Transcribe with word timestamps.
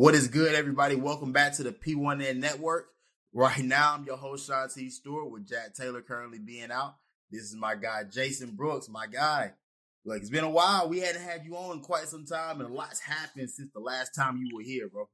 What 0.00 0.14
is 0.14 0.28
good, 0.28 0.54
everybody? 0.54 0.94
Welcome 0.94 1.30
back 1.30 1.52
to 1.56 1.62
the 1.62 1.72
P1N 1.72 2.36
Network. 2.38 2.86
Right 3.34 3.62
now, 3.62 3.92
I'm 3.92 4.04
your 4.04 4.16
host, 4.16 4.48
Shontis 4.48 4.92
Stewart, 4.92 5.30
with 5.30 5.46
Jack 5.46 5.74
Taylor 5.74 6.00
currently 6.00 6.38
being 6.38 6.70
out. 6.70 6.94
This 7.30 7.42
is 7.42 7.54
my 7.54 7.74
guy, 7.74 8.04
Jason 8.04 8.52
Brooks, 8.52 8.88
my 8.88 9.06
guy. 9.06 9.52
Like, 10.06 10.22
it's 10.22 10.30
been 10.30 10.42
a 10.44 10.48
while. 10.48 10.88
We 10.88 11.00
hadn't 11.00 11.20
had 11.20 11.44
you 11.44 11.54
on 11.54 11.82
quite 11.82 12.08
some 12.08 12.24
time, 12.24 12.62
and 12.62 12.70
a 12.70 12.72
lot's 12.72 13.00
happened 13.00 13.50
since 13.50 13.70
the 13.74 13.80
last 13.80 14.14
time 14.14 14.38
you 14.38 14.56
were 14.56 14.62
here, 14.62 14.88
bro. 14.88 15.06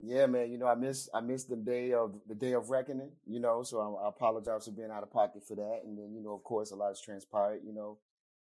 Yeah, 0.00 0.26
man. 0.26 0.50
You 0.50 0.58
know, 0.58 0.66
I 0.66 0.74
miss 0.74 1.08
I 1.14 1.20
missed 1.20 1.48
the 1.48 1.54
day 1.54 1.92
of 1.92 2.12
the 2.26 2.34
day 2.34 2.54
of 2.54 2.70
reckoning. 2.70 3.12
You 3.24 3.38
know, 3.38 3.62
so 3.62 3.78
I, 3.78 4.06
I 4.06 4.08
apologize 4.08 4.64
for 4.64 4.72
being 4.72 4.90
out 4.90 5.04
of 5.04 5.12
pocket 5.12 5.46
for 5.46 5.54
that. 5.54 5.82
And 5.84 5.96
then, 5.96 6.12
you 6.12 6.24
know, 6.24 6.34
of 6.34 6.42
course, 6.42 6.72
a 6.72 6.74
lot 6.74 6.88
has 6.88 7.00
transpired. 7.00 7.60
You 7.64 7.72
know, 7.72 7.98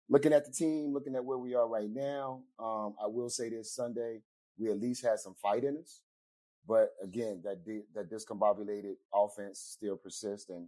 looking 0.09 0.33
at 0.33 0.45
the 0.45 0.51
team, 0.51 0.91
looking 0.93 1.15
at 1.15 1.23
where 1.23 1.37
we 1.37 1.55
are 1.55 1.65
right 1.65 1.89
now. 1.89 2.41
Um, 2.59 2.95
I 3.01 3.07
will 3.07 3.29
say 3.29 3.49
this 3.49 3.73
Sunday, 3.73 4.19
we 4.61 4.69
at 4.69 4.79
least 4.79 5.03
had 5.03 5.19
some 5.19 5.33
fight 5.41 5.63
in 5.63 5.77
us. 5.77 6.01
But 6.67 6.91
again, 7.03 7.41
that 7.43 7.65
di- 7.65 7.85
that 7.95 8.11
discombobulated 8.11 8.93
offense 9.13 9.59
still 9.59 9.97
persists, 9.97 10.49
and 10.49 10.67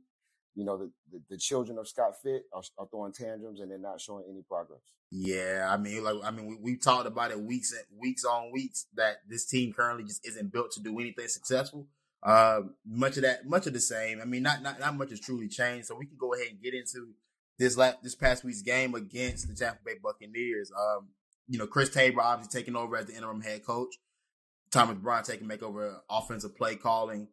you 0.55 0.65
know 0.65 0.77
the, 0.77 0.91
the, 1.11 1.21
the 1.29 1.37
children 1.37 1.77
of 1.77 1.87
Scott 1.87 2.13
Fitt 2.21 2.45
are, 2.51 2.63
are, 2.79 2.87
throwing 2.87 3.13
tantrums 3.13 3.59
and 3.59 3.69
they're 3.69 3.77
not 3.77 4.01
showing 4.01 4.25
any 4.27 4.41
progress. 4.41 4.81
Yeah, 5.11 5.67
I 5.69 5.77
mean, 5.77 6.03
like 6.03 6.15
I 6.25 6.31
mean, 6.31 6.47
we 6.47 6.55
we 6.55 6.77
talked 6.77 7.05
about 7.05 7.29
it 7.29 7.39
weeks 7.39 7.71
and 7.71 7.99
weeks 8.01 8.25
on 8.25 8.51
weeks 8.51 8.87
that 8.95 9.17
this 9.29 9.45
team 9.45 9.71
currently 9.71 10.05
just 10.05 10.27
isn't 10.27 10.51
built 10.51 10.71
to 10.71 10.81
do 10.81 10.99
anything 10.99 11.27
successful. 11.27 11.87
Uh, 12.23 12.61
much 12.85 13.17
of 13.17 13.23
that, 13.23 13.45
much 13.45 13.67
of 13.67 13.73
the 13.73 13.79
same. 13.79 14.19
I 14.19 14.25
mean, 14.25 14.41
not 14.41 14.63
not 14.63 14.79
not 14.79 14.97
much 14.97 15.11
has 15.11 15.19
truly 15.19 15.47
changed. 15.47 15.87
So 15.87 15.95
we 15.95 16.07
can 16.07 16.17
go 16.17 16.33
ahead 16.33 16.47
and 16.47 16.61
get 16.61 16.73
into 16.73 17.13
this 17.59 17.77
last 17.77 18.01
this 18.01 18.15
past 18.15 18.43
week's 18.43 18.63
game 18.63 18.95
against 18.95 19.47
the 19.47 19.53
Tampa 19.53 19.79
Bay 19.85 19.95
Buccaneers. 20.01 20.71
Um, 20.71 21.09
you 21.47 21.57
know, 21.57 21.67
Chris 21.67 21.89
Tabor 21.89 22.21
obviously 22.21 22.59
taking 22.59 22.75
over 22.75 22.97
as 22.97 23.05
the 23.05 23.15
interim 23.15 23.41
head 23.41 23.65
coach. 23.65 23.95
Thomas 24.71 24.97
Brown 24.97 25.23
taking 25.23 25.47
make 25.47 25.61
over 25.61 26.01
offensive 26.09 26.55
play 26.55 26.75
calling. 26.75 27.27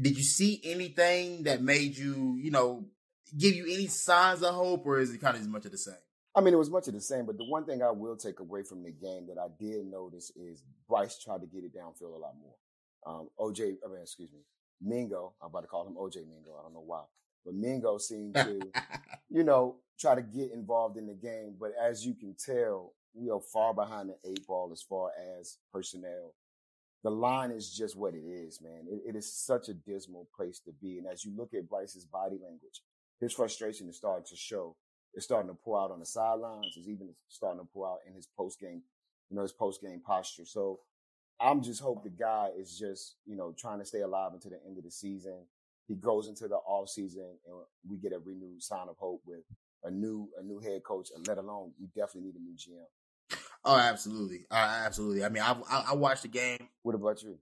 Did 0.00 0.16
you 0.16 0.24
see 0.24 0.60
anything 0.64 1.44
that 1.44 1.62
made 1.62 1.96
you, 1.96 2.36
you 2.40 2.50
know, 2.50 2.86
give 3.36 3.54
you 3.54 3.64
any 3.64 3.86
signs 3.86 4.42
of 4.42 4.54
hope, 4.54 4.86
or 4.86 4.98
is 4.98 5.12
it 5.12 5.20
kind 5.20 5.36
of 5.36 5.42
as 5.42 5.48
much 5.48 5.64
of 5.64 5.70
the 5.70 5.78
same? 5.78 5.94
I 6.34 6.40
mean, 6.40 6.54
it 6.54 6.58
was 6.58 6.70
much 6.70 6.88
of 6.88 6.94
the 6.94 7.00
same, 7.00 7.26
but 7.26 7.36
the 7.36 7.44
one 7.44 7.66
thing 7.66 7.82
I 7.82 7.90
will 7.90 8.16
take 8.16 8.40
away 8.40 8.62
from 8.62 8.82
the 8.82 8.90
game 8.90 9.26
that 9.28 9.38
I 9.38 9.48
did 9.60 9.86
notice 9.86 10.32
is 10.34 10.64
Bryce 10.88 11.22
tried 11.22 11.42
to 11.42 11.46
get 11.46 11.62
it 11.62 11.76
downfield 11.76 12.14
a 12.14 12.18
lot 12.18 12.34
more. 12.40 12.54
Um, 13.06 13.28
OJ, 13.38 13.76
I 13.84 13.88
mean, 13.88 14.00
excuse 14.00 14.32
me, 14.32 14.40
Mingo. 14.80 15.34
I'm 15.42 15.48
about 15.48 15.60
to 15.60 15.66
call 15.66 15.86
him 15.86 15.94
OJ 15.94 16.26
Mingo. 16.28 16.56
I 16.58 16.62
don't 16.62 16.72
know 16.72 16.84
why, 16.84 17.02
but 17.44 17.54
Mingo 17.54 17.98
seemed 17.98 18.34
to, 18.34 18.60
you 19.28 19.44
know, 19.44 19.76
try 20.00 20.14
to 20.14 20.22
get 20.22 20.52
involved 20.52 20.96
in 20.96 21.06
the 21.06 21.14
game. 21.14 21.54
But 21.60 21.72
as 21.80 22.06
you 22.06 22.14
can 22.14 22.34
tell, 22.34 22.94
we 23.14 23.30
are 23.30 23.40
far 23.40 23.74
behind 23.74 24.08
the 24.08 24.16
eight 24.28 24.46
ball 24.46 24.70
as 24.72 24.82
far 24.82 25.10
as 25.38 25.58
personnel 25.72 26.34
the 27.02 27.10
line 27.10 27.50
is 27.50 27.72
just 27.72 27.96
what 27.96 28.14
it 28.14 28.24
is, 28.24 28.60
man. 28.62 28.86
It, 28.88 29.02
it 29.08 29.16
is 29.16 29.32
such 29.32 29.68
a 29.68 29.74
dismal 29.74 30.28
place 30.34 30.60
to 30.60 30.72
be. 30.72 30.98
And 30.98 31.06
as 31.06 31.24
you 31.24 31.32
look 31.36 31.52
at 31.52 31.68
Bryce's 31.68 32.04
body 32.04 32.38
language, 32.42 32.82
his 33.20 33.32
frustration 33.32 33.88
is 33.88 33.96
starting 33.96 34.26
to 34.28 34.36
show. 34.36 34.76
It's 35.14 35.24
starting 35.24 35.50
to 35.50 35.58
pour 35.64 35.80
out 35.80 35.90
on 35.90 35.98
the 35.98 36.06
sidelines. 36.06 36.74
It's 36.76 36.88
even 36.88 37.10
starting 37.28 37.60
to 37.60 37.68
pour 37.72 37.88
out 37.88 37.98
in 38.06 38.14
his 38.14 38.28
post 38.36 38.60
game, 38.60 38.82
you 39.28 39.36
know, 39.36 39.42
his 39.42 39.52
post 39.52 39.82
game 39.82 40.00
posture. 40.04 40.44
So 40.44 40.80
I'm 41.40 41.60
just 41.62 41.80
hope 41.80 42.04
the 42.04 42.10
guy 42.10 42.50
is 42.56 42.78
just, 42.78 43.16
you 43.26 43.36
know, 43.36 43.52
trying 43.58 43.80
to 43.80 43.84
stay 43.84 44.02
alive 44.02 44.30
until 44.32 44.52
the 44.52 44.64
end 44.64 44.78
of 44.78 44.84
the 44.84 44.90
season. 44.90 45.46
He 45.88 45.96
goes 45.96 46.28
into 46.28 46.46
the 46.46 46.56
off 46.56 46.88
season 46.88 47.36
and 47.46 47.56
we 47.88 47.96
get 47.96 48.12
a 48.12 48.20
renewed 48.20 48.62
sign 48.62 48.88
of 48.88 48.96
hope 48.96 49.22
with 49.26 49.42
a 49.82 49.90
new, 49.90 50.28
a 50.40 50.44
new 50.44 50.60
head 50.60 50.84
coach, 50.84 51.08
and 51.14 51.26
let 51.26 51.38
alone 51.38 51.72
we 51.80 51.88
definitely 51.88 52.30
need 52.30 52.36
a 52.36 52.42
new 52.42 52.54
GM. 52.54 52.86
Oh, 53.64 53.76
absolutely, 53.76 54.46
uh, 54.50 54.82
absolutely. 54.84 55.24
I 55.24 55.28
mean, 55.28 55.42
I, 55.42 55.56
I, 55.70 55.84
I 55.90 55.94
watched 55.94 56.22
the 56.22 56.28
game. 56.28 56.68
What 56.82 56.94
about 56.94 57.22
you? 57.22 57.38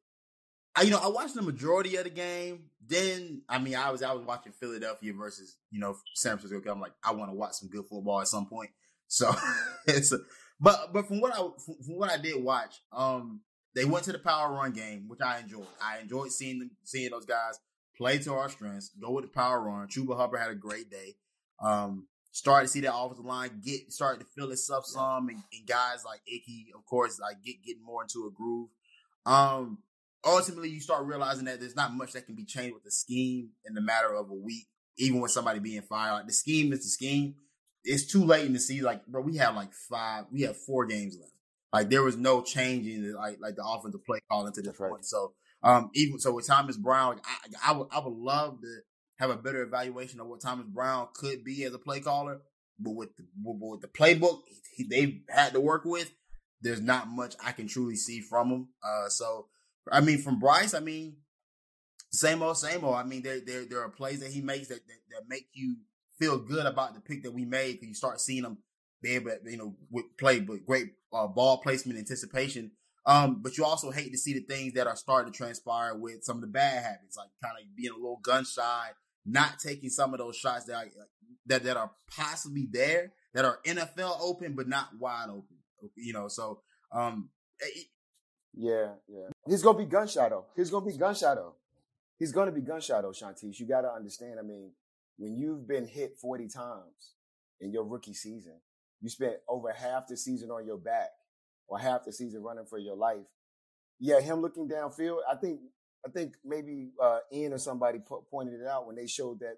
I, 0.76 0.82
you 0.82 0.90
know, 0.90 1.00
I 1.02 1.08
watched 1.08 1.34
the 1.34 1.42
majority 1.42 1.96
of 1.96 2.04
the 2.04 2.10
game. 2.10 2.64
Then, 2.86 3.42
I 3.48 3.58
mean, 3.58 3.74
I 3.74 3.90
was 3.90 4.02
I 4.02 4.12
was 4.12 4.24
watching 4.24 4.52
Philadelphia 4.52 5.12
versus 5.12 5.56
you 5.70 5.80
know 5.80 5.96
San 6.14 6.38
Francisco. 6.38 6.70
I'm 6.70 6.80
like, 6.80 6.92
I 7.02 7.12
want 7.12 7.30
to 7.30 7.34
watch 7.34 7.54
some 7.54 7.68
good 7.68 7.86
football 7.86 8.20
at 8.20 8.28
some 8.28 8.46
point. 8.46 8.70
So 9.08 9.32
it's, 9.86 10.12
a, 10.12 10.18
but 10.60 10.92
but 10.92 11.08
from 11.08 11.20
what 11.20 11.32
I 11.32 11.38
from, 11.38 11.76
from, 11.84 11.96
what 11.96 12.10
I 12.10 12.18
did 12.18 12.42
watch, 12.42 12.80
um, 12.92 13.40
they 13.74 13.84
went 13.84 14.04
to 14.04 14.12
the 14.12 14.18
power 14.18 14.52
run 14.52 14.72
game, 14.72 15.04
which 15.08 15.20
I 15.20 15.40
enjoyed. 15.40 15.66
I 15.82 15.98
enjoyed 15.98 16.32
seeing 16.32 16.58
them, 16.60 16.70
seeing 16.84 17.10
those 17.10 17.26
guys 17.26 17.58
play 17.96 18.18
to 18.18 18.32
our 18.32 18.48
strengths, 18.48 18.90
go 19.00 19.10
with 19.10 19.24
the 19.24 19.30
power 19.30 19.60
run. 19.60 19.88
Chuba 19.88 20.16
Hubbard 20.16 20.40
had 20.40 20.50
a 20.50 20.54
great 20.54 20.90
day. 20.90 21.16
Um, 21.62 22.06
started 22.32 22.66
to 22.66 22.72
see 22.72 22.80
that 22.80 22.94
offensive 22.94 23.24
line 23.24 23.60
get 23.64 23.92
started 23.92 24.20
to 24.20 24.26
fill 24.36 24.50
itself 24.50 24.86
some, 24.86 25.28
and, 25.28 25.42
and, 25.52 25.66
guys 25.66 26.04
like 26.04 26.20
Ickey, 26.26 26.66
of 26.76 26.84
course, 26.86 27.18
like 27.20 27.42
get 27.44 27.62
getting 27.64 27.84
more 27.84 28.02
into 28.02 28.26
a 28.26 28.30
groove. 28.30 28.68
Um, 29.26 29.78
ultimately, 30.24 30.70
you 30.70 30.80
start 30.80 31.06
realizing 31.06 31.44
that 31.46 31.60
there's 31.60 31.76
not 31.76 31.94
much 31.94 32.12
that 32.12 32.26
can 32.26 32.34
be 32.34 32.44
changed 32.44 32.74
with 32.74 32.84
the 32.84 32.90
scheme 32.90 33.50
in 33.64 33.74
the 33.74 33.80
matter 33.80 34.14
of 34.14 34.30
a 34.30 34.34
week, 34.34 34.66
even 34.98 35.20
with 35.20 35.32
somebody 35.32 35.58
being 35.58 35.82
fired. 35.82 36.12
Like 36.12 36.26
the 36.26 36.32
scheme 36.32 36.72
is 36.72 36.80
the 36.80 36.90
scheme. 36.90 37.34
It's 37.82 38.06
too 38.06 38.24
late 38.24 38.46
in 38.46 38.52
the 38.52 38.60
season. 38.60 38.84
Like, 38.84 39.06
bro, 39.06 39.22
we 39.22 39.38
have 39.38 39.56
like 39.56 39.72
five, 39.72 40.26
we 40.30 40.42
have 40.42 40.56
four 40.56 40.86
games 40.86 41.16
left. 41.18 41.32
Like 41.72 41.88
there 41.88 42.02
was 42.02 42.16
no 42.16 42.42
changing 42.42 43.14
like 43.14 43.38
like 43.40 43.56
the 43.56 43.64
offensive 43.64 44.04
play 44.04 44.18
calling 44.30 44.52
to 44.52 44.62
this 44.62 44.76
point. 44.76 44.92
Right. 44.92 45.04
So 45.04 45.34
um, 45.62 45.90
even 45.94 46.18
so 46.18 46.32
with 46.32 46.46
Thomas 46.46 46.76
Brown, 46.76 47.14
like, 47.16 47.24
I, 47.26 47.70
I 47.70 47.76
would 47.76 47.88
I 47.92 47.98
would 48.00 48.14
love 48.14 48.60
to 48.60 48.80
have 49.20 49.30
a 49.30 49.36
better 49.36 49.62
evaluation 49.62 50.18
of 50.18 50.26
what 50.26 50.40
Thomas 50.40 50.66
Brown 50.66 51.08
could 51.14 51.44
be 51.44 51.62
as 51.64 51.74
a 51.74 51.78
play 51.78 52.00
caller. 52.00 52.40
But 52.78 52.94
with 52.94 53.10
the, 53.16 53.24
with 53.44 53.82
the 53.82 53.88
playbook 53.88 54.40
he, 54.74 54.84
they've 54.88 55.20
had 55.28 55.52
to 55.52 55.60
work 55.60 55.84
with, 55.84 56.10
there's 56.62 56.80
not 56.80 57.08
much 57.08 57.34
I 57.44 57.52
can 57.52 57.68
truly 57.68 57.96
see 57.96 58.20
from 58.20 58.50
him. 58.50 58.68
Uh, 58.82 59.08
so, 59.10 59.46
I 59.92 60.00
mean, 60.00 60.18
from 60.18 60.40
Bryce, 60.40 60.72
I 60.72 60.80
mean, 60.80 61.18
same 62.10 62.42
old, 62.42 62.56
same 62.56 62.82
old. 62.82 62.96
I 62.96 63.04
mean, 63.04 63.22
there 63.22 63.40
there 63.40 63.66
there 63.66 63.82
are 63.82 63.90
plays 63.90 64.20
that 64.20 64.32
he 64.32 64.40
makes 64.40 64.68
that 64.68 64.86
that, 64.86 64.98
that 65.10 65.28
make 65.28 65.46
you 65.52 65.76
feel 66.18 66.38
good 66.38 66.66
about 66.66 66.94
the 66.94 67.00
pick 67.00 67.22
that 67.22 67.34
we 67.34 67.44
made 67.44 67.74
because 67.74 67.88
you 67.88 67.94
start 67.94 68.20
seeing 68.20 68.44
him 68.44 68.58
be 69.02 69.14
able, 69.14 69.32
you 69.46 69.56
know, 69.56 69.74
with 69.90 70.04
play, 70.18 70.40
but 70.40 70.66
great 70.66 70.92
uh, 71.12 71.26
ball 71.26 71.58
placement, 71.58 71.98
anticipation. 71.98 72.70
Um, 73.06 73.40
but 73.42 73.56
you 73.56 73.64
also 73.64 73.90
hate 73.90 74.12
to 74.12 74.18
see 74.18 74.34
the 74.34 74.40
things 74.40 74.74
that 74.74 74.86
are 74.86 74.96
starting 74.96 75.32
to 75.32 75.36
transpire 75.36 75.96
with 75.96 76.22
some 76.22 76.36
of 76.36 76.42
the 76.42 76.48
bad 76.48 76.82
habits, 76.82 77.16
like 77.16 77.30
kind 77.42 77.56
of 77.58 77.76
being 77.76 77.92
a 77.92 77.96
little 77.96 78.20
gun 78.22 78.44
shy, 78.44 78.88
not 79.26 79.58
taking 79.58 79.90
some 79.90 80.14
of 80.14 80.18
those 80.18 80.36
shots 80.36 80.64
that 80.66 80.74
are, 80.74 80.86
that 81.46 81.62
that 81.64 81.76
are 81.76 81.90
possibly 82.16 82.68
there 82.70 83.12
that 83.34 83.44
are 83.44 83.60
NFL 83.66 84.18
open 84.20 84.54
but 84.54 84.68
not 84.68 84.88
wide 84.98 85.28
open. 85.30 85.56
You 85.96 86.12
know, 86.12 86.28
so 86.28 86.60
um, 86.92 87.30
it, 87.60 87.86
yeah, 88.54 88.88
yeah. 89.08 89.28
He's 89.46 89.62
gonna 89.62 89.78
be 89.78 89.84
gunshot 89.84 90.30
though. 90.30 90.46
He's 90.56 90.70
gonna 90.70 90.86
be 90.86 90.96
gunshot 90.96 91.36
though. 91.36 91.54
He's 92.18 92.32
gonna 92.32 92.52
be 92.52 92.60
gunshot 92.60 93.02
though, 93.02 93.10
Shontis. 93.10 93.58
You 93.58 93.66
gotta 93.66 93.90
understand. 93.90 94.38
I 94.38 94.42
mean, 94.42 94.72
when 95.16 95.36
you've 95.36 95.66
been 95.66 95.86
hit 95.86 96.18
forty 96.20 96.48
times 96.48 97.14
in 97.60 97.72
your 97.72 97.84
rookie 97.84 98.14
season, 98.14 98.60
you 99.00 99.08
spent 99.08 99.36
over 99.48 99.72
half 99.72 100.06
the 100.08 100.16
season 100.16 100.50
on 100.50 100.66
your 100.66 100.78
back 100.78 101.10
or 101.68 101.78
half 101.78 102.04
the 102.04 102.12
season 102.12 102.42
running 102.42 102.66
for 102.66 102.78
your 102.78 102.96
life. 102.96 103.26
Yeah, 103.98 104.20
him 104.20 104.40
looking 104.40 104.68
downfield. 104.68 105.18
I 105.30 105.36
think 105.36 105.60
I 106.06 106.10
think 106.10 106.34
maybe 106.44 106.90
uh, 107.02 107.18
Ian 107.32 107.52
or 107.52 107.58
somebody 107.58 107.98
po- 107.98 108.24
pointed 108.30 108.60
it 108.60 108.66
out 108.66 108.86
when 108.86 108.96
they 108.96 109.06
showed 109.06 109.40
that 109.40 109.56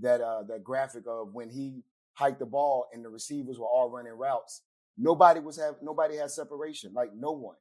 that 0.00 0.20
uh, 0.20 0.42
that 0.44 0.64
graphic 0.64 1.04
of 1.06 1.34
when 1.34 1.50
he 1.50 1.82
hiked 2.14 2.38
the 2.38 2.46
ball 2.46 2.86
and 2.92 3.04
the 3.04 3.08
receivers 3.08 3.58
were 3.58 3.66
all 3.66 3.90
running 3.90 4.12
routes. 4.12 4.62
Nobody 4.96 5.40
was 5.40 5.58
have 5.58 5.76
nobody 5.82 6.16
had 6.16 6.30
separation, 6.30 6.92
like 6.94 7.10
no 7.14 7.32
one. 7.32 7.56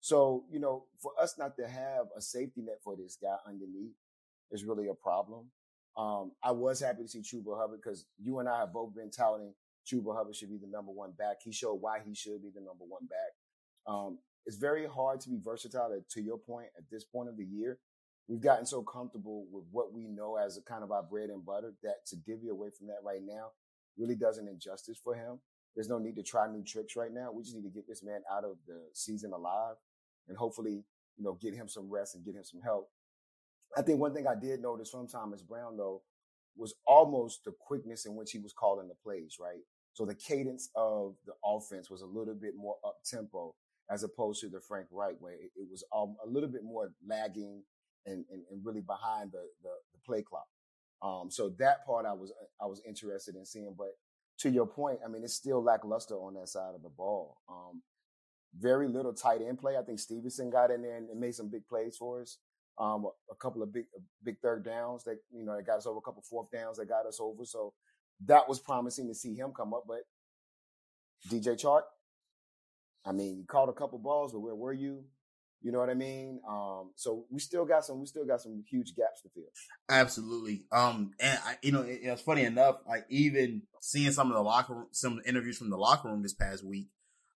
So 0.00 0.44
you 0.50 0.58
know, 0.58 0.84
for 0.98 1.12
us 1.20 1.36
not 1.38 1.56
to 1.56 1.68
have 1.68 2.06
a 2.16 2.20
safety 2.20 2.62
net 2.62 2.80
for 2.82 2.96
this 2.96 3.16
guy 3.20 3.36
underneath 3.46 3.94
is 4.50 4.64
really 4.64 4.88
a 4.88 4.94
problem. 4.94 5.46
Um, 5.96 6.32
I 6.42 6.52
was 6.52 6.80
happy 6.80 7.02
to 7.02 7.08
see 7.08 7.20
Chuba 7.20 7.58
Hubbard 7.58 7.80
because 7.82 8.06
you 8.22 8.38
and 8.38 8.48
I 8.48 8.60
have 8.60 8.72
both 8.72 8.94
been 8.94 9.10
touting 9.10 9.52
Chuba 9.86 10.16
Hubbard 10.16 10.36
should 10.36 10.50
be 10.50 10.58
the 10.58 10.66
number 10.70 10.92
one 10.92 11.12
back. 11.12 11.38
He 11.42 11.52
showed 11.52 11.74
why 11.74 11.98
he 12.04 12.14
should 12.14 12.42
be 12.42 12.50
the 12.54 12.60
number 12.60 12.84
one 12.86 13.06
back. 13.06 13.32
Um, 13.86 14.18
it's 14.46 14.56
very 14.56 14.86
hard 14.86 15.20
to 15.20 15.28
be 15.30 15.38
versatile 15.42 15.90
to 16.08 16.20
your 16.20 16.38
point 16.38 16.68
at 16.76 16.84
this 16.90 17.04
point 17.04 17.28
of 17.28 17.36
the 17.36 17.44
year. 17.44 17.78
We've 18.28 18.40
gotten 18.40 18.66
so 18.66 18.82
comfortable 18.82 19.46
with 19.50 19.64
what 19.70 19.92
we 19.92 20.06
know 20.06 20.36
as 20.36 20.56
a 20.56 20.62
kind 20.62 20.84
of 20.84 20.92
our 20.92 21.02
bread 21.02 21.30
and 21.30 21.44
butter 21.44 21.74
that 21.82 22.06
to 22.06 22.16
divvy 22.16 22.48
away 22.48 22.68
from 22.76 22.86
that 22.86 23.02
right 23.04 23.22
now 23.24 23.50
really 23.98 24.14
does 24.14 24.38
an 24.38 24.48
injustice 24.48 24.98
for 25.02 25.14
him. 25.14 25.40
There's 25.74 25.88
no 25.88 25.98
need 25.98 26.16
to 26.16 26.22
try 26.22 26.48
new 26.48 26.64
tricks 26.64 26.96
right 26.96 27.12
now. 27.12 27.32
We 27.32 27.42
just 27.42 27.56
need 27.56 27.64
to 27.64 27.74
get 27.74 27.86
this 27.88 28.02
man 28.02 28.22
out 28.30 28.44
of 28.44 28.56
the 28.66 28.80
season 28.92 29.32
alive 29.32 29.76
and 30.28 30.36
hopefully, 30.36 30.84
you 31.16 31.24
know, 31.24 31.38
get 31.40 31.54
him 31.54 31.68
some 31.68 31.90
rest 31.90 32.14
and 32.14 32.24
get 32.24 32.34
him 32.34 32.44
some 32.44 32.60
help. 32.60 32.88
I 33.76 33.82
think 33.82 34.00
one 34.00 34.14
thing 34.14 34.26
I 34.26 34.34
did 34.34 34.60
notice 34.62 34.90
from 34.90 35.06
Thomas 35.06 35.42
Brown 35.42 35.76
though 35.76 36.02
was 36.56 36.74
almost 36.86 37.44
the 37.44 37.52
quickness 37.52 38.06
in 38.06 38.14
which 38.14 38.32
he 38.32 38.38
was 38.38 38.52
calling 38.52 38.88
the 38.88 38.94
plays, 38.94 39.36
right? 39.40 39.60
So 39.92 40.04
the 40.04 40.14
cadence 40.14 40.70
of 40.74 41.14
the 41.26 41.32
offense 41.44 41.90
was 41.90 42.02
a 42.02 42.06
little 42.06 42.34
bit 42.34 42.54
more 42.56 42.76
up 42.84 42.98
tempo 43.04 43.54
as 43.90 44.04
opposed 44.04 44.40
to 44.40 44.48
the 44.48 44.60
Frank 44.60 44.86
Reich 44.90 45.20
way. 45.20 45.32
It, 45.32 45.50
it 45.56 45.66
was 45.70 45.84
um, 45.94 46.16
a 46.24 46.28
little 46.28 46.48
bit 46.48 46.62
more 46.62 46.92
lagging 47.06 47.62
and, 48.06 48.24
and, 48.30 48.42
and 48.50 48.64
really 48.64 48.80
behind 48.80 49.32
the, 49.32 49.42
the, 49.62 49.70
the 49.92 49.98
play 50.06 50.22
clock. 50.22 50.46
Um, 51.02 51.30
so 51.30 51.50
that 51.58 51.84
part 51.86 52.06
I 52.06 52.12
was 52.12 52.32
I 52.60 52.66
was 52.66 52.82
interested 52.86 53.34
in 53.34 53.46
seeing, 53.46 53.74
but 53.76 53.96
to 54.40 54.50
your 54.50 54.66
point, 54.66 55.00
I 55.04 55.08
mean 55.08 55.24
it's 55.24 55.34
still 55.34 55.62
lackluster 55.62 56.14
on 56.14 56.34
that 56.34 56.48
side 56.48 56.74
of 56.74 56.82
the 56.82 56.90
ball. 56.90 57.38
Um, 57.48 57.82
very 58.58 58.88
little 58.88 59.14
tight 59.14 59.40
end 59.40 59.58
play. 59.58 59.76
I 59.76 59.82
think 59.82 59.98
Stevenson 59.98 60.50
got 60.50 60.70
in 60.70 60.82
there 60.82 60.96
and, 60.96 61.08
made 61.18 61.34
some 61.34 61.48
big 61.48 61.66
plays 61.66 61.96
for 61.96 62.20
us. 62.20 62.38
Um, 62.78 63.06
a, 63.30 63.34
couple 63.34 63.62
of 63.62 63.72
big 63.72 63.84
big 64.22 64.38
third 64.40 64.64
downs 64.64 65.04
that 65.04 65.18
you 65.30 65.44
know 65.44 65.56
that 65.56 65.66
got 65.66 65.78
us 65.78 65.86
over. 65.86 65.98
A 65.98 66.02
couple 66.02 66.22
fourth 66.22 66.50
downs 66.50 66.76
that 66.76 66.88
got 66.88 67.06
us 67.06 67.18
over. 67.20 67.44
So 67.44 67.72
that 68.26 68.48
was 68.48 68.58
promising 68.58 69.08
to 69.08 69.14
see 69.14 69.34
him 69.34 69.52
come 69.56 69.72
up. 69.72 69.84
But 69.86 70.00
DJ 71.28 71.60
Chark, 71.62 71.82
I 73.04 73.12
mean, 73.12 73.38
you 73.38 73.44
caught 73.46 73.68
a 73.68 73.72
couple 73.72 73.98
balls, 73.98 74.32
but 74.32 74.40
where 74.40 74.54
were 74.54 74.72
you? 74.72 75.04
You 75.62 75.72
know 75.72 75.78
what 75.78 75.90
I 75.90 75.94
mean? 75.94 76.40
Um, 76.48 76.92
so 76.96 77.26
we 77.30 77.38
still 77.38 77.66
got 77.66 77.84
some, 77.84 78.00
we 78.00 78.06
still 78.06 78.24
got 78.24 78.40
some 78.40 78.64
huge 78.70 78.94
gaps 78.96 79.20
to 79.22 79.28
fill. 79.34 79.44
Absolutely. 79.90 80.64
Um, 80.72 81.12
and 81.20 81.38
I, 81.44 81.56
you 81.62 81.72
know, 81.72 81.82
it, 81.82 82.00
it's 82.02 82.22
funny 82.22 82.44
enough, 82.44 82.76
like 82.88 83.04
even 83.10 83.62
seeing 83.80 84.12
some 84.12 84.28
of 84.28 84.34
the 84.34 84.42
locker 84.42 84.74
room, 84.74 84.86
some 84.92 85.20
interviews 85.26 85.58
from 85.58 85.68
the 85.68 85.76
locker 85.76 86.08
room 86.08 86.22
this 86.22 86.32
past 86.32 86.64
week, 86.64 86.88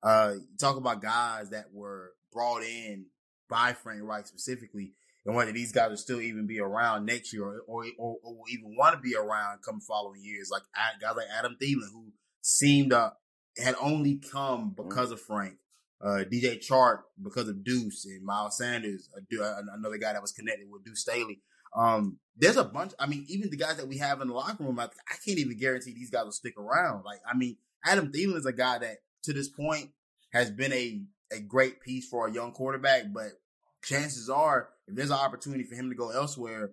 uh, 0.05 0.35
talk 0.61 0.77
about 0.77 1.03
guys 1.03 1.51
that 1.51 1.73
were 1.73 2.13
brought 2.33 2.63
in 2.63 3.07
by 3.49 3.73
Frank 3.73 4.03
Reich 4.05 4.27
specifically, 4.27 4.95
and 5.27 5.35
whether 5.35 5.53
these 5.53 5.73
guys 5.73 5.91
will 5.91 5.97
still 5.97 6.21
even 6.21 6.47
be 6.47 6.61
around 6.61 7.07
next 7.07 7.33
year 7.33 7.45
or, 7.45 7.63
or, 7.67 7.85
or, 7.99 8.17
or 8.23 8.37
even 8.49 8.77
want 8.77 8.95
to 8.95 9.01
be 9.01 9.17
around 9.17 9.59
come 9.65 9.81
following 9.81 10.23
years, 10.23 10.49
like 10.51 10.63
guys 11.01 11.17
like 11.17 11.27
Adam 11.37 11.57
Thielen, 11.61 11.91
who 11.93 12.13
seemed 12.41 12.91
to 12.91 13.13
had 13.59 13.75
only 13.81 14.17
come 14.17 14.71
mm-hmm. 14.71 14.89
because 14.89 15.07
mm-hmm. 15.07 15.15
of 15.15 15.21
Frank 15.21 15.57
uh, 16.03 16.25
DJ 16.31 16.59
Chark 16.59 17.03
because 17.23 17.49
of 17.49 17.65
Deuce 17.65 18.05
and 18.07 18.25
Miles 18.25 18.59
Sanders, 18.59 19.09
another 19.31 19.99
guy 19.99 20.13
that 20.13 20.23
was 20.23 20.33
connected 20.33 20.69
with 20.71 20.85
Deuce 20.85 21.01
Staley. 21.01 21.41
Um, 21.77 22.19
there's 22.37 22.57
a 22.57 22.65
bunch. 22.65 22.93
I 22.99 23.07
mean, 23.07 23.25
even 23.29 23.51
the 23.51 23.57
guys 23.57 23.77
that 23.77 23.87
we 23.89 23.99
have 23.99 24.21
in 24.21 24.29
the 24.29 24.35
locker 24.35 24.65
room, 24.65 24.79
I, 24.79 24.85
I 24.85 25.15
can't 25.25 25.39
even 25.39 25.57
guarantee 25.57 25.95
these 25.95 26.11
guys 26.11 26.25
will 26.25 26.33
stick 26.33 26.59
around. 26.59 27.05
Like, 27.05 27.21
I 27.27 27.37
mean, 27.37 27.57
Adam 27.85 28.11
Thielen 28.11 28.37
is 28.37 28.47
a 28.47 28.53
guy 28.53 28.79
that 28.79 28.99
to 29.25 29.33
this 29.33 29.49
point 29.49 29.91
has 30.33 30.51
been 30.51 30.73
a 30.73 31.03
a 31.33 31.41
great 31.41 31.81
piece 31.81 32.09
for 32.09 32.27
a 32.27 32.33
young 32.33 32.53
quarterback, 32.53 33.05
but 33.15 33.41
chances 33.83 34.29
are, 34.29 34.69
if 34.87 34.97
there's 34.97 35.11
an 35.11 35.17
opportunity 35.17 35.65
for 35.65 35.77
him 35.77 35.89
to 35.89 35.97
go 35.97 36.11
elsewhere, 36.11 36.73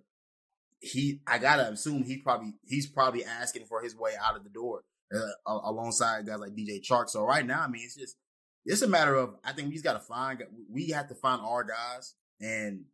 he 0.80 1.20
I 1.26 1.38
gotta 1.38 1.70
assume 1.70 2.02
he 2.02 2.18
probably 2.18 2.54
he's 2.66 2.86
probably 2.86 3.24
asking 3.24 3.66
for 3.66 3.80
his 3.80 3.96
way 3.96 4.12
out 4.20 4.36
of 4.36 4.44
the 4.44 4.50
door 4.50 4.82
uh, 5.14 5.58
alongside 5.64 6.26
guys 6.26 6.38
like 6.38 6.54
DJ 6.54 6.80
Chark. 6.80 7.08
So 7.08 7.22
right 7.22 7.44
now, 7.44 7.62
I 7.62 7.68
mean, 7.68 7.82
it's 7.84 7.96
just 7.96 8.16
it's 8.64 8.82
a 8.82 8.88
matter 8.88 9.14
of 9.14 9.34
I 9.44 9.52
think 9.52 9.68
we 9.68 9.74
just 9.74 9.84
got 9.84 9.94
to 9.94 10.00
find 10.00 10.42
we 10.70 10.88
have 10.90 11.08
to 11.08 11.14
find 11.14 11.40
our 11.42 11.64
guys 11.64 12.14
and 12.40 12.84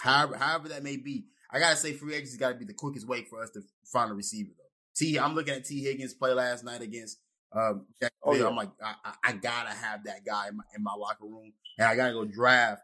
however 0.00 0.36
however 0.36 0.68
that 0.68 0.82
may 0.82 0.96
be. 0.96 1.26
I 1.50 1.60
gotta 1.60 1.76
say, 1.76 1.92
free 1.92 2.14
agency 2.14 2.38
got 2.38 2.48
to 2.50 2.54
be 2.56 2.64
the 2.64 2.74
quickest 2.74 3.06
way 3.06 3.22
for 3.22 3.40
us 3.40 3.50
to 3.50 3.62
find 3.84 4.10
a 4.10 4.14
receiver. 4.14 4.50
Though 4.56 4.64
T, 4.96 5.18
I'm 5.18 5.34
looking 5.34 5.54
at 5.54 5.64
Tee 5.64 5.82
Higgins 5.82 6.14
play 6.14 6.32
last 6.32 6.64
night 6.64 6.82
against. 6.82 7.18
Um, 7.52 7.86
oh, 8.24 8.34
yeah. 8.34 8.46
I'm 8.46 8.56
like, 8.56 8.70
I, 8.82 9.12
I, 9.22 9.32
gotta 9.32 9.70
have 9.70 10.04
that 10.04 10.26
guy 10.26 10.48
in 10.48 10.56
my, 10.56 10.64
in 10.76 10.82
my 10.82 10.94
locker 10.94 11.24
room, 11.24 11.52
and 11.78 11.86
I 11.86 11.94
gotta 11.94 12.12
go 12.12 12.24
draft. 12.24 12.82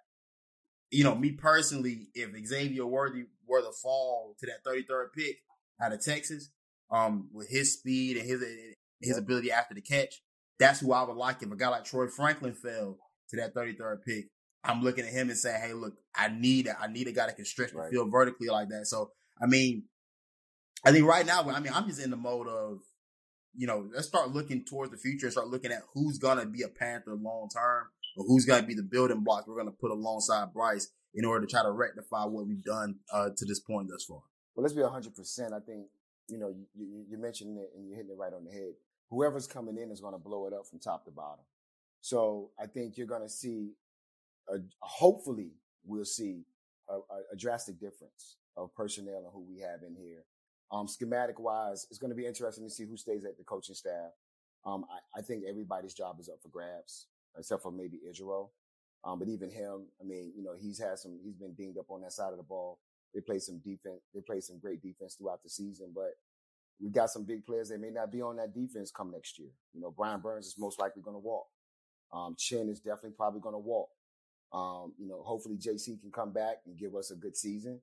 You 0.91 1.05
know, 1.05 1.15
me 1.15 1.33
personally, 1.33 2.09
if 2.15 2.31
Xavier 2.47 2.87
Worthy 2.87 3.25
were 3.47 3.61
to 3.61 3.73
fall 3.73 4.37
to 4.39 4.47
that 4.47 4.65
33rd 4.65 5.07
pick 5.15 5.39
out 5.83 5.93
of 5.93 6.05
Texas, 6.05 6.51
um, 6.93 7.29
with 7.33 7.49
his 7.49 7.73
speed 7.73 8.19
and 8.19 8.27
his 8.27 8.45
his 9.01 9.19
ability 9.19 9.51
after 9.51 9.75
the 9.75 9.81
catch, 9.81 10.23
that's 10.59 10.81
who 10.81 10.93
I 10.93 11.03
would 11.03 11.17
like. 11.17 11.43
If 11.43 11.51
a 11.51 11.57
guy 11.57 11.69
like 11.69 11.85
Troy 11.85 12.07
Franklin 12.07 12.55
fell 12.55 12.99
to 13.31 13.37
that 13.37 13.55
33rd 13.55 14.05
pick, 14.07 14.27
I'm 14.63 14.83
looking 14.83 15.05
at 15.05 15.13
him 15.13 15.31
and 15.31 15.39
saying, 15.39 15.61
"Hey, 15.61 15.73
look, 15.73 15.95
I 16.15 16.29
need 16.29 16.69
I 16.69 16.87
need 16.87 17.09
a 17.09 17.13
guy 17.13 17.27
that 17.27 17.37
can 17.37 17.45
stretch 17.45 17.73
right. 17.73 17.87
the 17.87 17.91
field 17.91 18.13
vertically 18.13 18.49
like 18.49 18.69
that." 18.69 18.87
So, 18.87 19.11
I 19.43 19.47
mean, 19.47 19.85
I 20.85 20.93
think 20.93 21.07
right 21.07 21.27
now, 21.27 21.43
I 21.49 21.61
mean, 21.61 21.73
I'm 21.75 21.89
just 21.89 22.01
in 22.01 22.11
the 22.11 22.17
mode 22.17 22.47
of, 22.47 22.79
you 23.57 23.67
know, 23.67 23.89
let's 23.93 24.07
start 24.07 24.31
looking 24.31 24.65
towards 24.65 24.93
the 24.93 24.99
future 24.99 25.27
and 25.27 25.33
start 25.33 25.49
looking 25.49 25.73
at 25.73 25.83
who's 25.95 26.19
gonna 26.19 26.47
be 26.47 26.63
a 26.63 26.69
Panther 26.69 27.15
long 27.15 27.49
term, 27.49 27.87
or 28.17 28.25
who's 28.27 28.45
gonna 28.45 28.67
be 28.67 28.75
the 28.75 28.83
building 28.83 29.25
blocks 29.25 29.49
we're 29.49 29.57
gonna 29.59 29.73
put 29.73 29.91
alongside 29.91 30.53
Bryce 30.53 30.89
in 31.15 31.25
order 31.25 31.45
to 31.45 31.51
try 31.51 31.63
to 31.63 31.73
rectify 31.73 32.25
what 32.25 32.47
we've 32.47 32.63
done 32.63 32.97
uh, 33.13 33.31
to 33.37 33.45
this 33.45 33.61
point 33.61 33.89
thus 33.89 34.05
far. 34.05 34.23
Well, 34.55 34.63
let's 34.63 34.75
be 34.75 34.83
100. 34.83 35.15
percent 35.15 35.53
I 35.53 35.61
think 35.61 35.87
you 36.33 36.39
know 36.39 36.49
you, 36.49 36.67
you, 36.75 37.05
you 37.11 37.19
mentioned 37.19 37.59
it 37.59 37.71
and 37.77 37.87
you're 37.87 37.97
hitting 37.97 38.11
it 38.11 38.19
right 38.19 38.33
on 38.33 38.45
the 38.45 38.51
head 38.51 38.73
whoever's 39.13 39.47
coming 39.47 39.77
in 39.77 39.91
is 39.91 40.01
going 40.01 40.15
to 40.15 40.19
blow 40.19 40.47
it 40.47 40.55
up 40.55 40.67
from 40.67 40.79
top 40.79 41.05
to 41.05 41.11
bottom. 41.11 41.45
So 42.01 42.51
I 42.59 42.67
think 42.67 42.97
you're 42.97 43.07
going 43.07 43.23
to 43.23 43.29
see, 43.29 43.73
a, 44.49 44.57
hopefully, 44.81 45.53
we'll 45.85 46.07
see 46.07 46.47
a, 46.89 46.95
a, 47.31 47.37
drastic 47.37 47.79
difference 47.79 48.37
of 48.57 48.75
personnel 48.75 49.19
and 49.19 49.33
who 49.33 49.45
we 49.47 49.61
have 49.61 49.83
in 49.87 49.95
here. 49.95 50.25
Um, 50.73 50.89
schematic 50.89 51.39
wise, 51.39 51.87
it's 51.91 51.99
going 51.99 52.11
to 52.11 52.17
be 52.17 52.27
interesting 52.27 52.65
to 52.65 52.71
see 52.71 52.87
who 52.87 52.97
stays 52.97 53.25
at 53.27 53.37
the 53.37 53.45
coaching 53.45 53.75
staff. 53.75 54.13
Um, 54.65 54.87
I, 54.91 55.19
I, 55.19 55.23
think 55.23 55.45
everybody's 55.47 55.93
job 55.93 56.19
is 56.19 56.31
up 56.31 56.41
for 56.43 56.49
grabs, 56.49 57.09
except 57.39 57.63
for 57.63 57.71
maybe 57.71 58.01
Israel. 58.09 58.53
Um, 59.05 59.19
but 59.19 59.29
even 59.29 59.51
him, 59.51 59.87
I 60.01 60.05
mean, 60.05 60.33
you 60.35 60.43
know, 60.43 60.55
he's 60.59 60.79
had 60.79 60.99
some, 60.99 61.19
he's 61.23 61.35
been 61.35 61.53
dinged 61.53 61.79
up 61.79 61.91
on 61.91 62.01
that 62.01 62.13
side 62.13 62.31
of 62.31 62.39
the 62.39 62.45
ball. 62.45 62.79
They 63.15 63.21
played 63.21 63.43
some 63.43 63.59
defense, 63.59 64.01
they 64.15 64.21
played 64.21 64.43
some 64.43 64.59
great 64.59 64.83
defense 64.83 65.15
throughout 65.15 65.43
the 65.43 65.51
season, 65.51 65.93
but 65.95 66.13
we 66.81 66.91
got 66.91 67.11
some 67.11 67.25
big 67.25 67.45
players 67.45 67.69
that 67.69 67.81
may 67.81 67.91
not 67.91 68.11
be 68.11 68.23
on 68.23 68.37
that 68.37 68.55
defense 68.55 68.91
come 68.91 69.11
next 69.13 69.39
year. 69.39 69.51
You 69.75 69.81
know, 69.81 69.91
Brian 69.91 70.21
Burns 70.21 70.47
is 70.47 70.57
most 70.59 70.81
likely 70.81 71.03
going 71.03 71.15
to 71.15 71.21
walk. 71.21 71.47
Um, 72.13 72.35
Chinn 72.39 72.69
is 72.69 72.81
definitely 72.81 73.13
probably 73.17 73.41
going 73.41 73.55
to 73.55 73.59
walk. 73.59 73.89
Um, 74.53 74.93
you 74.99 75.09
know, 75.09 75.23
hopefully 75.23 75.57
JC 75.57 76.01
can 76.01 76.11
come 76.11 76.33
back 76.33 76.57
and 76.67 76.77
give 76.77 76.95
us 76.95 77.11
a 77.11 77.17
good 77.17 77.37
season, 77.37 77.81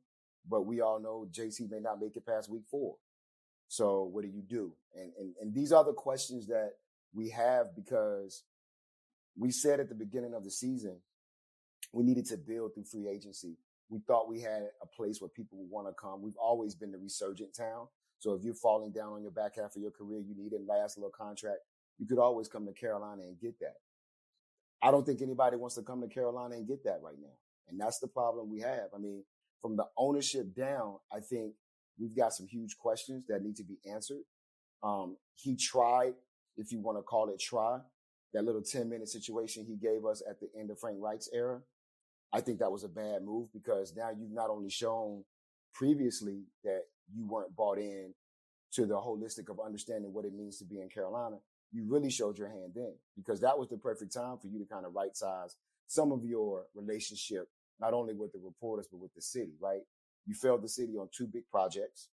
but 0.48 0.66
we 0.66 0.81
all 0.81 1.00
know 1.00 1.28
JC 1.32 1.70
may 1.70 1.80
not 1.80 2.00
make 2.00 2.16
it 2.16 2.25
past 2.25 2.50
week 2.50 2.64
four. 2.70 2.96
So 3.70 4.04
what 4.04 4.24
do 4.24 4.30
you 4.30 4.42
do? 4.42 4.74
And, 4.96 5.12
and, 5.20 5.34
and 5.42 5.54
these 5.54 5.72
are 5.72 5.84
the 5.84 5.94
questions 5.94 6.48
that 6.48 6.74
we 7.14 7.30
have 7.30 7.75
because 7.75 8.44
we 9.38 9.52
said 9.52 9.80
at 9.80 9.90
the 9.90 9.96
beginning 9.96 10.34
of 10.34 10.44
the 10.44 10.52
season, 10.52 10.98
we 11.94 12.04
needed 12.04 12.25
to 12.28 12.38
build 12.38 12.74
through 12.74 12.84
free 12.84 13.08
agency. 13.08 13.58
We 13.89 14.00
thought 14.00 14.30
we 14.30 14.39
had 14.39 14.69
a 14.81 14.86
place 14.86 15.19
where 15.19 15.30
people 15.30 15.57
would 15.59 15.69
want 15.69 15.88
to 15.88 15.94
come. 15.94 16.21
We've 16.21 16.38
always 16.38 16.75
been 16.75 16.91
the 16.91 17.00
resurgent 17.00 17.56
town. 17.56 17.88
So 18.19 18.33
if 18.33 18.44
you're 18.44 18.53
falling 18.53 18.91
down 18.91 19.13
on 19.13 19.21
your 19.21 19.31
back 19.31 19.56
half 19.56 19.75
of 19.75 19.81
your 19.81 19.91
career, 19.91 20.19
you 20.19 20.36
need 20.38 20.53
a 20.53 20.59
last 20.71 20.97
little 20.97 21.12
contract. 21.12 21.59
You 21.97 22.06
could 22.06 22.19
always 22.19 22.47
come 22.47 22.65
to 22.65 22.74
Carolina 22.74 23.24
and 23.24 23.39
get 23.39 23.59
that. 23.59 23.75
I 24.81 24.91
don't 24.91 25.06
think 25.06 25.21
anybody 25.21 25.57
wants 25.57 25.75
to 25.75 25.81
come 25.81 26.01
to 26.01 26.07
Carolina 26.07 26.56
and 26.56 26.68
get 26.68 26.83
that 26.83 27.00
right 27.01 27.18
now. 27.19 27.33
And 27.69 27.80
that's 27.80 28.00
the 28.00 28.07
problem 28.07 28.50
we 28.50 28.59
have. 28.62 28.89
I 28.95 28.97
mean, 28.97 29.24
from 29.62 29.75
the 29.75 29.86
ownership 29.97 30.56
down, 30.56 30.95
I 31.12 31.19
think 31.19 31.53
we've 32.00 32.15
got 32.15 32.33
some 32.33 32.47
huge 32.47 32.77
questions 32.77 33.25
that 33.27 33.44
need 33.44 33.57
to 33.57 33.63
be 33.63 33.77
answered. 33.89 34.24
Um, 34.81 35.18
he 35.36 35.56
tried, 35.56 36.13
if 36.57 36.71
you 36.71 36.80
want 36.80 36.97
to 36.97 37.01
call 37.01 37.30
it 37.30 37.39
try, 37.39 37.80
that 38.33 38.45
little 38.45 38.62
10 38.62 38.89
minute 38.89 39.09
situation 39.09 39.65
he 39.65 39.75
gave 39.75 40.06
us 40.06 40.21
at 40.30 40.39
the 40.39 40.47
end 40.57 40.71
of 40.71 40.80
Frank 40.80 40.97
Reich's 41.00 41.30
era. 41.33 41.59
I 42.31 42.42
think 42.42 42.60
that 42.60 42.72
was 42.72 42.84
a 42.84 42.90
bad 42.90 43.24
move 43.24 43.52
because 43.54 43.96
now 43.96 44.10
you've 44.18 44.31
not 44.31 44.50
only 44.50 44.70
shown 44.70 45.24
previously 45.74 46.44
that 46.63 46.84
you 47.13 47.25
weren't 47.27 47.56
bought 47.56 47.80
in 47.80 48.13
to 48.74 48.86
the 48.86 48.96
holistic 48.96 49.50
of 49.50 49.60
understanding 49.60 50.13
what 50.13 50.25
it 50.25 50.34
means 50.34 50.58
to 50.60 50.65
be 50.65 50.80
in 50.80 50.89
Carolina, 50.89 51.38
you 51.72 51.86
really 51.88 52.10
showed 52.10 52.38
your 52.38 52.50
hand 52.50 52.72
then 52.75 52.94
because 53.15 53.42
that 53.42 53.58
was 53.58 53.68
the 53.70 53.77
perfect 53.77 54.13
time 54.13 54.38
for 54.38 54.48
you 54.48 54.60
to 54.60 54.65
kind 54.65 54.86
of 54.86 54.94
right 54.94 55.15
size 55.15 55.56
some 55.88 56.12
of 56.12 56.24
your 56.24 56.65
relationship, 56.75 57.50
not 57.80 57.94
only 57.94 58.13
with 58.13 58.32
the 58.32 58.39
reporters, 58.39 58.88
but 58.92 59.00
with 59.00 59.13
the 59.15 59.22
city, 59.22 59.53
right? 59.60 59.82
You 60.27 60.36
failed 60.36 60.62
the 60.62 60.70
city 60.70 60.98
on 60.98 61.10
two 61.12 61.25
big 61.25 61.50
projects. 61.50 62.10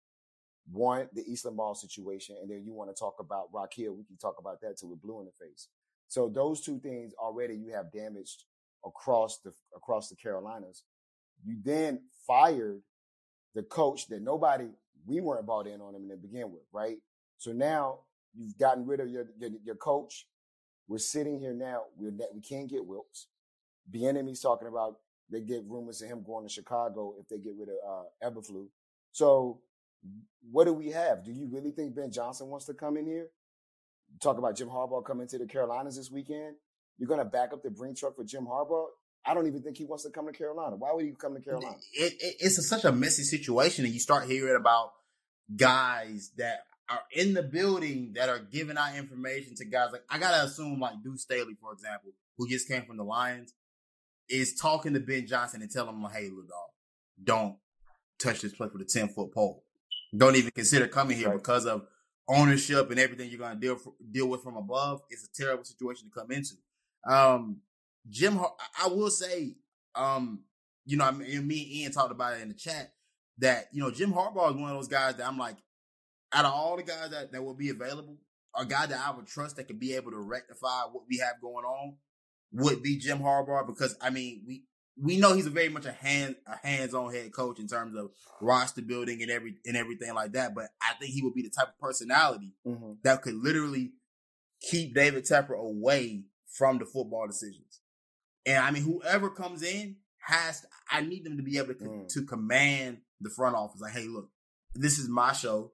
One, 0.71 1.09
the 1.15 1.25
Eastland 1.27 1.57
Mall 1.57 1.75
situation, 1.75 2.37
and 2.41 2.51
then 2.51 2.65
you 2.65 2.75
want 2.75 2.95
to 2.95 2.99
talk 2.99 3.17
about 3.19 3.49
Rock 3.53 3.73
Hill. 3.75 3.95
We 3.95 4.05
can 4.05 4.19
talk 4.19 4.37
about 4.39 4.61
that 4.61 4.77
till 4.77 4.91
we're 4.91 4.97
blue 4.97 5.21
in 5.21 5.27
the 5.27 5.45
face. 5.45 5.69
So 6.09 6.29
those 6.29 6.61
two 6.61 6.79
things 6.79 7.15
already 7.15 7.55
you 7.55 7.73
have 7.73 7.91
damaged 7.91 8.45
across 8.85 9.39
the 9.39 9.53
across 9.77 10.09
the 10.09 10.17
Carolinas. 10.17 10.85
You 11.45 11.57
then 11.63 12.01
fired 12.27 12.83
the 13.55 13.63
coach 13.63 14.09
that 14.09 14.23
nobody 14.23 14.69
we 15.07 15.21
weren't 15.21 15.47
bought 15.47 15.67
in 15.67 15.81
on 15.81 15.95
him 15.95 16.09
to 16.09 16.17
begin 16.17 16.53
with, 16.53 16.63
right? 16.73 16.99
So 17.39 17.53
now 17.53 18.01
you've 18.35 18.59
gotten 18.59 18.87
rid 18.87 19.01
of 19.01 19.09
your 19.09 19.27
your, 19.39 19.51
your 19.65 19.75
coach. 19.77 20.27
We're 20.89 20.99
sitting 20.99 21.41
here 21.41 21.55
now. 21.55 21.83
We're 21.97 22.13
we 22.35 22.41
can't 22.41 22.69
get 22.69 22.87
Wilks. 22.87 23.27
Bieniemy's 23.93 24.41
talking 24.41 24.69
about 24.69 24.97
they 25.31 25.41
get 25.41 25.65
rumors 25.67 26.03
of 26.03 26.09
him 26.09 26.23
going 26.23 26.47
to 26.47 26.53
Chicago 26.53 27.15
if 27.19 27.29
they 27.29 27.39
get 27.39 27.55
rid 27.59 27.69
of 27.69 27.77
uh, 27.89 28.31
Eberflus. 28.31 28.69
So 29.13 29.61
what 30.51 30.65
do 30.65 30.73
we 30.73 30.91
have? 30.91 31.25
Do 31.25 31.33
you 31.33 31.49
really 31.51 31.71
think 31.71 31.95
Ben 31.95 32.11
Johnson 32.11 32.49
wants 32.49 32.67
to 32.67 32.75
come 32.75 32.97
in 32.97 33.07
here? 33.07 33.29
Talk 34.21 34.39
about 34.39 34.57
Jim 34.57 34.69
Harbaugh 34.69 35.05
coming 35.05 35.27
to 35.29 35.39
the 35.39 35.47
Carolinas 35.47 35.97
this 35.97 36.11
weekend. 36.11 36.57
You're 36.99 37.09
going 37.09 37.19
to 37.19 37.25
back 37.25 37.53
up 37.53 37.63
the 37.63 37.71
Brinks 37.71 38.01
truck 38.01 38.17
for 38.17 38.25
Jim 38.25 38.47
Harbaugh? 38.47 38.87
I 39.25 39.35
don't 39.35 39.47
even 39.47 39.63
think 39.63 39.77
he 39.77 39.85
wants 39.85 40.05
to 40.05 40.11
come 40.11 40.27
to 40.27 40.33
Carolina. 40.33 40.77
Why 40.77 40.93
would 40.93 41.05
he 41.05 41.13
come 41.13 41.35
to 41.35 41.41
Carolina? 41.41 41.77
It, 41.93 42.15
it, 42.21 42.37
it's 42.41 42.59
a, 42.59 42.63
such 42.63 42.85
a 42.85 42.93
messy 42.93 43.23
situation, 43.23 43.85
and 43.85 43.95
you 43.95 44.01
start 44.01 44.29
hearing 44.29 44.57
about 44.57 44.93
guys 45.55 46.33
that 46.39 46.65
are 46.89 47.01
in 47.13 47.35
the 47.35 47.43
building 47.43 48.13
that 48.17 48.29
are 48.29 48.41
giving 48.41 48.77
out 48.77 48.97
information 48.97 49.55
to 49.57 49.65
guys. 49.65 49.93
Like 49.93 50.05
I 50.11 50.19
gotta 50.19 50.45
assume, 50.45 50.81
like 50.81 51.03
Deuce 51.03 51.23
Staley, 51.23 51.55
for 51.61 51.73
example, 51.73 52.11
who 52.37 52.49
just 52.49 52.69
came 52.69 52.85
from 52.85 52.97
the 52.97 53.05
Lions, 53.05 53.55
is 54.29 54.55
talking 54.55 54.95
to 54.95 55.01
Ben 55.01 55.27
Johnson 55.27 55.63
and 55.63 55.71
telling 55.71 55.95
him, 55.95 56.11
"Hey, 56.11 56.29
little 56.29 56.43
dog, 56.43 56.71
don't 57.23 57.57
touch 58.19 58.41
this 58.41 58.55
place 58.55 58.71
with 58.73 58.83
a 58.83 58.87
ten 58.87 59.09
foot 59.09 59.33
pole. 59.33 59.65
Don't 60.17 60.37
even 60.37 60.51
consider 60.51 60.89
coming 60.89 61.17
here 61.17 61.29
right. 61.29 61.39
because 61.39 61.65
of 61.65 61.87
ownership 62.29 62.91
and 62.91 62.99
everything 63.01 63.31
you're 63.31 63.39
gonna 63.39 63.59
deal 63.59 63.77
for, 63.77 63.95
deal 64.11 64.29
with 64.29 64.43
from 64.43 64.57
above. 64.57 65.03
It's 65.11 65.25
a 65.25 65.33
terrible 65.33 65.65
situation 65.65 66.09
to 66.09 66.21
come 66.21 66.31
into." 66.33 66.55
Um, 67.09 67.61
Jim, 68.09 68.39
I 68.81 68.89
will 68.89 69.11
say, 69.11 69.57
um, 69.95 70.45
you 70.85 70.97
know, 70.97 71.05
I 71.05 71.11
mean, 71.13 71.47
me 71.47 71.63
and 71.63 71.73
Ian 71.73 71.93
talked 71.93 72.13
about 72.13 72.35
it 72.35 72.43
in 72.43 72.49
the 72.49 72.55
chat 72.55 72.93
that 73.39 73.67
you 73.73 73.83
know 73.83 73.91
Jim 73.91 74.13
Harbaugh 74.13 74.51
is 74.51 74.57
one 74.57 74.71
of 74.71 74.77
those 74.77 74.89
guys 74.89 75.17
that 75.17 75.27
I'm 75.27 75.39
like, 75.39 75.57
out 76.33 76.45
of 76.45 76.53
all 76.53 76.77
the 76.77 76.83
guys 76.83 77.11
that, 77.11 77.33
that 77.33 77.45
will 77.45 77.55
be 77.55 77.71
available, 77.71 78.17
a 78.57 78.65
guy 78.65 78.87
that 78.87 78.99
I 78.99 79.15
would 79.15 79.27
trust 79.27 79.57
that 79.57 79.65
could 79.65 79.81
be 79.81 79.95
able 79.95 80.11
to 80.11 80.19
rectify 80.19 80.83
what 80.91 81.05
we 81.09 81.19
have 81.19 81.41
going 81.41 81.65
on 81.65 81.97
would 82.53 82.83
be 82.83 82.99
Jim 82.99 83.19
Harbaugh 83.19 83.67
because 83.67 83.97
I 84.01 84.11
mean 84.11 84.43
we 84.47 84.65
we 85.01 85.17
know 85.17 85.35
he's 85.35 85.47
a 85.47 85.51
very 85.51 85.71
much 85.71 85.87
a 85.87 85.93
hand 85.93 86.37
a 86.47 86.67
hands 86.67 86.95
on 86.95 87.13
head 87.13 87.33
coach 87.33 87.59
in 87.59 87.67
terms 87.67 87.97
of 87.97 88.11
roster 88.41 88.83
building 88.83 89.23
and 89.23 89.31
every 89.31 89.57
and 89.65 89.77
everything 89.77 90.15
like 90.15 90.33
that. 90.33 90.55
But 90.55 90.69
I 90.81 90.95
think 90.95 91.13
he 91.13 91.23
would 91.23 91.35
be 91.35 91.43
the 91.43 91.51
type 91.51 91.69
of 91.69 91.79
personality 91.79 92.53
mm-hmm. 92.67 92.93
that 93.05 93.23
could 93.23 93.35
literally 93.35 93.93
keep 94.61 94.95
David 94.95 95.25
Tepper 95.25 95.59
away 95.59 96.25
from 96.53 96.79
the 96.79 96.85
football 96.85 97.27
decisions. 97.27 97.81
And 98.47 98.59
I 98.59 98.71
mean, 98.71 98.83
whoever 98.83 99.31
comes 99.31 99.63
in 99.63 99.97
has 100.19 100.61
to, 100.61 100.67
I 100.91 101.01
need 101.01 101.25
them 101.25 101.37
to 101.37 101.43
be 101.43 101.59
able 101.59 101.75
to, 101.75 101.85
mm. 101.85 102.09
to 102.09 102.23
command 102.23 102.99
the 103.21 103.31
front 103.31 103.57
office. 103.57 103.81
Like, 103.81 103.93
hey, 103.93 104.07
look, 104.07 104.29
this 104.75 104.99
is 104.99 105.09
my 105.09 105.33
show. 105.33 105.73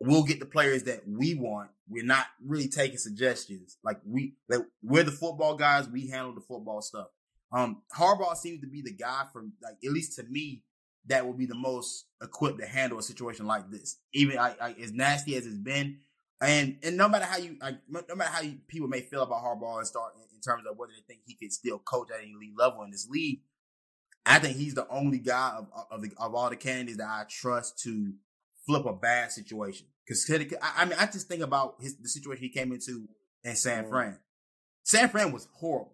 We'll 0.00 0.24
get 0.24 0.40
the 0.40 0.46
players 0.46 0.84
that 0.84 1.02
we 1.06 1.34
want. 1.34 1.70
We're 1.88 2.04
not 2.04 2.26
really 2.44 2.68
taking 2.68 2.96
suggestions. 2.96 3.76
Like 3.84 4.00
we, 4.06 4.34
like, 4.48 4.60
we're 4.82 5.02
the 5.02 5.10
football 5.10 5.56
guys. 5.56 5.88
We 5.88 6.08
handle 6.08 6.34
the 6.34 6.40
football 6.40 6.80
stuff. 6.80 7.08
Um, 7.52 7.82
Harbaugh 7.94 8.36
seems 8.36 8.60
to 8.60 8.66
be 8.66 8.80
the 8.80 8.92
guy 8.92 9.24
from 9.32 9.52
like 9.62 9.74
at 9.84 9.90
least 9.90 10.16
to 10.16 10.22
me 10.22 10.62
that 11.06 11.26
will 11.26 11.34
be 11.34 11.46
the 11.46 11.54
most 11.54 12.06
equipped 12.22 12.60
to 12.60 12.66
handle 12.66 12.98
a 12.98 13.02
situation 13.02 13.46
like 13.46 13.70
this. 13.70 13.98
Even 14.12 14.38
I, 14.38 14.54
I, 14.60 14.72
as 14.80 14.92
nasty 14.92 15.34
as 15.36 15.46
it's 15.46 15.58
been, 15.58 15.98
and 16.40 16.78
and 16.82 16.96
no 16.96 17.08
matter 17.08 17.26
how 17.26 17.36
you 17.36 17.56
like, 17.60 17.76
no 17.88 18.14
matter 18.14 18.30
how 18.30 18.40
you, 18.40 18.58
people 18.66 18.88
may 18.88 19.00
feel 19.00 19.22
about 19.22 19.44
Harbaugh 19.44 19.78
and 19.78 19.86
start 19.86 20.14
in, 20.16 20.22
in 20.34 20.40
terms 20.40 20.64
of 20.68 20.76
whether 20.76 20.92
they 20.92 21.02
think 21.06 21.20
he 21.26 21.34
can 21.34 21.50
still 21.50 21.78
coach 21.78 22.08
at 22.10 22.20
any 22.20 22.32
elite 22.32 22.56
level 22.56 22.82
in 22.82 22.90
this 22.90 23.08
league, 23.08 23.40
I 24.24 24.38
think 24.38 24.56
he's 24.56 24.74
the 24.74 24.88
only 24.88 25.18
guy 25.18 25.56
of 25.58 25.66
of, 25.90 26.02
the, 26.02 26.10
of 26.18 26.34
all 26.34 26.48
the 26.48 26.56
candidates 26.56 26.98
that 26.98 27.08
I 27.08 27.24
trust 27.28 27.78
to 27.80 28.14
flip 28.66 28.86
a 28.86 28.92
bad 28.92 29.32
situation. 29.32 29.86
Because 30.06 30.28
I, 30.62 30.82
I 30.82 30.84
mean, 30.86 30.96
I 30.98 31.06
just 31.06 31.28
think 31.28 31.42
about 31.42 31.76
his 31.80 31.96
the 31.98 32.08
situation 32.08 32.42
he 32.42 32.48
came 32.48 32.72
into 32.72 33.06
in 33.44 33.56
San 33.56 33.82
mm-hmm. 33.82 33.92
Fran. 33.92 34.18
San 34.82 35.08
Fran 35.10 35.32
was 35.32 35.46
horrible. 35.52 35.92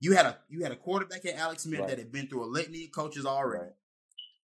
You 0.00 0.12
had 0.12 0.26
a 0.26 0.38
you 0.48 0.62
had 0.62 0.72
a 0.72 0.76
quarterback 0.76 1.24
in 1.24 1.36
Alex 1.36 1.64
Smith 1.64 1.80
right. 1.80 1.88
that 1.88 1.98
had 1.98 2.12
been 2.12 2.28
through 2.28 2.44
a 2.44 2.46
litany 2.46 2.84
of 2.84 2.92
coaches 2.92 3.26
already. 3.26 3.64
Right. 3.64 3.72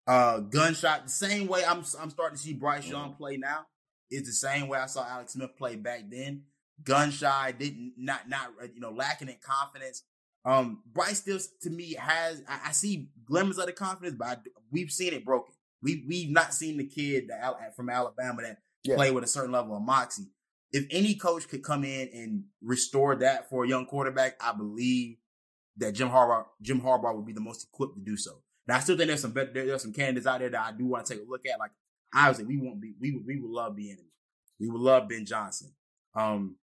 Uh, 0.07 0.39
gunshot 0.41 1.05
the 1.05 1.11
same 1.11 1.47
way 1.47 1.65
I'm 1.65 1.85
I'm 2.01 2.11
starting 2.11 2.37
to 2.37 2.43
see 2.43 2.55
Bryce 2.55 2.85
mm-hmm. 2.85 2.93
Young 2.93 3.15
play 3.15 3.37
now. 3.37 3.67
Is 4.11 4.25
the 4.25 4.33
same 4.33 4.69
way 4.69 4.79
I 4.79 4.87
saw 4.87 5.07
Alex 5.07 5.35
Smith 5.35 5.57
play 5.57 5.77
back 5.77 6.05
then. 6.11 6.45
Gun 6.83 7.11
shy, 7.11 7.53
didn't 7.53 7.95
not 7.97 8.29
not 8.29 8.53
uh, 8.63 8.67
you 8.73 8.81
know 8.81 8.91
lacking 8.91 9.29
in 9.29 9.37
confidence. 9.43 10.05
Um, 10.45 10.83
Bryce 10.87 11.19
still 11.19 11.39
to 11.63 11.71
me 11.71 11.95
has 11.95 12.43
I, 12.49 12.69
I 12.69 12.73
see 12.73 13.11
glimmers 13.27 13.59
of 13.59 13.67
the 13.67 13.73
confidence, 13.73 14.17
but 14.19 14.29
I, 14.29 14.37
we've 14.71 14.91
seen 14.91 15.13
it 15.13 15.25
broken. 15.25 15.53
We 15.83 16.05
we've 16.09 16.31
not 16.31 16.55
seen 16.55 16.79
the 16.79 16.87
kid 16.87 17.29
that, 17.29 17.77
from 17.77 17.91
Alabama 17.91 18.43
that 18.43 18.59
yeah. 18.85 18.97
play 18.97 19.11
with 19.11 19.25
a 19.25 19.29
certain 19.29 19.53
level 19.53 19.77
of 19.77 19.83
moxie. 19.83 20.31
If 20.73 20.87
any 20.91 21.15
coach 21.15 21.49
could 21.49 21.63
come 21.63 21.85
in 21.85 22.09
and 22.13 22.45
restore 22.63 23.17
that 23.17 23.49
for 23.49 23.65
a 23.65 23.69
young 23.69 23.87
quarterback, 23.87 24.37
I 24.41 24.53
believe 24.53 25.17
that 25.79 25.93
Jim 25.93 26.11
Harbaugh 26.11 26.47
Jim 26.63 26.81
Harbaugh 26.81 27.15
would 27.15 27.27
be 27.27 27.33
the 27.33 27.41
most 27.41 27.69
equipped 27.73 27.97
to 27.97 28.01
do 28.01 28.17
so. 28.17 28.43
Now 28.67 28.77
I 28.77 28.81
still 28.81 28.97
think 28.97 29.09
there's 29.09 29.23
some 29.23 29.33
better, 29.33 29.53
there's 29.53 29.83
some 29.83 29.93
candidates 29.93 30.27
out 30.27 30.41
there 30.41 30.51
that 30.51 30.61
I 30.61 30.73
do 30.77 30.87
want 30.87 31.07
to 31.07 31.15
take 31.15 31.23
a 31.23 31.29
look 31.29 31.47
at. 31.47 31.59
Like 31.59 31.71
obviously 32.15 32.45
we 32.45 32.59
won't 32.59 32.81
be 32.81 32.95
we 33.01 33.13
would 33.13 33.27
we 33.27 33.41
would 33.41 33.51
love 33.51 33.75
Bieniemy. 33.75 34.07
We 34.61 34.69
would 34.69 34.81
love 34.81 35.09
Ben 35.09 35.25
Johnson. 35.25 35.73
Um, 36.15 36.57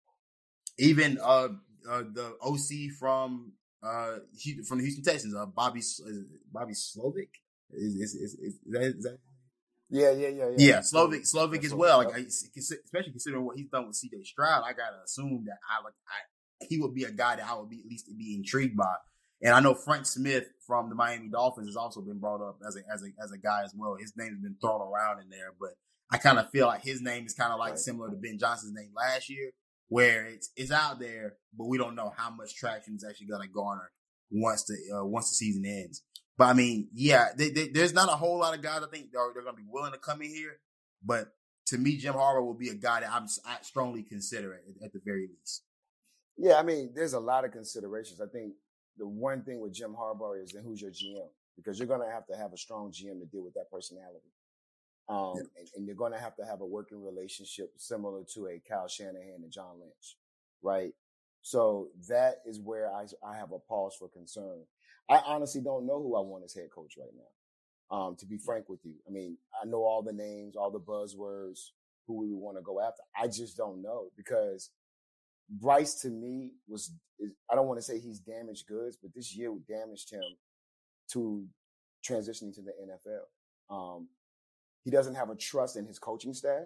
even 0.77 1.19
uh, 1.21 1.49
uh 1.89 2.03
the 2.13 2.35
OC 2.41 2.95
from 2.99 3.53
uh 3.83 4.17
from 4.67 4.77
the 4.79 4.83
Houston 4.83 5.03
Texans, 5.03 5.35
uh 5.35 5.45
Bobby 5.45 5.81
Bobby 6.51 6.73
Slowik. 6.73 7.29
Is 7.75 7.95
is, 7.95 8.15
is, 8.15 8.33
is, 8.35 8.59
that, 8.69 8.81
is 8.81 9.03
that 9.03 9.17
yeah, 9.89 10.11
yeah, 10.11 10.27
yeah, 10.29 10.49
yeah. 10.49 10.55
Yeah, 10.57 10.79
Slowik, 10.79 11.21
Slowik 11.21 11.63
as 11.63 11.73
well. 11.73 11.99
Like, 11.99 12.15
especially 12.17 13.11
considering 13.11 13.45
what 13.45 13.57
he's 13.57 13.69
done 13.69 13.85
with 13.85 13.95
C.J. 13.95 14.23
Stroud, 14.23 14.63
I 14.65 14.73
gotta 14.73 14.97
assume 15.05 15.43
that 15.45 15.57
I 15.69 15.83
like 15.83 15.93
I 16.07 16.65
he 16.67 16.79
would 16.79 16.95
be 16.95 17.03
a 17.03 17.11
guy 17.11 17.35
that 17.35 17.45
I 17.45 17.53
would 17.55 17.69
be 17.69 17.79
at 17.79 17.85
least 17.85 18.09
be 18.17 18.35
intrigued 18.35 18.75
by. 18.75 18.95
And 19.43 19.53
I 19.53 19.59
know 19.59 19.73
Frank 19.73 20.05
Smith 20.05 20.47
from 20.65 20.89
the 20.89 20.95
Miami 20.95 21.27
Dolphins 21.29 21.67
has 21.67 21.75
also 21.75 22.01
been 22.01 22.19
brought 22.19 22.41
up 22.41 22.59
as 22.65 22.77
a 22.77 22.79
as 22.91 23.03
a 23.03 23.07
as 23.21 23.31
a 23.31 23.37
guy 23.37 23.63
as 23.63 23.73
well. 23.75 23.95
His 23.99 24.13
name 24.15 24.29
has 24.29 24.39
been 24.39 24.55
thrown 24.61 24.81
around 24.81 25.19
in 25.21 25.29
there, 25.29 25.53
but 25.59 25.71
I 26.11 26.17
kind 26.17 26.39
of 26.39 26.49
feel 26.49 26.67
like 26.67 26.83
his 26.83 27.01
name 27.01 27.25
is 27.25 27.33
kind 27.33 27.51
of 27.51 27.59
like 27.59 27.71
right. 27.71 27.79
similar 27.79 28.09
to 28.09 28.15
Ben 28.15 28.39
Johnson's 28.39 28.73
name 28.73 28.91
last 28.95 29.29
year, 29.29 29.51
where 29.89 30.25
it's 30.27 30.49
it's 30.55 30.71
out 30.71 30.99
there, 30.99 31.35
but 31.57 31.67
we 31.67 31.77
don't 31.77 31.95
know 31.95 32.13
how 32.15 32.29
much 32.29 32.55
traction 32.55 32.95
is 32.95 33.05
actually 33.07 33.27
going 33.27 33.41
to 33.41 33.53
garner 33.53 33.91
once 34.31 34.63
the 34.63 34.77
uh, 34.95 35.05
once 35.05 35.29
the 35.29 35.35
season 35.35 35.65
ends. 35.65 36.03
But 36.37 36.45
I 36.45 36.53
mean, 36.53 36.87
yeah, 36.93 37.27
they, 37.37 37.49
they, 37.49 37.67
there's 37.67 37.93
not 37.93 38.09
a 38.09 38.15
whole 38.15 38.39
lot 38.39 38.55
of 38.55 38.63
guys 38.63 38.81
I 38.81 38.87
think 38.87 39.11
they're, 39.11 39.21
they're 39.33 39.43
going 39.43 39.55
to 39.55 39.61
be 39.61 39.67
willing 39.69 39.91
to 39.91 39.99
come 39.99 40.21
in 40.21 40.29
here. 40.29 40.59
But 41.03 41.27
to 41.67 41.77
me, 41.77 41.97
Jim 41.97 42.15
Harbaugh 42.15 42.43
will 42.43 42.55
be 42.55 42.69
a 42.69 42.75
guy 42.75 43.01
that 43.01 43.11
I'm 43.11 43.27
I 43.45 43.57
strongly 43.61 44.03
consider 44.03 44.53
at, 44.53 44.85
at 44.85 44.93
the 44.93 45.01
very 45.03 45.27
least. 45.27 45.63
Yeah, 46.37 46.55
I 46.55 46.63
mean, 46.63 46.91
there's 46.95 47.13
a 47.13 47.19
lot 47.19 47.45
of 47.45 47.51
considerations. 47.51 48.19
I 48.19 48.25
think 48.25 48.53
the 48.97 49.07
one 49.07 49.43
thing 49.43 49.59
with 49.59 49.73
Jim 49.73 49.95
Harbaugh 49.97 50.41
is 50.41 50.51
then 50.51 50.63
who's 50.63 50.81
your 50.81 50.91
GM? 50.91 51.27
Because 51.55 51.77
you're 51.77 51.87
going 51.87 52.01
to 52.01 52.11
have 52.11 52.25
to 52.27 52.35
have 52.35 52.53
a 52.53 52.57
strong 52.57 52.91
GM 52.91 53.19
to 53.19 53.25
deal 53.25 53.43
with 53.43 53.53
that 53.53 53.71
personality. 53.71 54.31
Um, 55.09 55.33
yeah. 55.35 55.41
and, 55.59 55.69
and, 55.75 55.85
you're 55.85 55.97
going 55.97 56.13
to 56.13 56.19
have 56.19 56.35
to 56.37 56.45
have 56.45 56.61
a 56.61 56.65
working 56.65 57.03
relationship 57.03 57.73
similar 57.75 58.23
to 58.35 58.47
a 58.47 58.61
Kyle 58.67 58.87
Shanahan 58.87 59.41
and 59.43 59.51
John 59.51 59.79
Lynch, 59.81 60.15
right? 60.61 60.93
So 61.41 61.89
that 62.07 62.35
is 62.45 62.61
where 62.61 62.89
I, 62.89 63.05
I 63.27 63.35
have 63.35 63.51
a 63.51 63.59
pause 63.59 63.97
for 63.99 64.07
concern. 64.07 64.61
I 65.09 65.19
honestly 65.25 65.59
don't 65.59 65.85
know 65.85 66.01
who 66.01 66.15
I 66.15 66.21
want 66.21 66.45
as 66.45 66.53
head 66.53 66.69
coach 66.73 66.93
right 66.97 67.11
now. 67.13 67.95
Um, 67.95 68.15
to 68.15 68.25
be 68.25 68.37
frank 68.37 68.69
with 68.69 68.79
you, 68.85 68.93
I 69.05 69.11
mean, 69.11 69.37
I 69.61 69.67
know 69.67 69.83
all 69.83 70.01
the 70.01 70.13
names, 70.13 70.55
all 70.55 70.71
the 70.71 70.79
buzzwords, 70.79 71.71
who 72.07 72.13
we 72.13 72.33
want 72.33 72.57
to 72.57 72.63
go 72.63 72.81
after. 72.81 73.01
I 73.19 73.27
just 73.27 73.57
don't 73.57 73.81
know 73.81 74.07
because 74.15 74.71
Bryce 75.49 75.95
to 76.01 76.09
me 76.09 76.51
was 76.67 76.91
I 77.49 77.55
don't 77.55 77.67
want 77.67 77.79
to 77.79 77.83
say 77.83 77.99
he's 77.99 78.19
damaged 78.19 78.67
goods, 78.67 78.97
but 79.01 79.13
this 79.13 79.35
year 79.35 79.53
damaged 79.67 80.11
him 80.11 80.23
to 81.11 81.45
transitioning 82.07 82.53
to 82.55 82.61
the 82.61 82.71
NFL. 82.71 83.73
Um, 83.73 84.07
he 84.83 84.91
doesn't 84.91 85.15
have 85.15 85.29
a 85.29 85.35
trust 85.35 85.77
in 85.77 85.85
his 85.85 85.99
coaching 85.99 86.33
staff. 86.33 86.65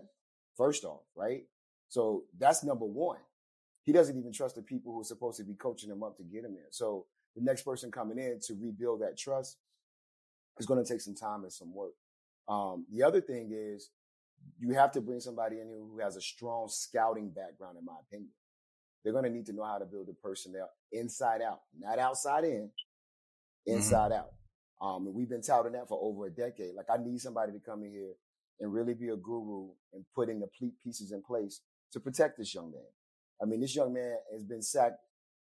First 0.55 0.83
off, 0.83 1.01
right? 1.15 1.43
So 1.89 2.23
that's 2.37 2.63
number 2.63 2.85
one. 2.85 3.19
He 3.83 3.91
doesn't 3.91 4.17
even 4.17 4.33
trust 4.33 4.55
the 4.55 4.61
people 4.61 4.91
who 4.91 5.01
are 5.01 5.05
supposed 5.05 5.37
to 5.37 5.43
be 5.43 5.53
coaching 5.53 5.89
him 5.89 6.03
up 6.03 6.17
to 6.17 6.23
get 6.23 6.43
him 6.43 6.53
there. 6.53 6.67
So 6.71 7.05
the 7.35 7.43
next 7.43 7.61
person 7.61 7.91
coming 7.91 8.17
in 8.17 8.39
to 8.47 8.55
rebuild 8.59 9.01
that 9.01 9.17
trust 9.17 9.57
is 10.59 10.65
going 10.65 10.83
to 10.83 10.91
take 10.91 11.01
some 11.01 11.15
time 11.15 11.43
and 11.43 11.53
some 11.53 11.73
work. 11.73 11.93
Um, 12.47 12.85
the 12.91 13.03
other 13.03 13.21
thing 13.21 13.51
is 13.53 13.91
you 14.59 14.73
have 14.73 14.91
to 14.93 15.01
bring 15.01 15.19
somebody 15.19 15.59
in 15.59 15.67
who 15.67 15.99
has 15.99 16.15
a 16.15 16.21
strong 16.21 16.67
scouting 16.67 17.29
background, 17.29 17.77
in 17.77 17.85
my 17.85 17.93
opinion. 18.07 18.31
They're 19.07 19.13
going 19.13 19.23
to 19.23 19.31
need 19.31 19.45
to 19.45 19.53
know 19.53 19.63
how 19.63 19.77
to 19.77 19.85
build 19.85 20.09
a 20.09 20.13
personnel 20.13 20.69
inside 20.91 21.41
out, 21.41 21.61
not 21.79 21.97
outside 21.97 22.43
in, 22.43 22.69
inside 23.65 24.11
mm-hmm. 24.11 24.19
out. 24.19 24.31
Um, 24.85 25.07
and 25.07 25.15
we've 25.15 25.29
been 25.29 25.41
touting 25.41 25.71
that 25.71 25.87
for 25.87 25.97
over 26.01 26.25
a 26.25 26.29
decade. 26.29 26.75
Like 26.75 26.87
I 26.93 27.01
need 27.01 27.21
somebody 27.21 27.53
to 27.53 27.59
come 27.59 27.83
in 27.83 27.91
here 27.91 28.15
and 28.59 28.73
really 28.73 28.93
be 28.93 29.07
a 29.07 29.15
guru 29.15 29.69
and 29.93 30.03
putting 30.13 30.41
the 30.41 30.47
pleat 30.59 30.73
pieces 30.83 31.13
in 31.13 31.23
place 31.23 31.61
to 31.93 32.01
protect 32.01 32.37
this 32.37 32.53
young 32.53 32.69
man. 32.73 32.81
I 33.41 33.45
mean, 33.45 33.61
this 33.61 33.77
young 33.77 33.93
man 33.93 34.17
has 34.33 34.43
been 34.43 34.61
sacked 34.61 34.99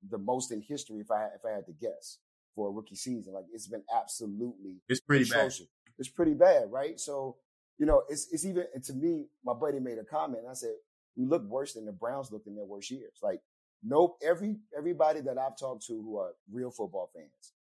the 0.10 0.18
most 0.18 0.52
in 0.52 0.62
history, 0.62 1.00
if 1.00 1.10
I 1.10 1.28
if 1.28 1.46
I 1.48 1.56
had 1.56 1.66
to 1.68 1.72
guess, 1.72 2.18
for 2.56 2.68
a 2.68 2.72
rookie 2.72 2.96
season. 2.96 3.34
Like 3.34 3.46
it's 3.54 3.68
been 3.70 3.84
absolutely 3.96 4.82
it's 4.90 5.00
pretty 5.00 5.24
atrocious. 5.24 5.60
bad. 5.60 5.94
It's 6.00 6.10
pretty 6.10 6.34
bad, 6.34 6.64
right? 6.70 7.00
So, 7.00 7.38
you 7.78 7.86
know, 7.86 8.04
it's 8.10 8.28
it's 8.34 8.46
even 8.46 8.66
and 8.74 8.84
to 8.84 8.94
me, 8.94 9.28
my 9.46 9.54
buddy 9.54 9.80
made 9.80 10.00
a 10.00 10.04
comment. 10.04 10.44
I 10.52 10.54
said, 10.54 10.74
we 11.16 11.26
look 11.26 11.44
worse 11.44 11.74
than 11.74 11.86
the 11.86 11.94
Browns 11.94 12.30
looked 12.30 12.48
in 12.48 12.56
their 12.56 12.66
worst 12.66 12.92
years. 12.92 13.20
Like, 13.22 13.40
nope, 13.84 14.18
every 14.24 14.58
everybody 14.78 15.22
that 15.22 15.38
I've 15.38 15.58
talked 15.58 15.86
to 15.88 15.94
who 15.94 16.18
are 16.18 16.34
real 16.52 16.72
football 16.72 17.10
fans, 17.14 17.54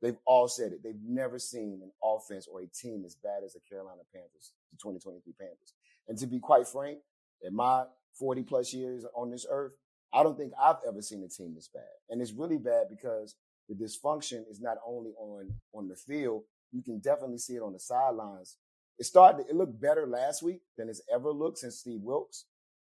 they've 0.00 0.18
all 0.24 0.48
said 0.48 0.72
it. 0.72 0.82
They've 0.82 0.94
never 1.06 1.38
seen 1.38 1.80
an 1.82 1.90
offense 2.02 2.48
or 2.50 2.60
a 2.60 2.66
team 2.66 3.04
as 3.04 3.14
bad 3.14 3.42
as 3.44 3.52
the 3.52 3.60
Carolina 3.68 4.02
Panthers, 4.12 4.52
the 4.72 4.78
2023 4.78 5.32
Panthers. 5.38 5.74
And 6.08 6.18
to 6.18 6.26
be 6.26 6.38
quite 6.38 6.66
frank, 6.66 6.98
in 7.42 7.54
my 7.54 7.84
40 8.18 8.42
plus 8.42 8.72
years 8.72 9.04
on 9.14 9.30
this 9.30 9.46
earth, 9.50 9.72
I 10.12 10.22
don't 10.22 10.36
think 10.36 10.52
I've 10.60 10.76
ever 10.86 11.02
seen 11.02 11.22
a 11.22 11.28
team 11.28 11.54
this 11.54 11.68
bad. 11.68 11.82
And 12.08 12.22
it's 12.22 12.32
really 12.32 12.58
bad 12.58 12.86
because 12.88 13.36
the 13.68 13.74
dysfunction 13.74 14.48
is 14.50 14.60
not 14.60 14.78
only 14.86 15.12
on 15.18 15.50
on 15.74 15.88
the 15.88 15.96
field, 15.96 16.44
you 16.72 16.82
can 16.82 16.98
definitely 16.98 17.38
see 17.38 17.56
it 17.56 17.62
on 17.62 17.72
the 17.72 17.78
sidelines. 17.78 18.56
It 18.98 19.04
started 19.04 19.46
it 19.48 19.56
looked 19.56 19.80
better 19.80 20.06
last 20.06 20.42
week 20.42 20.60
than 20.78 20.88
it's 20.88 21.02
ever 21.12 21.30
looked 21.30 21.58
since 21.58 21.78
Steve 21.78 22.00
Wilks 22.00 22.44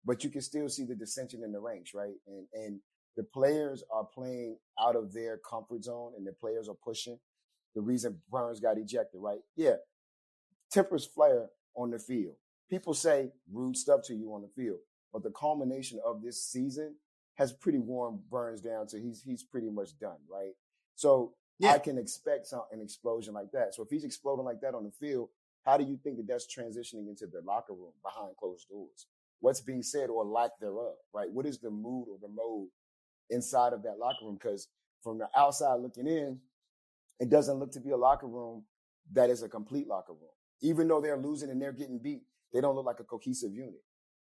but 0.05 0.25
you 0.25 0.31
can 0.31 0.43
still 0.43 0.69
see 0.69 0.85
the 0.85 0.95
dissension 0.95 1.43
in 1.45 1.53
the 1.53 1.61
ranks, 1.61 1.95
right? 1.95 2.15
And 2.27 2.47
and 2.55 2.81
the 3.17 3.25
players 3.25 3.85
are 3.93 4.05
playing 4.05 4.57
out 4.81 4.97
of 4.97 5.13
their 5.13 5.39
comfort 5.39 5.85
zone, 5.85 6.13
and 6.17 6.27
the 6.27 6.33
players 6.33 6.69
are 6.69 6.77
pushing. 6.83 7.19
The 7.75 7.81
reason 7.83 8.21
Burns 8.31 8.61
got 8.61 8.79
ejected, 8.79 9.21
right? 9.21 9.41
Yeah, 9.57 9.77
tempers 10.71 11.07
flare 11.07 11.49
on 11.75 11.91
the 11.91 11.99
field. 11.99 12.35
People 12.71 12.95
say 12.95 13.31
rude 13.53 13.77
stuff 13.77 14.03
to 14.05 14.15
you 14.15 14.33
on 14.35 14.43
the 14.43 14.49
field, 14.49 14.79
but 15.13 15.23
the 15.23 15.31
culmination 15.31 16.01
of 16.05 16.23
this 16.23 16.45
season 16.45 16.97
has 17.35 17.53
pretty 17.53 17.79
worn 17.79 18.21
Burns 18.31 18.61
down 18.61 18.89
so 18.89 18.99
he's 18.99 19.23
he's 19.23 19.43
pretty 19.43 19.71
much 19.71 19.99
done, 19.99 20.19
right? 20.31 20.53
So 20.97 21.35
Yeah. 21.59 21.73
I 21.73 21.79
can 21.79 21.99
expect 21.99 22.47
some, 22.47 22.63
an 22.73 22.81
explosion 22.81 23.35
like 23.35 23.53
that. 23.53 23.75
So 23.75 23.83
if 23.83 23.91
he's 23.91 24.05
exploding 24.05 24.45
like 24.45 24.61
that 24.63 24.75
on 24.75 24.85
the 24.85 24.91
field, 24.91 25.29
how 25.65 25.77
do 25.77 25.85
you 25.85 25.97
think 26.03 26.17
that 26.19 26.27
that's 26.27 26.47
transitioning 26.47 27.09
into 27.09 27.27
the 27.27 27.41
locker 27.45 27.73
room 27.75 27.93
behind 28.03 28.37
closed 28.37 28.69
doors? 28.69 29.07
What's 29.43 29.61
being 29.61 29.83
said 29.83 30.09
or 30.09 30.25
lack 30.25 30.53
thereof, 30.61 30.95
right? 31.13 31.31
What 31.31 31.47
is 31.47 31.59
the 31.59 31.71
mood 31.71 32.07
or 32.09 32.17
the 32.23 32.29
mode 32.29 32.69
inside 33.29 33.73
of 33.73 33.83
that 33.83 33.99
locker 33.99 34.25
room? 34.25 34.39
Because 34.41 34.69
from 35.03 35.19
the 35.19 35.29
outside 35.37 35.81
looking 35.81 36.07
in, 36.07 36.39
it 37.19 37.29
doesn't 37.29 37.59
look 37.59 37.73
to 37.73 37.81
be 37.81 37.91
a 37.91 37.97
locker 37.97 38.29
room 38.29 38.65
that 39.13 39.31
is 39.31 39.43
a 39.43 39.49
complete 39.49 39.89
locker 39.89 40.13
room. 40.13 40.31
Even 40.61 40.87
though 40.87 41.01
they're 41.01 41.17
losing 41.17 41.51
and 41.51 41.61
they're 41.61 41.73
getting 41.73 41.99
beat, 41.99 42.23
they 42.53 42.61
don't 42.61 42.77
look 42.77 42.87
like 42.87 43.01
a 43.01 43.05
cohesive 43.05 43.53
unit. 43.53 43.83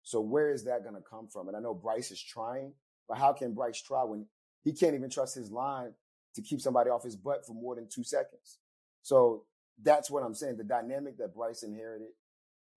So 0.02 0.18
where 0.22 0.50
is 0.50 0.64
that 0.64 0.82
going 0.82 0.94
to 0.94 1.02
come 1.02 1.28
from? 1.28 1.48
And 1.48 1.56
I 1.56 1.60
know 1.60 1.74
Bryce 1.74 2.10
is 2.10 2.22
trying, 2.22 2.72
but 3.06 3.18
how 3.18 3.34
can 3.34 3.52
Bryce 3.52 3.82
try 3.82 4.04
when 4.04 4.24
he 4.64 4.72
can't 4.72 4.94
even 4.94 5.10
trust 5.10 5.34
his 5.34 5.50
line 5.50 5.92
to 6.36 6.42
keep 6.42 6.62
somebody 6.62 6.88
off 6.88 7.04
his 7.04 7.16
butt 7.16 7.44
for 7.46 7.52
more 7.52 7.74
than 7.74 7.86
two 7.86 8.02
seconds? 8.02 8.60
So 9.02 9.44
that's 9.82 10.10
what 10.10 10.22
I'm 10.22 10.34
saying. 10.34 10.56
The 10.56 10.64
dynamic 10.64 11.18
that 11.18 11.34
Bryce 11.34 11.62
inherited, 11.64 12.08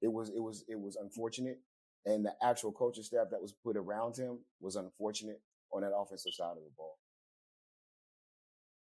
it 0.01 0.11
was 0.11 0.29
it 0.29 0.41
was 0.41 0.65
it 0.67 0.79
was 0.79 0.97
unfortunate, 0.97 1.59
and 2.05 2.25
the 2.25 2.33
actual 2.43 2.71
coaching 2.71 3.03
staff 3.03 3.27
that 3.31 3.41
was 3.41 3.53
put 3.63 3.75
around 3.75 4.17
him 4.17 4.39
was 4.61 4.75
unfortunate 4.75 5.41
on 5.73 5.81
that 5.81 5.95
offensive 5.95 6.33
side 6.33 6.51
of 6.51 6.63
the 6.63 6.71
ball. 6.77 6.97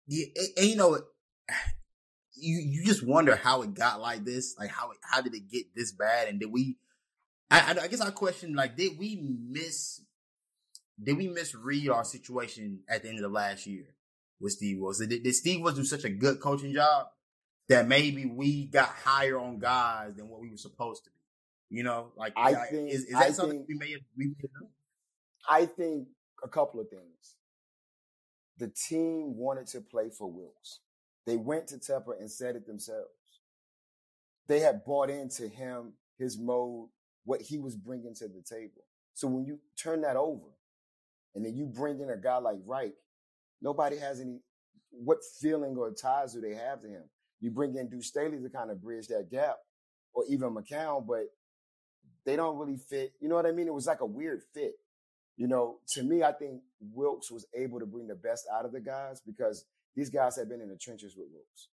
Yeah, 0.07 0.26
and, 0.57 0.66
you 0.66 0.76
know, 0.76 0.99
you 2.37 2.59
you 2.59 2.85
just 2.85 3.07
wonder 3.07 3.37
how 3.37 3.62
it 3.62 3.75
got 3.75 4.00
like 4.00 4.25
this. 4.25 4.57
Like 4.59 4.71
how 4.71 4.90
how 5.02 5.21
did 5.21 5.35
it 5.35 5.50
get 5.50 5.75
this 5.75 5.93
bad? 5.93 6.28
And 6.28 6.40
did 6.40 6.52
we? 6.52 6.78
I, 7.50 7.76
I, 7.83 7.88
guess 7.88 8.00
I 8.00 8.11
question 8.11 8.54
like 8.54 8.76
did 8.76 8.99
we 8.99 9.16
miss? 9.16 10.02
Did 11.02 11.16
we 11.16 11.28
misread 11.28 11.88
our 11.88 12.04
situation 12.04 12.81
at 12.88 13.02
the 13.02 13.09
end 13.09 13.19
of 13.19 13.23
the 13.23 13.28
last 13.28 13.66
year 13.66 13.87
with 14.40 14.52
Steve 14.52 14.78
Wilks? 14.78 14.99
Did, 14.99 15.23
did 15.23 15.35
Steve 15.35 15.61
Wilks 15.61 15.78
do 15.78 15.85
such 15.85 16.04
a 16.04 16.11
good 16.11 16.40
coaching 16.40 16.73
job 16.73 17.07
that 17.69 17.88
maybe 17.88 18.26
we 18.26 18.66
got 18.66 18.88
higher 18.88 19.38
on 19.38 19.59
guys 19.59 20.14
than 20.14 20.28
what 20.28 20.40
we 20.40 20.50
were 20.50 20.57
supposed 20.57 21.04
to? 21.04 21.11
You 21.75 21.83
know, 21.83 22.12
like 22.16 22.33
I 22.37 22.52
like, 22.52 22.71
think- 22.71 22.90
is, 22.90 23.04
is 23.07 23.12
that 23.12 23.19
I 23.23 23.31
something 23.33 23.59
think- 23.59 23.69
we 23.69 23.75
may 23.75 23.90
have 23.93 24.00
we 24.16 24.26
may 24.26 24.35
have 24.43 24.50
done? 24.52 24.69
I 25.49 25.66
think 25.66 26.09
a 26.43 26.49
couple 26.49 26.81
of 26.81 26.88
things. 26.88 27.35
The 28.59 28.69
team 28.69 29.37
wanted 29.37 29.66
to 29.69 29.81
play 29.81 30.09
for 30.16 30.31
Wilks. 30.31 30.78
They 31.26 31.37
went 31.37 31.66
to 31.69 31.76
Tepper 31.76 32.16
and 32.19 32.31
said 32.31 32.54
it 32.54 32.66
themselves. 32.66 33.09
They 34.47 34.61
had 34.61 34.85
bought 34.85 35.11
into 35.11 35.49
him, 35.49 35.95
his 36.16 36.38
mode, 36.38 36.90
what 37.25 37.40
he 37.43 37.59
was 37.59 37.75
bringing 37.75 38.14
to 38.14 38.28
the 38.28 38.43
table. 38.43 38.85
So 39.14 39.26
when 39.26 39.45
you 39.45 39.59
turn 39.76 40.02
that 40.02 40.16
over 40.16 40.50
and 41.35 41.45
then 41.45 41.57
you 41.57 41.66
bring 41.66 41.99
in 42.00 42.11
a 42.11 42.16
guy 42.16 42.37
like 42.37 42.59
Reich, 42.64 42.95
nobody 43.61 43.97
has 43.97 44.21
any, 44.21 44.38
what 44.90 45.19
feeling 45.40 45.76
or 45.76 45.90
ties 45.93 46.35
do 46.35 46.40
they 46.40 46.54
have 46.54 46.81
to 46.83 46.88
him? 46.88 47.04
You 47.40 47.50
bring 47.50 47.75
in 47.75 47.88
Deuce 47.88 48.07
Staley 48.07 48.38
to 48.40 48.49
kind 48.50 48.71
of 48.71 48.81
bridge 48.81 49.09
that 49.09 49.31
gap 49.31 49.57
or 50.12 50.25
even 50.28 50.54
McCown, 50.54 51.04
but 51.07 51.25
they 52.25 52.37
don't 52.37 52.59
really 52.59 52.76
fit. 52.76 53.12
You 53.21 53.28
know 53.28 53.35
what 53.35 53.47
I 53.47 53.52
mean? 53.52 53.66
It 53.66 53.75
was 53.75 53.87
like 53.87 54.00
a 54.00 54.07
weird 54.07 54.43
fit. 54.52 54.75
You 55.37 55.49
know, 55.49 55.78
to 55.95 56.02
me, 56.02 56.23
I 56.23 56.33
think 56.33 56.62
Wilks 56.93 57.31
was 57.31 57.47
able 57.54 57.81
to 57.81 57.87
bring 57.87 58.07
the 58.07 58.14
best 58.14 58.47
out 58.52 58.64
of 58.64 58.73
the 58.73 58.81
guys 58.81 59.21
because 59.21 59.64
these 59.97 60.11
guys 60.11 60.37
had 60.37 60.49
been 60.49 60.61
in 60.61 60.69
the 60.69 60.76
trenches 60.76 61.16
with 61.16 61.26
Wilks, 61.33 61.69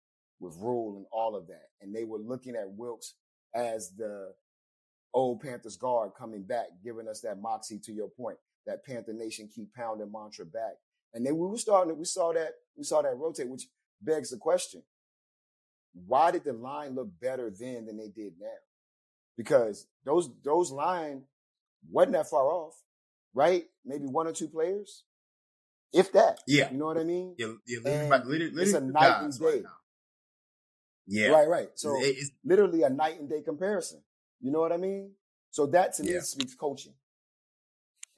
with 0.41 0.57
Rhule 0.61 0.97
and 0.97 1.07
all 1.11 1.35
of 1.35 1.47
that. 1.47 1.69
And 1.81 1.95
they 1.95 2.05
were 2.05 2.19
looking 2.19 2.55
at 2.55 2.71
Wilks 2.71 3.15
as 3.55 3.93
the 3.97 4.35
old 5.15 5.41
Panthers 5.41 5.77
guard 5.77 6.13
coming 6.19 6.43
back, 6.43 6.67
giving 6.85 7.09
us 7.09 7.23
that 7.23 7.41
moxie 7.41 7.79
to 7.79 7.93
your 7.93 8.09
point, 8.09 8.37
that 8.67 8.85
Panther 8.85 9.15
Nation 9.15 9.49
keep 9.53 9.75
pounding 9.75 10.13
mantra 10.13 10.45
back. 10.45 10.75
And 11.15 11.25
then 11.25 11.39
we 11.39 11.47
were 11.47 11.57
starting, 11.57 11.97
we 11.97 12.05
saw 12.05 12.33
that, 12.35 12.51
we 12.77 12.85
saw 12.85 13.01
that 13.01 13.17
rotate, 13.17 13.49
which 13.49 13.69
begs 14.03 14.31
the 14.31 14.37
question. 14.37 14.83
Why 16.07 16.31
did 16.31 16.45
the 16.45 16.53
line 16.53 16.95
look 16.95 17.09
better 17.21 17.51
then 17.51 17.87
than 17.87 17.97
they 17.97 18.09
did 18.09 18.35
now? 18.39 18.47
Because 19.37 19.87
those, 20.05 20.31
those 20.43 20.71
line 20.73 21.23
wasn't 21.91 22.15
that 22.15 22.29
far 22.29 22.47
off 22.47 22.75
right? 23.37 23.65
Maybe 23.85 24.07
one 24.07 24.27
or 24.27 24.33
two 24.33 24.49
players, 24.49 25.05
if 25.93 26.11
that. 26.13 26.41
Yeah. 26.47 26.71
You 26.73 26.79
know 26.79 26.87
what 26.87 26.97
I 26.97 27.05
mean? 27.05 27.35
You're, 27.37 27.57
you're 27.67 27.83
literally, 27.83 28.25
literally, 28.25 28.63
it's 28.63 28.73
a 28.73 28.81
night 28.81 29.23
and 29.23 29.41
right 29.41 29.53
day. 29.57 29.61
now. 29.61 29.71
Yeah. 31.07 31.29
Right, 31.29 31.47
right. 31.49 31.69
So 31.75 31.97
It- 31.99 32.17
it's, 32.17 32.31
literally 32.45 32.83
a 32.83 32.89
night 32.89 33.21
and 33.21 33.29
day 33.29 33.43
comparison. 33.43 34.01
You 34.41 34.51
know 34.53 34.61
what 34.61 34.73
I 34.73 34.79
mean? 34.79 35.13
So 35.51 35.67
that 35.67 35.93
to 35.97 36.03
me 36.03 36.15
Yeah. 36.15 36.21
speaks 36.23 36.55
coaching. 36.55 36.95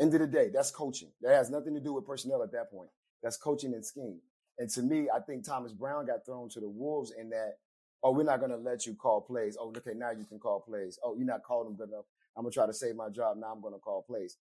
End 0.01 0.15
of 0.15 0.21
the 0.21 0.29
day, 0.29 0.51
that's 0.55 0.71
coaching. 0.71 1.11
That 1.21 1.35
has 1.35 1.51
nothing 1.51 1.75
to 1.75 1.81
do 1.81 1.93
with 1.93 2.07
personnel 2.07 2.43
at 2.45 2.53
that 2.53 2.71
point. 2.71 2.91
That's 3.21 3.37
coaching 3.37 3.75
and 3.75 3.85
scheme. 3.85 4.21
And 4.57 4.71
to 4.71 4.83
me, 4.83 5.09
I 5.13 5.19
think 5.19 5.45
Thomas 5.45 5.73
Brown 5.73 6.07
got 6.07 6.25
thrown 6.25 6.49
to 6.51 6.61
the 6.61 6.69
wolves 6.69 7.11
in 7.11 7.31
that, 7.31 7.59
oh, 8.03 8.13
we're 8.13 8.25
not 8.25 8.41
going 8.41 8.51
to 8.51 8.57
let 8.57 8.87
you 8.87 8.95
call 8.95 9.21
plays. 9.21 9.57
Oh, 9.61 9.73
okay, 9.77 9.93
now 9.97 10.11
you 10.11 10.25
can 10.25 10.39
call 10.39 10.61
plays. 10.61 10.99
Oh, 11.03 11.17
you're 11.17 11.27
not 11.27 11.43
calling 11.43 11.69
them 11.69 11.77
good 11.77 11.89
enough. 11.89 12.05
I'm 12.37 12.45
going 12.45 12.53
to 12.53 12.55
try 12.55 12.67
to 12.67 12.73
save 12.73 12.97
my 12.97 13.09
job. 13.09 13.37
Now 13.39 13.53
I'm 13.53 13.61
going 13.61 13.75
to 13.75 13.81
call 13.81 14.03
plays. 14.03 14.37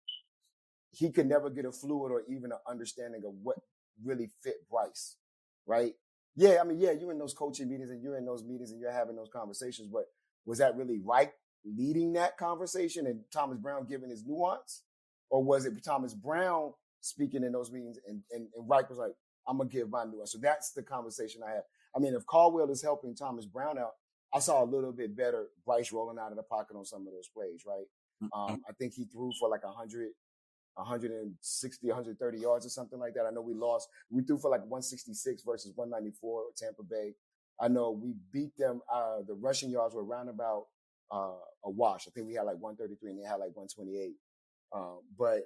He 0.92 1.10
could 1.10 1.26
never 1.26 1.50
get 1.50 1.64
a 1.64 1.72
fluid 1.72 2.12
or 2.12 2.22
even 2.28 2.52
an 2.52 2.58
understanding 2.68 3.22
of 3.26 3.34
what 3.42 3.56
really 4.04 4.30
fit 4.42 4.56
Bryce, 4.70 5.16
right? 5.66 5.94
Yeah, 6.36 6.58
I 6.60 6.64
mean, 6.64 6.78
yeah, 6.78 6.92
you're 6.92 7.12
in 7.12 7.18
those 7.18 7.34
coaching 7.34 7.68
meetings 7.68 7.90
and 7.90 8.02
you're 8.02 8.16
in 8.16 8.26
those 8.26 8.44
meetings 8.44 8.70
and 8.70 8.80
you're 8.80 8.92
having 8.92 9.16
those 9.16 9.30
conversations, 9.32 9.88
but 9.90 10.04
was 10.44 10.58
that 10.58 10.76
really 10.76 11.00
right 11.02 11.32
leading 11.64 12.12
that 12.12 12.36
conversation 12.36 13.06
and 13.06 13.20
Thomas 13.32 13.58
Brown 13.58 13.86
giving 13.88 14.10
his 14.10 14.24
nuance? 14.24 14.82
Or 15.30 15.42
was 15.42 15.64
it 15.66 15.82
Thomas 15.82 16.14
Brown 16.14 16.72
speaking 17.00 17.42
in 17.42 17.52
those 17.52 17.72
meetings 17.72 17.98
and, 18.06 18.22
and, 18.30 18.48
and 18.54 18.68
Reich 18.68 18.88
was 18.88 18.98
like, 18.98 19.12
I'm 19.48 19.58
gonna 19.58 19.68
give 19.70 19.90
my 19.90 20.04
nuance. 20.04 20.32
So 20.32 20.38
that's 20.40 20.72
the 20.72 20.82
conversation 20.82 21.42
I 21.46 21.52
have. 21.52 21.64
I 21.96 21.98
mean, 21.98 22.14
if 22.14 22.26
Caldwell 22.26 22.70
is 22.70 22.82
helping 22.82 23.14
Thomas 23.14 23.46
Brown 23.46 23.78
out, 23.78 23.92
I 24.34 24.40
saw 24.40 24.62
a 24.62 24.66
little 24.66 24.92
bit 24.92 25.16
better 25.16 25.46
Bryce 25.64 25.92
rolling 25.92 26.18
out 26.18 26.30
of 26.30 26.36
the 26.36 26.42
pocket 26.42 26.76
on 26.76 26.84
some 26.84 27.06
of 27.06 27.12
those 27.12 27.28
plays, 27.34 27.64
right? 27.66 27.86
Um, 28.34 28.62
I 28.68 28.72
think 28.78 28.94
he 28.94 29.04
threw 29.04 29.32
for 29.38 29.48
like 29.48 29.64
100, 29.64 30.10
160, 30.74 31.86
130 31.86 32.38
yards 32.38 32.66
or 32.66 32.68
something 32.68 32.98
like 32.98 33.14
that. 33.14 33.26
I 33.26 33.30
know 33.30 33.40
we 33.40 33.54
lost. 33.54 33.88
We 34.10 34.22
threw 34.22 34.38
for 34.38 34.50
like 34.50 34.62
166 34.62 35.42
versus 35.42 35.72
194 35.74 36.42
at 36.50 36.56
Tampa 36.56 36.82
Bay. 36.82 37.14
I 37.60 37.68
know 37.68 37.90
we 37.90 38.14
beat 38.32 38.56
them. 38.58 38.80
Uh, 38.92 39.18
the 39.26 39.34
rushing 39.34 39.70
yards 39.70 39.94
were 39.94 40.04
around 40.04 40.28
about 40.28 40.66
uh, 41.10 41.38
a 41.64 41.70
wash. 41.70 42.06
I 42.06 42.10
think 42.10 42.26
we 42.26 42.34
had 42.34 42.42
like 42.42 42.58
133 42.58 43.10
and 43.10 43.20
they 43.20 43.26
had 43.26 43.36
like 43.36 43.56
128. 43.56 44.12
Um, 44.74 45.00
but 45.18 45.44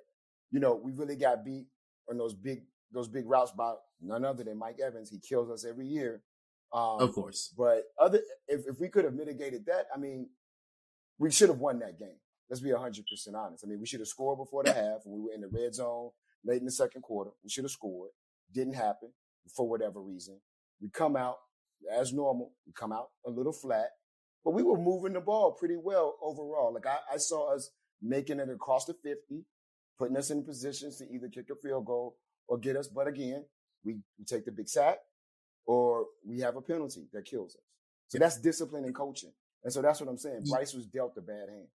you 0.51 0.59
know, 0.59 0.75
we 0.75 0.93
really 0.93 1.17
got 1.17 1.45
beat 1.45 1.67
on 2.09 2.19
those 2.19 2.35
big 2.35 2.63
those 2.93 3.09
big 3.09 3.29
routes 3.29 3.53
by 3.53 3.75
none 4.01 4.25
other 4.25 4.43
than 4.43 4.59
Mike 4.59 4.81
Evans. 4.85 5.11
He 5.11 5.19
kills 5.21 5.49
us 5.49 5.65
every 5.65 5.87
year. 5.87 6.23
Um, 6.73 7.01
of 7.01 7.13
course. 7.13 7.53
but 7.57 7.83
other, 7.99 8.21
if, 8.47 8.61
if 8.67 8.81
we 8.81 8.89
could 8.89 9.05
have 9.05 9.15
mitigated 9.15 9.67
that, 9.67 9.87
I 9.95 9.99
mean, 9.99 10.29
we 11.19 11.31
should 11.31 11.49
have 11.49 11.59
won 11.59 11.81
that 11.81 11.99
game. 11.99 12.17
Let's 12.49 12.61
be 12.61 12.71
hundred 12.71 13.07
percent 13.07 13.37
honest. 13.37 13.65
I 13.65 13.69
mean, 13.69 13.81
we 13.81 13.87
should 13.87 14.01
have 14.01 14.09
scored 14.09 14.39
before 14.39 14.65
the 14.65 14.73
half 14.73 15.03
we 15.07 15.21
were 15.21 15.33
in 15.33 15.41
the 15.41 15.49
red 15.49 15.75
zone 15.75 16.11
late 16.45 16.59
in 16.59 16.65
the 16.65 16.73
second 16.73 17.03
quarter. 17.03 17.31
We 17.45 17.51
should 17.51 17.65
have 17.65 17.71
scored. 17.71 18.11
Didn't 18.53 18.75
happen 18.75 19.13
for 19.55 19.69
whatever 19.69 20.01
reason. 20.01 20.41
We 20.81 20.89
come 20.91 21.17
out 21.17 21.37
as 21.93 22.13
normal. 22.13 22.53
We 22.67 22.73
come 22.73 22.93
out 22.93 23.09
a 23.27 23.31
little 23.31 23.53
flat, 23.53 23.91
but 24.45 24.53
we 24.53 24.63
were 24.63 24.79
moving 24.79 25.13
the 25.13 25.21
ball 25.21 25.53
pretty 25.53 25.77
well 25.77 26.17
overall. 26.23 26.73
Like 26.75 26.87
I, 26.87 26.99
I 27.15 27.17
saw 27.19 27.55
us 27.55 27.71
making 28.03 28.41
it 28.41 28.49
across 28.49 28.87
the 28.87 28.95
50, 28.95 29.45
putting 29.99 30.17
us 30.17 30.31
in 30.31 30.45
positions 30.45 30.99
to 30.99 31.05
either 31.13 31.29
kick 31.29 31.47
a 31.51 31.55
field 31.57 31.85
goal 31.85 32.17
or 32.49 32.59
get 32.59 32.77
us. 32.77 32.89
But 32.89 33.07
again, 33.07 33.45
we, 33.85 33.99
we 34.19 34.25
take 34.25 34.45
the 34.45 34.53
big 34.53 34.69
sack 34.69 34.99
or 35.71 36.07
we 36.27 36.41
have 36.41 36.57
a 36.57 36.61
penalty 36.61 37.07
that 37.13 37.25
kills 37.25 37.55
us. 37.55 37.63
So 38.09 38.19
that's 38.19 38.41
discipline 38.41 38.85
and 38.85 38.95
coaching. 38.95 39.31
And 39.63 39.73
so 39.73 39.81
that's 39.81 40.01
what 40.01 40.09
I'm 40.09 40.19
saying. 40.19 40.43
Bryce 40.51 40.75
was 40.75 40.87
dealt 40.87 41.17
a 41.17 41.21
bad 41.21 41.49
hand. 41.49 41.69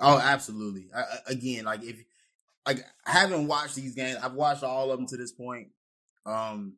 Oh, 0.00 0.18
absolutely. 0.18 0.88
I, 0.94 1.00
I- 1.00 1.18
again, 1.32 1.64
like 1.66 1.82
if 1.82 2.02
like 2.66 2.78
I 3.06 3.10
haven't 3.10 3.46
watched 3.46 3.74
these 3.74 3.94
games, 3.94 4.18
I've 4.22 4.32
watched 4.32 4.62
all 4.62 4.90
of 4.90 4.98
them 4.98 5.06
to 5.08 5.16
this 5.18 5.30
point. 5.32 5.68
Um, 6.24 6.76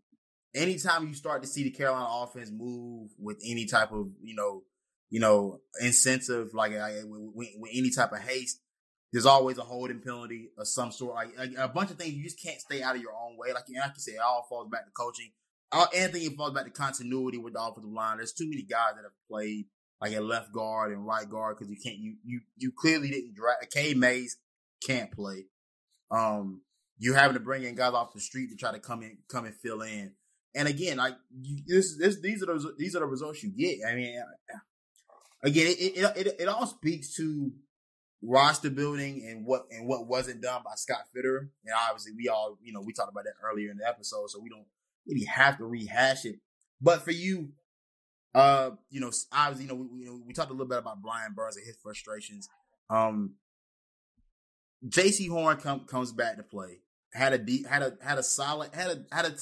anytime 0.55 1.07
you 1.07 1.15
start 1.15 1.43
to 1.43 1.49
see 1.49 1.63
the 1.63 1.71
Carolina 1.71 2.07
offense 2.11 2.51
move 2.51 3.11
with 3.17 3.39
any 3.45 3.67
type 3.67 3.93
of 3.93 4.09
you 4.25 4.35
know, 4.35 4.63
you 5.09 5.21
know, 5.21 5.61
incentive, 5.81 6.53
like 6.53 6.73
I, 6.73 7.03
with, 7.05 7.49
with 7.59 7.71
any 7.73 7.91
type 7.91 8.11
of 8.13 8.19
haste, 8.21 8.61
there's 9.13 9.27
always 9.27 9.59
a 9.59 9.63
holding 9.63 10.01
penalty 10.01 10.49
of 10.59 10.67
some 10.67 10.91
sort. 10.91 11.15
Like 11.15 11.31
a, 11.39 11.65
a 11.65 11.69
bunch 11.69 11.93
of 11.93 11.97
things 11.97 12.15
you 12.15 12.25
just 12.25 12.43
can't 12.43 12.61
stay 12.61 12.83
out 12.83 12.97
of 12.97 13.03
your 13.03 13.13
own 13.13 13.37
way. 13.37 13.49
Like, 13.53 13.65
like 13.69 13.93
you 13.95 14.01
said, 14.01 14.15
it 14.15 14.21
all 14.21 14.47
falls 14.49 14.69
back 14.69 14.85
to 14.87 14.91
coaching. 14.91 15.31
All, 15.73 15.87
anything 15.95 16.23
it 16.25 16.37
falls 16.37 16.53
back 16.53 16.65
to 16.65 16.71
continuity 16.71 17.39
with 17.39 17.55
the 17.55 17.63
offensive 17.63 17.91
line. 17.91 18.19
There's 18.19 18.33
too 18.33 18.49
many 18.49 18.63
guys 18.63 18.95
that 18.97 19.05
have 19.05 19.13
played 19.31 19.67
like 20.01 20.13
at 20.13 20.25
left 20.25 20.53
guard 20.53 20.93
and 20.93 21.07
right 21.07 21.29
guard 21.29 21.57
because 21.57 21.71
you 21.71 21.79
can't 21.83 21.97
you 21.97 22.17
you 22.25 22.41
you 22.57 22.73
clearly 22.77 23.11
didn't 23.11 23.35
draft 23.35 23.73
Cade 23.73 23.97
Mays 23.97 24.37
can't 24.85 25.13
play. 25.13 25.47
Um, 26.11 26.63
you 26.99 27.15
having 27.15 27.35
to 27.35 27.41
bring 27.41 27.63
in 27.63 27.75
guys 27.75 27.95
off 27.95 28.13
the 28.13 28.21
street 28.21 28.51
to 28.51 28.57
try 28.57 28.73
to 28.73 28.81
come 28.81 29.03
in 29.03 29.19
come 29.29 29.45
and 29.45 29.55
fill 29.55 29.83
in. 29.83 30.13
And 30.55 30.69
again, 30.69 30.99
like 30.99 31.15
you, 31.41 31.59
this 31.67 31.97
this 31.97 32.21
these 32.21 32.43
are 32.43 32.47
the 32.47 32.75
these 32.79 32.97
are 32.97 33.01
the 33.01 33.07
results 33.07 33.43
you 33.43 33.51
get. 33.51 33.79
I 33.89 33.95
mean, 33.95 34.23
again, 35.43 35.67
it 35.69 35.97
it 35.97 36.27
it, 36.27 36.37
it 36.41 36.49
all 36.49 36.67
speaks 36.67 37.15
to 37.17 37.53
roster 38.23 38.71
building 38.71 39.25
and 39.29 39.47
what 39.47 39.67
and 39.71 39.87
what 39.87 40.07
wasn't 40.07 40.43
done 40.43 40.63
by 40.65 40.75
Scott 40.75 41.05
Fitter. 41.15 41.51
And 41.65 41.75
obviously, 41.89 42.13
we 42.13 42.29
all 42.29 42.59
you 42.63 42.73
know 42.73 42.83
we 42.83 42.93
talked 42.93 43.11
about 43.11 43.25
that 43.25 43.35
earlier 43.43 43.71
in 43.71 43.79
the 43.79 43.89
episode, 43.89 44.31
so 44.31 44.41
we 44.41 44.51
don't 44.51 44.67
really 45.07 45.25
have 45.25 45.59
to 45.59 45.65
rehash 45.65 46.25
it. 46.25 46.37
But 46.81 47.03
for 47.03 47.11
you, 47.13 47.51
uh, 48.35 48.71
you 48.91 49.01
know, 49.01 49.11
obviously, 49.33 49.65
you 49.65 49.71
know, 49.71 49.75
we, 49.75 50.11
we, 50.11 50.23
we 50.27 50.33
talked 50.33 50.51
a 50.51 50.55
little 50.55 50.69
bit 50.69 50.79
about 50.79 51.03
Brian 51.03 51.33
Burns 51.35 51.57
and 51.57 51.67
his 51.67 51.77
frustrations. 51.83 52.49
Um, 52.89 53.35
Jaycee 54.87 55.29
Horn 55.29 55.59
come, 55.59 55.81
comes 55.81 56.13
back 56.13 56.37
to 56.37 56.43
play. 56.43 56.81
Had 57.13 57.35
a 57.35 57.39
deep, 57.39 57.67
had 57.67 57.83
a 57.83 57.97
had 58.03 58.19
a 58.19 58.23
solid, 58.23 58.75
had 58.75 58.91
a 58.91 59.15
had 59.15 59.27
a. 59.27 59.35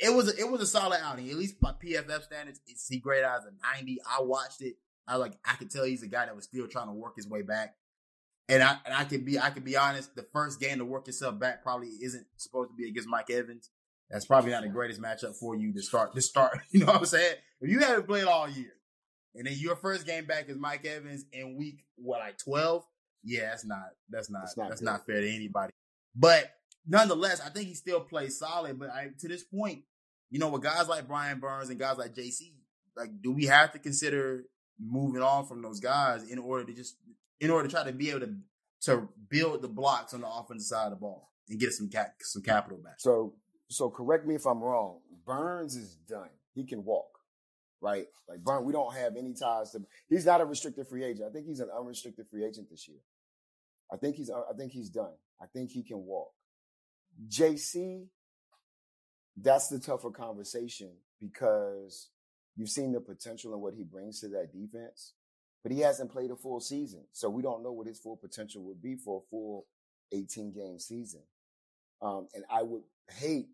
It 0.00 0.14
was 0.14 0.32
a, 0.32 0.38
it 0.38 0.48
was 0.48 0.60
a 0.60 0.66
solid 0.66 1.00
outing. 1.02 1.28
At 1.28 1.36
least 1.36 1.60
by 1.60 1.72
PFF 1.72 2.22
standards, 2.22 2.60
it's 2.68 2.86
he 2.86 2.98
graded 2.98 3.24
as 3.24 3.44
a 3.46 3.50
ninety. 3.74 3.98
I 4.08 4.22
watched 4.22 4.62
it. 4.62 4.76
I 5.08 5.16
like 5.16 5.32
I 5.44 5.54
could 5.54 5.70
tell 5.72 5.84
he's 5.84 6.04
a 6.04 6.06
guy 6.06 6.26
that 6.26 6.36
was 6.36 6.44
still 6.44 6.68
trying 6.68 6.86
to 6.86 6.92
work 6.92 7.16
his 7.16 7.26
way 7.26 7.42
back. 7.42 7.74
And 8.48 8.62
I 8.62 8.76
and 8.86 8.94
I 8.94 9.04
can 9.04 9.24
be 9.24 9.40
I 9.40 9.50
can 9.50 9.64
be 9.64 9.76
honest, 9.76 10.14
the 10.14 10.26
first 10.32 10.60
game 10.60 10.78
to 10.78 10.84
work 10.84 11.08
yourself 11.08 11.38
back 11.40 11.64
probably 11.64 11.88
isn't 11.88 12.26
supposed 12.36 12.70
to 12.70 12.76
be 12.76 12.88
against 12.88 13.08
Mike 13.08 13.28
Evans. 13.28 13.70
That's 14.10 14.24
probably 14.24 14.50
not 14.50 14.62
the 14.62 14.68
greatest 14.68 15.00
matchup 15.00 15.36
for 15.36 15.54
you 15.54 15.72
to 15.72 15.82
start 15.82 16.14
to 16.14 16.20
start. 16.20 16.58
You 16.70 16.80
know 16.80 16.86
what 16.86 16.96
I'm 16.96 17.06
saying? 17.06 17.36
If 17.60 17.70
you 17.70 17.80
haven't 17.80 18.06
played 18.06 18.24
all 18.24 18.48
year, 18.48 18.72
and 19.34 19.46
then 19.46 19.54
your 19.58 19.76
first 19.76 20.06
game 20.06 20.24
back 20.24 20.48
is 20.48 20.56
Mike 20.56 20.86
Evans 20.86 21.24
in 21.32 21.56
week 21.56 21.84
what 21.96 22.20
like 22.20 22.38
12, 22.38 22.84
yeah, 23.24 23.50
that's 23.50 23.66
not 23.66 23.90
that's 24.08 24.30
not, 24.30 24.48
not 24.56 24.68
that's 24.68 24.82
not 24.82 25.06
fair 25.06 25.20
to 25.20 25.28
anybody. 25.28 25.72
But 26.16 26.50
nonetheless, 26.86 27.40
I 27.40 27.50
think 27.50 27.68
he 27.68 27.74
still 27.74 28.00
plays 28.00 28.38
solid. 28.38 28.78
But 28.78 28.90
I, 28.90 29.08
to 29.20 29.28
this 29.28 29.44
point, 29.44 29.82
you 30.30 30.38
know, 30.38 30.48
with 30.48 30.62
guys 30.62 30.88
like 30.88 31.06
Brian 31.06 31.38
Burns 31.38 31.70
and 31.70 31.78
guys 31.78 31.98
like 31.98 32.14
JC, 32.14 32.54
like, 32.96 33.10
do 33.22 33.32
we 33.32 33.44
have 33.46 33.72
to 33.72 33.78
consider 33.78 34.44
moving 34.80 35.22
on 35.22 35.46
from 35.46 35.62
those 35.62 35.80
guys 35.80 36.28
in 36.28 36.38
order 36.38 36.64
to 36.64 36.72
just 36.72 36.96
in 37.40 37.50
order 37.50 37.68
to 37.68 37.74
try 37.74 37.84
to 37.84 37.92
be 37.92 38.10
able 38.10 38.20
to 38.20 38.34
to 38.80 39.08
build 39.28 39.62
the 39.62 39.68
blocks 39.68 40.14
on 40.14 40.20
the 40.20 40.28
offensive 40.28 40.66
side 40.66 40.86
of 40.86 40.90
the 40.90 40.96
ball 40.96 41.30
and 41.48 41.58
get 41.58 41.72
some 41.72 41.88
cap, 41.88 42.14
some 42.20 42.42
capital 42.42 42.78
back? 42.78 42.94
So, 42.98 43.34
so 43.68 43.90
correct 43.90 44.26
me 44.26 44.34
if 44.34 44.46
I'm 44.46 44.60
wrong. 44.60 45.00
Burns 45.26 45.76
is 45.76 45.94
done. 46.08 46.30
He 46.54 46.64
can 46.64 46.84
walk 46.84 47.18
right? 47.80 48.06
Like 48.28 48.40
Burn, 48.40 48.64
we 48.64 48.72
don't 48.72 48.94
have 48.94 49.16
any 49.16 49.34
ties 49.34 49.72
to. 49.72 49.80
He's 50.08 50.26
not 50.26 50.40
a 50.40 50.44
restricted 50.44 50.86
free 50.86 51.04
agent. 51.04 51.28
I 51.28 51.32
think 51.32 51.46
he's 51.46 51.60
an 51.60 51.70
unrestricted 51.76 52.26
free 52.30 52.44
agent 52.44 52.68
this 52.70 52.88
year. 52.88 52.98
I 53.92 53.96
think 53.96 54.16
he's. 54.16 54.30
I 54.30 54.54
think 54.56 54.72
he's 54.72 54.90
done. 54.90 55.14
I 55.40 55.46
think 55.46 55.70
he 55.70 55.82
can 55.82 56.04
walk. 56.04 56.30
JC, 57.28 58.06
that's 59.36 59.68
the 59.68 59.78
tougher 59.78 60.10
conversation 60.10 60.92
because 61.20 62.10
you've 62.56 62.68
seen 62.68 62.92
the 62.92 63.00
potential 63.00 63.52
and 63.52 63.62
what 63.62 63.74
he 63.74 63.84
brings 63.84 64.20
to 64.20 64.28
that 64.28 64.52
defense, 64.52 65.14
but 65.62 65.72
he 65.72 65.80
hasn't 65.80 66.12
played 66.12 66.30
a 66.30 66.36
full 66.36 66.60
season, 66.60 67.04
so 67.12 67.28
we 67.30 67.42
don't 67.42 67.62
know 67.62 67.72
what 67.72 67.86
his 67.86 67.98
full 67.98 68.16
potential 68.16 68.62
would 68.64 68.82
be 68.82 68.96
for 68.96 69.22
a 69.22 69.30
full 69.30 69.66
18 70.12 70.52
game 70.52 70.78
season. 70.78 71.22
Um, 72.00 72.28
and 72.34 72.44
I 72.50 72.62
would 72.62 72.82
hate 73.10 73.48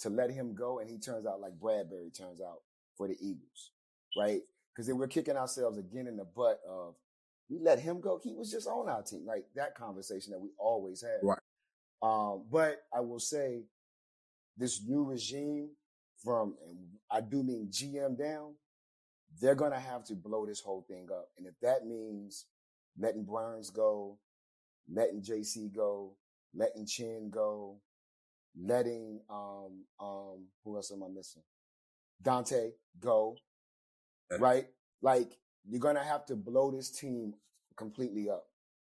to 0.00 0.10
let 0.10 0.30
him 0.30 0.54
go 0.54 0.78
and 0.78 0.90
he 0.90 0.98
turns 0.98 1.26
out 1.26 1.40
like 1.40 1.58
Bradberry 1.58 2.16
turns 2.16 2.40
out 2.40 2.60
for 2.96 3.08
the 3.08 3.16
Eagles, 3.20 3.72
right? 4.16 4.40
Because 4.72 4.86
then 4.86 4.98
we're 4.98 5.06
kicking 5.06 5.36
ourselves 5.36 5.78
again 5.78 6.06
in 6.06 6.16
the 6.16 6.24
butt 6.24 6.60
of 6.68 6.94
we 7.48 7.58
let 7.60 7.78
him 7.78 8.00
go. 8.00 8.20
He 8.22 8.34
was 8.34 8.50
just 8.50 8.66
on 8.66 8.88
our 8.88 9.02
team, 9.02 9.24
like 9.24 9.44
That 9.54 9.74
conversation 9.74 10.32
that 10.32 10.40
we 10.40 10.50
always 10.58 11.02
had. 11.02 11.20
Right. 11.22 11.38
Um, 12.02 12.44
but 12.50 12.82
I 12.94 13.00
will 13.00 13.20
say 13.20 13.62
this 14.56 14.82
new 14.86 15.04
regime 15.04 15.70
from, 16.22 16.54
and 16.66 16.78
I 17.10 17.20
do 17.20 17.42
mean 17.42 17.68
GM 17.70 18.18
down, 18.18 18.54
they're 19.40 19.54
going 19.54 19.72
to 19.72 19.78
have 19.78 20.04
to 20.04 20.14
blow 20.14 20.46
this 20.46 20.60
whole 20.60 20.84
thing 20.88 21.08
up. 21.12 21.28
And 21.36 21.46
if 21.46 21.54
that 21.62 21.86
means 21.86 22.46
letting 22.98 23.24
Burns 23.24 23.70
go, 23.70 24.18
letting 24.92 25.22
JC 25.22 25.74
go, 25.74 26.16
letting 26.54 26.86
Chinn 26.86 27.30
go, 27.30 27.76
letting, 28.60 29.20
um, 29.30 29.84
um, 30.00 30.46
who 30.64 30.76
else 30.76 30.92
am 30.92 31.02
I 31.02 31.08
missing? 31.08 31.42
Donte 32.22 32.72
go, 33.00 33.36
right? 34.38 34.66
Like 35.02 35.38
you're 35.68 35.80
gonna 35.80 36.04
have 36.04 36.26
to 36.26 36.36
blow 36.36 36.70
this 36.70 36.90
team 36.90 37.34
completely 37.76 38.30
up. 38.30 38.46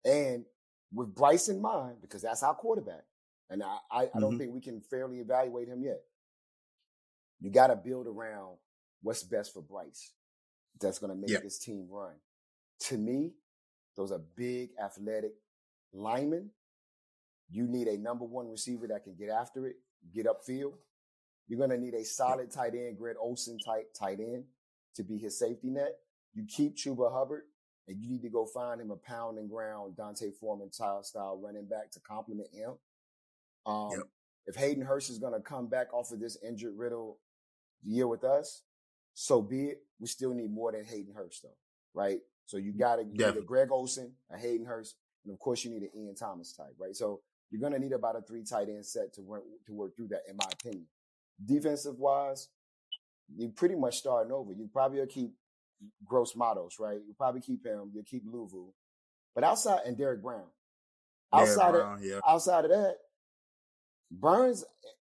And 0.06 0.46
with 0.94 1.14
Bryce 1.16 1.50
in 1.50 1.62
mind, 1.62 1.98
because 2.02 2.22
that's 2.22 2.44
our 2.44 2.54
quarterback, 2.54 3.04
and 3.50 3.64
I, 3.64 3.78
I, 3.90 4.06
mm-hmm. 4.06 4.20
Don't 4.20 4.38
think 4.38 4.54
we 4.54 4.62
can 4.62 4.82
fairly 4.82 5.20
evaluate 5.20 5.68
him 5.68 5.82
yet. 5.82 6.02
You 7.40 7.50
got 7.50 7.68
to 7.68 7.76
build 7.76 8.08
around 8.08 8.58
what's 9.02 9.24
best 9.24 9.54
for 9.54 9.62
Bryce. 9.62 10.14
That's 10.80 11.00
going 11.00 11.12
to 11.12 11.16
make 11.16 11.42
this 11.42 11.60
team 11.60 11.88
run. 11.90 12.14
To 12.82 12.98
me, 12.98 13.34
those 13.96 14.12
are 14.12 14.22
big, 14.36 14.72
athletic 14.84 15.34
linemen. 15.94 16.52
You 17.50 17.68
need 17.68 17.88
a 17.88 17.98
number 17.98 18.26
one 18.26 18.50
receiver 18.50 18.88
that 18.88 19.04
can 19.04 19.16
get 19.16 19.30
after 19.30 19.68
it, 19.68 19.76
get 20.14 20.26
upfield. 20.26 20.74
You're 21.48 21.60
going 21.60 21.70
to 21.70 21.78
need 21.78 21.94
a 21.94 22.04
solid 22.04 22.52
tight 22.52 22.74
end, 22.74 22.98
Greg 22.98 23.16
Olsen 23.20 23.58
type 23.60 23.94
tight 23.98 24.20
end 24.20 24.44
to 24.96 25.04
be 25.04 25.18
his 25.18 25.40
safety 25.40 25.70
net. 25.70 25.96
You 26.34 26.46
keep 26.46 26.76
Chuba 26.76 27.12
Hubbard, 27.12 27.44
and 27.88 27.98
you 28.02 28.10
need 28.10 28.22
to 28.24 28.30
go 28.30 28.46
find 28.46 28.82
him 28.82 28.92
a 28.92 28.98
pound 28.98 29.38
and 29.38 29.50
ground 29.50 29.96
D'Onta 29.96 30.32
Foreman 30.40 30.72
style 30.72 31.40
running 31.42 31.66
back 31.66 31.92
to 31.92 32.00
complement 32.02 32.50
him. 32.54 32.74
Um, 33.66 33.90
yep. 33.92 34.02
If 34.46 34.56
Hayden 34.56 34.84
Hurst 34.84 35.10
is 35.10 35.20
going 35.20 35.34
to 35.34 35.40
come 35.40 35.68
back 35.68 35.94
off 35.94 36.12
of 36.12 36.20
this 36.20 36.38
injured 36.46 36.74
riddle 36.78 37.20
year 37.84 38.08
with 38.08 38.24
us, 38.24 38.64
so 39.14 39.42
be 39.42 39.68
it. 39.68 39.80
We 40.00 40.08
still 40.08 40.34
need 40.34 40.52
more 40.52 40.72
than 40.72 40.86
Hayden 40.86 41.14
Hurst, 41.16 41.44
though, 41.44 41.58
right? 41.94 42.20
So 42.46 42.58
you 42.58 42.72
got 42.72 42.98
to 42.98 43.04
get 43.04 43.36
a 43.36 43.42
Greg 43.42 43.72
Olsen, 43.72 44.14
a 44.32 44.38
Hayden 44.38 44.66
Hurst, 44.66 44.96
and 45.26 45.34
of 45.34 45.40
course 45.40 45.66
you 45.66 45.72
need 45.72 45.82
an 45.82 45.90
Ian 45.96 46.16
Thomas 46.16 46.54
type, 46.54 46.76
right? 46.80 46.96
So 46.96 47.22
you're 47.52 47.62
going 47.62 47.74
to 47.74 47.80
need 47.80 47.94
about 47.94 48.16
a 48.16 48.22
three 48.22 48.44
tight 48.44 48.70
end 48.70 48.86
set 48.86 49.14
to 49.14 49.22
work 49.22 49.44
to 49.66 49.74
work 49.74 49.96
through 49.96 50.10
that, 50.10 50.24
in 50.30 50.36
my 50.36 50.48
opinion. 50.52 50.86
Defensive 51.44 51.98
wise, 51.98 52.50
you're 53.36 53.50
pretty 53.50 53.76
much 53.76 53.98
starting 53.98 54.32
over. 54.32 54.54
You 54.54 54.70
probably 54.72 55.00
will 55.00 55.08
keep 55.08 55.34
Gross 56.06 56.36
Matos, 56.36 56.78
right? 56.80 57.00
You 57.08 57.14
probably 57.18 57.42
keep 57.42 57.66
him. 57.66 57.92
You'll 57.94 58.04
keep 58.04 58.26
Luvu, 58.26 58.72
but 59.36 59.44
outside 59.44 59.82
and 59.86 59.98
Derrick 59.98 60.22
Brown. 60.22 60.44
Outside 61.34 61.72
Derrick 61.72 61.86
Brown, 61.86 61.98
of 61.98 62.04
yeah. 62.04 62.20
outside 62.28 62.66
of 62.66 62.72
that, 62.72 62.96
Burns, 64.12 64.66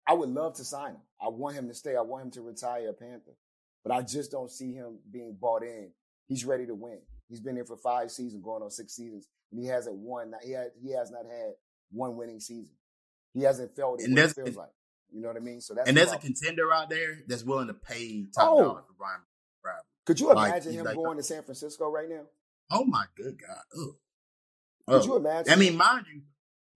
I 0.06 0.14
would 0.14 0.30
love 0.30 0.54
to 0.54 0.64
sign 0.64 0.92
him. 0.92 1.02
I 1.20 1.28
want 1.28 1.56
him 1.56 1.68
to 1.68 1.74
stay. 1.74 1.96
I 1.96 2.00
want 2.00 2.24
him 2.24 2.30
to 2.32 2.42
retire 2.42 2.88
a 2.88 2.92
Panther, 2.92 3.36
but 3.84 3.92
I 3.92 4.02
just 4.02 4.30
don't 4.30 4.50
see 4.50 4.72
him 4.72 4.98
being 5.10 5.36
bought 5.38 5.62
in. 5.62 5.90
He's 6.26 6.44
ready 6.44 6.66
to 6.66 6.74
win. 6.74 7.00
He's 7.28 7.40
been 7.40 7.54
there 7.54 7.64
for 7.64 7.76
five 7.76 8.10
seasons, 8.10 8.42
going 8.42 8.62
on 8.62 8.70
six 8.70 8.94
seasons, 8.94 9.28
and 9.50 9.60
he 9.60 9.66
hasn't 9.66 9.96
won. 9.96 10.32
He 10.42 10.52
has, 10.52 10.70
he 10.82 10.92
has 10.92 11.10
not 11.10 11.26
had 11.26 11.52
one 11.90 12.16
winning 12.16 12.40
season. 12.40 12.74
He 13.34 13.42
hasn't 13.42 13.76
felt 13.76 14.00
it, 14.00 14.10
what 14.10 14.18
it 14.18 14.34
feels 14.34 14.56
like. 14.56 14.70
You 15.12 15.22
know 15.22 15.28
what 15.28 15.36
I 15.36 15.40
mean? 15.40 15.60
So 15.60 15.74
that's 15.74 15.88
and 15.88 15.96
there's 15.96 16.12
a 16.12 16.18
contender 16.18 16.72
out 16.72 16.90
there 16.90 17.18
that's 17.26 17.42
willing 17.42 17.68
to 17.68 17.74
pay 17.74 18.26
top 18.34 18.50
oh. 18.50 18.62
dollar 18.62 18.82
for 18.82 18.94
Brian 18.98 19.20
Bradley. 19.62 19.82
Could 20.06 20.20
you 20.20 20.30
imagine 20.30 20.72
like, 20.72 20.78
him 20.80 20.84
like, 20.84 20.96
going 20.96 21.16
to 21.16 21.22
San 21.22 21.42
Francisco 21.42 21.90
right 21.90 22.08
now? 22.08 22.22
Oh 22.70 22.84
my 22.84 23.04
good 23.16 23.38
God! 23.40 23.62
Ugh. 23.80 23.94
Could 24.88 25.04
you 25.04 25.16
imagine? 25.16 25.52
I 25.52 25.56
mean, 25.56 25.76
mind 25.76 26.06
you, 26.12 26.22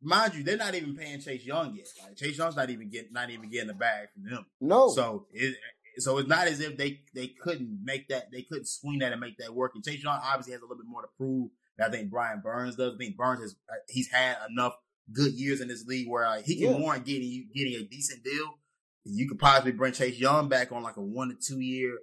mind 0.02 0.34
you, 0.34 0.42
they're 0.42 0.56
not 0.56 0.74
even 0.74 0.96
paying 0.96 1.20
Chase 1.20 1.44
Young 1.44 1.74
yet. 1.76 1.86
Like 2.02 2.16
Chase 2.16 2.38
Young's 2.38 2.56
not 2.56 2.70
even 2.70 2.90
getting 2.90 3.12
not 3.12 3.30
even 3.30 3.50
getting 3.50 3.68
the 3.68 3.74
bag 3.74 4.08
from 4.14 4.30
them. 4.30 4.46
No. 4.60 4.88
So 4.88 5.26
it 5.32 5.56
so 5.98 6.18
it's 6.18 6.28
not 6.28 6.46
as 6.46 6.60
if 6.60 6.76
they 6.76 7.00
they 7.14 7.28
couldn't 7.28 7.80
make 7.82 8.08
that 8.08 8.30
they 8.32 8.42
couldn't 8.42 8.68
swing 8.68 9.00
that 9.00 9.12
and 9.12 9.20
make 9.20 9.36
that 9.38 9.54
work. 9.54 9.72
And 9.74 9.84
Chase 9.84 10.02
Young 10.02 10.20
obviously 10.22 10.52
has 10.52 10.62
a 10.62 10.64
little 10.64 10.78
bit 10.78 10.86
more 10.88 11.02
to 11.02 11.08
prove. 11.16 11.50
I 11.82 11.90
think 11.90 12.10
Brian 12.10 12.40
Burns 12.40 12.76
does. 12.76 12.94
I 12.94 12.96
think 12.96 13.16
Burns 13.16 13.40
has 13.40 13.56
uh, 13.68 13.74
he's 13.88 14.08
had 14.10 14.36
enough 14.48 14.74
good 15.10 15.32
years 15.32 15.60
in 15.60 15.68
this 15.68 15.84
league 15.86 16.08
where 16.08 16.26
like, 16.26 16.44
he 16.44 16.56
can 16.56 16.70
yeah. 16.70 16.78
warrant 16.78 17.04
getting 17.04 17.28
you 17.28 17.46
getting 17.54 17.74
a 17.74 17.84
decent 17.84 18.22
deal. 18.22 18.58
You 19.04 19.28
could 19.28 19.38
possibly 19.38 19.72
bring 19.72 19.92
Chase 19.92 20.18
Young 20.18 20.48
back 20.48 20.70
on 20.70 20.82
like 20.82 20.96
a 20.96 21.02
one 21.02 21.30
to 21.30 21.34
two 21.34 21.60
year, 21.60 21.98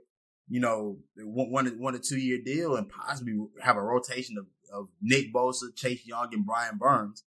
you 0.49 0.59
know, 0.59 0.97
one 1.17 1.51
one, 1.51 1.65
one 1.79 1.93
to 1.93 1.99
two 1.99 2.19
year 2.19 2.39
deal, 2.43 2.75
and 2.75 2.89
possibly 2.89 3.37
have 3.61 3.77
a 3.77 3.81
rotation 3.81 4.37
of, 4.37 4.47
of 4.73 4.87
Nick 5.01 5.33
Bosa, 5.33 5.73
Chase 5.75 6.05
Young, 6.05 6.29
and 6.33 6.45
Brian 6.45 6.77
Burns. 6.77 7.23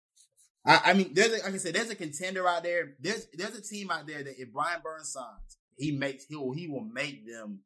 I, 0.65 0.81
I 0.87 0.93
mean, 0.93 1.15
there's 1.15 1.33
a, 1.33 1.45
like 1.45 1.55
I 1.55 1.57
said, 1.57 1.75
there's 1.75 1.91
a 1.91 1.97
contender 1.97 2.47
out 2.49 2.63
there. 2.63 2.95
There's 3.01 3.27
there's 3.35 3.57
a 3.57 3.63
team 3.63 3.91
out 3.91 4.07
there 4.07 4.23
that 4.23 4.41
if 4.41 4.53
Brian 4.53 4.81
Burns 4.83 5.13
signs, 5.13 5.59
he 5.77 5.93
makes 5.93 6.25
he 6.27 6.37
will 6.37 6.53
he 6.53 6.69
will 6.69 6.85
make 6.85 7.27
them 7.27 7.61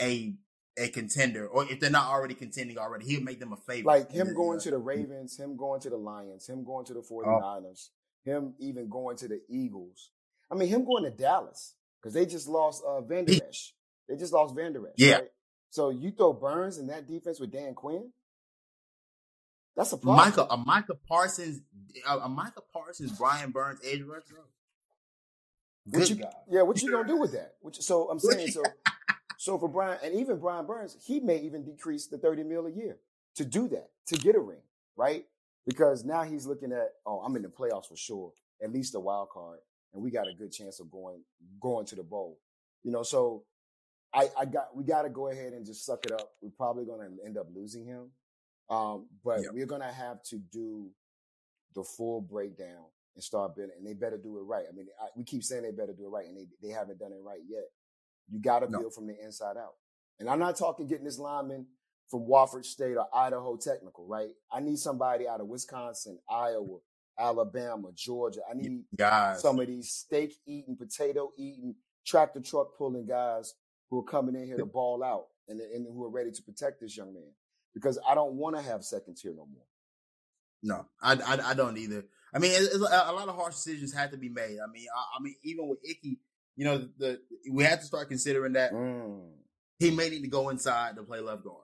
a 0.00 0.34
a 0.78 0.88
contender, 0.88 1.46
or 1.46 1.64
if 1.70 1.80
they're 1.80 1.90
not 1.90 2.06
already 2.06 2.34
contending 2.34 2.78
already, 2.78 3.06
he'll 3.06 3.22
make 3.22 3.40
them 3.40 3.52
a 3.52 3.56
favorite. 3.56 3.86
Like 3.86 4.12
him 4.12 4.34
going 4.34 4.60
to 4.60 4.70
the 4.70 4.78
Ravens, 4.78 5.38
him 5.38 5.56
going 5.56 5.80
to 5.82 5.90
the 5.90 5.96
Lions, 5.96 6.48
him 6.48 6.64
going 6.64 6.84
to 6.86 6.94
the 6.94 7.00
49ers, 7.00 7.88
oh. 8.26 8.30
him 8.30 8.54
even 8.58 8.88
going 8.88 9.16
to 9.18 9.28
the 9.28 9.40
Eagles. 9.48 10.10
I 10.50 10.54
mean, 10.54 10.68
him 10.68 10.84
going 10.84 11.04
to 11.04 11.10
Dallas 11.10 11.74
because 12.00 12.14
they 12.14 12.26
just 12.26 12.48
lost 12.48 12.82
uh, 12.86 13.00
Van 13.00 13.24
Der 13.24 13.34
Esch. 13.48 13.74
They 14.08 14.16
just 14.16 14.32
lost 14.32 14.54
Van 14.54 14.72
Der 14.72 14.86
Esch. 14.86 14.94
Yeah. 14.96 15.14
Right? 15.14 15.28
So 15.70 15.90
you 15.90 16.10
throw 16.10 16.32
Burns 16.32 16.78
in 16.78 16.86
that 16.86 17.06
defense 17.06 17.40
with 17.40 17.52
Dan 17.52 17.74
Quinn. 17.74 18.10
That's 19.76 19.92
a 19.92 19.96
problem. 19.96 20.16
Micah, 20.16 20.46
a 20.50 20.56
Micah 20.56 20.98
Parsons, 21.08 21.60
a, 22.08 22.18
a 22.18 22.28
Micah 22.28 22.62
Parsons, 22.72 23.12
Brian 23.12 23.50
Burns 23.50 23.80
edge 23.84 24.02
rusher. 24.02 24.44
Good 25.90 26.10
you, 26.10 26.24
Yeah, 26.50 26.62
what 26.62 26.82
you 26.82 26.90
gonna 26.90 27.06
do 27.06 27.16
with 27.16 27.32
that? 27.32 27.54
Which, 27.60 27.80
so 27.80 28.10
I'm 28.10 28.18
saying, 28.18 28.48
so 28.48 28.62
so 29.38 29.56
for 29.56 29.68
Brian 29.68 29.98
and 30.02 30.14
even 30.16 30.40
Brian 30.40 30.66
Burns, 30.66 30.96
he 31.00 31.20
may 31.20 31.38
even 31.38 31.64
decrease 31.64 32.08
the 32.08 32.18
30 32.18 32.42
mil 32.42 32.66
a 32.66 32.70
year 32.72 32.98
to 33.36 33.44
do 33.44 33.68
that, 33.68 33.90
to 34.08 34.16
get 34.16 34.34
a 34.34 34.40
ring, 34.40 34.62
right? 34.96 35.24
Because 35.64 36.04
now 36.04 36.24
he's 36.24 36.44
looking 36.44 36.72
at, 36.72 36.94
oh, 37.06 37.20
I'm 37.20 37.36
in 37.36 37.42
the 37.42 37.48
playoffs 37.48 37.86
for 37.86 37.96
sure, 37.96 38.32
at 38.60 38.72
least 38.72 38.96
a 38.96 39.00
wild 39.00 39.28
card, 39.30 39.60
and 39.94 40.02
we 40.02 40.10
got 40.10 40.26
a 40.26 40.34
good 40.34 40.50
chance 40.50 40.80
of 40.80 40.90
going 40.90 41.22
going 41.60 41.86
to 41.86 41.94
the 41.94 42.02
bowl. 42.02 42.40
You 42.82 42.90
know, 42.90 43.04
so 43.04 43.44
I, 44.12 44.28
I 44.36 44.44
got 44.44 44.76
we 44.76 44.82
got 44.82 45.02
to 45.02 45.08
go 45.08 45.28
ahead 45.28 45.52
and 45.52 45.64
just 45.64 45.86
suck 45.86 46.04
it 46.04 46.10
up. 46.10 46.30
We're 46.42 46.50
probably 46.50 46.84
going 46.84 47.08
to 47.08 47.24
end 47.24 47.38
up 47.38 47.46
losing 47.54 47.86
him, 47.86 48.10
um, 48.68 49.06
but 49.24 49.42
yep. 49.42 49.52
we're 49.52 49.66
going 49.66 49.82
to 49.82 49.92
have 49.92 50.20
to 50.30 50.38
do 50.38 50.90
the 51.76 51.84
full 51.84 52.20
breakdown 52.20 52.86
and 53.14 53.22
start 53.22 53.54
building. 53.54 53.76
And 53.78 53.86
they 53.86 53.94
better 53.94 54.18
do 54.18 54.36
it 54.38 54.42
right. 54.42 54.64
I 54.68 54.74
mean, 54.74 54.86
I, 55.00 55.06
we 55.16 55.22
keep 55.22 55.44
saying 55.44 55.62
they 55.62 55.70
better 55.70 55.92
do 55.92 56.06
it 56.06 56.10
right, 56.10 56.26
and 56.26 56.36
they 56.36 56.46
they 56.60 56.74
haven't 56.74 56.98
done 56.98 57.12
it 57.12 57.22
right 57.22 57.42
yet. 57.48 57.66
You 58.30 58.40
got 58.40 58.60
to 58.60 58.70
no. 58.70 58.80
build 58.80 58.94
from 58.94 59.06
the 59.06 59.14
inside 59.22 59.56
out. 59.56 59.74
And 60.20 60.28
I'm 60.28 60.38
not 60.38 60.56
talking 60.56 60.86
getting 60.86 61.04
this 61.04 61.18
lineman 61.18 61.66
from 62.10 62.26
Wofford 62.26 62.64
State 62.64 62.96
or 62.96 63.06
Idaho 63.14 63.56
Technical, 63.56 64.06
right? 64.06 64.30
I 64.52 64.60
need 64.60 64.78
somebody 64.78 65.28
out 65.28 65.40
of 65.40 65.46
Wisconsin, 65.46 66.18
Iowa, 66.28 66.78
Alabama, 67.18 67.88
Georgia. 67.94 68.40
I 68.50 68.54
need 68.54 68.84
guys. 68.96 69.40
some 69.40 69.60
of 69.60 69.66
these 69.66 69.90
steak 69.90 70.34
eating, 70.46 70.76
potato 70.76 71.32
eating, 71.38 71.74
tractor 72.06 72.40
truck 72.40 72.76
pulling 72.76 73.06
guys 73.06 73.54
who 73.90 74.00
are 74.00 74.04
coming 74.04 74.34
in 74.34 74.46
here 74.46 74.56
to 74.56 74.66
ball 74.66 75.02
out 75.02 75.26
and, 75.48 75.60
and 75.60 75.86
who 75.86 76.04
are 76.04 76.10
ready 76.10 76.30
to 76.30 76.42
protect 76.42 76.80
this 76.80 76.96
young 76.96 77.14
man. 77.14 77.32
Because 77.74 77.98
I 78.08 78.14
don't 78.14 78.34
want 78.34 78.56
to 78.56 78.62
have 78.62 78.84
second 78.84 79.16
tier 79.16 79.32
no 79.32 79.46
more. 79.46 79.64
No, 80.62 80.86
I, 81.00 81.12
I, 81.14 81.50
I 81.50 81.54
don't 81.54 81.78
either. 81.78 82.04
I 82.34 82.38
mean, 82.38 82.52
a, 82.52 82.76
a, 82.76 83.12
lot 83.12 83.28
of 83.28 83.36
harsh 83.36 83.54
decisions 83.54 83.92
had 83.94 84.10
to 84.10 84.16
be 84.16 84.28
made. 84.28 84.58
I 84.62 84.70
mean, 84.70 84.86
I, 84.94 85.18
I, 85.18 85.22
mean, 85.22 85.36
even 85.44 85.68
with 85.68 85.78
Ickey, 85.88 86.18
you 86.58 86.64
know, 86.64 86.88
the 86.98 87.20
we 87.52 87.62
have 87.62 87.78
to 87.78 87.86
start 87.86 88.08
considering 88.08 88.54
that 88.54 88.72
mm. 88.72 89.30
he 89.78 89.92
may 89.92 90.10
need 90.10 90.22
to 90.22 90.28
go 90.28 90.48
inside 90.48 90.96
to 90.96 91.04
play 91.04 91.20
left 91.20 91.44
guard. 91.44 91.62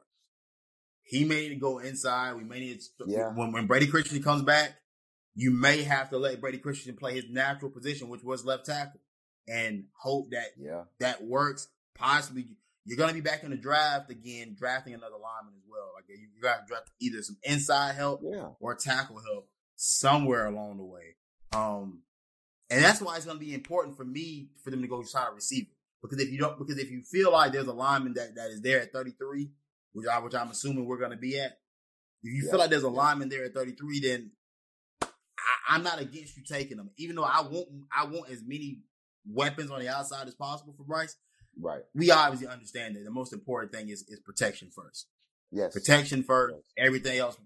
He 1.02 1.24
may 1.24 1.40
need 1.40 1.48
to 1.48 1.56
go 1.56 1.80
inside. 1.80 2.36
We 2.36 2.44
may 2.44 2.60
need 2.60 2.80
to, 3.00 3.04
yeah. 3.08 3.32
when 3.34 3.50
when 3.50 3.66
Brady 3.66 3.88
Christian 3.88 4.22
comes 4.22 4.42
back, 4.42 4.76
you 5.34 5.50
may 5.50 5.82
have 5.82 6.10
to 6.10 6.18
let 6.18 6.40
Brady 6.40 6.58
Christian 6.58 6.94
play 6.94 7.14
his 7.14 7.24
natural 7.28 7.72
position, 7.72 8.08
which 8.08 8.22
was 8.22 8.44
left 8.44 8.66
tackle, 8.66 9.00
and 9.48 9.86
hope 10.00 10.30
that 10.30 10.50
yeah. 10.56 10.84
that 11.00 11.24
works. 11.24 11.66
Possibly, 11.96 12.46
you're 12.84 12.96
going 12.96 13.08
to 13.08 13.14
be 13.14 13.20
back 13.20 13.42
in 13.42 13.50
the 13.50 13.56
draft 13.56 14.12
again, 14.12 14.54
drafting 14.56 14.94
another 14.94 15.16
lineman 15.20 15.54
as 15.56 15.64
well. 15.68 15.90
Like 15.96 16.04
you, 16.08 16.28
you 16.36 16.40
got 16.40 16.60
to 16.60 16.66
draft 16.68 16.88
either 17.00 17.20
some 17.22 17.38
inside 17.42 17.96
help 17.96 18.20
yeah. 18.22 18.50
or 18.60 18.76
tackle 18.76 19.20
help 19.20 19.48
somewhere 19.74 20.46
along 20.46 20.76
the 20.76 20.84
way. 20.84 21.16
Um, 21.52 22.03
and 22.74 22.84
that's 22.84 23.00
why 23.00 23.16
it's 23.16 23.24
going 23.24 23.38
to 23.38 23.44
be 23.44 23.54
important 23.54 23.96
for 23.96 24.04
me 24.04 24.48
for 24.62 24.70
them 24.70 24.82
to 24.82 24.88
go 24.88 25.02
try 25.02 25.28
a 25.28 25.32
receiver. 25.32 25.70
Because 26.02 26.20
if 26.20 26.30
you 26.30 26.38
don't, 26.38 26.58
because 26.58 26.78
if 26.78 26.90
you 26.90 27.02
feel 27.02 27.32
like 27.32 27.52
there's 27.52 27.66
a 27.66 27.72
lineman 27.72 28.14
that, 28.14 28.34
that 28.34 28.50
is 28.50 28.60
there 28.60 28.80
at 28.80 28.92
33, 28.92 29.50
which 29.92 30.06
I 30.06 30.18
which 30.18 30.34
I'm 30.34 30.50
assuming 30.50 30.86
we're 30.86 30.98
going 30.98 31.12
to 31.12 31.16
be 31.16 31.38
at, 31.38 31.58
if 32.22 32.32
you 32.32 32.42
yeah. 32.44 32.50
feel 32.50 32.60
like 32.60 32.70
there's 32.70 32.82
a 32.82 32.88
lineman 32.88 33.28
there 33.28 33.44
at 33.44 33.54
33, 33.54 34.00
then 34.00 34.30
I, 35.68 35.76
am 35.76 35.82
not 35.82 36.00
against 36.00 36.36
you 36.36 36.42
taking 36.42 36.76
them. 36.76 36.90
Even 36.98 37.16
though 37.16 37.24
I 37.24 37.40
want 37.42 37.68
I 37.96 38.04
want 38.04 38.30
as 38.30 38.42
many 38.44 38.80
weapons 39.26 39.70
on 39.70 39.80
the 39.80 39.88
outside 39.88 40.28
as 40.28 40.34
possible 40.34 40.74
for 40.76 40.84
Bryce. 40.84 41.16
Right. 41.58 41.82
We 41.94 42.10
obviously 42.10 42.48
understand 42.48 42.96
that 42.96 43.04
the 43.04 43.10
most 43.10 43.32
important 43.32 43.72
thing 43.72 43.88
is 43.88 44.04
is 44.08 44.20
protection 44.20 44.70
first. 44.74 45.06
Yes. 45.50 45.72
Protection 45.72 46.22
first. 46.22 46.56
Yes. 46.56 46.86
Everything 46.86 47.18
else 47.18 47.38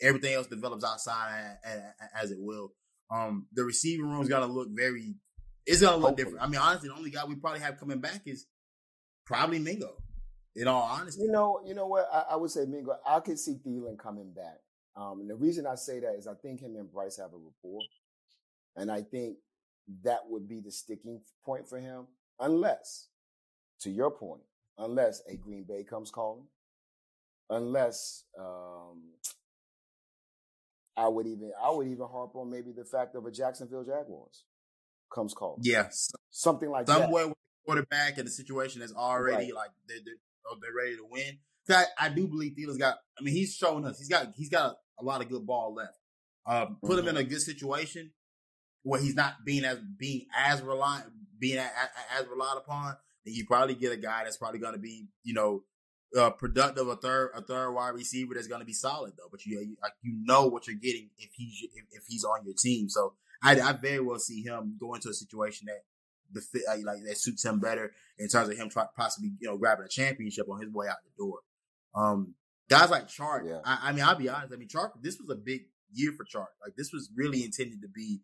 everything 0.00 0.34
else 0.34 0.46
develops 0.46 0.84
outside 0.84 1.58
as, 1.64 1.80
as 2.14 2.30
it 2.30 2.38
will. 2.40 2.72
Um, 3.10 3.46
the 3.52 3.64
receiving 3.64 4.06
room's 4.06 4.28
got 4.28 4.40
to 4.40 4.46
look 4.46 4.68
very. 4.70 5.14
It's 5.64 5.80
gonna 5.80 5.96
look 5.96 6.10
Hopefully. 6.10 6.24
different. 6.24 6.44
I 6.44 6.48
mean, 6.48 6.60
honestly, 6.60 6.88
the 6.88 6.94
only 6.94 7.10
guy 7.10 7.24
we 7.24 7.34
probably 7.34 7.60
have 7.60 7.78
coming 7.78 7.98
back 7.98 8.22
is 8.26 8.46
probably 9.24 9.58
Mingo. 9.58 9.96
In 10.54 10.68
all 10.68 10.82
honesty, 10.82 11.22
you 11.22 11.30
know, 11.30 11.60
you 11.66 11.74
know 11.74 11.86
what 11.86 12.08
I, 12.10 12.24
I 12.30 12.36
would 12.36 12.50
say, 12.50 12.64
Mingo. 12.64 12.96
I 13.06 13.20
could 13.20 13.38
see 13.38 13.58
Thielen 13.66 13.98
coming 13.98 14.32
back. 14.32 14.58
Um, 14.96 15.20
and 15.20 15.28
the 15.28 15.34
reason 15.34 15.66
I 15.66 15.74
say 15.74 16.00
that 16.00 16.14
is 16.14 16.26
I 16.26 16.34
think 16.34 16.60
him 16.60 16.76
and 16.76 16.90
Bryce 16.90 17.18
have 17.18 17.32
a 17.34 17.36
rapport, 17.36 17.82
and 18.76 18.90
I 18.90 19.02
think 19.02 19.36
that 20.02 20.20
would 20.28 20.48
be 20.48 20.60
the 20.60 20.72
sticking 20.72 21.20
point 21.44 21.68
for 21.68 21.78
him, 21.78 22.06
unless, 22.40 23.08
to 23.80 23.90
your 23.90 24.10
point, 24.10 24.40
unless 24.78 25.20
a 25.30 25.36
Green 25.36 25.64
Bay 25.64 25.84
comes 25.84 26.10
calling, 26.10 26.46
unless 27.50 28.24
um, 28.38 29.02
I 30.96 31.08
would 31.08 31.26
even 31.26 31.52
I 31.62 31.70
would 31.70 31.88
even 31.88 32.06
harp 32.06 32.34
on 32.36 32.50
maybe 32.50 32.72
the 32.72 32.84
fact 32.84 33.14
of 33.14 33.26
a 33.26 33.30
Jacksonville 33.30 33.84
Jaguars 33.84 34.44
comes 35.12 35.34
called. 35.34 35.60
Yes, 35.62 36.10
something 36.30 36.70
like 36.70 36.86
somewhere 36.86 37.24
that. 37.24 37.28
with 37.28 37.38
quarterback 37.66 38.18
in 38.18 38.24
the 38.24 38.30
situation 38.30 38.80
that's 38.80 38.94
already 38.94 39.46
right. 39.46 39.54
like 39.54 39.70
they're, 39.88 39.98
they're, 40.04 40.14
they're 40.62 40.74
ready 40.76 40.96
to 40.96 41.06
win. 41.08 41.38
I, 41.68 41.84
I, 41.98 42.08
do 42.10 42.28
believe 42.28 42.54
Thielen's 42.56 42.78
got. 42.78 42.96
I 43.18 43.22
mean, 43.22 43.34
he's 43.34 43.54
showing 43.54 43.84
us 43.84 43.98
he's 43.98 44.08
got 44.08 44.28
he's 44.36 44.48
got 44.48 44.70
a, 44.70 45.02
a 45.02 45.04
lot 45.04 45.20
of 45.20 45.28
good 45.28 45.46
ball 45.46 45.74
left. 45.74 45.98
Um, 46.46 46.78
put 46.80 46.90
mm-hmm. 46.90 47.00
him 47.00 47.08
in 47.08 47.16
a 47.16 47.24
good 47.24 47.42
situation 47.42 48.12
where 48.84 49.00
he's 49.00 49.16
not 49.16 49.34
being 49.44 49.64
as 49.64 49.78
being 49.98 50.26
as 50.36 50.62
reliant 50.62 51.06
being 51.38 51.58
as, 51.58 51.70
as 52.18 52.26
relied 52.28 52.56
upon. 52.56 52.96
Then 53.24 53.34
you 53.34 53.44
probably 53.46 53.74
get 53.74 53.92
a 53.92 53.96
guy 53.96 54.22
that's 54.24 54.36
probably 54.36 54.60
going 54.60 54.74
to 54.74 54.78
be 54.78 55.08
you 55.24 55.34
know 55.34 55.64
uh, 56.16 56.30
productive, 56.30 56.88
a 56.88 56.96
third 56.96 57.30
a 57.34 57.42
third 57.42 57.72
wide 57.72 57.94
receiver 57.94 58.34
that's 58.34 58.46
going 58.46 58.60
to 58.60 58.66
be 58.66 58.72
solid 58.72 59.12
though. 59.16 59.28
But 59.30 59.44
you 59.44 59.58
you, 59.60 59.76
you 60.02 60.18
know 60.24 60.46
what 60.46 60.66
you're 60.66 60.76
getting 60.76 61.10
if 61.18 61.30
he's 61.34 61.68
if, 61.74 61.84
if 61.90 62.02
he's 62.06 62.24
on 62.24 62.44
your 62.44 62.54
team. 62.58 62.88
So 62.88 63.14
I, 63.42 63.60
I 63.60 63.72
very 63.72 64.00
well 64.00 64.18
see 64.18 64.42
him 64.42 64.76
go 64.80 64.94
into 64.94 65.08
a 65.08 65.14
situation 65.14 65.66
that 65.66 65.82
the 66.32 66.40
fit 66.40 66.62
uh, 66.68 66.76
like 66.84 66.98
that 67.06 67.18
suits 67.18 67.44
him 67.44 67.60
better 67.60 67.92
in 68.18 68.28
terms 68.28 68.48
of 68.48 68.56
him 68.56 68.68
try, 68.68 68.86
possibly 68.96 69.32
you 69.40 69.48
know 69.48 69.56
grabbing 69.56 69.84
a 69.84 69.88
championship 69.88 70.48
on 70.48 70.60
his 70.60 70.72
way 70.72 70.86
out 70.88 70.96
the 71.04 71.22
door. 71.22 71.38
Um, 71.94 72.34
guys 72.68 72.90
like 72.90 73.08
Chark, 73.08 73.46
yeah. 73.46 73.60
I, 73.64 73.88
I 73.88 73.92
mean, 73.92 74.04
I'll 74.04 74.16
be 74.16 74.28
honest. 74.28 74.52
I 74.52 74.56
mean, 74.56 74.68
Chark, 74.68 74.90
this 75.00 75.18
was 75.18 75.30
a 75.30 75.36
big 75.36 75.62
year 75.92 76.12
for 76.12 76.24
Chark. 76.24 76.48
Like 76.64 76.76
this 76.76 76.92
was 76.92 77.10
really 77.16 77.44
intended 77.44 77.82
to 77.82 77.88
be 77.88 78.20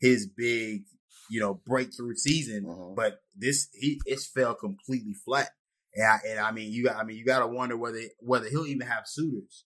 his 0.00 0.26
big, 0.26 0.84
you 1.30 1.40
know, 1.40 1.60
breakthrough 1.66 2.14
season. 2.14 2.64
Mm-hmm. 2.64 2.94
But 2.94 3.20
this 3.36 3.68
he 3.72 4.00
it 4.06 4.20
fell 4.20 4.54
completely 4.54 5.14
flat. 5.14 5.50
And 5.94 6.06
I, 6.06 6.18
and 6.28 6.40
I 6.40 6.52
mean, 6.52 6.70
you 6.72 6.90
I 6.90 7.04
mean, 7.04 7.16
you 7.16 7.24
got 7.24 7.40
to 7.40 7.46
wonder 7.46 7.76
whether 7.76 8.00
whether 8.20 8.48
he'll 8.48 8.66
even 8.66 8.86
have 8.86 9.06
suitors 9.06 9.64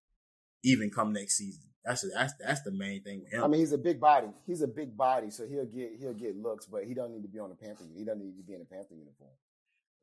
even 0.64 0.90
come 0.90 1.12
next 1.12 1.36
season. 1.36 1.64
That's 1.84 2.04
that's 2.14 2.34
that's 2.38 2.62
the 2.62 2.70
main 2.70 3.02
thing 3.02 3.22
with 3.24 3.32
him. 3.32 3.42
I 3.42 3.48
mean, 3.48 3.60
he's 3.60 3.72
a 3.72 3.78
big 3.78 4.00
body. 4.00 4.28
He's 4.46 4.62
a 4.62 4.68
big 4.68 4.96
body, 4.96 5.30
so 5.30 5.46
he'll 5.46 5.66
get 5.66 5.90
he'll 5.98 6.14
get 6.14 6.36
looks, 6.36 6.66
but 6.66 6.84
he 6.84 6.94
don't 6.94 7.12
need 7.12 7.22
to 7.22 7.28
be 7.28 7.40
on 7.40 7.48
the 7.48 7.56
Panther. 7.56 7.84
He 7.96 8.04
doesn't 8.04 8.22
need 8.22 8.36
to 8.36 8.44
be 8.44 8.54
in 8.54 8.60
a 8.60 8.64
Panther 8.64 8.94
uniform. 8.94 9.32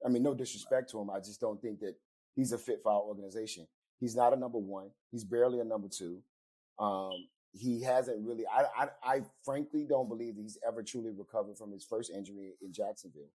I 0.06 0.10
mean, 0.10 0.24
no 0.24 0.34
disrespect 0.34 0.90
to 0.92 1.00
him. 1.00 1.10
I 1.10 1.20
just 1.20 1.40
don't 1.40 1.62
think 1.62 1.80
that 1.80 1.96
he's 2.36 2.52
a 2.52 2.58
fit 2.58 2.80
for 2.84 2.92
our 2.92 3.02
organization. 3.02 3.68
He's 4.00 4.16
not 4.16 4.34
a 4.34 4.36
number 4.36 4.58
one. 4.58 4.92
He's 5.12 5.24
barely 5.24 5.60
a 5.60 5.64
number 5.64 5.88
two. 5.88 6.22
Um, 6.80 7.28
he 7.52 7.82
hasn't 7.82 8.26
really. 8.26 8.44
I, 8.46 8.64
I, 8.78 8.88
I 9.04 9.22
frankly 9.44 9.86
don't 9.88 10.08
believe 10.08 10.36
that 10.36 10.42
he's 10.42 10.58
ever 10.68 10.84
truly 10.84 11.12
recovered 11.12 11.58
from 11.58 11.72
his 11.72 11.86
first 11.86 12.12
injury 12.12 12.54
in 12.62 12.74
Jacksonville. 12.74 13.32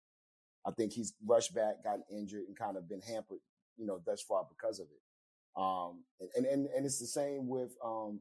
I 0.66 0.70
think 0.70 0.92
he's 0.92 1.14
rushed 1.26 1.54
back, 1.54 1.82
gotten 1.84 2.04
injured, 2.10 2.44
and 2.46 2.56
kind 2.56 2.76
of 2.76 2.88
been 2.88 3.00
hampered, 3.00 3.40
you 3.76 3.86
know, 3.86 4.00
thus 4.04 4.22
far 4.22 4.46
because 4.48 4.78
of 4.78 4.86
it. 4.86 5.60
Um, 5.60 6.04
and, 6.36 6.46
and, 6.46 6.66
and 6.74 6.86
it's 6.86 6.98
the 6.98 7.06
same 7.06 7.48
with, 7.48 7.74
um, 7.84 8.20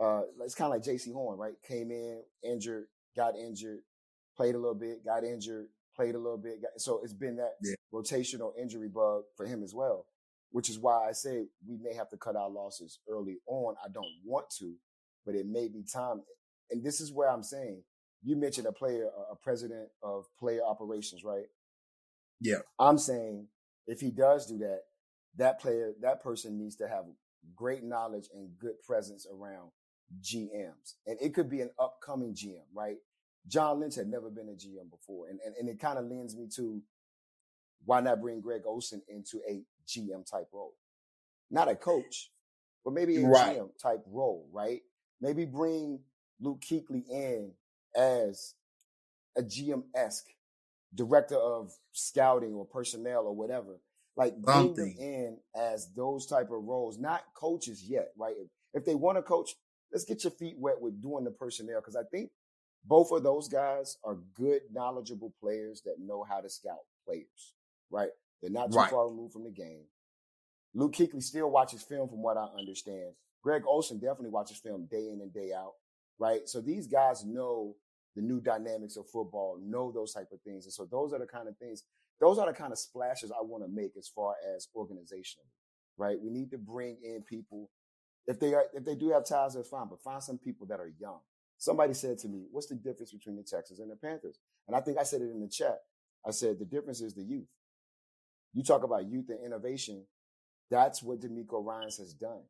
uh, 0.00 0.22
it's 0.44 0.54
kind 0.54 0.66
of 0.66 0.72
like 0.72 0.84
J.C. 0.84 1.12
Horn, 1.12 1.38
right? 1.38 1.54
Came 1.66 1.90
in 1.90 2.22
injured, 2.42 2.86
got 3.16 3.36
injured, 3.36 3.80
played 4.36 4.54
a 4.54 4.58
little 4.58 4.74
bit, 4.74 5.04
got 5.04 5.24
injured, 5.24 5.66
played 5.94 6.14
a 6.14 6.18
little 6.18 6.38
bit. 6.38 6.62
Got, 6.62 6.80
so 6.80 7.00
it's 7.02 7.12
been 7.12 7.36
that 7.36 7.54
yeah. 7.62 7.74
rotational 7.92 8.52
injury 8.60 8.88
bug 8.88 9.24
for 9.36 9.46
him 9.46 9.62
as 9.62 9.74
well, 9.74 10.06
which 10.50 10.70
is 10.70 10.78
why 10.78 11.06
I 11.08 11.12
say 11.12 11.46
we 11.68 11.76
may 11.76 11.94
have 11.94 12.08
to 12.10 12.16
cut 12.16 12.36
our 12.36 12.48
losses 12.48 13.00
early 13.08 13.38
on. 13.46 13.74
I 13.84 13.88
don't 13.92 14.06
want 14.24 14.46
to, 14.60 14.74
but 15.26 15.34
it 15.34 15.46
may 15.46 15.68
be 15.68 15.82
time. 15.82 16.22
And 16.70 16.82
this 16.82 17.00
is 17.00 17.12
where 17.12 17.30
I'm 17.30 17.42
saying 17.42 17.82
you 18.22 18.36
mentioned 18.36 18.66
a 18.66 18.72
player, 18.72 19.08
a 19.30 19.36
president 19.36 19.88
of 20.02 20.26
player 20.38 20.60
operations, 20.64 21.24
right? 21.24 21.46
Yeah. 22.40 22.58
I'm 22.78 22.98
saying 22.98 23.48
if 23.86 24.00
he 24.00 24.10
does 24.10 24.46
do 24.46 24.58
that, 24.58 24.82
that 25.36 25.60
player, 25.60 25.92
that 26.02 26.22
person 26.22 26.58
needs 26.58 26.76
to 26.76 26.88
have 26.88 27.04
great 27.54 27.84
knowledge 27.84 28.28
and 28.34 28.50
good 28.58 28.80
presence 28.82 29.26
around 29.32 29.70
GMs. 30.22 30.94
And 31.06 31.18
it 31.20 31.34
could 31.34 31.48
be 31.48 31.60
an 31.60 31.70
upcoming 31.78 32.34
GM, 32.34 32.64
right? 32.74 32.96
John 33.46 33.80
Lynch 33.80 33.94
had 33.94 34.08
never 34.08 34.30
been 34.30 34.48
a 34.48 34.52
GM 34.52 34.90
before. 34.90 35.28
And, 35.28 35.40
and, 35.44 35.54
and 35.58 35.68
it 35.68 35.80
kind 35.80 35.98
of 35.98 36.04
lends 36.06 36.36
me 36.36 36.48
to 36.56 36.82
why 37.84 38.00
not 38.00 38.20
bring 38.20 38.40
Greg 38.40 38.62
Olsen 38.66 39.02
into 39.08 39.40
a 39.48 39.62
GM 39.86 40.28
type 40.28 40.48
role? 40.52 40.74
Not 41.50 41.68
a 41.68 41.74
coach, 41.74 42.30
but 42.84 42.92
maybe 42.92 43.16
a 43.16 43.26
right. 43.26 43.56
GM 43.56 43.70
type 43.80 44.02
role, 44.06 44.48
right? 44.52 44.80
Maybe 45.20 45.44
bring 45.44 46.00
Luke 46.40 46.60
Kuechly 46.60 47.08
in 47.08 47.52
as 47.96 48.54
a 49.36 49.42
GM 49.42 49.84
esque 49.94 50.28
director 50.94 51.36
of 51.36 51.72
scouting 51.92 52.54
or 52.54 52.64
personnel 52.64 53.24
or 53.26 53.34
whatever. 53.34 53.80
Like 54.16 54.36
bring 54.36 54.74
them 54.74 54.94
in 54.98 55.38
as 55.54 55.92
those 55.94 56.26
type 56.26 56.50
of 56.50 56.64
roles, 56.64 56.98
not 56.98 57.22
coaches 57.34 57.84
yet, 57.88 58.08
right? 58.18 58.34
If, 58.36 58.48
if 58.74 58.84
they 58.84 58.96
want 58.96 59.16
to 59.16 59.22
coach, 59.22 59.50
let's 59.92 60.04
get 60.04 60.24
your 60.24 60.32
feet 60.32 60.56
wet 60.58 60.80
with 60.80 61.00
doing 61.00 61.24
the 61.24 61.30
personnel 61.30 61.80
because 61.80 61.94
I 61.94 62.02
think 62.10 62.30
both 62.84 63.12
of 63.12 63.22
those 63.22 63.48
guys 63.48 63.96
are 64.04 64.18
good, 64.34 64.62
knowledgeable 64.72 65.32
players 65.40 65.82
that 65.84 65.96
know 66.00 66.24
how 66.28 66.40
to 66.40 66.48
scout 66.48 66.78
players, 67.06 67.54
right? 67.90 68.10
They're 68.40 68.50
not 68.50 68.72
too 68.72 68.78
right. 68.78 68.90
far 68.90 69.08
removed 69.08 69.32
from 69.32 69.44
the 69.44 69.50
game. 69.50 69.84
Luke 70.74 70.94
Kuechly 70.94 71.22
still 71.22 71.50
watches 71.50 71.82
film, 71.82 72.08
from 72.08 72.22
what 72.22 72.36
I 72.36 72.46
understand. 72.58 73.12
Greg 73.42 73.62
Olsen 73.66 73.98
definitely 73.98 74.30
watches 74.30 74.58
film 74.58 74.86
day 74.90 75.10
in 75.10 75.20
and 75.20 75.32
day 75.32 75.52
out, 75.52 75.72
right? 76.18 76.48
So 76.48 76.60
these 76.60 76.86
guys 76.86 77.24
know 77.24 77.76
the 78.16 78.22
new 78.22 78.40
dynamics 78.40 78.96
of 78.96 79.08
football, 79.08 79.58
know 79.62 79.92
those 79.92 80.12
type 80.12 80.28
of 80.32 80.40
things, 80.42 80.64
and 80.64 80.72
so 80.72 80.86
those 80.90 81.12
are 81.12 81.18
the 81.18 81.26
kind 81.26 81.48
of 81.48 81.56
things. 81.58 81.84
Those 82.20 82.38
are 82.38 82.46
the 82.46 82.56
kind 82.56 82.72
of 82.72 82.78
splashes 82.78 83.30
I 83.30 83.42
want 83.42 83.64
to 83.64 83.70
make 83.70 83.92
as 83.96 84.08
far 84.08 84.34
as 84.56 84.68
organizationally, 84.76 85.50
right? 85.96 86.18
We 86.20 86.30
need 86.30 86.50
to 86.50 86.58
bring 86.58 86.98
in 87.02 87.22
people. 87.22 87.70
If 88.26 88.40
they 88.40 88.54
are, 88.54 88.64
if 88.74 88.84
they 88.84 88.96
do 88.96 89.10
have 89.10 89.24
ties, 89.26 89.54
that's 89.54 89.68
fine, 89.68 89.88
but 89.88 90.02
find 90.02 90.22
some 90.22 90.38
people 90.38 90.66
that 90.66 90.80
are 90.80 90.92
young. 90.98 91.20
Somebody 91.58 91.94
said 91.94 92.18
to 92.18 92.28
me, 92.28 92.46
"What's 92.50 92.66
the 92.66 92.74
difference 92.74 93.12
between 93.12 93.36
the 93.36 93.42
Texans 93.42 93.80
and 93.80 93.90
the 93.90 93.96
Panthers?" 93.96 94.38
And 94.66 94.76
I 94.76 94.80
think 94.80 94.98
I 94.98 95.04
said 95.04 95.22
it 95.22 95.30
in 95.30 95.40
the 95.40 95.48
chat. 95.48 95.80
I 96.26 96.32
said 96.32 96.58
the 96.58 96.64
difference 96.64 97.00
is 97.00 97.14
the 97.14 97.22
youth. 97.22 97.48
You 98.52 98.62
talk 98.62 98.82
about 98.82 99.08
youth 99.08 99.28
and 99.28 99.44
innovation. 99.44 100.06
That's 100.70 101.02
what 101.02 101.20
DeMeco 101.20 101.64
Ryans 101.64 101.98
has 101.98 102.12
done. 102.14 102.42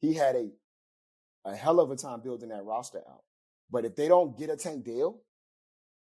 He 0.00 0.14
had 0.14 0.36
a 0.36 0.50
a 1.44 1.56
hell 1.56 1.80
of 1.80 1.90
a 1.90 1.96
time 1.96 2.20
building 2.20 2.50
that 2.50 2.64
roster 2.64 3.02
out. 3.08 3.24
But 3.72 3.86
if 3.86 3.96
they 3.96 4.06
don't 4.06 4.38
get 4.38 4.50
a 4.50 4.56
Tank 4.56 4.84
Dell, 4.84 5.18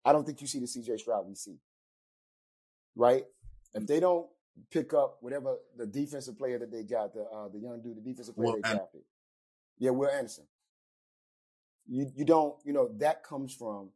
I 0.04 0.12
don't 0.12 0.26
think 0.26 0.40
you 0.40 0.48
see 0.48 0.58
the 0.58 0.66
CJ 0.66 0.98
Stroud 0.98 1.26
we 1.28 1.36
see. 1.36 1.58
Right? 2.96 3.24
If 3.72 3.86
they 3.86 4.00
don't 4.00 4.26
pick 4.70 4.92
up 4.92 5.18
whatever 5.20 5.56
the 5.78 5.86
defensive 5.86 6.36
player 6.36 6.58
that 6.58 6.72
they 6.72 6.82
got, 6.82 7.14
the 7.14 7.22
uh, 7.22 7.48
the 7.48 7.60
young 7.60 7.80
dude, 7.80 7.96
the 7.96 8.00
defensive 8.00 8.34
player 8.34 8.54
they 8.56 8.68
drafted. 8.68 9.02
Yeah, 9.78 9.90
Will 9.90 10.10
Anderson. 10.10 10.44
You 11.88 12.10
you 12.14 12.24
don't, 12.24 12.56
you 12.64 12.72
know, 12.72 12.90
that 12.98 13.22
comes 13.22 13.54
from 13.54 13.90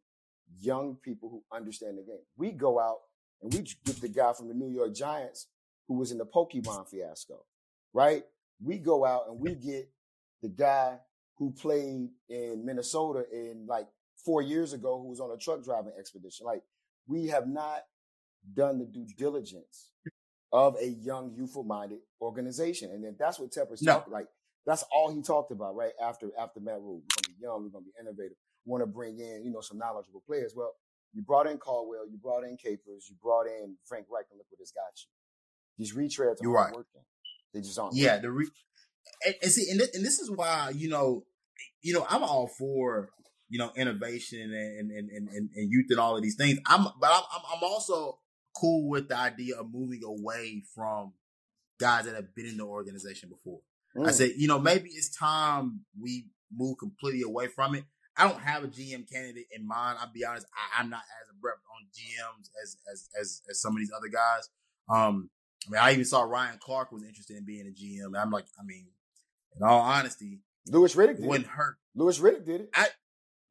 young 0.60 0.96
people 1.02 1.28
who 1.28 1.42
understand 1.54 1.98
the 1.98 2.02
game. 2.02 2.22
We 2.36 2.52
go 2.52 2.78
out 2.78 3.00
and 3.42 3.52
we 3.52 3.60
get 3.84 4.00
the 4.00 4.08
guy 4.08 4.32
from 4.32 4.48
the 4.48 4.54
New 4.54 4.70
York 4.70 4.94
Giants 4.94 5.48
who 5.88 5.94
was 5.94 6.12
in 6.12 6.18
the 6.18 6.26
Pokemon 6.26 6.88
fiasco, 6.88 7.44
right? 7.92 8.24
We 8.64 8.78
go 8.78 9.04
out 9.04 9.24
and 9.28 9.40
we 9.40 9.54
get 9.54 9.90
the 10.40 10.48
guy 10.48 10.98
who 11.38 11.52
played 11.52 12.08
in 12.28 12.62
Minnesota 12.64 13.24
in 13.32 13.66
like 13.68 13.86
four 14.24 14.42
years 14.42 14.72
ago 14.72 15.00
who 15.00 15.08
was 15.08 15.20
on 15.20 15.30
a 15.30 15.36
truck 15.36 15.62
driving 15.62 15.92
expedition. 15.98 16.46
Like 16.46 16.62
we 17.06 17.26
have 17.28 17.46
not 17.46 17.82
done 18.54 18.78
the 18.78 18.86
due 18.86 19.06
diligence 19.16 19.90
of 20.52 20.76
a 20.80 20.86
young, 20.86 21.34
youthful 21.36 21.64
minded 21.64 21.98
organization. 22.20 22.90
And 22.90 23.04
then 23.04 23.16
that's 23.18 23.38
what 23.38 23.50
Tepper's 23.50 23.82
No. 23.82 23.94
talking 23.94 24.12
like. 24.12 24.26
That's 24.64 24.84
all 24.92 25.14
he 25.14 25.22
talked 25.22 25.52
about, 25.52 25.76
right? 25.76 25.92
After 26.02 26.30
after 26.38 26.58
Matt 26.60 26.80
Rhule. 26.80 27.02
We're 27.02 27.22
gonna 27.22 27.36
be 27.36 27.42
young, 27.42 27.62
we're 27.64 27.70
gonna 27.70 27.84
be 27.84 27.92
innovative. 28.00 28.36
We 28.64 28.70
want 28.72 28.82
to 28.82 28.86
bring 28.86 29.20
in, 29.20 29.44
you 29.44 29.50
know, 29.52 29.60
some 29.60 29.78
knowledgeable 29.78 30.22
players. 30.26 30.54
Well, 30.56 30.72
you 31.12 31.22
brought 31.22 31.46
in 31.46 31.58
Caldwell, 31.58 32.08
you 32.10 32.18
brought 32.18 32.42
in 32.44 32.56
Capers, 32.56 33.06
you 33.08 33.14
brought 33.22 33.46
in 33.46 33.76
Frank 33.84 34.06
Reich, 34.10 34.26
and 34.30 34.38
look 34.38 34.46
what 34.50 34.60
it's 34.60 34.72
got 34.72 34.90
you. 34.96 35.08
These 35.78 35.94
retreads 35.94 36.38
You're 36.42 36.56
aren't 36.56 36.70
right. 36.70 36.76
working. 36.76 37.02
They 37.54 37.60
just 37.60 37.78
aren't. 37.78 37.94
Yeah, 37.94 38.18
the 38.18 38.30
re- 38.30 38.50
and, 39.24 39.34
and 39.42 39.50
see, 39.52 39.70
and, 39.70 39.80
thi- 39.80 39.90
and 39.94 40.04
this 40.04 40.18
is 40.18 40.30
why 40.30 40.72
you 40.74 40.88
know, 40.88 41.24
you 41.82 41.92
know, 41.94 42.06
I'm 42.08 42.22
all 42.22 42.48
for 42.48 43.10
you 43.48 43.58
know 43.58 43.70
innovation 43.76 44.40
and 44.40 44.90
and 44.90 45.10
and, 45.10 45.28
and, 45.28 45.50
and 45.54 45.70
youth 45.70 45.86
and 45.90 45.98
all 46.00 46.16
of 46.16 46.22
these 46.22 46.36
things. 46.36 46.58
I'm, 46.66 46.84
but 47.00 47.10
I'm 47.10 47.22
I'm- 47.32 47.44
I'm 47.56 47.62
also 47.62 48.18
cool 48.58 48.88
with 48.88 49.08
the 49.08 49.16
idea 49.18 49.56
of 49.56 49.72
moving 49.72 50.02
away 50.04 50.62
from 50.74 51.12
guys 51.78 52.06
that 52.06 52.14
have 52.14 52.34
been 52.34 52.46
in 52.46 52.56
the 52.56 52.64
organization 52.64 53.28
before. 53.28 53.60
I 53.96 54.10
Mm. 54.10 54.12
said, 54.12 54.30
you 54.36 54.46
know, 54.48 54.58
maybe 54.58 54.88
it's 54.90 55.14
time 55.14 55.80
we 56.00 56.26
move 56.54 56.76
completely 56.78 57.22
away 57.22 57.48
from 57.48 57.74
it. 57.74 57.84
I 58.16 58.26
don't 58.28 58.40
have 58.40 58.64
a 58.64 58.68
GM 58.68 59.10
candidate 59.10 59.46
in 59.54 59.66
mind. 59.66 59.98
I'll 60.00 60.10
be 60.12 60.24
honest, 60.24 60.46
I, 60.54 60.80
I'm 60.80 60.88
not 60.88 61.02
as 61.22 61.28
abrupt 61.36 61.60
on 61.74 61.86
GMs 61.92 62.48
as 62.62 62.76
as 62.90 63.08
as 63.20 63.42
as 63.50 63.60
some 63.60 63.72
of 63.74 63.78
these 63.78 63.92
other 63.94 64.08
guys. 64.08 64.48
Um, 64.88 65.28
I 65.66 65.70
mean, 65.70 65.80
I 65.82 65.92
even 65.92 66.04
saw 66.06 66.22
Ryan 66.22 66.58
Clark 66.58 66.92
was 66.92 67.02
interested 67.04 67.36
in 67.36 67.44
being 67.44 67.66
a 67.66 67.70
GM. 67.70 68.18
I'm 68.18 68.30
like, 68.30 68.46
I 68.58 68.64
mean, 68.64 68.86
in 69.56 69.66
all 69.66 69.80
honesty, 69.80 70.40
Louis 70.68 70.94
Riddick 70.94 71.20
wouldn't 71.20 71.48
hurt. 71.48 71.76
Louis 71.94 72.18
Riddick 72.18 72.44
did 72.44 72.60
it. 72.62 72.70
I- 72.74 72.88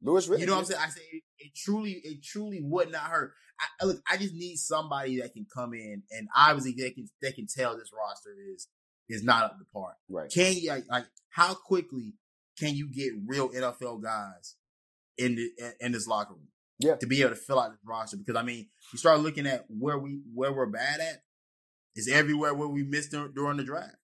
Louis 0.02 0.28
Riddick. 0.28 0.40
You 0.40 0.46
know 0.46 0.52
what 0.52 0.58
I'm 0.60 0.64
saying? 0.66 0.80
I 0.84 0.88
say 0.88 1.00
it, 1.10 1.22
it 1.38 1.52
truly, 1.56 1.92
it 2.04 2.22
truly 2.22 2.60
would 2.62 2.92
not 2.92 3.04
hurt. 3.04 3.32
I, 3.80 3.84
look, 3.86 4.02
I 4.10 4.16
just 4.16 4.34
need 4.34 4.56
somebody 4.56 5.20
that 5.20 5.32
can 5.32 5.46
come 5.52 5.72
in 5.72 6.02
and 6.10 6.28
obviously 6.36 6.74
they 6.76 6.90
can 6.90 7.08
they 7.22 7.32
can 7.32 7.46
tell 7.46 7.76
this 7.76 7.90
roster 7.96 8.30
is 8.54 8.68
is 9.08 9.22
not 9.22 9.44
up 9.44 9.58
to 9.58 9.64
par. 9.72 9.96
Right. 10.08 10.30
Can 10.30 10.54
you 10.54 10.68
like, 10.68 10.84
like 10.90 11.06
how 11.30 11.54
quickly 11.54 12.14
can 12.58 12.74
you 12.74 12.88
get 12.88 13.12
real 13.26 13.48
NFL 13.48 14.02
guys 14.02 14.56
in 15.16 15.36
the 15.36 15.50
in, 15.58 15.72
in 15.80 15.92
this 15.92 16.06
locker 16.06 16.34
room? 16.34 16.48
Yeah. 16.78 16.96
To 16.96 17.06
be 17.06 17.22
able 17.22 17.30
to 17.30 17.36
fill 17.36 17.58
out 17.58 17.70
this 17.70 17.80
roster 17.86 18.18
because 18.18 18.36
I 18.36 18.42
mean, 18.42 18.68
you 18.92 18.98
start 18.98 19.20
looking 19.20 19.46
at 19.46 19.64
where 19.68 19.98
we 19.98 20.20
where 20.34 20.52
we're 20.52 20.66
bad 20.66 21.00
at. 21.00 21.22
It's 21.94 22.10
everywhere 22.10 22.52
where 22.52 22.68
we 22.68 22.82
missed 22.82 23.12
during 23.12 23.56
the 23.56 23.64
draft. 23.64 23.96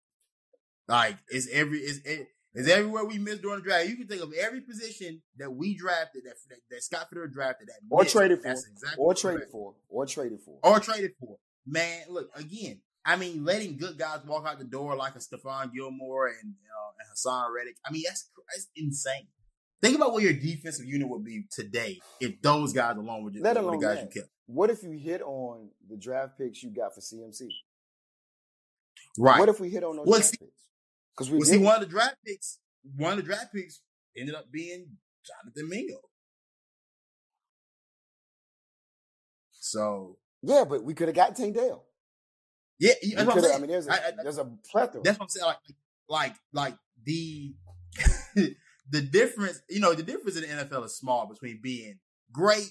Like 0.91 1.17
it's 1.29 1.49
every 1.53 1.79
it's 1.79 1.99
it, 2.05 2.29
it's 2.55 2.69
everywhere 2.69 3.05
we 3.05 3.19
missed 3.19 3.43
during 3.43 3.59
the 3.59 3.65
draft. 3.65 3.89
You 3.89 3.97
can 3.97 4.09
think 4.09 4.23
of 4.23 4.33
every 4.33 4.61
position 4.61 5.23
that 5.39 5.51
we 5.53 5.77
drafted 5.77 6.25
that 6.25 6.35
that, 6.49 6.59
that 6.71 6.83
Scott 6.83 7.07
Fitterer 7.13 7.33
drafted 7.33 7.69
that 7.69 7.79
Or 7.91 8.03
missed. 8.03 8.13
traded 8.15 8.43
for. 8.43 8.49
Exactly 8.51 8.97
Or 8.99 9.15
traded 9.15 9.49
for. 9.53 9.75
Or 9.89 10.07
traded 10.07 10.41
for. 10.45 10.59
or 10.63 10.81
traded 10.81 11.13
for. 11.21 11.37
Man, 11.67 12.03
look 12.09 12.29
again. 12.35 12.81
I 13.05 13.17
mean, 13.17 13.45
letting 13.45 13.79
good 13.79 13.97
guys 13.99 14.21
walk 14.27 14.47
out 14.47 14.59
the 14.59 14.65
door 14.65 14.95
like 14.97 15.15
a 15.15 15.19
Stephon 15.21 15.73
Gilmore 15.73 16.27
and, 16.27 16.53
uh, 16.53 16.91
and 16.99 17.09
Haason 17.17 17.55
Reddick. 17.57 17.77
I 17.87 17.91
mean, 17.93 18.03
that's 18.07 18.29
that's 18.53 18.67
insane. 18.77 19.29
Think 19.81 19.97
about 19.97 20.13
what 20.13 20.23
your 20.23 20.35
defensive 20.35 20.85
unit 20.85 21.09
would 21.09 21.25
be 21.25 21.45
today 21.51 21.99
if 22.21 22.43
those 22.43 22.73
guys 22.75 22.97
alone 22.99 23.25
were 23.25 23.31
just 23.31 23.43
Let 23.43 23.57
alone 23.57 23.79
the 23.81 23.87
guys 23.87 23.97
that. 23.99 24.15
you 24.15 24.21
kept. 24.23 24.31
What 24.47 24.69
if 24.69 24.83
you 24.83 24.91
hit 24.91 25.23
on 25.23 25.71
the 25.89 25.97
draft 25.97 26.37
picks 26.37 26.63
you 26.63 26.69
got 26.71 26.95
for 26.95 27.01
CMC? 27.01 27.47
Right. 29.19 29.39
What 29.39 29.49
if 29.49 29.61
we 29.61 29.71
hit 29.71 29.85
on 29.85 29.97
those 29.97 30.07
Well, 30.07 30.19
draft 30.19 30.31
see- 30.33 30.37
picks? 30.39 30.51
Because 31.21 31.31
we 31.33 31.39
well, 31.39 31.47
see, 31.47 31.59
one 31.59 31.75
of 31.75 31.81
the 31.83 31.87
draft 31.87 32.17
picks, 32.27 32.59
one 32.97 33.13
of 33.13 33.19
the 33.19 33.23
draft 33.23 33.53
picks 33.55 33.83
ended 34.17 34.35
up 34.35 34.51
being 34.51 34.87
Jonathan 35.23 35.69
Mingo. 35.69 35.99
So 39.53 40.17
yeah, 40.43 40.65
but 40.65 40.83
we 40.83 40.95
could 40.95 41.09
have 41.09 41.15
got 41.15 41.37
Tank 41.37 41.55
Dell. 41.57 41.85
yeah, 42.79 42.93
that's 43.15 43.27
what 43.27 43.37
I'm 43.37 43.43
saying. 43.43 43.55
I 43.55 43.59
mean, 43.59 43.71
there's 43.71 43.87
a, 43.87 43.93
I- 43.93 44.09
I- 44.09 44.13
there's 44.23 44.39
a 44.39 44.51
plethora. 44.71 45.03
That's 45.05 45.19
what 45.19 45.25
I'm 45.27 45.29
saying. 45.29 45.45
Like, 45.47 45.59
like, 46.09 46.35
like 46.53 46.75
the 47.05 47.55
the 48.91 49.01
difference. 49.03 49.61
You 49.69 49.81
know, 49.81 49.93
the 49.95 50.03
difference 50.03 50.37
in 50.37 50.43
the 50.59 50.65
NFL 50.65 50.87
is 50.87 50.97
small 50.97 51.27
between 51.27 51.61
being 51.63 51.99
great, 52.33 52.71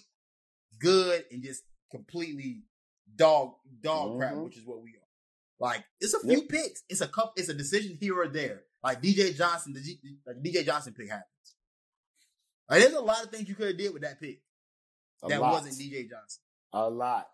good, 0.79 1.23
and 1.31 1.43
just 1.43 1.63
completely 1.91 2.63
dog 3.15 3.53
dog 3.81 4.17
crap, 4.17 4.33
Mhm. 4.33 4.45
which 4.45 4.57
is 4.57 4.65
what 4.65 4.81
we 4.81 4.89
are. 4.95 4.98
Like, 5.59 5.83
it's 5.99 6.13
a 6.13 6.19
few 6.21 6.43
picks. 6.43 6.83
It's 6.89 7.01
a 7.01 7.07
cup. 7.07 7.33
It's 7.35 7.49
a 7.49 7.53
decision 7.53 7.97
here 7.99 8.17
or 8.19 8.27
there. 8.27 8.61
Like 8.83 9.01
DJ 9.01 9.35
Johnson, 9.35 9.73
the 9.73 9.81
G, 9.81 9.99
like 10.25 10.37
DJ 10.41 10.65
Johnson 10.65 10.93
pick 10.93 11.09
happens. 11.09 11.25
Like, 12.69 12.81
there's 12.81 12.93
a 12.93 13.01
lot 13.01 13.23
of 13.23 13.29
things 13.31 13.49
you 13.49 13.55
could 13.55 13.67
have 13.67 13.77
did 13.77 13.91
with 13.93 14.03
that 14.03 14.19
pick 14.21 14.41
a 15.23 15.27
that 15.27 15.41
lot. 15.41 15.51
wasn't 15.53 15.75
DJ 15.75 16.09
Johnson. 16.09 16.41
A 16.73 16.89
lot. 16.89 17.27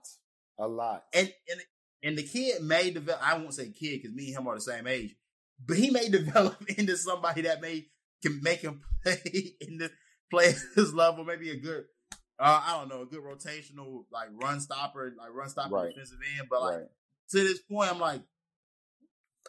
A 0.57 0.67
lot. 0.67 1.03
and 1.13 1.31
and 1.51 1.61
and 2.03 2.17
the 2.17 2.23
kid 2.23 2.61
may 2.63 2.89
develop. 2.91 3.21
I 3.21 3.38
won't 3.38 3.53
say 3.53 3.65
kid 3.69 4.01
because 4.01 4.15
me 4.15 4.27
and 4.29 4.38
him 4.38 4.47
are 4.47 4.55
the 4.55 4.61
same 4.61 4.88
age, 4.88 5.15
but 5.63 5.77
he 5.77 5.89
may 5.91 6.07
develop 6.09 6.63
into 6.77 6.95
somebody 6.97 7.41
that 7.41 7.61
may 7.61 7.85
can 8.23 8.41
make 8.41 8.61
him 8.61 8.81
play 9.03 9.21
in 9.61 9.77
the 9.77 9.91
play 10.31 10.47
at 10.49 10.55
this 10.75 10.93
level. 10.93 11.25
Maybe 11.25 11.51
a 11.51 11.57
good, 11.59 11.83
uh, 12.39 12.61
I 12.65 12.77
don't 12.79 12.88
know, 12.89 13.01
a 13.01 13.05
good 13.05 13.21
rotational 13.21 14.05
like 14.11 14.29
run 14.41 14.61
stopper, 14.61 15.13
like 15.17 15.33
run 15.33 15.49
stopper 15.49 15.75
Right. 15.75 15.89
defensive 15.89 16.17
end. 16.39 16.47
But 16.49 16.61
like 16.61 16.75
right. 16.77 16.88
To 17.31 17.38
this 17.43 17.59
point, 17.61 17.91
I'm 17.91 17.99
like, 17.99 18.21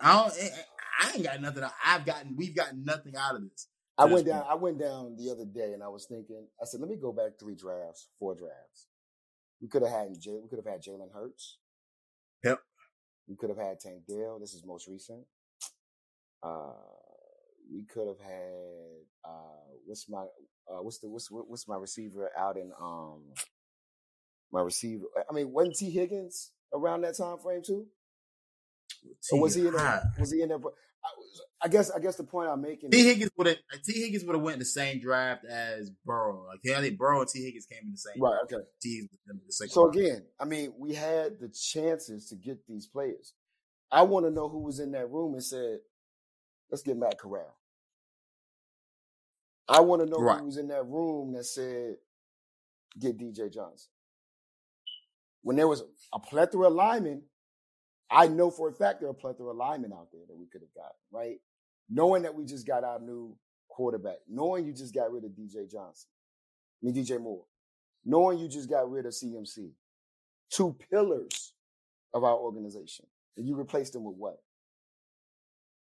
I 0.01 0.15
don't, 0.15 0.33
I- 0.33 0.51
I 0.99 1.13
ain't 1.15 1.25
got 1.25 1.41
nothing. 1.43 1.63
I've 1.85 2.07
gotten, 2.07 2.37
we've 2.37 2.57
gotten 2.57 2.83
nothing 2.85 3.15
out 3.17 3.35
of 3.35 3.43
this. 3.43 3.69
I 3.99 4.07
went 4.07 4.27
down. 4.27 4.41
point. 4.41 4.51
I 4.51 4.55
went 4.55 4.79
down 4.79 5.17
the 5.19 5.31
other 5.31 5.45
day, 5.45 5.73
and 5.75 5.83
I 5.83 5.89
was 5.89 6.07
thinking. 6.07 6.47
I 6.61 6.65
said, 6.65 6.81
"Let 6.81 6.89
me 6.89 6.97
go 6.97 7.13
back 7.13 7.33
three 7.39 7.55
drafts, 7.55 8.09
four 8.19 8.35
drafts. 8.35 8.87
We 9.61 9.69
could 9.69 9.83
have 9.83 9.91
had 9.91 10.19
Jay. 10.21 10.39
We 10.43 10.49
could 10.49 10.59
have 10.65 10.73
had 10.73 10.83
Jalen 10.83 11.13
Hurts. 11.13 11.59
Yep. 12.45 12.61
We 13.29 13.37
could 13.37 13.51
have 13.51 13.59
had 13.59 13.81
Tank 13.81 14.03
Dell. 14.09 14.39
This 14.41 14.55
is 14.55 14.65
most 14.67 14.87
recent. 14.89 15.25
Uh, 16.43 16.73
we 17.73 17.85
could 17.85 18.07
have 18.07 18.21
had 18.21 19.05
uh, 19.25 19.69
what's 19.87 20.09
my 20.09 20.23
uh, 20.71 20.83
what's 20.83 20.99
the 21.01 21.09
what's 21.09 21.29
what's 21.31 21.69
my 21.69 21.77
receiver 21.77 22.31
out 22.39 22.57
in 22.57 22.71
um 22.81 23.23
my 24.53 24.61
receiver. 24.63 25.05
I 25.29 25.33
mean, 25.35 25.53
wasn't 25.53 25.77
Tee 25.77 25.91
Higgins 25.91 26.53
around 26.73 27.03
that 27.03 27.17
time 27.17 27.39
frame 27.39 27.63
too? 27.63 27.87
Or 29.33 29.41
was 29.41 29.55
he 29.55 29.67
in 29.67 29.73
there? 29.75 30.03
Was 30.19 30.33
he 30.33 30.43
in 30.43 30.49
there? 30.49 30.59
I, 30.59 31.09
I 31.63 31.69
guess 31.69 31.91
I 31.91 31.99
guess 32.01 32.17
the 32.17 32.25
point 32.25 32.49
I'm 32.49 32.61
making. 32.61 32.91
Tee 32.91 33.05
Higgins 33.05 33.31
would 33.37 33.47
have 33.47 33.57
Tee 33.85 34.01
Higgins 34.01 34.25
would 34.25 34.35
have 34.35 34.43
went 34.43 34.55
in 34.55 34.59
the 34.59 34.65
same 34.65 35.01
draft 35.01 35.45
as 35.45 35.91
Burrow. 36.05 36.45
Like 36.47 36.61
I 36.77 36.81
think 36.81 36.99
Burrow 36.99 37.21
and 37.21 37.29
Tee 37.29 37.45
Higgins 37.45 37.67
came 37.67 37.81
in 37.85 37.93
the 37.93 37.97
same. 37.99 38.21
Right. 38.21 38.39
Okay. 38.45 38.63
Tee 38.83 38.95
Higgins 39.03 39.19
in 39.31 39.41
the 39.47 39.53
second 39.53 39.71
So 39.73 39.85
round. 39.85 39.97
again, 39.97 40.27
I 40.41 40.45
mean, 40.45 40.73
we 40.79 40.95
had 40.95 41.39
the 41.41 41.49
chances 41.49 42.29
to 42.31 42.35
get 42.37 42.67
these 42.67 42.87
players. 42.87 43.35
I 43.91 44.03
want 44.03 44.27
to 44.27 44.31
know 44.33 44.49
who 44.49 44.59
was 44.61 44.81
in 44.81 44.91
that 44.93 45.09
room 45.11 45.35
and 45.35 45.45
said, 45.45 45.79
"Let's 46.71 46.83
get 46.83 46.97
Matt 46.97 47.19
Corral." 47.19 47.55
I 49.69 49.81
want 49.81 50.03
to 50.03 50.07
know 50.09 50.19
Right. 50.19 50.39
who 50.41 50.47
was 50.47 50.57
in 50.59 50.69
that 50.69 50.87
room 50.87 51.33
that 51.33 51.45
said, 51.45 51.97
"Get 52.99 53.17
DJ 53.19 53.49
Johnson." 53.53 53.91
When 55.47 55.55
there 55.55 55.69
was 55.69 55.85
a 56.13 56.19
plethora 56.19 56.67
of 56.67 56.73
linemen, 56.73 57.23
I 58.11 58.27
know 58.27 58.51
for 58.51 58.69
a 58.69 58.73
fact 58.73 58.99
there 58.99 59.09
are 59.09 59.13
a 59.13 59.15
plethora 59.15 59.51
of 59.51 59.57
linemen 59.57 59.93
out 59.93 60.09
there 60.13 60.23
that 60.27 60.37
we 60.37 60.47
could 60.47 60.61
have 60.61 60.75
got, 60.75 60.91
right? 61.13 61.37
Knowing 61.89 62.25
that 62.25 62.35
we 62.35 62.45
just 62.45 62.67
got 62.67 62.83
our 62.83 62.99
new 62.99 63.37
quarterback, 63.69 64.17
knowing 64.29 64.67
you 64.67 64.73
just 64.73 64.93
got 64.93 65.13
rid 65.13 65.23
of 65.23 65.31
DJ 65.31 65.71
Johnson, 65.71 66.09
I 66.83 66.87
mean 66.87 66.97
DJ 66.97 67.21
Moore, 67.21 67.45
knowing 68.05 68.41
you 68.41 68.49
just 68.49 68.69
got 68.69 68.91
rid 68.91 69.07
of 69.07 69.13
CMC, 69.13 69.71
two 70.51 70.77
pillars 70.91 71.53
of 72.13 72.25
our 72.25 72.35
organization, 72.35 73.07
and 73.37 73.47
you 73.47 73.55
replaced 73.55 73.93
them 73.93 74.03
with 74.03 74.17
what? 74.17 74.43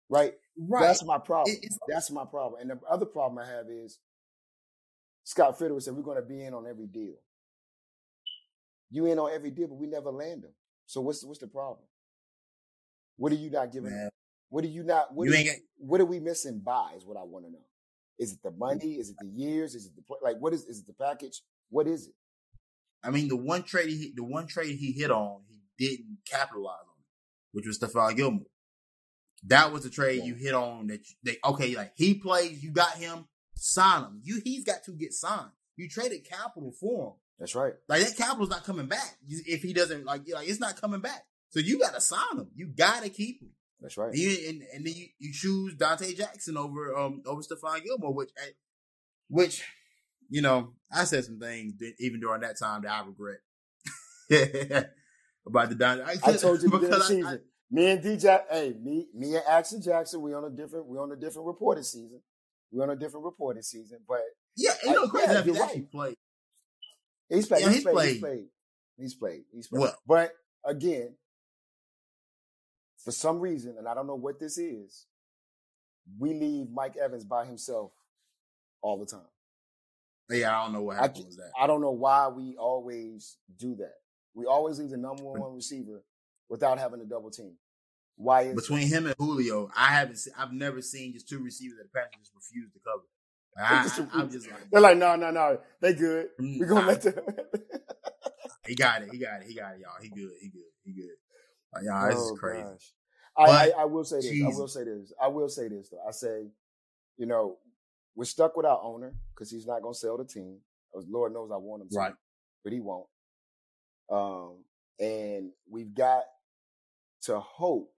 Right? 0.10 0.34
Right. 0.58 0.82
That's 0.82 1.06
my 1.06 1.20
problem. 1.20 1.56
It's, 1.62 1.80
That's 1.88 2.12
my 2.12 2.26
problem. 2.26 2.60
And 2.60 2.70
the 2.70 2.80
other 2.90 3.06
problem 3.06 3.40
I 3.40 3.50
have 3.50 3.68
is 3.70 3.98
Scott 5.24 5.58
Fitterer 5.58 5.82
said 5.82 5.96
we're 5.96 6.04
going 6.04 6.22
to 6.22 6.28
be 6.28 6.44
in 6.44 6.54
on 6.54 6.68
every 6.68 6.88
deal. 6.88 7.16
You 8.94 9.08
in 9.08 9.18
on 9.18 9.32
every 9.34 9.50
deal, 9.50 9.68
but 9.68 9.80
we 9.80 9.88
never 9.88 10.12
land 10.12 10.44
them. 10.44 10.54
So 10.86 11.02
what's 11.02 11.26
what's 11.26 11.40
the 11.40 11.48
problem? 11.48 11.88
What 13.18 13.32
are 13.32 13.36
you 13.36 13.50
not 13.50 13.72
giving? 13.72 13.90
Man. 13.90 14.10
What 14.50 14.64
are 14.64 14.68
you 14.68 14.84
not? 14.84 15.12
What, 15.16 15.28
you 15.30 15.36
are, 15.36 15.56
what 15.78 16.00
are 16.00 16.06
we 16.06 16.20
missing 16.20 16.62
by? 16.64 16.92
Is 16.96 17.04
what 17.04 17.18
I 17.18 17.24
want 17.24 17.46
to 17.46 17.52
know. 17.52 17.66
Is 18.20 18.34
it 18.34 18.44
the 18.44 18.52
mm. 18.52 18.60
money? 18.60 18.94
Is 18.94 19.10
it 19.10 19.16
the 19.20 19.28
years? 19.28 19.74
Is 19.74 19.88
it 19.88 19.94
the 19.96 20.04
like? 20.22 20.38
What 20.38 20.54
is? 20.54 20.66
Is 20.66 20.82
it 20.82 20.86
the 20.86 20.94
package? 20.94 21.42
What 21.72 21.88
is 21.88 22.06
it? 22.06 22.14
I 23.04 23.10
mean, 23.10 23.30
the 23.30 23.36
one 23.36 23.64
trade 23.64 23.90
he, 23.90 24.14
the 24.16 24.24
one 24.24 24.46
trade 24.46 24.78
he 24.78 24.92
hit 24.92 25.10
on, 25.10 25.42
he 25.50 25.60
didn't 25.80 26.20
capitalize 26.30 26.86
on, 26.88 27.04
which 27.52 27.66
was 27.66 27.80
Stephon 27.80 28.16
Gilmore. 28.16 28.46
That 29.48 29.74
was 29.74 29.82
the 29.82 29.90
trade 29.90 30.20
yeah. 30.20 30.26
you 30.26 30.36
hit 30.36 30.54
on. 30.54 30.86
That 30.86 31.00
they 31.24 31.38
okay, 31.44 31.76
like 31.76 31.94
he 31.96 32.14
plays, 32.14 32.64
you 32.64 32.70
got 32.70 32.94
him, 32.94 33.26
sign 33.56 34.04
him. 34.04 34.22
You 34.22 34.40
he's 34.44 34.64
got 34.64 34.84
to 34.84 34.92
get 34.92 35.14
signed. 35.14 35.50
You 35.78 35.90
traded 35.90 36.30
capital 36.30 36.72
for 36.80 37.08
him. 37.08 37.14
That's 37.40 37.56
right. 37.56 37.74
Like 37.88 38.02
that 38.02 38.16
capital's 38.18 38.50
not 38.50 38.64
coming 38.64 38.88
back 38.88 39.18
if 39.28 39.62
he 39.62 39.74
doesn't 39.74 40.06
like. 40.06 40.22
Like 40.32 40.48
it's 40.48 40.60
not 40.60 40.80
coming 40.80 41.02
back. 41.02 41.26
So 41.50 41.60
you 41.60 41.80
got 41.80 41.94
to 41.94 42.02
sign 42.02 42.38
him. 42.38 42.48
You 42.56 42.68
got 42.68 43.04
to 43.04 43.10
keep 43.10 43.42
him. 43.42 43.50
That's 43.82 43.98
right. 43.98 44.12
And, 44.12 44.18
you, 44.18 44.50
and, 44.50 44.62
and 44.74 44.86
then 44.86 44.94
you, 44.96 45.08
you, 45.20 45.34
choose 45.34 45.76
Donte 45.76 46.16
Jackson 46.16 46.58
over 46.58 46.96
um 46.98 47.22
over 47.26 47.42
Stephon 47.42 47.84
Gilmore, 47.84 48.14
which 48.14 48.30
eh, 48.38 48.52
which 49.28 49.64
you 50.30 50.42
know 50.42 50.74
I 50.92 51.04
said 51.04 51.26
some 51.26 51.40
things 51.40 51.74
even 52.00 52.22
during 52.22 52.42
that 52.42 52.58
time 52.58 52.84
that 52.84 52.92
I 52.92 53.06
regret 53.06 53.40
about 55.46 55.70
the 55.70 55.76
Donte. 55.76 56.06
I, 56.06 56.32
I 56.32 56.38
told 56.38 56.64
you 56.64 56.70
because 56.70 57.08
season. 57.08 57.28
I, 57.28 57.38
me 57.74 57.90
and 57.90 58.04
DJ, 58.04 58.42
hey, 58.52 58.76
me, 58.80 59.08
me 59.16 59.36
and 59.36 59.44
Action 59.50 59.82
Jackson, 59.82 60.22
we 60.22 60.34
on 60.34 60.46
a 60.46 60.50
different, 60.50 60.86
we 60.86 61.00
on 61.00 61.12
a 61.12 61.16
different 61.16 61.48
reporting 61.48 61.84
season. 61.84 62.22
We 62.72 62.82
on 62.82 62.92
a 62.92 62.96
different 62.96 63.26
reporting 63.26 63.64
season, 63.64 64.00
but 64.08 64.22
yeah, 64.56 64.74
you 64.84 64.92
know, 64.92 65.08
crazy. 65.08 65.34
Yeah, 65.34 65.44
you're 65.44 65.56
right. 65.56 65.92
played. 65.92 66.16
He's 67.34 67.48
played. 67.48 67.62
Yeah, 67.62 67.68
he's, 67.68 67.76
he's 67.78 67.84
played, 67.84 67.96
played. 67.96 68.10
He's 68.12 68.20
played. 68.20 68.46
He's 68.98 69.16
played. 69.16 69.44
He's 69.52 69.68
played. 69.68 69.80
Well, 69.82 69.96
but 70.08 70.32
again, 70.66 71.16
for 73.04 73.12
some 73.12 73.40
reason, 73.40 73.76
and 73.78 73.88
I 73.88 73.94
don't 73.94 74.08
know 74.08 74.16
what 74.16 74.40
this 74.40 74.58
is, 74.58 75.08
we 76.20 76.34
leave 76.34 76.70
Mike 76.70 76.96
Evans 76.98 77.24
by 77.24 77.46
himself 77.46 77.92
all 78.82 79.00
the 79.00 79.06
time. 79.06 79.22
Yeah, 80.30 80.58
I 80.58 80.64
don't 80.64 80.74
know 80.74 80.82
what 80.82 80.98
happened 80.98 81.26
with 81.28 81.38
that. 81.38 81.52
I 81.60 81.68
don't 81.68 81.82
know 81.82 81.92
why 81.92 82.28
we 82.28 82.56
always 82.58 83.38
do 83.58 83.76
that. 83.76 83.96
We 84.34 84.46
always 84.46 84.80
leave 84.80 84.90
the 84.90 84.98
number 84.98 85.24
one 85.24 85.54
receiver 85.54 86.04
without 86.50 86.80
having 86.80 87.02
a 87.02 87.06
double 87.06 87.30
team. 87.30 87.56
Why 88.16 88.44
is 88.44 88.56
between 88.56 88.88
him 88.88 89.06
and 89.06 89.16
Julio? 89.18 89.70
I 89.76 89.88
haven't. 89.88 90.18
Seen, 90.18 90.34
I've 90.38 90.54
never 90.54 90.82
seen 90.82 91.14
just 91.14 91.28
two 91.28 91.44
receivers 91.44 91.78
that 91.78 91.92
the 91.92 92.20
just 92.20 92.32
refuse 92.36 92.72
to 92.74 92.80
cover. 92.80 93.04
I, 93.58 93.90
am 94.16 94.32
just 94.32 94.50
like 94.50 94.70
they're 94.72 94.82
like, 94.82 94.98
no, 94.98 95.16
no, 95.16 95.32
no, 95.32 95.60
they 95.80 95.94
good. 95.94 96.30
Mm, 96.42 96.60
We're 96.60 96.66
gonna 96.66 96.88
let 96.88 97.02
them. 97.02 97.14
he 98.68 98.76
got 98.76 99.04
it. 99.04 99.10
He 99.12 99.20
got 99.20 99.42
it. 99.42 99.48
He 99.48 99.56
got 99.56 99.74
it, 99.76 99.82
y'all. 99.82 100.02
He 100.02 100.10
good. 100.10 100.32
He 100.42 100.50
good. 100.50 100.62
He 100.84 100.94
good. 100.94 101.16
Like, 101.74 101.84
y'all, 101.86 102.08
this 102.10 102.18
oh, 102.18 102.34
is 102.34 102.40
crazy. 102.40 102.68
I, 103.38 103.44
I, 103.44 103.72
I, 103.80 103.86
will 103.86 104.04
say 104.04 104.18
this. 104.18 104.30
Jesus. 104.30 104.56
I 104.56 104.60
will 104.60 104.68
say 104.68 104.84
this. 104.84 105.14
I 105.22 105.28
will 105.28 105.50
say 105.50 105.68
this 105.68 105.90
though. 105.90 106.04
I 106.08 106.12
say, 106.12 106.48
you 107.18 107.26
know, 107.26 107.58
we're 108.16 108.26
stuck 108.26 108.56
with 108.56 108.66
our 108.66 108.80
owner 108.84 109.14
because 109.34 109.52
he's 109.52 109.66
not 109.66 109.82
gonna 109.82 109.94
sell 109.94 110.18
the 110.18 110.26
team. 110.26 110.60
Lord 111.10 111.34
knows 111.34 111.50
I 111.52 111.58
want 111.58 111.84
him 111.84 111.90
to, 111.90 111.98
right. 111.98 112.14
but 112.64 112.74
he 112.74 112.80
won't. 112.80 113.08
Um, 114.12 114.64
and 115.00 115.52
we've 115.70 115.94
got 115.94 116.24
to 117.24 117.40
hope 117.40 117.92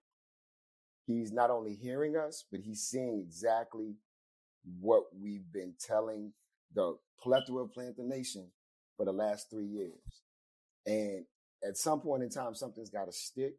he's 1.05 1.31
not 1.31 1.49
only 1.49 1.73
hearing 1.73 2.15
us, 2.15 2.45
but 2.49 2.61
he's 2.61 2.81
seeing 2.81 3.21
exactly 3.25 3.95
what 4.79 5.03
we've 5.19 5.51
been 5.51 5.73
telling 5.79 6.33
the 6.73 6.97
plethora 7.21 7.63
of 7.63 7.73
Panther 7.73 8.03
Nation 8.03 8.47
for 8.97 9.05
the 9.05 9.11
last 9.11 9.49
three 9.49 9.67
years. 9.67 10.23
And 10.85 11.25
at 11.67 11.77
some 11.77 12.01
point 12.01 12.23
in 12.23 12.29
time, 12.29 12.55
something's 12.55 12.89
got 12.89 13.05
to 13.05 13.11
stick. 13.11 13.55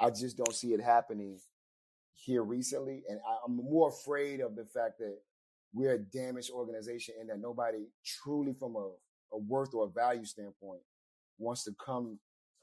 I 0.00 0.10
just 0.10 0.36
don't 0.36 0.54
see 0.54 0.72
it 0.72 0.80
happening 0.80 1.38
here 2.14 2.42
recently. 2.42 3.02
And 3.08 3.20
I, 3.26 3.48
am 3.48 3.56
more 3.56 3.88
afraid 3.88 4.40
of 4.40 4.56
the 4.56 4.64
fact 4.64 4.98
that 4.98 5.18
we're 5.72 5.94
a 5.94 5.98
damaged 5.98 6.50
organization 6.50 7.14
and 7.20 7.28
that 7.30 7.40
nobody 7.40 7.86
truly 8.04 8.54
from 8.54 8.76
a, 8.76 8.90
a 9.32 9.38
worth 9.38 9.74
or 9.74 9.86
a 9.86 9.90
value 9.90 10.24
standpoint 10.24 10.82
wants 11.38 11.64
to 11.64 11.72
come 11.84 12.18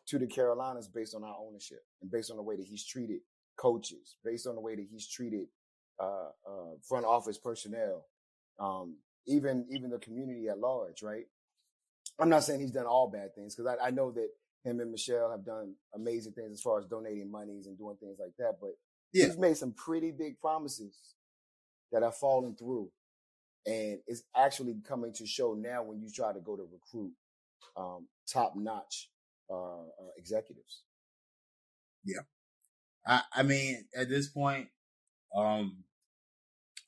to 0.08 0.18
the 0.18 0.28
Carolinas 0.28 0.88
based 0.88 1.16
on 1.16 1.24
our 1.24 1.36
ownership 1.40 1.84
and 2.02 2.10
based 2.10 2.32
on 2.32 2.38
the 2.38 2.44
way 2.44 2.56
that 2.56 2.66
he's 2.66 2.86
treated 2.86 3.20
coaches, 3.58 4.16
based 4.24 4.48
on 4.48 4.56
the 4.56 4.62
way 4.62 4.76
that 4.76 4.88
he's 4.90 5.08
treated 5.08 5.48
uh, 6.02 6.30
uh, 6.50 6.72
front 6.88 7.06
office 7.06 7.38
personnel, 7.38 8.08
um, 8.60 8.98
even 9.28 9.68
even 9.70 9.92
the 9.92 10.00
community 10.00 10.48
at 10.50 10.60
large. 10.60 11.04
Right? 11.04 11.26
I'm 12.20 12.30
not 12.30 12.44
saying 12.44 12.60
he's 12.60 12.72
done 12.72 12.86
all 12.86 13.10
bad 13.10 13.36
things 13.36 13.56
because 13.56 13.76
I, 13.80 13.88
I, 13.88 13.92
know 13.92 14.12
that 14.12 14.30
him 14.64 14.80
and 14.80 14.92
Michelle 14.92 15.32
have 15.32 15.46
done 15.46 15.76
amazing 15.96 16.34
things 16.34 16.52
as 16.52 16.62
far 16.62 16.80
as 16.80 16.86
donating 16.86 17.32
monies 17.32 17.68
and 17.68 17.78
doing 17.78 17.98
things 18.00 18.18
like 18.20 18.34
that. 18.38 18.58
But 18.60 18.72
yeah. 19.14 19.26
he's 19.26 19.38
made 19.38 19.58
some 19.58 19.74
pretty 19.74 20.12
big 20.12 20.40
promises 20.40 20.96
that 21.92 22.04
have 22.04 22.16
fallen 22.16 22.56
through, 22.56 22.90
and 23.66 24.00
it's 24.08 24.24
actually 24.36 24.76
coming 24.88 25.14
to 25.14 25.28
show 25.28 25.54
now 25.54 25.84
when 25.84 26.02
you 26.02 26.10
try 26.12 26.34
to 26.34 26.40
go 26.40 26.56
to 26.56 26.64
recruit 26.72 27.14
um, 27.78 28.08
top 28.32 28.54
notch 28.56 29.10
uh, 29.50 29.82
uh, 29.82 30.12
executives. 30.18 30.82
Yeah, 32.04 32.22
I, 33.06 33.22
I 33.36 33.44
mean, 33.44 33.86
at 33.96 34.10
this 34.10 34.28
point, 34.28 34.70
um, 35.36 35.84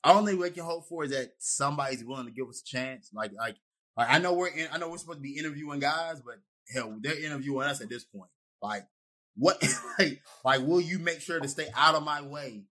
only 0.04 0.34
we 0.34 0.50
can 0.50 0.64
hope 0.64 0.86
for 0.88 1.04
is 1.04 1.10
that 1.10 1.32
somebody's 1.38 2.04
willing 2.04 2.26
to 2.26 2.32
give 2.32 2.48
us 2.48 2.60
a 2.60 2.64
chance. 2.64 3.10
Like, 3.12 3.32
like, 3.38 3.56
like 3.96 4.08
I 4.10 4.18
know 4.18 4.34
we're 4.34 4.48
in, 4.48 4.68
I 4.72 4.78
know 4.78 4.90
we're 4.90 4.98
supposed 4.98 5.18
to 5.18 5.22
be 5.22 5.38
interviewing 5.38 5.80
guys, 5.80 6.20
but 6.20 6.36
hell, 6.72 6.96
they're 7.00 7.18
interviewing 7.18 7.66
us 7.66 7.80
at 7.80 7.88
this 7.88 8.04
point. 8.04 8.30
Like, 8.62 8.86
what, 9.36 9.62
like, 9.98 10.20
like, 10.44 10.60
will 10.60 10.80
you 10.80 10.98
make 10.98 11.20
sure 11.20 11.40
to 11.40 11.48
stay 11.48 11.68
out 11.74 11.94
of 11.94 12.04
my 12.04 12.22
way 12.22 12.64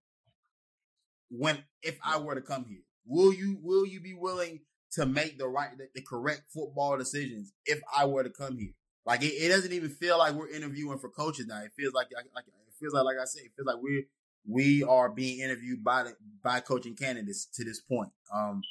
when 1.30 1.58
if 1.82 1.98
I 2.04 2.18
were 2.18 2.34
to 2.34 2.40
come 2.40 2.64
here? 2.66 2.82
Will 3.06 3.34
you 3.34 3.58
will 3.62 3.86
you 3.86 4.00
be 4.00 4.14
willing 4.14 4.60
to 4.92 5.04
make 5.04 5.38
the 5.38 5.48
right 5.48 5.76
the, 5.76 5.88
the 5.94 6.02
correct 6.02 6.42
football 6.52 6.96
decisions 6.96 7.52
if 7.66 7.80
I 7.94 8.06
were 8.06 8.22
to 8.22 8.30
come 8.30 8.56
here? 8.58 8.72
Like 9.04 9.22
it, 9.22 9.34
it, 9.34 9.48
doesn't 9.50 9.72
even 9.72 9.90
feel 9.90 10.18
like 10.18 10.32
we're 10.32 10.48
interviewing 10.48 10.98
for 10.98 11.10
coaches 11.10 11.46
now. 11.46 11.62
It 11.62 11.72
feels 11.76 11.92
like, 11.92 12.06
like, 12.14 12.24
like 12.34 12.44
it 12.46 12.74
feels 12.80 12.94
like 12.94 13.04
like 13.04 13.16
I 13.20 13.26
said, 13.26 13.42
it 13.44 13.52
feels 13.54 13.66
like 13.66 13.82
we 13.82 14.06
we 14.46 14.82
are 14.82 15.08
being 15.08 15.40
interviewed 15.40 15.82
by 15.82 16.04
the, 16.04 16.16
by 16.42 16.60
coaching 16.60 16.94
candidates 16.94 17.46
to 17.54 17.64
this 17.64 17.80
point. 17.80 18.10
Um, 18.32 18.62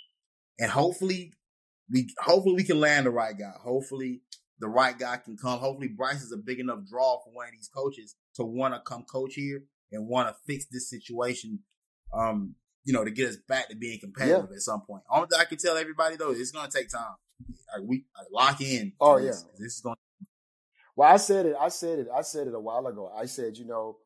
and 0.59 0.71
hopefully 0.71 1.34
we 1.91 2.09
hopefully 2.19 2.55
we 2.55 2.63
can 2.63 2.80
land 2.80 3.05
the 3.05 3.11
right 3.11 3.38
guy. 3.38 3.53
Hopefully 3.59 4.21
the 4.59 4.67
right 4.67 4.97
guy 4.97 5.17
can 5.17 5.36
come. 5.36 5.59
Hopefully 5.59 5.89
Bryce 5.89 6.21
is 6.21 6.32
a 6.32 6.38
big 6.38 6.59
enough 6.59 6.80
draw 6.89 7.19
for 7.24 7.34
one 7.34 7.47
of 7.47 7.53
these 7.53 7.69
coaches 7.74 8.15
to 8.36 8.43
want 8.43 8.74
to 8.74 8.82
come 8.82 9.03
coach 9.03 9.34
here 9.34 9.63
and 9.91 10.07
want 10.07 10.30
to 10.30 10.36
fix 10.45 10.65
this 10.71 10.89
situation. 10.89 11.59
Um, 12.13 12.55
you 12.86 12.93
know, 12.93 13.03
to 13.03 13.11
get 13.11 13.30
us 13.30 13.38
back 13.47 13.69
to 13.69 13.76
being 13.76 13.99
competitive 13.99 14.47
yeah. 14.49 14.55
at 14.55 14.61
some 14.61 14.82
point. 14.82 15.03
Thing 15.09 15.39
I 15.39 15.45
can 15.45 15.57
tell 15.57 15.78
everybody 15.78 16.17
though, 16.17 16.32
it's 16.32 16.51
going 16.51 16.69
to 16.69 16.78
take 16.78 16.89
time. 16.89 17.15
Like 17.74 17.88
we 17.88 18.05
like, 18.17 18.28
lock 18.32 18.61
in. 18.61 18.93
Oh 18.99 19.17
yeah, 19.17 19.32
this 19.57 19.76
is 19.76 19.82
going 19.82 19.95
well, 20.95 21.11
I 21.11 21.17
said 21.17 21.45
it. 21.47 21.55
I 21.59 21.69
said 21.69 21.99
it. 21.99 22.07
I 22.13 22.21
said 22.21 22.47
it 22.47 22.53
a 22.53 22.59
while 22.59 22.86
ago. 22.86 23.11
I 23.15 23.26
said, 23.26 23.57
you 23.57 23.65
know, 23.65 23.97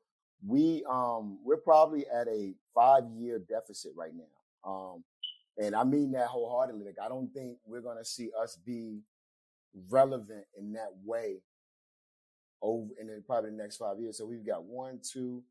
we 0.46 0.84
um 0.90 1.40
we're 1.44 1.58
probably 1.58 2.06
at 2.08 2.28
a 2.28 2.54
five 2.74 3.04
year 3.16 3.40
deficit 3.40 3.92
right 3.96 4.14
now. 4.16 4.70
Um, 4.70 5.04
and 5.58 5.76
I 5.76 5.84
mean 5.84 6.12
that 6.12 6.28
wholeheartedly. 6.28 6.86
Like 6.86 6.98
I 7.04 7.10
don't 7.10 7.34
think 7.34 7.58
we're 7.66 7.82
gonna 7.82 8.06
see 8.06 8.30
us 8.42 8.58
be 8.66 9.02
relevant 9.90 10.46
in 10.58 10.74
that 10.74 10.92
way 11.04 11.42
over 12.62 12.88
in 13.00 13.08
the, 13.08 13.22
probably 13.26 13.52
the 13.52 13.58
next 13.58 13.78
five 13.78 14.00
years. 14.00 14.18
So 14.18 14.26
we've 14.26 14.46
got 14.46 14.64
one, 14.64 15.00
two, 15.04 15.44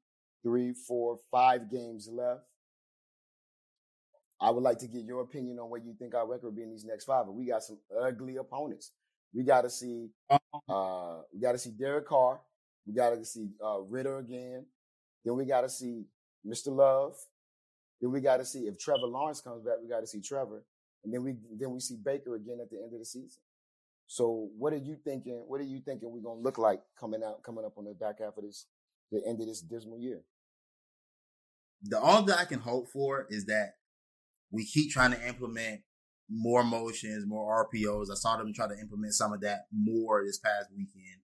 three, 0.43 0.73
four, 0.73 1.19
five 1.31 1.71
games 1.71 2.09
left. 2.11 2.43
I 4.41 4.51
would 4.51 4.63
like 4.63 4.79
to 4.79 4.87
get 4.87 5.05
your 5.05 5.23
opinion 5.23 5.59
on 5.59 5.71
what 5.71 5.85
you 5.85 5.95
think 5.99 6.15
our 6.15 6.27
record 6.27 6.45
will 6.45 6.53
be 6.53 6.63
in 6.63 6.71
these 6.71 6.85
next 6.85 7.05
five. 7.05 7.27
But 7.27 7.33
we 7.33 7.47
got 7.47 7.63
some 7.63 7.79
ugly 8.03 8.37
opponents. 8.37 8.93
We 9.33 9.45
got 9.45 9.63
to 9.63 9.71
see, 9.71 10.11
uh-huh. 10.29 10.73
uh, 10.73 11.23
we 11.33 11.41
got 11.41 11.53
to 11.53 11.59
see 11.59 11.71
Derek 11.71 12.07
Carr. 12.07 12.41
We 12.87 12.95
got 12.95 13.11
to 13.11 13.25
see 13.25 13.49
uh, 13.65 13.81
Ridder 13.81 14.19
again. 14.19 14.67
Then 15.27 15.37
we 15.37 15.45
got 15.45 15.61
to 15.61 15.69
see 15.69 16.07
Mr. 16.47 16.69
Love. 16.69 17.17
Then 18.01 18.13
we 18.13 18.23
got 18.23 18.39
to 18.39 18.47
see 18.47 18.61
if 18.61 18.79
Trevor 18.79 19.07
Lawrence 19.07 19.43
comes 19.43 19.63
back. 19.63 19.75
We 19.83 19.89
got 19.89 20.01
to 20.01 20.07
see 20.07 20.23
Trevor, 20.23 20.65
and 21.05 21.13
then 21.13 21.23
we 21.23 21.35
then 21.59 21.73
we 21.73 21.81
see 21.81 21.99
Baker 22.03 22.37
again 22.37 22.59
at 22.63 22.71
the 22.71 22.79
end 22.79 22.95
of 22.95 22.99
the 22.99 23.05
season. 23.05 23.43
So 24.07 24.49
what 24.57 24.73
are 24.73 24.79
you 24.79 24.97
thinking? 25.05 25.45
What 25.47 25.61
are 25.61 25.65
you 25.65 25.81
thinking 25.81 26.11
we're 26.11 26.21
gonna 26.21 26.41
look 26.41 26.57
like 26.57 26.81
coming 26.99 27.23
out 27.23 27.43
coming 27.43 27.65
up 27.67 27.77
on 27.77 27.85
the 27.85 27.93
back 27.93 28.21
half 28.21 28.39
of 28.39 28.45
this 28.45 28.67
the 29.13 29.23
end 29.27 29.41
of 29.41 29.47
this 29.47 29.61
dismal 29.61 29.99
year. 29.99 30.23
The 31.83 31.99
all 31.99 32.23
that 32.23 32.39
I 32.39 32.45
can 32.45 32.61
hope 32.61 32.89
for 32.89 33.27
is 33.31 33.47
that 33.47 33.75
we 34.51 34.65
keep 34.65 34.91
trying 34.91 35.13
to 35.13 35.29
implement 35.29 35.83
more 36.29 36.65
motions, 36.65 37.27
more 37.27 37.69
RPOs. 37.73 38.11
I 38.11 38.15
saw 38.15 38.37
them 38.37 38.53
try 38.53 38.67
to 38.67 38.79
implement 38.79 39.15
some 39.15 39.33
of 39.33 39.41
that 39.43 39.67
more 39.73 40.25
this 40.25 40.39
past 40.39 40.71
weekend. 40.77 41.21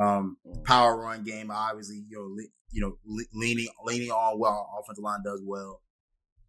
Um, 0.00 0.38
mm. 0.46 0.64
power 0.64 0.96
run 1.00 1.22
game, 1.22 1.50
obviously, 1.50 2.04
you 2.08 2.18
know, 2.18 2.24
le- 2.24 2.50
you 2.72 2.80
know, 2.80 2.96
le- 3.06 3.24
leaning 3.32 3.68
leaning 3.84 4.10
on 4.10 4.38
well, 4.38 4.68
offensive 4.80 5.04
line 5.04 5.20
does 5.24 5.40
well. 5.44 5.82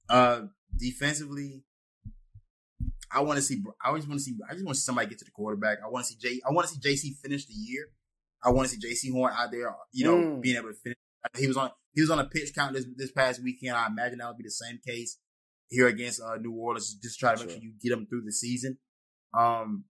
Uh, 0.09 0.41
defensively, 0.77 1.63
I 3.11 3.21
want 3.21 3.37
to 3.37 3.41
see. 3.43 3.61
I 3.83 3.89
always 3.89 4.07
want 4.07 4.19
to 4.19 4.23
see. 4.23 4.35
I 4.49 4.53
just 4.53 4.65
want 4.65 4.75
to 4.75 4.81
see 4.81 4.85
somebody 4.85 5.07
get 5.07 5.19
to 5.19 5.25
the 5.25 5.31
quarterback. 5.31 5.77
I 5.83 5.89
want 5.89 6.05
to 6.05 6.13
see 6.13 6.17
J. 6.19 6.41
I 6.47 6.51
want 6.51 6.67
to 6.67 6.73
see 6.73 6.79
JC 6.79 7.15
finish 7.21 7.45
the 7.45 7.53
year. 7.53 7.87
I 8.43 8.49
want 8.49 8.67
to 8.69 8.75
see 8.75 9.09
Jaycee 9.09 9.11
Horn 9.11 9.33
out 9.35 9.51
there, 9.51 9.73
you 9.91 10.05
know, 10.05 10.17
mm. 10.17 10.41
being 10.41 10.55
able 10.55 10.69
to 10.69 10.75
finish. 10.75 10.97
He 11.37 11.47
was 11.47 11.57
on. 11.57 11.71
He 11.93 12.01
was 12.01 12.09
on 12.09 12.19
a 12.19 12.25
pitch 12.25 12.53
count 12.53 12.73
this 12.73 12.85
this 12.95 13.11
past 13.11 13.43
weekend. 13.43 13.75
I 13.75 13.87
imagine 13.87 14.19
that 14.19 14.27
would 14.27 14.37
be 14.37 14.43
the 14.43 14.51
same 14.51 14.79
case 14.85 15.17
here 15.69 15.87
against 15.87 16.21
uh, 16.21 16.37
New 16.37 16.51
Orleans. 16.51 16.95
Just 16.95 17.19
try 17.19 17.33
to 17.33 17.39
make 17.39 17.49
sure. 17.49 17.59
sure 17.59 17.63
you 17.63 17.73
get 17.81 17.89
them 17.89 18.05
through 18.07 18.23
the 18.23 18.31
season. 18.31 18.77
Um, 19.37 19.85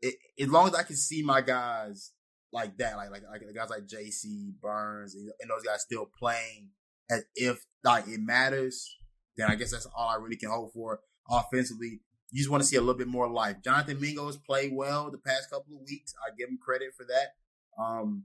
it, 0.00 0.14
as 0.38 0.48
long 0.48 0.68
as 0.68 0.74
I 0.74 0.82
can 0.82 0.96
see 0.96 1.22
my 1.22 1.40
guys 1.40 2.12
like 2.52 2.76
that, 2.78 2.96
like 2.96 3.10
like 3.10 3.22
like 3.30 3.46
the 3.46 3.52
guys 3.52 3.70
like 3.70 3.86
JC 3.86 4.52
Burns 4.60 5.14
and, 5.14 5.30
and 5.40 5.50
those 5.50 5.62
guys 5.62 5.82
still 5.82 6.08
playing 6.18 6.70
as 7.10 7.24
if 7.34 7.64
like 7.84 8.06
it 8.08 8.20
matters, 8.20 8.96
then 9.36 9.50
I 9.50 9.54
guess 9.54 9.70
that's 9.70 9.86
all 9.96 10.08
I 10.08 10.16
really 10.16 10.36
can 10.36 10.50
hope 10.50 10.72
for 10.72 11.00
offensively. 11.28 12.00
You 12.30 12.38
just 12.38 12.50
want 12.50 12.62
to 12.62 12.68
see 12.68 12.76
a 12.76 12.80
little 12.80 12.94
bit 12.94 13.08
more 13.08 13.28
life. 13.28 13.56
Jonathan 13.64 14.00
Mingo 14.00 14.26
has 14.26 14.36
played 14.36 14.72
well 14.74 15.10
the 15.10 15.18
past 15.18 15.50
couple 15.50 15.76
of 15.76 15.80
weeks. 15.88 16.14
I 16.26 16.34
give 16.36 16.48
him 16.48 16.58
credit 16.62 16.88
for 16.94 17.04
that. 17.04 17.82
Um, 17.82 18.24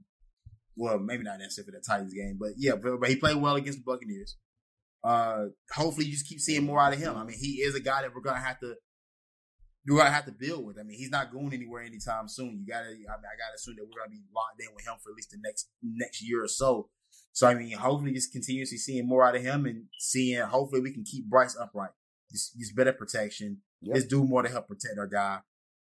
well, 0.76 0.98
maybe 0.98 1.22
not 1.22 1.38
necessarily 1.38 1.72
for 1.72 1.78
the 1.78 1.84
Titans 1.86 2.12
game, 2.12 2.36
but 2.38 2.50
yeah, 2.56 2.74
but, 2.74 3.00
but 3.00 3.08
he 3.08 3.16
played 3.16 3.36
well 3.36 3.56
against 3.56 3.78
the 3.78 3.84
Buccaneers. 3.84 4.36
Uh, 5.02 5.46
hopefully 5.72 6.06
you 6.06 6.12
just 6.12 6.28
keep 6.28 6.40
seeing 6.40 6.64
more 6.64 6.80
out 6.80 6.92
of 6.92 6.98
him. 6.98 7.16
I 7.16 7.24
mean, 7.24 7.36
he 7.38 7.62
is 7.62 7.74
a 7.74 7.80
guy 7.80 8.02
that 8.02 8.14
we're 8.14 8.22
gonna 8.22 8.40
have 8.40 8.58
to 8.60 8.74
you're 9.84 9.98
gonna 9.98 10.10
have 10.10 10.26
to 10.26 10.32
build 10.32 10.64
with. 10.64 10.78
I 10.78 10.82
mean, 10.82 10.96
he's 10.96 11.10
not 11.10 11.32
going 11.32 11.52
anywhere 11.52 11.82
anytime 11.82 12.28
soon. 12.28 12.64
You 12.64 12.72
gotta, 12.72 12.86
I 12.86 12.90
mean, 12.90 13.06
I 13.06 13.36
gotta 13.36 13.56
assume 13.56 13.76
that 13.76 13.84
we're 13.84 14.00
gonna 14.00 14.10
be 14.10 14.22
locked 14.34 14.60
in 14.60 14.74
with 14.74 14.86
him 14.86 14.94
for 15.02 15.10
at 15.10 15.16
least 15.16 15.30
the 15.30 15.38
next 15.42 15.70
next 15.82 16.22
year 16.22 16.42
or 16.42 16.48
so. 16.48 16.88
So 17.32 17.46
I 17.46 17.54
mean, 17.54 17.76
hopefully, 17.76 18.12
just 18.12 18.32
continuously 18.32 18.78
seeing 18.78 19.06
more 19.06 19.24
out 19.24 19.36
of 19.36 19.42
him 19.42 19.66
and 19.66 19.84
seeing. 19.98 20.40
Hopefully, 20.40 20.80
we 20.80 20.92
can 20.92 21.04
keep 21.04 21.28
Bryce 21.28 21.56
upright. 21.60 21.90
Just, 22.30 22.58
just 22.58 22.74
better 22.74 22.92
protection. 22.92 23.58
Yep. 23.82 23.96
Just 23.96 24.08
do 24.08 24.24
more 24.24 24.42
to 24.42 24.48
help 24.48 24.68
protect 24.68 24.98
our 24.98 25.06
guy. 25.06 25.40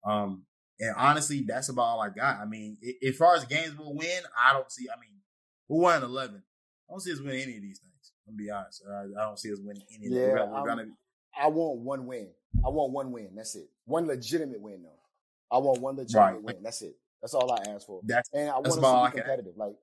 Um, 0.05 0.45
and 0.79 0.95
honestly, 0.97 1.43
that's 1.47 1.69
about 1.69 1.83
all 1.83 2.01
I 2.01 2.09
got. 2.09 2.39
I 2.39 2.45
mean, 2.45 2.77
as 3.07 3.15
far 3.15 3.35
as 3.35 3.45
games 3.45 3.77
we'll 3.77 3.93
win, 3.93 4.23
I 4.37 4.53
don't 4.53 4.71
see. 4.71 4.87
I 4.89 4.99
mean, 4.99 5.21
we 5.69 5.79
won 5.79 6.01
eleven. 6.03 6.43
I 6.89 6.93
don't 6.93 6.99
see 6.99 7.11
us 7.11 7.19
winning 7.19 7.43
any 7.43 7.57
of 7.57 7.61
these 7.61 7.79
things. 7.79 8.13
I'm 8.27 8.33
gonna 8.33 8.43
be 8.43 8.49
honest. 8.49 8.83
I, 8.89 9.21
I 9.21 9.25
don't 9.25 9.39
see 9.39 9.51
us 9.51 9.59
winning 9.61 9.83
any. 9.93 10.07
Yeah, 10.07 10.21
of 10.21 10.35
them. 10.37 10.51
We're, 10.51 10.61
we're 10.61 10.67
gonna. 10.67 10.85
I 11.39 11.47
want 11.47 11.79
one 11.79 12.05
win. 12.05 12.27
I 12.65 12.69
want 12.69 12.91
one 12.91 13.11
win. 13.11 13.29
That's 13.35 13.55
it. 13.55 13.69
One 13.85 14.07
legitimate 14.07 14.61
win, 14.61 14.83
though. 14.83 14.99
I 15.51 15.59
want 15.59 15.81
one 15.81 15.95
legitimate 15.95 16.21
right. 16.23 16.43
win. 16.43 16.57
That's 16.63 16.81
it. 16.81 16.95
That's 17.21 17.33
all 17.33 17.51
I 17.51 17.69
ask 17.69 17.87
for. 17.87 18.01
That's, 18.03 18.29
and 18.33 18.49
I 18.49 18.55
want 18.55 18.67
us 18.67 18.75
to 18.75 19.11
be 19.11 19.21
competitive. 19.21 19.53
Like, 19.55 19.75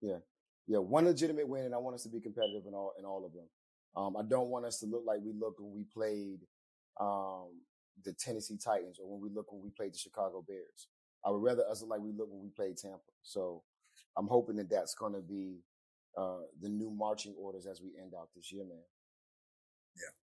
yeah, 0.00 0.18
yeah, 0.66 0.78
one 0.78 1.04
legitimate 1.04 1.48
win, 1.48 1.64
and 1.64 1.74
I 1.74 1.78
want 1.78 1.94
us 1.94 2.02
to 2.04 2.08
be 2.08 2.20
competitive 2.20 2.62
in 2.66 2.74
all 2.74 2.94
in 2.98 3.04
all 3.04 3.24
of 3.24 3.32
them. 3.32 3.46
Um, 3.96 4.16
I 4.16 4.22
don't 4.22 4.48
want 4.48 4.64
us 4.64 4.78
to 4.80 4.86
look 4.86 5.02
like 5.04 5.18
we 5.22 5.32
looked 5.32 5.60
when 5.60 5.74
we 5.74 5.84
played 5.92 6.40
um, 7.00 7.48
the 8.04 8.12
Tennessee 8.12 8.56
Titans 8.56 8.98
or 9.00 9.10
when 9.10 9.20
we 9.20 9.34
look 9.34 9.52
when 9.52 9.62
we 9.62 9.70
played 9.70 9.92
the 9.92 9.98
Chicago 9.98 10.44
Bears. 10.46 10.88
I 11.24 11.30
would 11.30 11.42
rather 11.42 11.64
us 11.68 11.82
look 11.82 11.90
like 11.90 12.00
we 12.00 12.12
look 12.12 12.28
when 12.30 12.42
we 12.42 12.48
played 12.50 12.76
Tampa. 12.76 13.00
So 13.22 13.62
I'm 14.16 14.26
hoping 14.26 14.56
that 14.56 14.70
that's 14.70 14.94
going 14.94 15.12
to 15.12 15.20
be 15.20 15.58
uh, 16.16 16.44
the 16.60 16.68
new 16.68 16.90
marching 16.90 17.34
orders 17.38 17.66
as 17.66 17.80
we 17.82 17.90
end 18.00 18.12
out 18.18 18.28
this 18.34 18.50
year, 18.50 18.64
man. 18.64 18.78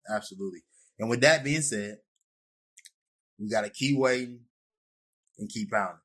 Absolutely. 0.09 0.59
And 0.99 1.09
with 1.09 1.21
that 1.21 1.43
being 1.43 1.61
said, 1.61 1.97
we 3.39 3.49
got 3.49 3.61
to 3.61 3.69
keep 3.69 3.97
waiting 3.97 4.41
and 5.37 5.49
keep 5.49 5.71
pounding. 5.71 5.97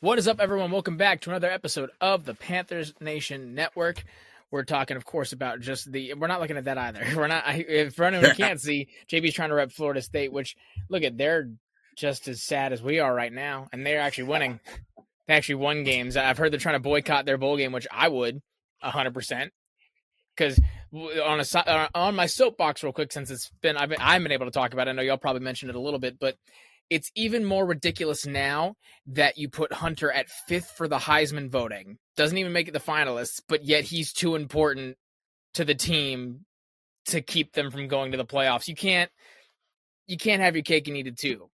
What 0.00 0.18
is 0.18 0.28
up, 0.28 0.40
everyone? 0.40 0.70
Welcome 0.70 0.96
back 0.96 1.22
to 1.22 1.30
another 1.30 1.50
episode 1.50 1.90
of 2.00 2.24
the 2.24 2.34
Panthers 2.34 2.92
Nation 3.00 3.54
Network. 3.54 4.04
We're 4.50 4.62
talking, 4.62 4.96
of 4.96 5.04
course, 5.04 5.32
about 5.32 5.60
just 5.60 5.90
the. 5.90 6.14
We're 6.14 6.28
not 6.28 6.40
looking 6.40 6.56
at 6.56 6.66
that 6.66 6.78
either. 6.78 7.04
We're 7.16 7.26
not. 7.26 7.44
If 7.46 7.94
for 7.94 8.04
anyone 8.04 8.26
who 8.26 8.34
can't 8.34 8.60
see, 8.60 8.88
JB's 9.10 9.34
trying 9.34 9.48
to 9.48 9.56
rep 9.56 9.72
Florida 9.72 10.02
State, 10.02 10.32
which 10.32 10.54
look 10.88 11.02
at 11.02 11.16
they're 11.18 11.50
just 11.96 12.28
as 12.28 12.44
sad 12.44 12.72
as 12.72 12.82
we 12.82 13.00
are 13.00 13.12
right 13.12 13.32
now, 13.32 13.68
and 13.72 13.84
they're 13.84 14.00
actually 14.00 14.24
winning. 14.24 14.60
They 15.26 15.34
actually 15.34 15.56
won 15.56 15.82
games. 15.82 16.16
I've 16.16 16.38
heard 16.38 16.52
they're 16.52 16.60
trying 16.60 16.76
to 16.76 16.80
boycott 16.80 17.24
their 17.24 17.38
bowl 17.38 17.56
game, 17.56 17.72
which 17.72 17.88
I 17.90 18.06
would, 18.06 18.40
hundred 18.80 19.14
percent 19.14 19.52
because 20.36 20.60
on 20.92 21.40
a 21.40 21.58
uh, 21.58 21.88
on 21.94 22.14
my 22.14 22.26
soapbox 22.26 22.82
real 22.82 22.92
quick 22.92 23.12
since 23.12 23.30
it's 23.30 23.50
been 23.62 23.76
I've 23.76 23.88
been, 23.88 24.00
I've 24.00 24.22
been 24.22 24.32
able 24.32 24.46
to 24.46 24.52
talk 24.52 24.72
about 24.72 24.88
it. 24.88 24.90
I 24.90 24.94
know 24.94 25.02
y'all 25.02 25.16
probably 25.16 25.42
mentioned 25.42 25.70
it 25.70 25.76
a 25.76 25.80
little 25.80 25.98
bit, 25.98 26.18
but 26.18 26.36
it's 26.88 27.10
even 27.14 27.44
more 27.44 27.66
ridiculous 27.66 28.26
now 28.26 28.74
that 29.06 29.38
you 29.38 29.48
put 29.48 29.72
Hunter 29.72 30.10
at 30.10 30.28
fifth 30.28 30.72
for 30.76 30.86
the 30.86 30.98
Heisman 30.98 31.50
voting. 31.50 31.98
Doesn't 32.16 32.38
even 32.38 32.52
make 32.52 32.68
it 32.68 32.72
the 32.72 32.80
finalists, 32.80 33.40
but 33.48 33.64
yet 33.64 33.84
he's 33.84 34.12
too 34.12 34.36
important 34.36 34.96
to 35.54 35.64
the 35.64 35.74
team 35.74 36.44
to 37.06 37.20
keep 37.20 37.52
them 37.52 37.70
from 37.70 37.88
going 37.88 38.12
to 38.12 38.18
the 38.18 38.24
playoffs. 38.24 38.68
You 38.68 38.76
can't 38.76 39.10
you 40.06 40.16
can't 40.16 40.42
have 40.42 40.54
your 40.54 40.62
cake 40.62 40.86
and 40.88 40.96
eat 40.96 41.08
it 41.08 41.18
too. 41.18 41.50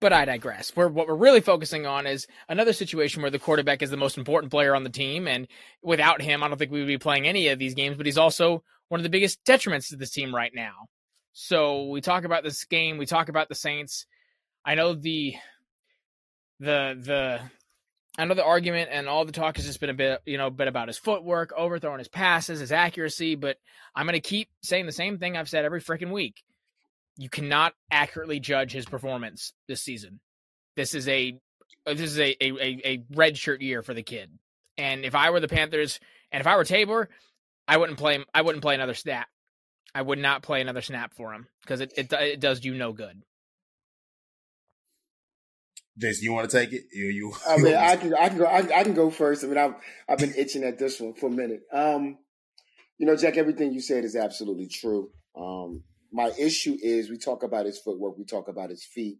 But 0.00 0.14
I 0.14 0.24
digress. 0.24 0.74
We're, 0.74 0.88
what 0.88 1.06
we're 1.06 1.14
really 1.14 1.42
focusing 1.42 1.86
on 1.86 2.06
is 2.06 2.26
another 2.48 2.72
situation 2.72 3.20
where 3.20 3.30
the 3.30 3.38
quarterback 3.38 3.82
is 3.82 3.90
the 3.90 3.98
most 3.98 4.16
important 4.16 4.50
player 4.50 4.74
on 4.74 4.82
the 4.82 4.90
team. 4.90 5.28
And 5.28 5.46
without 5.82 6.22
him, 6.22 6.42
I 6.42 6.48
don't 6.48 6.56
think 6.56 6.70
we 6.70 6.80
would 6.80 6.88
be 6.88 6.98
playing 6.98 7.26
any 7.26 7.48
of 7.48 7.58
these 7.58 7.74
games, 7.74 7.96
but 7.96 8.06
he's 8.06 8.18
also 8.18 8.62
one 8.88 8.98
of 8.98 9.04
the 9.04 9.10
biggest 9.10 9.44
detriments 9.44 9.88
to 9.88 9.96
this 9.96 10.10
team 10.10 10.34
right 10.34 10.52
now. 10.54 10.86
So 11.32 11.88
we 11.88 12.00
talk 12.00 12.24
about 12.24 12.42
this 12.42 12.64
game, 12.64 12.98
we 12.98 13.06
talk 13.06 13.28
about 13.28 13.48
the 13.48 13.54
Saints. 13.54 14.06
I 14.64 14.74
know 14.74 14.94
the 14.94 15.34
the 16.58 16.98
the 17.00 17.40
I 18.18 18.24
know 18.24 18.34
the 18.34 18.44
argument 18.44 18.90
and 18.92 19.08
all 19.08 19.24
the 19.24 19.32
talk 19.32 19.56
has 19.56 19.64
just 19.64 19.80
been 19.80 19.90
a 19.90 19.94
bit, 19.94 20.20
you 20.26 20.36
know, 20.36 20.48
a 20.48 20.50
bit 20.50 20.68
about 20.68 20.88
his 20.88 20.98
footwork, 20.98 21.52
overthrowing 21.56 22.00
his 22.00 22.08
passes, 22.08 22.60
his 22.60 22.72
accuracy, 22.72 23.36
but 23.36 23.56
I'm 23.94 24.06
going 24.06 24.14
to 24.14 24.20
keep 24.20 24.48
saying 24.62 24.86
the 24.86 24.92
same 24.92 25.18
thing 25.18 25.36
I've 25.36 25.48
said 25.48 25.64
every 25.64 25.80
freaking 25.80 26.10
week 26.10 26.42
you 27.20 27.28
cannot 27.28 27.74
accurately 27.90 28.40
judge 28.40 28.72
his 28.72 28.86
performance 28.86 29.52
this 29.68 29.82
season. 29.82 30.20
This 30.74 30.94
is 30.94 31.06
a 31.06 31.38
this 31.84 32.00
is 32.00 32.18
a, 32.18 32.34
a, 32.42 32.80
a 32.84 33.04
red 33.14 33.36
shirt 33.36 33.60
year 33.60 33.82
for 33.82 33.92
the 33.92 34.02
kid. 34.02 34.30
And 34.78 35.04
if 35.04 35.14
I 35.14 35.28
were 35.28 35.40
the 35.40 35.48
Panthers 35.48 36.00
and 36.32 36.40
if 36.40 36.46
I 36.46 36.56
were 36.56 36.64
Tabor, 36.64 37.10
I 37.68 37.76
wouldn't 37.76 37.98
play 37.98 38.14
him. 38.14 38.24
I 38.32 38.40
wouldn't 38.40 38.62
play 38.62 38.74
another 38.74 38.94
snap. 38.94 39.28
I 39.94 40.00
would 40.00 40.18
not 40.18 40.42
play 40.42 40.62
another 40.62 40.80
snap 40.80 41.12
for 41.12 41.34
him 41.34 41.46
because 41.60 41.82
it, 41.82 41.92
it 41.94 42.10
it 42.10 42.40
does 42.40 42.64
you 42.64 42.74
no 42.74 42.94
good. 42.94 43.22
Jason, 45.98 46.24
you 46.24 46.32
want 46.32 46.48
to 46.48 46.56
take 46.56 46.72
it? 46.72 46.84
You, 46.94 47.06
you 47.06 47.34
I 47.46 47.58
mean, 47.58 47.74
I 47.74 47.96
can, 47.96 48.14
I 48.14 48.28
can 48.30 48.38
go, 48.38 48.46
I, 48.46 48.58
I, 48.78 48.84
can 48.84 48.94
go 48.94 49.10
first. 49.10 49.44
I 49.44 49.48
mean, 49.48 49.58
I've, 49.58 49.74
I've 50.08 50.18
been 50.18 50.32
itching 50.34 50.64
at 50.64 50.78
this 50.78 50.98
one 50.98 51.12
for 51.12 51.26
a 51.26 51.30
minute. 51.30 51.60
Um, 51.70 52.16
you 52.96 53.06
know, 53.06 53.16
Jack, 53.16 53.36
everything 53.36 53.74
you 53.74 53.82
said 53.82 54.04
is 54.04 54.16
absolutely 54.16 54.68
true. 54.68 55.10
Um, 55.36 55.82
my 56.12 56.32
issue 56.38 56.76
is 56.82 57.10
we 57.10 57.18
talk 57.18 57.42
about 57.42 57.66
his 57.66 57.78
footwork, 57.78 58.18
we 58.18 58.24
talk 58.24 58.48
about 58.48 58.70
his 58.70 58.84
feet. 58.84 59.18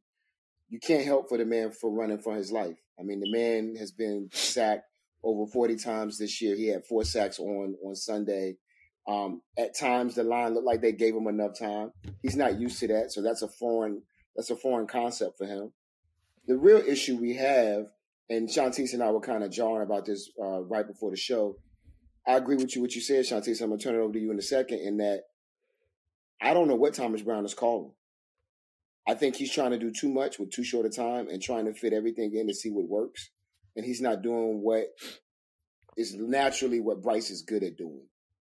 You 0.69 0.79
can't 0.79 1.05
help 1.05 1.29
for 1.29 1.39
the 1.39 1.45
man 1.45 1.73
for 1.73 1.91
running 1.91 2.19
for 2.19 2.35
his 2.35 2.53
life. 2.53 2.77
I 2.99 3.03
mean, 3.03 3.21
the 3.21 3.31
man 3.31 3.77
has 3.77 3.91
been 3.91 4.29
sacked 4.33 4.85
over 5.23 5.51
40 5.51 5.77
times 5.77 6.19
this 6.19 6.41
year. 6.41 6.57
He 6.57 6.69
had 6.69 6.87
four 6.87 7.05
sacks 7.05 7.39
on 7.39 7.77
on 7.85 7.95
Sunday. 7.95 8.57
Um, 9.09 9.43
at 9.59 9.77
times, 9.77 10.15
the 10.15 10.23
line 10.23 10.55
looked 10.55 10.67
like 10.67 10.83
they 10.83 10.93
gave 10.93 11.15
him 11.15 11.27
enough 11.27 11.59
time. 11.59 11.93
He's 12.23 12.37
not 12.37 12.61
used 12.61 12.79
to 12.81 12.89
that, 12.89 13.13
so 13.13 13.23
that's 13.23 13.43
a 13.43 13.49
foreign 13.49 14.03
that's 14.37 14.51
a 14.51 14.57
foreign 14.57 14.87
concept 14.87 15.39
for 15.39 15.47
him. 15.47 15.73
The 16.47 16.57
real 16.57 16.79
issue 16.79 17.17
we 17.17 17.35
have, 17.37 17.87
and 18.29 18.49
Shontis 18.49 18.93
and 18.93 19.03
I 19.03 19.11
were 19.11 19.21
kind 19.21 19.43
of 19.43 19.51
jarring 19.51 19.83
about 19.83 20.07
this 20.07 20.31
uh, 20.41 20.63
right 20.63 20.87
before 20.87 21.11
the 21.11 21.17
show. 21.17 21.57
I 22.27 22.37
agree 22.37 22.57
with 22.57 22.77
you 22.77 22.83
what 22.83 22.95
you 22.95 23.01
said, 23.01 23.25
Shontis. 23.25 23.61
I'm 23.61 23.71
gonna 23.71 23.81
turn 23.81 23.95
it 23.95 23.99
over 23.99 24.13
to 24.13 24.21
you 24.21 24.31
in 24.31 24.39
a 24.39 24.43
second. 24.43 24.81
In 24.81 24.99
that 24.99 25.23
I 26.41 26.55
don't 26.55 26.69
know 26.69 26.75
what 26.75 26.95
Thomas 26.95 27.23
Brown 27.23 27.45
is 27.45 27.55
calling. 27.55 27.93
I 29.07 29.15
think 29.15 29.37
he's 29.37 29.53
trying 29.53 29.73
to 29.73 29.79
do 29.79 29.91
too 29.91 30.09
much 30.09 30.39
with 30.39 30.51
too 30.51 30.65
short 30.65 30.87
a 30.87 30.91
time 30.91 31.29
and 31.29 31.43
trying 31.43 31.67
to 31.67 31.75
fit 31.75 31.93
everything 31.93 32.35
in 32.35 32.49
to 32.49 32.55
see 32.55 32.71
what 32.71 32.89
works. 32.89 33.31
And 33.77 33.85
he's 33.85 34.01
not 34.01 34.23
doing 34.23 34.63
what 34.63 34.87
is 35.97 36.15
naturally 36.15 36.81
what 36.81 37.03
Bryce 37.03 37.31
is 37.31 37.43
good 37.43 37.63
at 37.63 37.77
doing, 37.77 38.07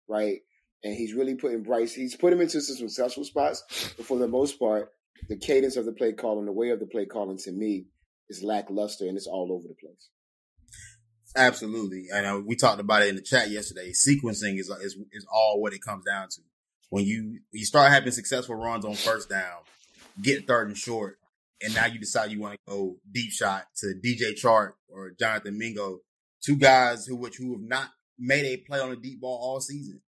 right? 0.09 0.39
And 0.85 0.95
he's 0.95 1.15
really 1.15 1.35
putting 1.35 1.63
Bryce, 1.63 1.95
he's 1.95 2.17
put 2.17 2.33
him 2.33 2.41
into 2.41 2.61
some 2.61 2.77
successful 2.77 3.25
spots, 3.25 3.95
but 3.97 4.07
for 4.07 4.19
the 4.19 4.29
most 4.29 4.59
part, 4.59 4.91
the 5.29 5.37
cadence 5.37 5.77
of 5.77 5.85
the 5.85 5.93
play 5.93 6.13
calling, 6.13 6.47
the 6.47 6.53
way 6.53 6.71
of 6.71 6.81
the 6.81 6.87
play 6.87 7.07
calling 7.07 7.39
to 7.39 7.53
me 7.53 7.87
is 8.29 8.43
lackluster 8.43 9.07
and 9.07 9.17
it's 9.17 9.27
all 9.27 9.53
over 9.53 9.69
the 9.69 9.75
place. 9.75 10.09
Absolutely. 11.37 12.07
And 12.13 12.27
uh, 12.27 12.41
we 12.45 12.57
talked 12.57 12.81
about 12.81 13.03
it 13.03 13.09
in 13.09 13.17
the 13.17 13.23
chat 13.23 13.51
yesterday. 13.51 13.93
Sequencing 13.93 14.59
is, 14.59 14.69
is, 14.69 14.97
is 15.13 15.27
all 15.33 15.61
what 15.61 15.73
it 15.73 15.83
comes 15.83 16.05
down 16.05 16.29
to 16.31 16.41
when 16.93 17.07
you 17.07 17.39
you 17.53 17.65
start 17.65 17.91
having 17.91 18.13
successful 18.13 18.55
runs 18.55 18.85
on 18.85 18.93
first 18.93 19.31
down, 19.31 19.61
get 20.21 20.47
third 20.47 20.69
and 20.69 20.77
short, 20.77 21.17
and 21.63 21.75
now 21.75 21.87
you 21.87 21.99
decide 21.99 22.31
you 22.31 22.39
want 22.39 22.53
to 22.53 22.71
go 22.71 22.97
deep 23.11 23.31
shot 23.33 23.65
to 23.79 23.95
DJ 24.05 24.39
Chark 24.39 24.73
or 24.91 25.11
Jonathan 25.19 25.57
Mingo, 25.57 26.01
two 26.45 26.55
guys 26.55 27.07
who 27.07 27.17
which 27.17 27.39
who 27.39 27.53
have 27.53 27.63
not 27.63 27.89
made 28.19 28.45
a 28.45 28.59
play 28.59 28.79
on 28.79 28.93
a 28.93 28.97
deep 28.97 29.23
ball 29.23 29.39
all 29.41 29.59
season. 29.59 30.03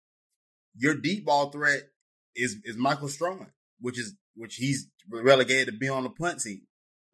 Your 0.74 0.94
deep 0.94 1.26
ball 1.26 1.50
threat 1.50 1.82
is 2.34 2.56
is 2.64 2.78
Michael 2.78 3.08
Strachan, 3.08 3.48
which 3.78 3.98
is 3.98 4.14
which 4.34 4.54
he's 4.54 4.88
relegated 5.06 5.66
to 5.66 5.78
be 5.78 5.90
on 5.90 6.04
the 6.04 6.10
punt 6.10 6.40
team, 6.40 6.62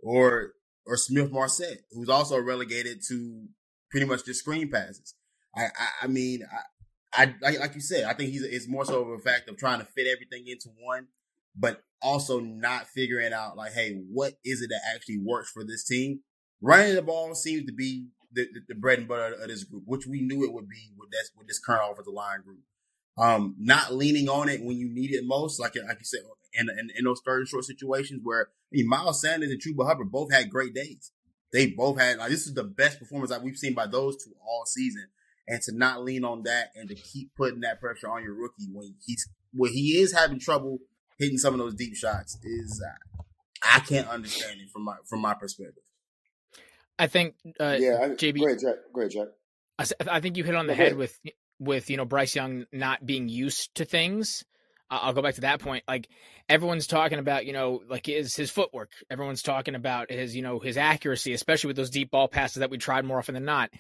or 0.01 0.53
or 0.87 0.97
Smith 0.97 1.33
Marsette, 1.33 1.79
who's 1.91 2.09
also 2.09 2.39
relegated 2.39 3.01
to 3.09 3.49
pretty 3.91 4.07
much 4.07 4.25
just 4.25 4.39
screen 4.39 4.71
passes. 4.71 5.17
I 5.57 5.65
I, 5.65 5.89
I 6.03 6.07
mean 6.07 6.45
I, 6.45 6.61
I 7.13 7.35
like 7.41 7.59
like 7.59 7.75
you 7.75 7.81
said 7.81 8.05
I 8.05 8.13
think 8.13 8.31
he's 8.31 8.43
it's 8.43 8.69
more 8.69 8.85
so 8.85 9.03
of 9.03 9.09
a 9.09 9.19
fact 9.19 9.49
of 9.49 9.57
trying 9.57 9.79
to 9.79 9.85
fit 9.85 10.07
everything 10.07 10.47
into 10.49 10.69
one, 10.81 11.09
but 11.55 11.83
also 12.03 12.41
not 12.41 12.87
figuring 12.89 13.33
out 13.33 13.57
like 13.57 13.73
hey 13.73 14.03
what 14.11 14.35
is 14.45 14.63
it 14.63 14.69
that 14.69 14.81
actually 14.95 15.19
works 15.19 15.51
for 15.51 15.65
this 15.65 15.85
team. 15.85 16.21
Running 16.61 16.95
the 16.95 17.03
ball 17.03 17.35
seems 17.35 17.67
to 17.67 17.73
be 17.73 18.09
the, 18.33 18.47
the, 18.53 18.61
the 18.69 18.75
bread 18.75 18.99
and 18.99 19.09
butter 19.09 19.35
of 19.35 19.49
this 19.49 19.65
group, 19.65 19.83
which 19.87 20.07
we 20.07 20.21
knew 20.21 20.45
it 20.45 20.53
would 20.53 20.69
be 20.69 20.91
with 20.99 21.11
this 21.11 21.31
with 21.37 21.49
this 21.49 21.59
current 21.59 21.83
offensive 21.91 22.13
line 22.13 22.43
group. 22.43 22.61
Um, 23.19 23.57
not 23.59 23.95
leaning 23.95 24.29
on 24.29 24.49
it 24.49 24.63
when 24.63 24.77
you 24.77 24.93
need 24.93 25.11
it 25.13 25.25
most, 25.25 25.59
like 25.59 25.75
like 25.75 25.99
you 25.99 26.05
said, 26.05 26.21
in, 26.53 26.69
in, 26.71 26.91
in 26.97 27.05
those 27.05 27.23
third 27.25 27.41
and 27.41 27.49
short 27.49 27.65
situations 27.65 28.21
where 28.23 28.49
I 28.73 28.77
mean, 28.77 28.89
Miles 28.89 29.21
Sanders 29.21 29.51
and 29.51 29.61
Chuba 29.61 29.87
Hubbard 29.87 30.13
both 30.13 30.33
had 30.33 30.51
great 30.51 30.75
days. 30.75 31.13
They 31.53 31.69
both 31.69 31.99
had 31.99 32.19
like 32.19 32.31
this 32.31 32.47
is 32.47 32.55
the 32.55 32.65
best 32.65 32.99
performance 32.99 33.31
that 33.31 33.43
we've 33.43 33.57
seen 33.57 33.75
by 33.75 33.87
those 33.87 34.23
two 34.23 34.33
all 34.47 34.67
season. 34.67 35.07
And 35.49 35.63
to 35.63 35.77
not 35.77 36.03
lean 36.03 36.25
on 36.25 36.43
that 36.43 36.71
and 36.75 36.89
to 36.89 36.95
keep 36.95 37.31
putting 37.37 37.61
that 37.61 37.81
pressure 37.81 38.09
on 38.09 38.23
your 38.23 38.35
rookie 38.35 38.69
when 38.73 38.95
he's 39.07 39.29
when 39.53 39.73
he 39.73 40.01
is 40.01 40.13
having 40.13 40.41
trouble 40.41 40.79
hitting 41.19 41.39
some 41.39 41.55
of 41.55 41.59
those 41.61 41.75
deep 41.75 41.95
shots 41.95 42.37
is 42.43 42.83
uh, 42.85 43.23
I 43.63 43.81
can't 43.81 44.09
understand 44.09 44.61
it 44.61 44.71
from 44.71 44.85
my 44.85 44.97
from 45.09 45.21
my 45.21 45.35
perspective. 45.35 45.83
I 46.99 47.07
think 47.07 47.35
uh, 47.61 47.77
yeah, 47.79 48.09
JB. 48.09 48.41
Go 48.41 48.47
ahead, 48.47 48.59
Jack. 48.61 48.75
Go 48.95 49.01
ahead, 49.01 49.13
Jack. 49.13 49.29
I, 49.79 50.17
I 50.17 50.21
think 50.21 50.37
you 50.37 50.45
hit 50.45 50.55
on 50.55 50.67
the 50.67 50.75
head 50.75 50.97
with 50.97 51.19
with 51.59 51.91
you 51.91 51.97
know 51.97 52.05
Bryce 52.05 52.35
Young 52.35 52.67
not 52.73 53.05
being 53.05 53.29
used 53.29 53.75
to 53.77 53.85
things. 53.85 54.45
Uh, 54.91 55.01
I'll 55.03 55.13
go 55.13 55.23
back 55.23 55.35
to 55.35 55.41
that 55.43 55.61
point. 55.61 55.85
Like 55.89 56.09
everyone's 56.49 56.87
talking 56.87 57.19
about, 57.19 57.45
you 57.45 57.53
know, 57.53 57.83
like 57.89 58.07
his 58.07 58.37
his 58.37 58.51
footwork. 58.51 58.93
Everyone's 59.11 59.43
talking 59.43 59.75
about 59.75 60.11
his, 60.11 60.37
you 60.37 60.43
know, 60.43 60.59
his 60.61 60.77
accuracy, 60.77 61.33
especially 61.33 61.69
with 61.69 61.77
those 61.77 61.91
deep 61.91 62.11
ball 62.11 62.29
passes 62.29 62.61
that 62.61 62.71
we 62.71 62.79
tried 62.79 63.05
more 63.05 63.19
often 63.19 63.35
than 63.35 63.45
not. 63.45 63.71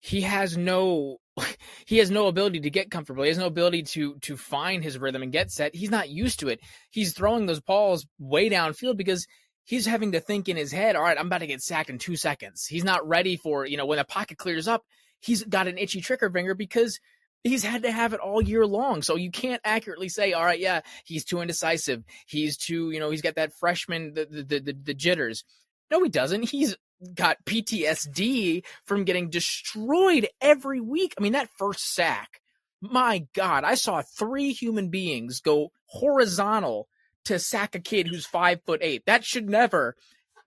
He 0.00 0.22
has 0.22 0.56
no 0.56 1.18
he 1.86 1.98
has 1.98 2.10
no 2.10 2.26
ability 2.26 2.60
to 2.60 2.70
get 2.70 2.90
comfortable. 2.90 3.22
He 3.22 3.28
has 3.28 3.38
no 3.38 3.46
ability 3.46 3.82
to 3.84 4.16
to 4.20 4.36
find 4.36 4.82
his 4.82 4.98
rhythm 4.98 5.22
and 5.22 5.32
get 5.32 5.50
set. 5.50 5.74
He's 5.74 5.90
not 5.90 6.08
used 6.08 6.40
to 6.40 6.48
it. 6.48 6.60
He's 6.90 7.12
throwing 7.12 7.46
those 7.46 7.60
balls 7.60 8.06
way 8.18 8.50
downfield 8.50 8.96
because 8.96 9.26
he's 9.66 9.84
having 9.84 10.12
to 10.12 10.20
think 10.20 10.48
in 10.48 10.56
his 10.56 10.72
head, 10.72 10.96
all 10.96 11.02
right, 11.02 11.18
I'm 11.18 11.26
about 11.26 11.38
to 11.38 11.46
get 11.46 11.60
sacked 11.60 11.90
in 11.90 11.98
two 11.98 12.16
seconds. 12.16 12.66
He's 12.66 12.84
not 12.84 13.06
ready 13.06 13.36
for, 13.36 13.66
you 13.66 13.76
know, 13.76 13.84
when 13.84 13.98
the 13.98 14.04
pocket 14.04 14.38
clears 14.38 14.68
up, 14.68 14.84
he's 15.20 15.42
got 15.44 15.68
an 15.68 15.76
itchy 15.76 16.00
trigger 16.00 16.30
finger 16.30 16.54
because 16.54 16.98
he's 17.42 17.64
had 17.64 17.82
to 17.82 17.90
have 17.90 18.12
it 18.12 18.20
all 18.20 18.40
year 18.40 18.64
long. 18.64 19.02
So 19.02 19.16
you 19.16 19.30
can't 19.30 19.60
accurately 19.64 20.08
say, 20.08 20.32
all 20.32 20.44
right, 20.44 20.60
yeah, 20.60 20.80
he's 21.04 21.24
too 21.24 21.40
indecisive. 21.40 22.04
He's 22.26 22.56
too, 22.56 22.90
you 22.92 23.00
know, 23.00 23.10
he's 23.10 23.22
got 23.22 23.34
that 23.34 23.52
freshman, 23.54 24.14
the, 24.14 24.26
the, 24.26 24.60
the, 24.60 24.72
the 24.72 24.94
jitters. 24.94 25.44
No, 25.90 26.02
he 26.02 26.08
doesn't. 26.08 26.48
He's 26.48 26.76
got 27.14 27.44
PTSD 27.44 28.64
from 28.84 29.04
getting 29.04 29.30
destroyed 29.30 30.28
every 30.40 30.80
week. 30.80 31.14
I 31.18 31.22
mean, 31.22 31.32
that 31.32 31.50
first 31.58 31.94
sack, 31.94 32.40
my 32.80 33.26
God, 33.34 33.64
I 33.64 33.74
saw 33.74 34.02
three 34.02 34.52
human 34.52 34.88
beings 34.88 35.40
go 35.40 35.72
horizontal 35.86 36.88
to 37.24 37.38
sack 37.38 37.74
a 37.74 37.80
kid 37.80 38.06
who's 38.06 38.26
five 38.26 38.60
foot 38.64 38.80
eight. 38.82 39.04
That 39.06 39.24
should 39.24 39.48
never, 39.48 39.96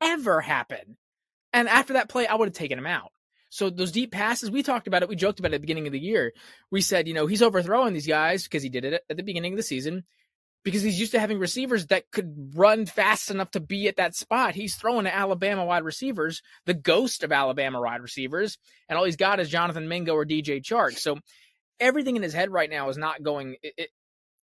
ever 0.01 0.41
happen. 0.41 0.97
And 1.51 1.67
after 1.67 1.93
that 1.93 2.09
play, 2.09 2.27
I 2.27 2.35
would 2.35 2.47
have 2.47 2.55
taken 2.55 2.77
him 2.77 2.87
out. 2.87 3.11
So 3.49 3.69
those 3.69 3.91
deep 3.91 4.11
passes, 4.11 4.51
we 4.51 4.61
talked 4.61 4.87
about 4.87 5.01
it. 5.01 5.09
We 5.09 5.15
joked 5.15 5.39
about 5.39 5.51
it 5.51 5.55
at 5.55 5.61
the 5.61 5.65
beginning 5.65 5.87
of 5.87 5.93
the 5.93 5.99
year. 5.99 6.33
We 6.69 6.81
said, 6.81 7.07
you 7.07 7.15
know, 7.15 7.25
he's 7.25 7.41
overthrowing 7.41 7.93
these 7.93 8.07
guys 8.07 8.43
because 8.43 8.61
he 8.61 8.69
did 8.69 8.85
it 8.85 9.03
at 9.09 9.17
the 9.17 9.23
beginning 9.23 9.53
of 9.53 9.57
the 9.57 9.63
season 9.63 10.03
because 10.63 10.81
he's 10.81 10.99
used 10.99 11.13
to 11.13 11.19
having 11.19 11.39
receivers 11.39 11.87
that 11.87 12.11
could 12.11 12.53
run 12.55 12.85
fast 12.85 13.31
enough 13.31 13.51
to 13.51 13.59
be 13.59 13.87
at 13.87 13.95
that 13.95 14.15
spot. 14.15 14.55
He's 14.55 14.75
throwing 14.75 15.05
to 15.05 15.15
Alabama 15.15 15.65
wide 15.65 15.83
receivers, 15.83 16.41
the 16.65 16.73
ghost 16.73 17.23
of 17.23 17.31
Alabama 17.31 17.79
wide 17.79 18.01
receivers, 18.01 18.57
and 18.87 18.97
all 18.97 19.05
he's 19.05 19.15
got 19.15 19.39
is 19.39 19.49
Jonathan 19.49 19.87
Mingo 19.87 20.13
or 20.13 20.25
DJ 20.25 20.61
Chark. 20.61 20.97
So 20.97 21.19
everything 21.79 22.15
in 22.15 22.23
his 22.23 22.33
head 22.33 22.51
right 22.51 22.69
now 22.69 22.89
is 22.89 22.97
not 22.97 23.23
going. 23.23 23.55
It, 23.63 23.73
it, 23.77 23.89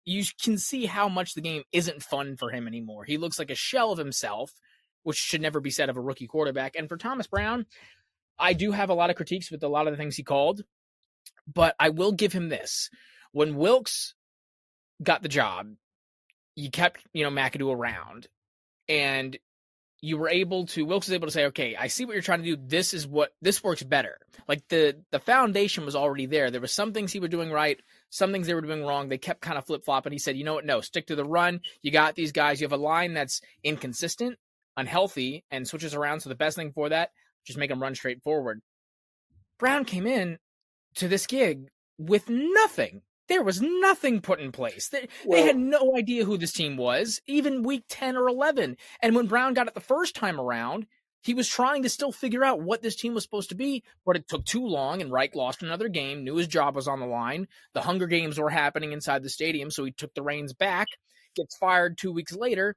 you 0.05 0.23
can 0.41 0.57
see 0.57 0.85
how 0.85 1.09
much 1.09 1.33
the 1.33 1.41
game 1.41 1.63
isn't 1.71 2.01
fun 2.01 2.37
for 2.37 2.49
him 2.49 2.65
anymore. 2.65 3.03
He 3.03 3.17
looks 3.17 3.37
like 3.37 3.51
a 3.51 3.55
shell 3.55 3.91
of 3.91 3.97
himself, 3.97 4.51
which 5.03 5.17
should 5.17 5.41
never 5.41 5.59
be 5.59 5.69
said 5.69 5.89
of 5.89 5.97
a 5.97 6.01
rookie 6.01 6.27
quarterback. 6.27 6.75
And 6.77 6.87
for 6.87 6.95
Thomas 6.95 7.27
Brown, 7.27 7.65
I 8.39 8.53
do 8.53 8.71
have 8.71 8.89
a 8.89 8.93
lot 8.93 9.09
of 9.09 9.17
critiques 9.17 9.51
with 9.51 9.63
a 9.63 9.67
lot 9.67 9.85
of 9.85 9.93
the 9.93 9.97
things 9.97 10.15
he 10.15 10.23
called, 10.23 10.63
but 11.51 11.75
I 11.77 11.89
will 11.89 12.13
give 12.13 12.31
him 12.31 12.49
this. 12.49 12.89
When 13.33 13.55
Wilks 13.55 14.15
got 15.03 15.21
the 15.21 15.29
job, 15.29 15.75
you 16.57 16.71
kept, 16.71 17.05
you 17.13 17.23
know, 17.23 17.29
McAdoo 17.29 17.73
around 17.73 18.27
and 18.89 19.37
you 20.01 20.17
were 20.17 20.27
able 20.27 20.65
to 20.65 20.85
Wilks 20.85 21.07
was 21.07 21.13
able 21.13 21.27
to 21.27 21.31
say, 21.31 21.45
okay, 21.45 21.75
I 21.75 21.87
see 21.87 22.03
what 22.03 22.13
you're 22.13 22.21
trying 22.21 22.43
to 22.43 22.55
do. 22.55 22.61
This 22.67 22.93
is 22.95 23.07
what 23.07 23.31
this 23.41 23.63
works 23.63 23.83
better. 23.83 24.17
Like 24.47 24.67
the 24.67 24.97
the 25.11 25.19
foundation 25.19 25.85
was 25.85 25.95
already 25.95 26.25
there. 26.25 26.49
There 26.49 26.61
were 26.61 26.67
some 26.67 26.93
things 26.93 27.11
he 27.13 27.19
were 27.19 27.27
doing 27.27 27.51
right, 27.51 27.79
some 28.09 28.31
things 28.31 28.47
they 28.47 28.55
were 28.55 28.61
doing 28.61 28.83
wrong. 28.83 29.07
They 29.07 29.19
kept 29.19 29.41
kind 29.41 29.57
of 29.57 29.65
flip 29.65 29.85
flopping. 29.85 30.13
He 30.13 30.19
said, 30.19 30.35
you 30.35 30.43
know 30.43 30.55
what? 30.55 30.65
No, 30.65 30.81
stick 30.81 31.07
to 31.07 31.15
the 31.15 31.23
run. 31.23 31.61
You 31.83 31.91
got 31.91 32.15
these 32.15 32.31
guys. 32.31 32.59
You 32.59 32.65
have 32.65 32.79
a 32.79 32.83
line 32.83 33.13
that's 33.13 33.39
inconsistent, 33.63 34.37
unhealthy, 34.75 35.45
and 35.51 35.67
switches 35.67 35.93
around. 35.93 36.21
So 36.21 36.29
the 36.29 36.35
best 36.35 36.57
thing 36.57 36.71
for 36.73 36.89
that 36.89 37.11
just 37.45 37.59
make 37.59 37.69
them 37.69 37.81
run 37.81 37.95
straight 37.95 38.23
forward. 38.23 38.61
Brown 39.59 39.85
came 39.85 40.05
in 40.07 40.39
to 40.95 41.07
this 41.07 41.27
gig 41.27 41.67
with 41.97 42.29
nothing. 42.29 43.03
There 43.27 43.43
was 43.43 43.61
nothing 43.61 44.21
put 44.21 44.39
in 44.39 44.51
place. 44.51 44.89
They, 44.89 45.07
well, 45.25 45.41
they, 45.41 45.47
had 45.47 45.57
no 45.57 45.95
idea 45.97 46.25
who 46.25 46.37
this 46.37 46.53
team 46.53 46.77
was, 46.77 47.21
even 47.27 47.63
week 47.63 47.83
10 47.89 48.15
or 48.15 48.27
11. 48.27 48.77
And 49.01 49.15
when 49.15 49.27
Brown 49.27 49.53
got 49.53 49.67
it 49.67 49.73
the 49.73 49.81
first 49.81 50.15
time 50.15 50.39
around, 50.39 50.87
he 51.21 51.33
was 51.33 51.47
trying 51.47 51.83
to 51.83 51.89
still 51.89 52.11
figure 52.11 52.45
out 52.45 52.61
what 52.61 52.81
this 52.81 52.95
team 52.95 53.13
was 53.13 53.23
supposed 53.23 53.49
to 53.49 53.55
be, 53.55 53.83
but 54.05 54.15
it 54.15 54.27
took 54.29 54.45
too 54.45 54.65
long, 54.65 55.01
and 55.01 55.11
Reich 55.11 55.35
lost 55.35 55.61
another 55.61 55.89
game, 55.89 56.23
knew 56.23 56.35
his 56.35 56.47
job 56.47 56.75
was 56.75 56.87
on 56.87 56.99
the 56.99 57.05
line. 57.05 57.47
The 57.73 57.81
Hunger 57.81 58.07
Games 58.07 58.39
were 58.39 58.49
happening 58.49 58.93
inside 58.93 59.23
the 59.23 59.29
stadium, 59.29 59.71
so 59.71 59.83
he 59.83 59.91
took 59.91 60.13
the 60.13 60.21
reins 60.21 60.53
back, 60.53 60.87
gets 61.35 61.57
fired 61.57 61.97
two 61.97 62.13
weeks 62.13 62.33
later, 62.33 62.75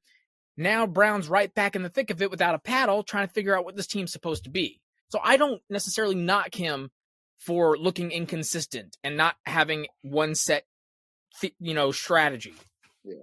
now 0.56 0.86
Brown's 0.86 1.28
right 1.28 1.52
back 1.54 1.74
in 1.74 1.82
the 1.82 1.88
thick 1.88 2.10
of 2.10 2.20
it 2.20 2.30
without 2.30 2.54
a 2.54 2.58
paddle, 2.58 3.02
trying 3.02 3.26
to 3.26 3.32
figure 3.32 3.56
out 3.56 3.64
what 3.64 3.76
this 3.76 3.86
team's 3.86 4.12
supposed 4.12 4.44
to 4.44 4.50
be. 4.50 4.80
So 5.08 5.18
I 5.22 5.38
don't 5.38 5.62
necessarily 5.70 6.14
knock 6.14 6.54
him 6.54 6.90
for 7.40 7.76
looking 7.76 8.10
inconsistent 8.10 8.96
and 9.02 9.16
not 9.16 9.36
having 9.46 9.86
one 10.02 10.34
set, 10.34 10.64
you 11.58 11.74
know, 11.74 11.90
strategy. 11.90 12.54
Yeah, 13.04 13.14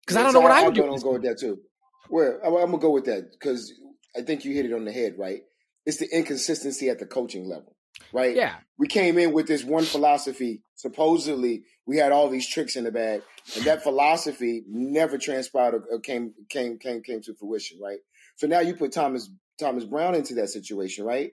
because 0.00 0.16
yeah, 0.16 0.20
I 0.20 0.24
don't 0.24 0.32
so 0.32 0.38
know 0.40 0.42
what 0.42 0.52
I, 0.52 0.62
I 0.62 0.64
would 0.66 0.74
do. 0.74 0.82
I'm 0.82 0.90
gonna 0.90 1.02
go 1.02 1.12
with 1.12 1.22
that 1.22 1.38
too. 1.38 1.60
Well, 2.08 2.38
I'm, 2.44 2.54
I'm 2.54 2.66
gonna 2.66 2.78
go 2.78 2.90
with 2.90 3.04
that 3.06 3.32
because 3.32 3.72
I 4.16 4.22
think 4.22 4.44
you 4.44 4.52
hit 4.52 4.66
it 4.66 4.72
on 4.72 4.84
the 4.84 4.92
head. 4.92 5.14
Right, 5.18 5.42
it's 5.86 5.98
the 5.98 6.08
inconsistency 6.12 6.88
at 6.88 6.98
the 6.98 7.06
coaching 7.06 7.48
level 7.48 7.76
right? 8.12 8.34
Yeah. 8.34 8.56
We 8.78 8.86
came 8.86 9.18
in 9.18 9.32
with 9.32 9.46
this 9.46 9.64
one 9.64 9.84
philosophy. 9.84 10.62
Supposedly, 10.74 11.64
we 11.86 11.96
had 11.96 12.12
all 12.12 12.28
these 12.28 12.48
tricks 12.48 12.76
in 12.76 12.84
the 12.84 12.92
bag, 12.92 13.22
and 13.56 13.64
that 13.64 13.82
philosophy 13.82 14.62
never 14.68 15.18
transpired 15.18 15.82
or 15.90 16.00
came 16.00 16.34
came 16.48 16.78
came 16.78 17.02
came 17.02 17.20
to 17.22 17.34
fruition, 17.34 17.78
right? 17.82 17.98
So 18.36 18.46
now 18.46 18.60
you 18.60 18.74
put 18.74 18.92
Thomas 18.92 19.30
Thomas 19.58 19.84
Brown 19.84 20.14
into 20.14 20.34
that 20.34 20.48
situation, 20.48 21.04
right? 21.04 21.32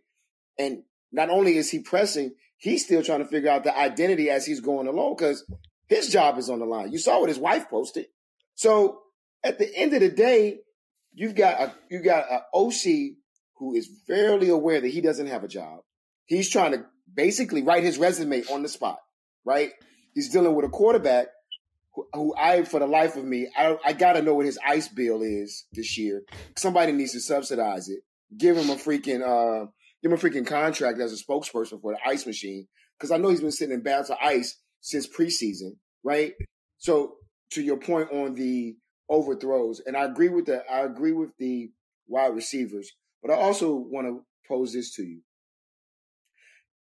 And 0.60 0.84
not 1.12 1.30
only 1.30 1.58
is 1.58 1.70
he 1.70 1.80
pressing, 1.80 2.34
he's 2.58 2.86
still 2.86 3.04
trying 3.04 3.20
to 3.20 3.26
figure 3.26 3.50
out 3.50 3.64
the 3.64 3.78
identity 3.78 4.30
as 4.30 4.46
he's 4.46 4.60
going 4.60 4.88
along 4.88 5.16
because 5.18 5.46
his 5.88 6.10
job 6.10 6.38
is 6.38 6.50
on 6.50 6.60
the 6.60 6.66
line. 6.66 6.92
You 6.92 6.98
saw 6.98 7.20
what 7.20 7.30
his 7.30 7.40
wife 7.40 7.70
posted. 7.70 8.08
So 8.56 9.00
at 9.44 9.60
the 9.60 9.74
end 9.76 9.94
of 9.94 10.02
the 10.02 10.10
day, 10.10 10.60
you've 11.14 11.36
got 11.36 11.62
a 11.62 11.74
you 11.90 12.00
got 12.00 12.32
an 12.32 12.42
OC 12.54 13.18
who 13.58 13.74
is 13.74 13.90
fairly 14.08 14.50
aware 14.50 14.82
that 14.82 14.90
he 14.90 15.02
doesn't 15.02 15.28
have 15.28 15.44
a 15.44 15.48
job. 15.48 15.80
He's 16.26 16.50
trying 16.50 16.74
to 16.74 16.86
basically 17.12 17.64
write 17.64 17.84
his 17.84 17.98
resume 17.98 18.44
on 18.52 18.62
the 18.62 18.70
spot, 18.70 19.00
right? 19.46 19.72
He's 20.14 20.30
dealing 20.30 20.56
with 20.56 20.66
a 20.66 20.70
quarterback 20.70 21.28
who, 21.94 22.08
who 22.14 22.36
I, 22.36 22.64
for 22.64 22.80
the 22.80 22.88
life 22.88 23.16
of 23.16 23.26
me, 23.26 23.50
I, 23.58 23.78
I 23.84 23.94
got 23.94 24.14
to 24.14 24.22
know 24.22 24.36
what 24.36 24.46
his 24.46 24.60
ice 24.66 24.88
bill 24.88 25.22
is 25.22 25.66
this 25.72 25.98
year. 25.98 26.24
Somebody 26.56 26.92
needs 26.92 27.14
to 27.14 27.20
subsidize 27.20 27.90
it. 27.90 28.00
Give 28.38 28.58
him 28.58 28.70
a 28.70 28.76
freaking, 28.76 29.22
uh, 29.22 29.68
give 30.02 30.12
him 30.12 30.18
a 30.18 30.22
freaking 30.22 30.46
contract 30.46 31.00
as 31.00 31.14
a 31.14 31.24
spokesperson 31.24 31.82
for 31.82 31.94
the 31.94 32.00
ice 32.06 32.26
machine. 32.26 32.68
Cause 33.00 33.12
I 33.12 33.18
know 33.18 33.30
he's 33.30 33.42
been 33.42 33.52
sitting 33.52 33.76
in 33.76 33.84
bags 33.84 34.10
of 34.10 34.18
ice 34.22 34.60
since 34.82 35.08
preseason, 35.08 35.78
right? 36.04 36.34
So 36.78 37.16
to 37.52 37.62
your 37.62 37.78
point 37.78 38.12
on 38.12 38.34
the 38.34 38.76
overthrows, 39.10 39.82
and 39.86 39.96
I 39.96 40.06
agree 40.06 40.30
with 40.30 40.48
the, 40.48 40.64
I 40.72 40.82
agree 40.82 41.14
with 41.14 41.30
the 41.38 41.70
wide 42.08 42.34
receivers, 42.34 42.92
but 43.22 43.32
I 43.32 43.36
also 43.36 43.76
want 43.76 44.08
to 44.08 44.26
pose 44.48 44.74
this 44.74 44.96
to 44.96 45.04
you 45.04 45.22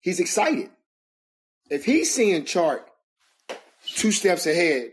he's 0.01 0.19
excited. 0.19 0.69
If 1.69 1.85
he's 1.85 2.13
seeing 2.13 2.43
Chark 2.43 2.81
two 3.95 4.11
steps 4.11 4.45
ahead, 4.45 4.89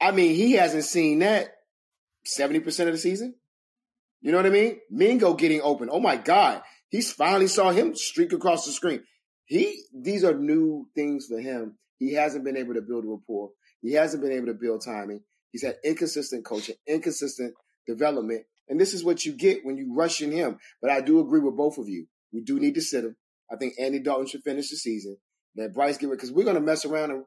I 0.00 0.12
mean, 0.12 0.34
he 0.34 0.52
hasn't 0.52 0.84
seen 0.84 1.18
that 1.18 1.54
70% 2.26 2.86
of 2.86 2.92
the 2.92 2.98
season. 2.98 3.34
You 4.20 4.32
know 4.32 4.38
what 4.38 4.46
I 4.46 4.50
mean? 4.50 4.78
Mingo 4.90 5.34
getting 5.34 5.60
open. 5.60 5.90
Oh 5.92 6.00
my 6.00 6.16
God. 6.16 6.62
He's 6.90 7.12
finally 7.12 7.48
saw 7.48 7.70
him 7.70 7.94
streak 7.94 8.32
across 8.32 8.64
the 8.64 8.72
screen. 8.72 9.02
he 9.44 9.82
these 9.94 10.24
are 10.24 10.34
new 10.34 10.88
things 10.94 11.26
for 11.26 11.40
him. 11.40 11.78
He 11.98 12.14
hasn't 12.14 12.44
been 12.44 12.56
able 12.56 12.74
to 12.74 12.82
build 12.82 13.04
rapport. 13.06 13.50
He 13.82 13.92
hasn't 13.92 14.22
been 14.22 14.32
able 14.32 14.46
to 14.46 14.54
build 14.54 14.82
timing. 14.84 15.22
He's 15.52 15.62
had 15.62 15.76
inconsistent 15.84 16.44
coaching, 16.44 16.76
inconsistent 16.86 17.54
development, 17.86 18.44
and 18.68 18.80
this 18.80 18.92
is 18.92 19.04
what 19.04 19.24
you 19.24 19.32
get 19.32 19.64
when 19.64 19.76
you 19.76 19.94
rush 19.94 20.20
in 20.20 20.30
him. 20.30 20.58
But 20.80 20.90
I 20.90 21.00
do 21.00 21.20
agree 21.20 21.40
with 21.40 21.56
both 21.56 21.78
of 21.78 21.88
you. 21.88 22.06
We 22.32 22.42
do 22.42 22.58
need 22.60 22.74
to 22.74 22.82
sit 22.82 23.04
him. 23.04 23.16
I 23.50 23.56
think 23.56 23.74
Andy 23.80 23.98
Dalton 24.00 24.26
should 24.26 24.42
finish 24.42 24.70
the 24.70 24.76
season. 24.76 25.16
Let 25.56 25.72
Bryce 25.72 25.96
get 25.96 26.10
because 26.10 26.30
we're 26.30 26.44
going 26.44 26.56
to 26.56 26.62
mess 26.62 26.84
around 26.84 27.10
and 27.10 27.24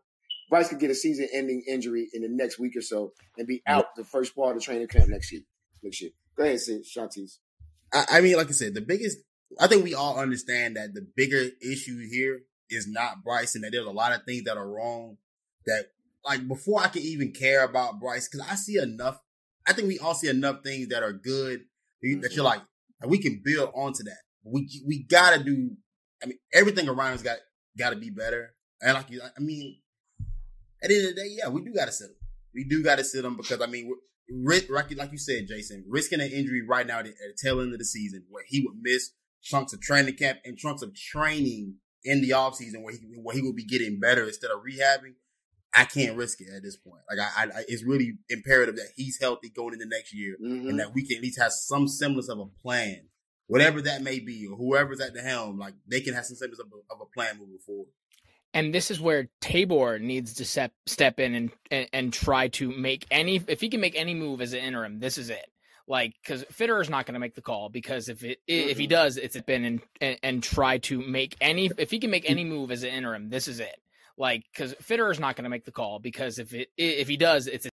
Bryce 0.49 0.69
could 0.69 0.79
get 0.79 0.91
a 0.91 0.95
season-ending 0.95 1.63
injury 1.67 2.07
in 2.13 2.21
the 2.21 2.27
next 2.29 2.59
week 2.59 2.75
or 2.75 2.81
so 2.81 3.13
and 3.37 3.47
be 3.47 3.61
out 3.65 3.95
the 3.95 4.03
first 4.03 4.35
part 4.35 4.55
of 4.55 4.61
training 4.61 4.87
camp 4.87 5.09
next 5.09 5.31
year. 5.31 5.41
Next 5.81 6.01
year. 6.01 6.11
Go 6.37 6.43
ahead, 6.43 6.59
Sid, 6.59 6.83
Shontis. 6.83 7.37
I, 7.91 8.05
I 8.09 8.21
mean, 8.21 8.37
like 8.37 8.49
I 8.49 8.51
said, 8.51 8.73
the 8.73 8.81
biggest. 8.81 9.17
I 9.59 9.67
think 9.67 9.83
we 9.83 9.93
all 9.93 10.19
understand 10.19 10.77
that 10.77 10.93
the 10.93 11.05
bigger 11.15 11.49
issue 11.61 12.07
here 12.09 12.41
is 12.69 12.87
not 12.87 13.23
Bryce, 13.23 13.55
and 13.55 13.63
that 13.63 13.71
there's 13.71 13.85
a 13.85 13.91
lot 13.91 14.13
of 14.13 14.23
things 14.23 14.43
that 14.43 14.57
are 14.57 14.67
wrong. 14.67 15.17
That 15.65 15.87
like 16.25 16.47
before 16.47 16.81
I 16.81 16.87
can 16.87 17.01
even 17.01 17.31
care 17.33 17.63
about 17.63 17.99
Bryce, 17.99 18.27
because 18.27 18.47
I 18.49 18.55
see 18.55 18.77
enough. 18.77 19.19
I 19.67 19.73
think 19.73 19.87
we 19.87 19.99
all 19.99 20.15
see 20.15 20.29
enough 20.29 20.63
things 20.63 20.87
that 20.87 21.03
are 21.03 21.13
good 21.13 21.61
mm-hmm. 22.03 22.21
that 22.21 22.33
you're 22.33 22.45
like, 22.45 22.61
we 23.05 23.19
can 23.19 23.41
build 23.43 23.71
onto 23.75 24.03
that. 24.03 24.19
We 24.43 24.67
we 24.85 25.03
gotta 25.03 25.43
do. 25.43 25.71
I 26.23 26.27
mean, 26.27 26.39
everything 26.53 26.87
around 26.87 27.13
us 27.13 27.21
got 27.21 27.37
got 27.77 27.91
to 27.91 27.95
be 27.95 28.09
better. 28.09 28.53
And 28.81 28.93
like, 28.93 29.07
I 29.11 29.39
mean, 29.39 29.77
at 30.83 30.89
the 30.89 30.95
end 30.95 31.09
of 31.09 31.15
the 31.15 31.21
day, 31.21 31.27
yeah, 31.37 31.49
we 31.49 31.63
do 31.63 31.73
got 31.73 31.85
to 31.85 31.91
sit 31.91 32.09
him. 32.09 32.15
We 32.53 32.63
do 32.63 32.83
got 32.83 32.97
to 32.97 33.03
sit 33.03 33.23
him 33.23 33.37
because 33.37 33.61
I 33.61 33.67
mean, 33.67 33.93
like 34.29 35.11
you 35.11 35.17
said, 35.17 35.47
Jason, 35.47 35.85
risking 35.87 36.21
an 36.21 36.31
injury 36.31 36.63
right 36.67 36.85
now 36.85 36.99
at 36.99 37.05
the 37.05 37.13
tail 37.41 37.61
end 37.61 37.73
of 37.73 37.79
the 37.79 37.85
season 37.85 38.25
where 38.29 38.43
he 38.47 38.61
would 38.61 38.77
miss 38.81 39.11
chunks 39.41 39.73
of 39.73 39.81
training 39.81 40.15
camp 40.15 40.39
and 40.45 40.57
chunks 40.57 40.81
of 40.81 40.93
training 40.95 41.75
in 42.03 42.21
the 42.21 42.31
offseason 42.31 42.83
where 42.83 42.93
he 42.93 42.99
where 43.21 43.35
he 43.35 43.41
will 43.41 43.53
be 43.53 43.65
getting 43.65 43.99
better 43.99 44.25
instead 44.25 44.51
of 44.51 44.59
rehabbing. 44.59 45.13
I 45.73 45.85
can't 45.85 46.17
risk 46.17 46.41
it 46.41 46.49
at 46.53 46.63
this 46.63 46.75
point. 46.75 47.01
Like 47.09 47.19
I, 47.19 47.43
I 47.43 47.63
it's 47.67 47.83
really 47.83 48.17
imperative 48.29 48.75
that 48.75 48.89
he's 48.95 49.19
healthy 49.19 49.49
going 49.49 49.73
into 49.73 49.85
next 49.85 50.13
year 50.13 50.35
mm-hmm. 50.41 50.67
and 50.67 50.79
that 50.79 50.93
we 50.93 51.05
can 51.05 51.17
at 51.17 51.23
least 51.23 51.39
have 51.39 51.53
some 51.53 51.87
semblance 51.87 52.29
of 52.29 52.39
a 52.39 52.45
plan, 52.45 53.07
whatever 53.47 53.81
that 53.81 54.01
may 54.01 54.19
be, 54.19 54.47
or 54.47 54.57
whoever's 54.57 54.99
at 54.99 55.13
the 55.13 55.21
helm. 55.21 55.57
Like 55.57 55.75
they 55.87 56.01
can 56.01 56.13
have 56.13 56.25
some 56.25 56.35
semblance 56.35 56.59
of 56.59 56.67
a, 56.67 56.93
of 56.93 57.01
a 57.01 57.05
plan 57.05 57.37
moving 57.39 57.59
forward 57.65 57.87
and 58.53 58.73
this 58.73 58.91
is 58.91 58.99
where 58.99 59.29
Tabor 59.39 59.99
needs 59.99 60.35
to 60.35 60.45
step 60.45 60.73
step 60.85 61.19
in 61.19 61.35
and, 61.35 61.51
and, 61.69 61.87
and 61.93 62.13
try 62.13 62.47
to 62.49 62.71
make 62.71 63.05
any 63.11 63.41
if 63.47 63.61
he 63.61 63.69
can 63.69 63.81
make 63.81 63.95
any 63.95 64.13
move 64.13 64.41
as 64.41 64.53
an 64.53 64.59
interim, 64.59 64.99
this 64.99 65.17
is 65.17 65.29
it. 65.29 65.45
Like 65.91 66.13
because 66.23 66.45
Fitter 66.49 66.79
is 66.79 66.89
not 66.89 67.05
going 67.05 67.15
to 67.15 67.19
make 67.19 67.35
the 67.35 67.41
call 67.41 67.67
because 67.67 68.07
if 68.07 68.23
it 68.23 68.39
mm-hmm. 68.49 68.69
if 68.69 68.77
he 68.77 68.87
does, 68.87 69.17
it's 69.17 69.37
been 69.41 69.65
and, 69.65 69.81
and, 69.99 70.17
and 70.23 70.41
try 70.41 70.77
to 70.77 71.01
make 71.01 71.35
any 71.41 71.69
if 71.77 71.91
he 71.91 71.99
can 71.99 72.09
make 72.09 72.29
any 72.29 72.45
move 72.45 72.71
as 72.71 72.83
an 72.83 72.91
interim, 72.91 73.29
this 73.29 73.49
is 73.49 73.59
it. 73.59 73.75
Like 74.17 74.45
because 74.53 74.73
Fitter 74.79 75.11
is 75.11 75.19
not 75.19 75.35
going 75.35 75.43
to 75.43 75.49
make 75.49 75.65
the 75.65 75.71
call 75.73 75.99
because 75.99 76.39
if 76.39 76.53
it 76.53 76.69
if 76.77 77.09
he 77.09 77.17
does, 77.17 77.47
it's 77.47 77.67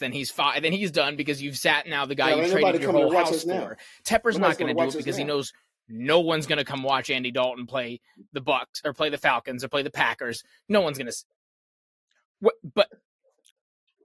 then 0.00 0.12
he's 0.12 0.30
fine. 0.30 0.60
Then 0.60 0.72
he's 0.72 0.90
done 0.90 1.16
because 1.16 1.40
you've 1.40 1.56
sat 1.56 1.86
now 1.86 2.04
the 2.04 2.14
guy 2.14 2.34
yeah, 2.34 2.44
you 2.44 2.52
traded 2.52 2.82
your 2.82 2.92
whole 2.92 3.10
house 3.10 3.42
for. 3.42 3.78
Tepper's 4.04 4.38
not 4.38 4.58
going 4.58 4.76
to 4.76 4.82
do 4.82 4.88
it 4.90 4.94
because 4.98 5.16
now. 5.16 5.24
he 5.24 5.24
knows 5.24 5.54
no 5.88 6.20
one's 6.20 6.46
going 6.46 6.58
to 6.58 6.66
come 6.66 6.82
watch 6.82 7.08
Andy 7.08 7.30
Dalton 7.30 7.64
play 7.64 8.02
the 8.34 8.42
Bucks 8.42 8.82
or 8.84 8.92
play 8.92 9.08
the 9.08 9.16
Falcons 9.16 9.64
or 9.64 9.68
play 9.68 9.82
the 9.82 9.90
Packers. 9.90 10.42
No 10.68 10.82
one's 10.82 10.98
going 10.98 11.10
to. 11.10 11.16
What? 12.40 12.54
But 12.62 12.88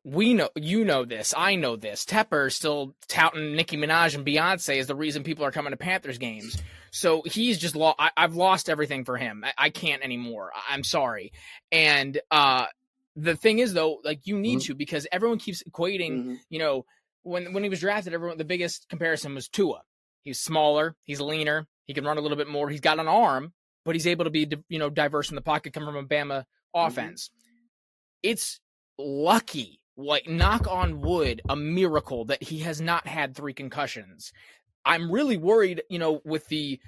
we 0.08 0.34
know, 0.34 0.50
you 0.56 0.86
know 0.86 1.04
this. 1.04 1.34
I 1.36 1.56
know 1.56 1.76
this. 1.76 2.06
Tepper 2.06 2.50
still 2.50 2.96
touting 3.10 3.56
Nicki 3.56 3.76
Minaj 3.76 4.16
and 4.16 4.26
Beyonce 4.26 4.78
is 4.78 4.88
the 4.88 4.96
reason 4.96 5.24
people 5.24 5.44
are 5.44 5.52
coming 5.52 5.72
to 5.72 5.78
Panthers 5.78 6.18
games. 6.18 6.58
So 6.92 7.24
he's 7.26 7.58
just 7.58 7.76
lost. 7.76 8.00
I've 8.16 8.36
lost 8.36 8.70
everything 8.70 9.04
for 9.04 9.18
him. 9.18 9.44
I, 9.44 9.54
I 9.58 9.70
can't 9.70 10.02
anymore. 10.02 10.52
I'm 10.70 10.86
sorry. 10.86 11.34
And 11.74 12.20
uh, 12.32 12.68
the 13.18 13.36
thing 13.36 13.60
is, 13.60 13.74
though, 13.74 14.00
like 14.02 14.26
you 14.26 14.40
need 14.40 14.60
mm-hmm. 14.60 14.74
to 14.74 14.76
because 14.76 15.08
everyone 15.12 15.40
keeps 15.40 15.62
equating. 15.64 16.12
Mm-hmm. 16.12 16.36
You 16.50 16.60
know, 16.60 16.86
when 17.24 17.52
when 17.52 17.64
he 17.64 17.70
was 17.70 17.82
drafted, 17.82 18.14
everyone 18.14 18.38
the 18.38 18.46
biggest 18.46 18.88
comparison 18.88 19.36
was 19.36 19.50
Tua. 19.50 19.82
He's 20.24 20.40
smaller, 20.40 20.96
he's 21.04 21.20
leaner, 21.20 21.68
he 21.86 21.94
can 21.94 22.06
run 22.06 22.18
a 22.18 22.22
little 22.22 22.38
bit 22.38 22.48
more. 22.48 22.70
He's 22.70 22.80
got 22.80 23.00
an 23.00 23.10
arm, 23.10 23.52
but 23.84 23.96
he's 23.96 24.08
able 24.08 24.24
to 24.24 24.32
be 24.32 24.50
you 24.70 24.80
know 24.80 24.90
diverse 24.90 25.30
in 25.30 25.36
the 25.36 25.42
pocket, 25.42 25.74
come 25.74 25.84
from 25.84 25.98
a 25.98 26.04
Bama 26.04 26.40
mm-hmm. 26.40 26.88
offense. 26.88 27.30
Mm-hmm. 27.30 27.66
It's 28.24 28.62
lucky, 28.98 29.82
like 29.98 30.28
knock 30.28 30.68
on 30.68 31.02
wood, 31.02 31.42
a 31.50 31.56
miracle 31.56 32.26
that 32.26 32.44
he 32.44 32.60
has 32.60 32.80
not 32.80 33.08
had 33.08 33.36
three 33.36 33.54
concussions. 33.54 34.32
I'm 34.86 35.12
really 35.12 35.38
worried, 35.38 35.82
you 35.90 36.00
know, 36.00 36.22
with 36.24 36.48
the 36.48 36.80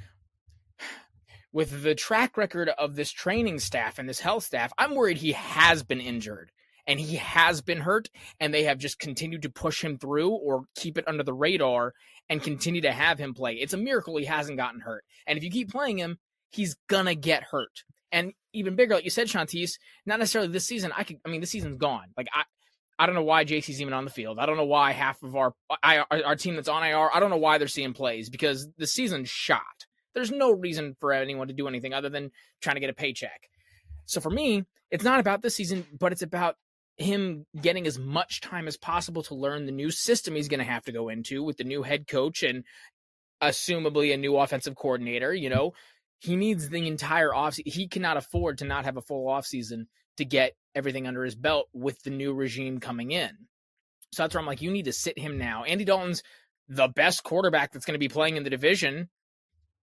with 1.51 1.81
the 1.81 1.95
track 1.95 2.37
record 2.37 2.69
of 2.69 2.95
this 2.95 3.11
training 3.11 3.59
staff 3.59 3.97
and 3.97 4.07
this 4.07 4.19
health 4.19 4.43
staff, 4.43 4.71
I'm 4.77 4.95
worried 4.95 5.17
he 5.17 5.31
has 5.31 5.81
been 5.83 5.99
injured 5.99 6.51
and 6.85 6.99
he 6.99 7.15
has 7.17 7.61
been 7.61 7.79
hurt 7.81 8.09
and 8.39 8.53
they 8.53 8.63
have 8.63 8.77
just 8.77 8.99
continued 8.99 9.41
to 9.41 9.49
push 9.49 9.83
him 9.83 9.97
through 9.97 10.29
or 10.29 10.65
keep 10.75 10.97
it 10.97 11.07
under 11.07 11.23
the 11.23 11.33
radar 11.33 11.93
and 12.29 12.43
continue 12.43 12.81
to 12.81 12.91
have 12.91 13.17
him 13.17 13.33
play. 13.33 13.55
It's 13.55 13.73
a 13.73 13.77
miracle 13.77 14.17
he 14.17 14.25
hasn't 14.25 14.57
gotten 14.57 14.81
hurt. 14.81 15.03
And 15.25 15.37
if 15.37 15.43
you 15.43 15.49
keep 15.49 15.71
playing 15.71 15.97
him, 15.97 16.19
he's 16.51 16.75
gonna 16.87 17.15
get 17.15 17.43
hurt. 17.43 17.83
And 18.11 18.33
even 18.53 18.75
bigger, 18.75 18.95
like 18.95 19.03
you 19.03 19.09
said, 19.09 19.27
Shontis, 19.27 19.73
not 20.05 20.19
necessarily 20.19 20.51
this 20.51 20.65
season. 20.65 20.91
I 20.95 21.03
could, 21.03 21.17
I 21.25 21.29
mean, 21.29 21.41
this 21.41 21.51
season's 21.51 21.77
gone. 21.77 22.07
Like 22.17 22.27
I, 22.33 22.43
I 22.99 23.05
don't 23.05 23.15
know 23.15 23.23
why 23.23 23.45
JC's 23.45 23.81
even 23.81 23.93
on 23.93 24.03
the 24.03 24.11
field. 24.11 24.39
I 24.39 24.45
don't 24.45 24.57
know 24.57 24.65
why 24.65 24.91
half 24.91 25.23
of 25.23 25.35
our 25.35 25.53
our, 25.81 26.05
our 26.11 26.35
team 26.35 26.55
that's 26.55 26.67
on 26.67 26.83
IR. 26.83 27.09
I 27.13 27.21
don't 27.21 27.29
know 27.29 27.37
why 27.37 27.57
they're 27.57 27.69
seeing 27.69 27.93
plays 27.93 28.29
because 28.29 28.67
the 28.77 28.85
season's 28.85 29.29
shot. 29.29 29.87
There's 30.13 30.31
no 30.31 30.51
reason 30.51 30.97
for 30.99 31.13
anyone 31.13 31.47
to 31.47 31.53
do 31.53 31.67
anything 31.67 31.93
other 31.93 32.09
than 32.09 32.31
trying 32.61 32.75
to 32.75 32.81
get 32.81 32.89
a 32.89 32.93
paycheck. 32.93 33.49
So 34.05 34.19
for 34.19 34.29
me, 34.29 34.65
it's 34.91 35.03
not 35.03 35.21
about 35.21 35.41
this 35.41 35.55
season, 35.55 35.85
but 35.97 36.11
it's 36.11 36.23
about 36.23 36.55
him 36.97 37.45
getting 37.59 37.87
as 37.87 37.97
much 37.97 38.41
time 38.41 38.67
as 38.67 38.75
possible 38.75 39.23
to 39.23 39.35
learn 39.35 39.65
the 39.65 39.71
new 39.71 39.89
system 39.89 40.35
he's 40.35 40.49
going 40.49 40.59
to 40.59 40.65
have 40.65 40.83
to 40.83 40.91
go 40.91 41.07
into 41.07 41.41
with 41.41 41.55
the 41.55 41.63
new 41.63 41.81
head 41.81 42.05
coach 42.07 42.43
and 42.43 42.65
assumably 43.41 44.13
a 44.13 44.17
new 44.17 44.35
offensive 44.35 44.75
coordinator, 44.75 45.33
you 45.33 45.49
know, 45.49 45.71
he 46.19 46.35
needs 46.35 46.67
the 46.67 46.85
entire 46.85 47.33
off 47.33 47.57
he 47.65 47.87
cannot 47.87 48.17
afford 48.17 48.57
to 48.57 48.65
not 48.65 48.83
have 48.83 48.97
a 48.97 49.01
full 49.01 49.29
off 49.29 49.45
season 49.45 49.87
to 50.19 50.25
get 50.25 50.53
everything 50.75 51.07
under 51.07 51.23
his 51.23 51.35
belt 51.35 51.67
with 51.73 52.01
the 52.03 52.09
new 52.09 52.33
regime 52.33 52.79
coming 52.79 53.11
in. 53.11 53.31
So 54.13 54.23
that's 54.23 54.33
where 54.33 54.39
I'm 54.39 54.47
like, 54.47 54.61
you 54.61 54.71
need 54.71 54.85
to 54.85 54.93
sit 54.93 55.19
him 55.19 55.37
now. 55.37 55.63
Andy 55.63 55.85
Dalton's 55.85 56.23
the 56.67 56.87
best 56.87 57.23
quarterback 57.23 57.71
that's 57.71 57.85
going 57.85 57.95
to 57.95 57.99
be 57.99 58.09
playing 58.09 58.37
in 58.37 58.43
the 58.43 58.49
division, 58.49 59.09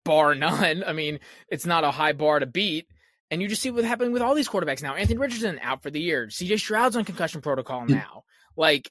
bar 0.05 0.34
none. 0.34 0.84
I 0.87 0.93
mean, 0.93 1.20
it's 1.49 1.66
not 1.66 1.84
a 1.84 1.91
high 1.91 2.12
bar 2.12 2.39
to 2.39 2.47
beat. 2.47 2.87
And 3.30 3.43
you 3.43 3.49
just 3.49 3.61
see 3.61 3.70
what's 3.72 3.87
happening 3.87 4.12
with 4.12 4.22
all 4.22 4.37
these 4.37 4.49
quarterbacks 4.49 4.82
now. 4.82 4.95
Anthony 4.95 5.18
Richardson 5.18 5.59
out 5.61 5.82
for 5.82 5.91
the 5.91 6.01
year. 6.01 6.28
CJ 6.28 6.61
Stroud's 6.61 6.97
on 6.97 7.05
concussion 7.05 7.41
protocol 7.41 7.82
hmm. 7.82 7.93
now. 7.93 8.22
like 8.57 8.91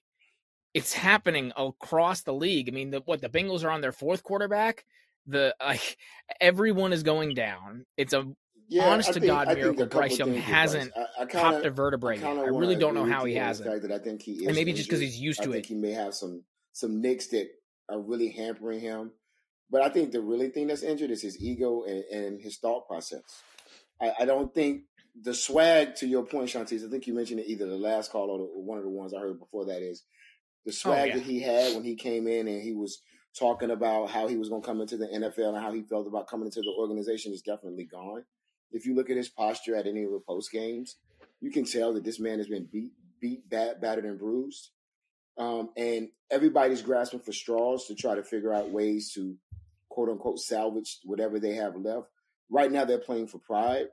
it's 0.73 0.91
happening 0.91 1.53
across 1.55 2.23
the 2.23 2.33
league. 2.33 2.67
I 2.67 2.73
mean, 2.73 2.91
the, 2.91 3.01
what 3.05 3.21
the 3.21 3.29
Bengals 3.29 3.63
are 3.63 3.69
on 3.69 3.79
their 3.79 3.93
fourth 3.93 4.23
quarterback. 4.23 4.83
The 5.25 5.55
like 5.61 5.97
everyone 6.41 6.91
is 6.91 7.03
going 7.03 7.33
down. 7.33 7.85
It's 7.97 8.13
a 8.13 8.25
yeah, 8.67 8.85
honest 8.85 9.09
I 9.09 9.13
to 9.13 9.19
think, 9.19 9.31
God 9.31 9.47
miracle. 9.47 9.85
Bryce 9.85 10.17
Young 10.17 10.33
hasn't 10.33 10.91
I, 10.95 11.23
I 11.23 11.25
kinda, 11.25 11.41
popped 11.41 11.65
a 11.65 11.69
vertebrae. 11.69 12.21
I, 12.21 12.31
I 12.31 12.45
really 12.47 12.75
don't 12.75 12.93
know 12.93 13.05
how 13.05 13.25
he 13.25 13.35
hasn't. 13.35 13.81
That 13.81 13.91
I 13.91 13.99
think 13.99 14.21
he 14.21 14.33
is 14.33 14.47
and 14.47 14.55
maybe 14.55 14.73
just 14.73 14.89
because 14.89 15.01
he's 15.01 15.19
used 15.19 15.43
to 15.43 15.49
I 15.49 15.51
it. 15.51 15.53
think 15.53 15.65
he 15.67 15.75
may 15.75 15.91
have 15.91 16.13
some 16.13 16.43
some 16.73 17.01
nicks 17.01 17.27
that 17.27 17.47
are 17.89 18.01
really 18.01 18.29
hampering 18.29 18.79
him. 18.79 19.11
But 19.69 19.81
I 19.81 19.89
think 19.89 20.11
the 20.11 20.21
really 20.21 20.49
thing 20.49 20.67
that's 20.67 20.83
injured 20.83 21.11
is 21.11 21.21
his 21.21 21.41
ego 21.41 21.83
and, 21.83 22.03
and 22.11 22.41
his 22.41 22.57
thought 22.57 22.87
process. 22.87 23.21
I, 24.01 24.11
I, 24.19 24.25
don't 24.25 24.53
think 24.53 24.83
the 25.19 25.33
swag, 25.33 25.95
to 25.95 26.07
your 26.07 26.23
point, 26.23 26.49
Shontis, 26.49 26.85
I 26.85 26.89
think 26.89 27.07
you 27.07 27.13
mentioned 27.13 27.39
it 27.39 27.47
either 27.47 27.65
the 27.65 27.75
last 27.75 28.11
call 28.11 28.29
or, 28.29 28.37
the, 28.37 28.43
or 28.43 28.63
one 28.63 28.77
of 28.77 28.83
the 28.83 28.89
ones 28.89 29.13
I 29.13 29.19
heard 29.19 29.39
before 29.39 29.65
that 29.65 29.81
is 29.81 30.03
the 30.65 30.71
oh, 30.71 30.75
swag 30.75 30.99
oh, 30.99 31.05
yeah. 31.05 31.13
that 31.15 31.23
he 31.23 31.39
had 31.39 31.73
when 31.73 31.83
he 31.83 31.95
came 31.95 32.27
in 32.27 32.47
and 32.47 32.61
he 32.61 32.73
was 32.73 33.01
talking 33.37 33.71
about 33.71 34.09
how 34.09 34.27
he 34.27 34.37
was 34.37 34.49
going 34.49 34.61
to 34.61 34.65
come 34.67 34.81
into 34.81 34.97
the 34.97 35.07
NFL 35.07 35.55
and 35.55 35.57
how 35.57 35.71
he 35.71 35.83
felt 35.83 36.07
about 36.07 36.27
coming 36.27 36.45
into 36.45 36.61
the 36.61 36.73
organization 36.77 37.33
is 37.33 37.41
definitely 37.41 37.85
gone. 37.85 38.23
If 38.71 38.85
you 38.85 38.95
look 38.95 39.09
at 39.09 39.17
his 39.17 39.29
posture 39.29 39.75
at 39.75 39.87
any 39.87 40.03
of 40.03 40.11
the 40.11 40.21
post 40.27 40.51
games, 40.51 40.97
you 41.41 41.51
can 41.51 41.65
tell 41.65 41.93
that 41.93 42.03
this 42.03 42.19
man 42.19 42.39
has 42.39 42.47
been 42.47 42.67
beat, 42.71 42.91
beat, 43.19 43.49
bad, 43.49 43.81
battered, 43.81 44.05
and 44.05 44.19
bruised. 44.19 44.71
Um, 45.37 45.69
and 45.75 46.09
everybody's 46.31 46.81
grasping 46.81 47.19
for 47.19 47.33
straws 47.33 47.87
to 47.87 47.95
try 47.95 48.15
to 48.15 48.23
figure 48.23 48.53
out 48.53 48.69
ways 48.69 49.11
to 49.13 49.35
quote 49.89 50.09
unquote 50.09 50.39
salvage 50.39 50.99
whatever 51.03 51.39
they 51.39 51.53
have 51.53 51.75
left. 51.75 52.07
Right 52.49 52.71
now, 52.71 52.85
they're 52.85 52.99
playing 52.99 53.27
for 53.27 53.39
pride. 53.39 53.87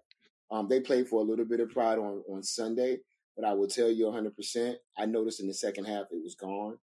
Um, 0.50 0.68
they 0.68 0.80
played 0.80 1.08
for 1.08 1.20
a 1.20 1.24
little 1.24 1.46
bit 1.46 1.60
of 1.60 1.70
pride 1.70 1.98
on, 1.98 2.22
on 2.30 2.42
Sunday, 2.42 2.98
but 3.36 3.46
I 3.46 3.54
will 3.54 3.68
tell 3.68 3.90
you 3.90 4.06
100%. 4.06 4.74
I 4.98 5.06
noticed 5.06 5.40
in 5.40 5.46
the 5.46 5.54
second 5.54 5.86
half 5.86 6.06
it 6.10 6.22
was 6.22 6.34
gone. 6.34 6.78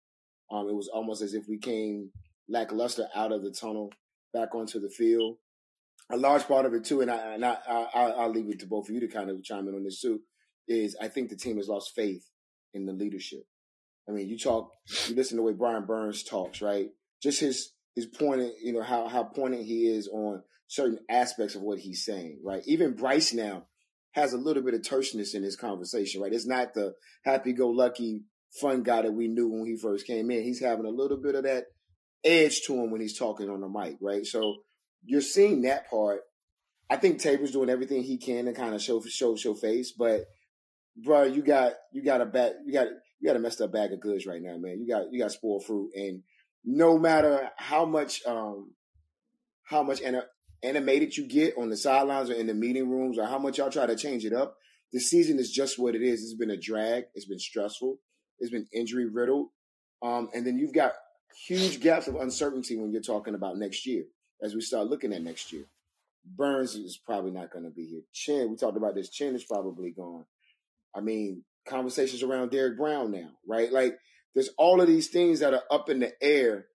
Um, 0.52 0.68
it 0.68 0.76
was 0.76 0.88
almost 0.88 1.22
as 1.22 1.36
if 1.36 1.48
we 1.48 1.60
came 1.60 2.12
lackluster 2.48 3.08
out 3.14 3.32
of 3.32 3.44
the 3.44 3.52
tunnel 3.52 3.92
back 4.34 4.56
onto 4.56 4.80
the 4.80 4.90
field. 4.90 5.38
A 6.12 6.18
large 6.18 6.48
part 6.48 6.66
of 6.66 6.74
it 6.74 6.86
too, 6.86 7.02
and 7.02 7.12
I 7.12 7.34
and 7.36 7.46
I, 7.46 7.58
I 7.68 8.26
will 8.26 8.32
leave 8.32 8.50
it 8.50 8.60
to 8.62 8.68
both 8.68 8.90
of 8.90 8.96
you 8.96 9.02
to 9.02 9.08
kind 9.08 9.30
of 9.30 9.44
chime 9.44 9.68
in 9.68 9.76
on 9.76 9.84
this 9.84 10.02
too. 10.02 10.22
Is 10.68 10.98
I 11.00 11.08
think 11.08 11.30
the 11.30 11.36
team 11.36 11.58
has 11.58 11.68
lost 11.68 11.92
faith 11.96 12.24
in 12.74 12.86
the 12.86 12.94
leadership. 12.94 13.44
I 14.08 14.12
mean, 14.12 14.28
you 14.28 14.38
talk, 14.38 14.72
you 15.08 15.16
listen 15.16 15.38
to 15.38 15.42
the 15.42 15.44
way 15.44 15.54
Brian 15.54 15.86
Burns 15.86 16.24
talks, 16.24 16.62
right? 16.62 16.88
Just 17.22 17.40
his 17.40 17.74
his 17.96 18.08
pointing, 18.08 18.54
you 18.64 18.74
know, 18.74 18.82
how 18.82 19.08
how 19.08 19.24
pointed 19.24 19.66
he 19.66 19.88
is 19.88 20.08
on 20.08 20.42
certain 20.68 21.00
aspects 21.10 21.56
of 21.56 21.62
what 21.62 21.80
he's 21.80 22.06
saying, 22.06 22.40
right? 22.44 22.64
Even 22.66 22.96
Bryce 22.96 23.34
now 23.34 23.66
has 24.14 24.34
a 24.34 24.38
little 24.38 24.64
bit 24.64 24.74
of 24.74 24.84
terseness 24.84 25.34
in 25.36 25.44
his 25.44 25.56
conversation, 25.56 26.22
right? 26.22 26.34
It's 26.34 26.48
not 26.48 26.74
the 26.74 26.94
happy-go-lucky 27.26 28.24
fun 28.60 28.84
guy 28.84 29.04
that 29.04 29.14
we 29.14 29.28
knew 29.28 29.48
when 29.48 29.66
he 29.66 29.78
first 29.78 30.08
came 30.08 30.32
in. 30.32 30.44
He's 30.44 30.62
having 30.62 30.86
a 30.86 30.90
little 30.90 31.18
bit 31.18 31.36
of 31.36 31.44
that 31.44 31.66
edge 32.24 32.62
to 32.62 32.74
him 32.74 32.92
when 32.92 33.02
he's 33.02 33.18
talking 33.18 33.50
on 33.50 33.62
the 33.62 33.70
mic, 33.70 33.98
right? 34.02 34.26
So 34.26 34.58
you're 35.06 35.22
seeing 35.22 35.64
that 35.64 35.90
part. 35.90 36.22
I 36.90 36.98
think 36.98 37.20
Tabor's 37.22 37.52
doing 37.52 37.70
everything 37.70 38.04
he 38.04 38.18
can 38.18 38.46
to 38.46 38.54
kind 38.54 38.74
of 38.74 38.82
show 38.82 39.02
show 39.02 39.36
show 39.36 39.54
face, 39.54 39.92
but 39.92 40.26
bro, 41.04 41.24
you 41.24 41.42
got 41.42 41.74
you 41.92 42.04
got 42.04 42.22
a 42.22 42.26
bag 42.26 42.54
you 42.66 42.74
got 42.74 42.88
you 43.20 43.28
got 43.28 43.36
a 43.36 43.40
messed 43.40 43.62
up 43.62 43.72
bag 43.72 43.92
of 43.92 44.00
goods 44.00 44.26
right 44.26 44.42
now, 44.42 44.58
man. 44.58 44.80
You 44.80 44.88
got 44.88 45.12
you 45.12 45.20
got 45.20 45.32
spoiled 45.32 45.66
fruit, 45.66 45.92
and 45.96 46.24
no 46.64 46.98
matter 46.98 47.50
how 47.58 47.86
much 47.86 48.26
um 48.26 48.72
how 49.64 49.84
much 49.84 50.02
an- 50.02 50.24
animated 50.64 51.16
you 51.16 51.28
get 51.28 51.58
on 51.58 51.70
the 51.70 51.78
sidelines 51.78 52.30
or 52.30 52.34
in 52.34 52.48
the 52.48 52.54
meeting 52.54 52.90
rooms, 52.90 53.18
or 53.18 53.26
how 53.26 53.38
much 53.38 53.58
y'all 53.58 53.70
try 53.70 53.86
to 53.86 53.96
change 53.96 54.26
it 54.26 54.34
up, 54.34 54.58
the 54.92 55.00
season 55.00 55.38
is 55.38 55.52
just 55.52 55.78
what 55.78 55.96
it 55.96 56.02
is. 56.02 56.24
It's 56.24 56.34
been 56.34 56.50
a 56.50 56.58
drag. 56.58 57.06
It's 57.14 57.26
been 57.26 57.40
stressful. 57.40 57.98
It's 58.40 58.52
been 58.52 58.68
injury 58.74 59.06
riddled, 59.06 59.50
um, 60.02 60.30
and 60.34 60.46
then 60.46 60.58
you've 60.58 60.74
got 60.74 60.94
huge 61.46 61.82
gaps 61.82 62.08
of 62.08 62.16
uncertainty 62.16 62.78
when 62.78 62.92
you're 62.92 63.02
talking 63.02 63.36
about 63.36 63.58
next 63.58 63.86
year. 63.86 64.06
As 64.42 64.56
we 64.56 64.62
start 64.62 64.88
looking 64.88 65.14
at 65.14 65.22
next 65.22 65.52
year, 65.52 65.66
Burns 66.26 66.76
is 66.76 66.98
probably 66.98 67.32
not 67.32 67.52
going 67.52 67.66
to 67.66 67.72
be 67.72 67.86
here. 67.86 68.02
Chinn, 68.14 68.50
we 68.50 68.56
talked 68.56 68.78
about 68.78 68.96
this. 68.96 69.10
Chinn 69.10 69.36
is 69.36 69.44
probably 69.44 69.92
gone. 69.92 70.26
I 70.96 71.02
mean, 71.02 71.44
conversations 71.68 72.24
around 72.24 72.52
Derrick 72.52 72.78
Brown 72.78 73.12
now, 73.12 73.30
right? 73.48 73.72
Like, 73.72 73.98
there's 74.34 74.50
all 74.58 74.82
of 74.82 74.88
these 74.88 75.08
things 75.08 75.40
that 75.40 75.54
are 75.54 75.64
up 75.72 75.90
in 75.90 76.00
the 76.00 76.14
air 76.22 76.68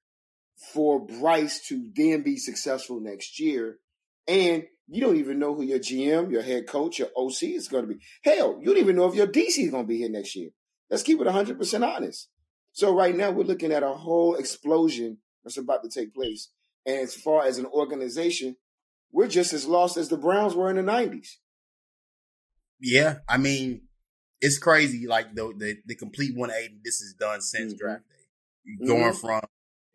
for 0.72 1.04
Bryce 1.04 1.66
to 1.68 1.90
then 1.94 2.22
be 2.22 2.36
successful 2.36 3.00
next 3.00 3.40
year. 3.40 3.78
And 4.26 4.64
you 4.88 5.00
don't 5.00 5.16
even 5.16 5.38
know 5.38 5.54
who 5.54 5.62
your 5.62 5.78
GM, 5.78 6.30
your 6.30 6.42
head 6.42 6.66
coach, 6.66 6.98
your 6.98 7.08
OC 7.16 7.42
is 7.44 7.68
going 7.68 7.86
to 7.86 7.94
be. 7.94 8.00
Hell, 8.22 8.58
you 8.60 8.66
don't 8.66 8.78
even 8.78 8.96
know 8.96 9.06
if 9.06 9.14
your 9.14 9.26
DC 9.26 9.58
is 9.58 9.70
going 9.70 9.84
to 9.84 9.88
be 9.88 9.98
here 9.98 10.10
next 10.10 10.36
year. 10.36 10.50
Let's 10.90 11.02
keep 11.02 11.20
it 11.20 11.26
100% 11.26 11.86
honest. 11.86 12.28
So 12.72 12.94
right 12.94 13.14
now 13.14 13.30
we're 13.30 13.44
looking 13.44 13.72
at 13.72 13.82
a 13.82 13.92
whole 13.92 14.34
explosion 14.34 15.18
that's 15.42 15.56
about 15.56 15.82
to 15.84 15.88
take 15.88 16.14
place. 16.14 16.50
And 16.86 16.98
as 16.98 17.14
far 17.14 17.44
as 17.44 17.58
an 17.58 17.66
organization, 17.66 18.56
we're 19.12 19.28
just 19.28 19.52
as 19.52 19.66
lost 19.66 19.96
as 19.96 20.08
the 20.08 20.16
Browns 20.16 20.54
were 20.54 20.68
in 20.68 20.76
the 20.76 20.82
90s. 20.82 21.28
Yeah, 22.80 23.18
I 23.28 23.38
mean, 23.38 23.82
it's 24.40 24.58
crazy. 24.58 25.06
Like 25.06 25.34
the 25.34 25.54
the, 25.56 25.76
the 25.86 25.94
complete 25.94 26.36
180. 26.36 26.80
This 26.84 27.00
is 27.00 27.14
done 27.18 27.40
since 27.40 27.72
mm-hmm. 27.72 27.84
draft 27.84 28.02
day. 28.08 28.72
Mm-hmm. 28.72 28.86
Going 28.86 29.12
from 29.14 29.40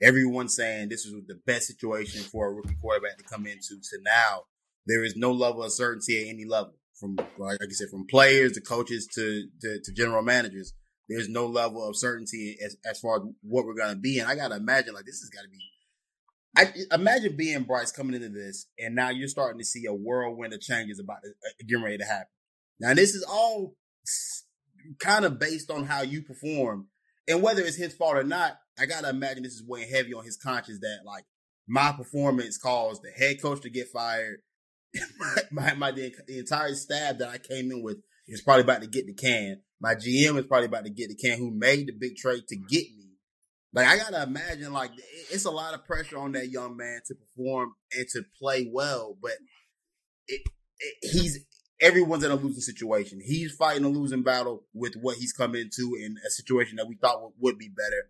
everyone 0.01 0.49
saying 0.49 0.89
this 0.89 1.05
was 1.05 1.21
the 1.27 1.39
best 1.45 1.67
situation 1.67 2.21
for 2.21 2.47
a 2.47 2.53
rookie 2.53 2.77
quarterback 2.81 3.17
to 3.17 3.23
come 3.23 3.45
into 3.45 3.79
to 3.81 3.97
now, 4.01 4.43
there 4.87 5.03
is 5.03 5.15
no 5.15 5.31
level 5.31 5.63
of 5.63 5.71
certainty 5.71 6.21
at 6.21 6.33
any 6.33 6.45
level. 6.45 6.73
From 6.99 7.15
like 7.37 7.59
I 7.61 7.67
said, 7.69 7.89
from 7.89 8.07
players 8.07 8.53
to 8.53 8.61
coaches 8.61 9.07
to, 9.15 9.47
to, 9.61 9.79
to 9.81 9.93
general 9.93 10.21
managers, 10.21 10.73
there's 11.07 11.29
no 11.29 11.45
level 11.45 11.87
of 11.87 11.95
certainty 11.95 12.57
as, 12.63 12.75
as 12.85 12.99
far 12.99 13.17
as 13.17 13.21
what 13.41 13.65
we're 13.65 13.73
gonna 13.73 13.95
be. 13.95 14.19
And 14.19 14.27
I 14.27 14.35
gotta 14.35 14.55
imagine 14.55 14.93
like 14.93 15.05
this 15.05 15.21
has 15.21 15.29
gotta 15.29 15.47
be 15.47 15.59
I 16.57 16.73
imagine 16.91 17.35
being 17.37 17.63
Bryce 17.63 17.91
coming 17.91 18.15
into 18.15 18.29
this, 18.29 18.67
and 18.77 18.95
now 18.95 19.09
you're 19.09 19.27
starting 19.27 19.59
to 19.59 19.65
see 19.65 19.85
a 19.85 19.93
whirlwind 19.93 20.53
of 20.53 20.61
changes 20.61 20.99
about 20.99 21.19
to, 21.23 21.29
uh, 21.29 21.51
getting 21.67 21.83
ready 21.83 21.97
to 21.99 22.05
happen. 22.05 22.27
Now, 22.79 22.93
this 22.93 23.13
is 23.13 23.23
all 23.23 23.75
kind 24.99 25.25
of 25.25 25.39
based 25.39 25.69
on 25.69 25.85
how 25.85 26.01
you 26.01 26.21
perform. 26.21 26.87
And 27.27 27.43
whether 27.43 27.61
it's 27.61 27.77
his 27.77 27.93
fault 27.93 28.17
or 28.17 28.23
not, 28.23 28.57
I 28.79 28.85
gotta 28.85 29.09
imagine 29.09 29.43
this 29.43 29.53
is 29.53 29.63
weighing 29.65 29.91
heavy 29.91 30.13
on 30.13 30.25
his 30.25 30.37
conscience 30.37 30.79
that 30.79 30.99
like 31.05 31.25
my 31.67 31.91
performance 31.91 32.57
caused 32.57 33.03
the 33.03 33.11
head 33.11 33.41
coach 33.41 33.61
to 33.61 33.69
get 33.69 33.89
fired. 33.89 34.39
my, 35.51 35.73
my 35.75 35.91
the, 35.91 36.11
the, 36.27 36.39
entire 36.39 36.73
staff 36.73 37.19
that 37.19 37.29
I 37.29 37.37
came 37.37 37.71
in 37.71 37.83
with 37.83 37.97
is 38.27 38.41
probably 38.41 38.63
about 38.63 38.81
to 38.81 38.87
get 38.87 39.05
the 39.05 39.13
can. 39.13 39.61
My 39.79 39.93
GM 39.93 40.39
is 40.39 40.47
probably 40.47 40.65
about 40.65 40.85
to 40.85 40.89
get 40.89 41.09
the 41.09 41.15
can 41.15 41.37
who 41.37 41.51
made 41.51 41.87
the 41.87 41.93
big 41.93 42.15
trade 42.15 42.47
to 42.47 42.55
get 42.55 42.85
me. 42.97 42.98
Like 43.73 43.87
I 43.87 43.97
gotta 43.97 44.23
imagine 44.23 44.73
like 44.73 44.91
it's 45.31 45.45
a 45.45 45.51
lot 45.51 45.73
of 45.73 45.85
pressure 45.85 46.17
on 46.17 46.31
that 46.31 46.49
young 46.49 46.75
man 46.75 47.01
to 47.07 47.15
perform 47.15 47.73
and 47.91 48.07
to 48.13 48.23
play 48.39 48.69
well, 48.71 49.15
but 49.21 49.33
it, 50.27 50.41
it, 50.79 50.95
he's 51.01 51.45
everyone's 51.81 52.23
in 52.23 52.31
a 52.31 52.35
losing 52.35 52.61
situation. 52.61 53.21
He's 53.23 53.53
fighting 53.53 53.85
a 53.85 53.89
losing 53.89 54.23
battle 54.23 54.63
with 54.73 54.95
what 54.95 55.17
he's 55.17 55.33
come 55.33 55.55
into 55.55 55.95
in 55.99 56.15
a 56.25 56.29
situation 56.29 56.77
that 56.77 56.87
we 56.87 56.95
thought 56.95 57.21
would, 57.21 57.33
would 57.39 57.57
be 57.57 57.69
better. 57.69 58.09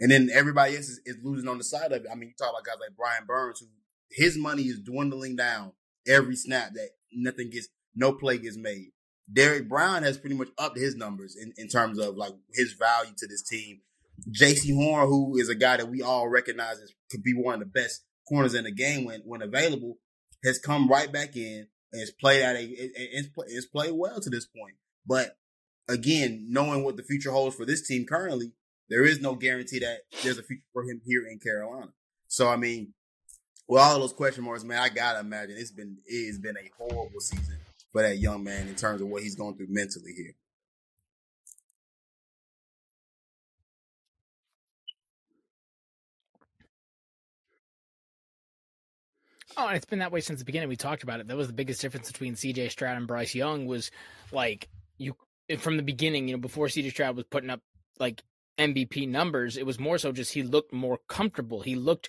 And 0.00 0.10
then 0.10 0.30
everybody 0.32 0.76
else 0.76 0.88
is, 0.88 1.00
is, 1.04 1.16
losing 1.24 1.48
on 1.48 1.58
the 1.58 1.64
side 1.64 1.90
of 1.90 2.04
it. 2.04 2.08
I 2.10 2.14
mean, 2.14 2.28
you 2.28 2.34
talk 2.38 2.50
about 2.50 2.64
guys 2.64 2.76
like 2.80 2.96
Brian 2.96 3.24
Burns, 3.26 3.60
who 3.60 3.66
his 4.10 4.36
money 4.36 4.62
is 4.62 4.78
dwindling 4.78 5.34
down 5.34 5.72
every 6.06 6.36
snap 6.36 6.72
that 6.74 6.90
nothing 7.12 7.50
gets, 7.50 7.68
no 7.96 8.12
play 8.12 8.38
gets 8.38 8.56
made. 8.56 8.90
Derrick 9.30 9.68
Brown 9.68 10.04
has 10.04 10.16
pretty 10.16 10.36
much 10.36 10.48
upped 10.56 10.78
his 10.78 10.94
numbers 10.94 11.36
in, 11.36 11.52
in 11.56 11.68
terms 11.68 11.98
of 11.98 12.16
like 12.16 12.32
his 12.52 12.74
value 12.74 13.12
to 13.18 13.26
this 13.26 13.42
team. 13.42 13.80
Jaycee 14.30 14.74
Horn, 14.74 15.08
who 15.08 15.36
is 15.38 15.48
a 15.48 15.54
guy 15.54 15.76
that 15.76 15.90
we 15.90 16.02
all 16.02 16.28
recognize 16.28 16.80
as 16.80 16.92
could 17.10 17.22
be 17.22 17.34
one 17.34 17.54
of 17.54 17.60
the 17.60 17.66
best 17.66 18.04
corners 18.28 18.54
in 18.54 18.64
the 18.64 18.72
game 18.72 19.04
when, 19.04 19.20
when 19.24 19.42
available, 19.42 19.98
has 20.44 20.58
come 20.58 20.88
right 20.88 21.10
back 21.10 21.36
in 21.36 21.66
and 21.92 22.02
it's 22.02 22.10
played 22.10 22.42
at 22.42 22.56
a 22.56 22.66
it's 22.68 23.66
played 23.66 23.92
well 23.92 24.20
to 24.20 24.30
this 24.30 24.46
point. 24.46 24.74
But 25.06 25.36
again, 25.88 26.46
knowing 26.48 26.84
what 26.84 26.96
the 26.96 27.02
future 27.02 27.30
holds 27.30 27.56
for 27.56 27.64
this 27.64 27.86
team 27.86 28.04
currently, 28.06 28.52
there 28.88 29.04
is 29.04 29.20
no 29.20 29.34
guarantee 29.34 29.78
that 29.80 30.00
there's 30.22 30.38
a 30.38 30.42
future 30.42 30.62
for 30.72 30.82
him 30.82 31.00
here 31.04 31.26
in 31.26 31.38
Carolina. 31.38 31.92
So 32.28 32.48
I 32.48 32.56
mean, 32.56 32.92
with 33.66 33.80
all 33.80 33.98
those 33.98 34.12
question 34.12 34.44
marks, 34.44 34.64
man, 34.64 34.80
I 34.80 34.88
gotta 34.90 35.20
imagine 35.20 35.56
it's 35.58 35.72
been 35.72 35.98
it's 36.06 36.38
been 36.38 36.56
a 36.56 36.70
horrible 36.76 37.20
season 37.20 37.56
for 37.92 38.02
that 38.02 38.18
young 38.18 38.44
man 38.44 38.68
in 38.68 38.74
terms 38.74 39.00
of 39.00 39.08
what 39.08 39.22
he's 39.22 39.34
going 39.34 39.56
through 39.56 39.68
mentally 39.70 40.12
here. 40.14 40.34
Oh, 49.60 49.66
it's 49.70 49.86
been 49.86 49.98
that 49.98 50.12
way 50.12 50.20
since 50.20 50.38
the 50.38 50.44
beginning. 50.44 50.68
We 50.68 50.76
talked 50.76 51.02
about 51.02 51.18
it. 51.18 51.26
That 51.26 51.36
was 51.36 51.48
the 51.48 51.52
biggest 51.52 51.80
difference 51.80 52.06
between 52.12 52.36
C.J. 52.36 52.68
Stroud 52.68 52.96
and 52.96 53.08
Bryce 53.08 53.34
Young 53.34 53.66
was 53.66 53.90
like 54.30 54.68
you 54.98 55.16
from 55.58 55.76
the 55.76 55.82
beginning. 55.82 56.28
You 56.28 56.36
know, 56.36 56.40
before 56.40 56.68
C.J. 56.68 56.90
Stroud 56.90 57.16
was 57.16 57.24
putting 57.24 57.50
up 57.50 57.60
like 57.98 58.22
MVP 58.56 59.08
numbers, 59.08 59.56
it 59.56 59.66
was 59.66 59.80
more 59.80 59.98
so 59.98 60.12
just 60.12 60.32
he 60.32 60.44
looked 60.44 60.72
more 60.72 61.00
comfortable. 61.08 61.60
He 61.60 61.74
looked 61.74 62.08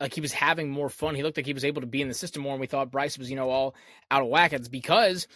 like 0.00 0.12
he 0.12 0.20
was 0.20 0.32
having 0.32 0.68
more 0.68 0.88
fun. 0.88 1.14
He 1.14 1.22
looked 1.22 1.36
like 1.36 1.46
he 1.46 1.52
was 1.52 1.64
able 1.64 1.82
to 1.82 1.86
be 1.86 2.02
in 2.02 2.08
the 2.08 2.14
system 2.14 2.42
more. 2.42 2.52
And 2.52 2.60
we 2.60 2.66
thought 2.66 2.90
Bryce 2.90 3.16
was, 3.16 3.30
you 3.30 3.36
know, 3.36 3.48
all 3.48 3.76
out 4.10 4.22
of 4.22 4.28
whack. 4.28 4.52
It's 4.52 4.66
because 4.66 5.28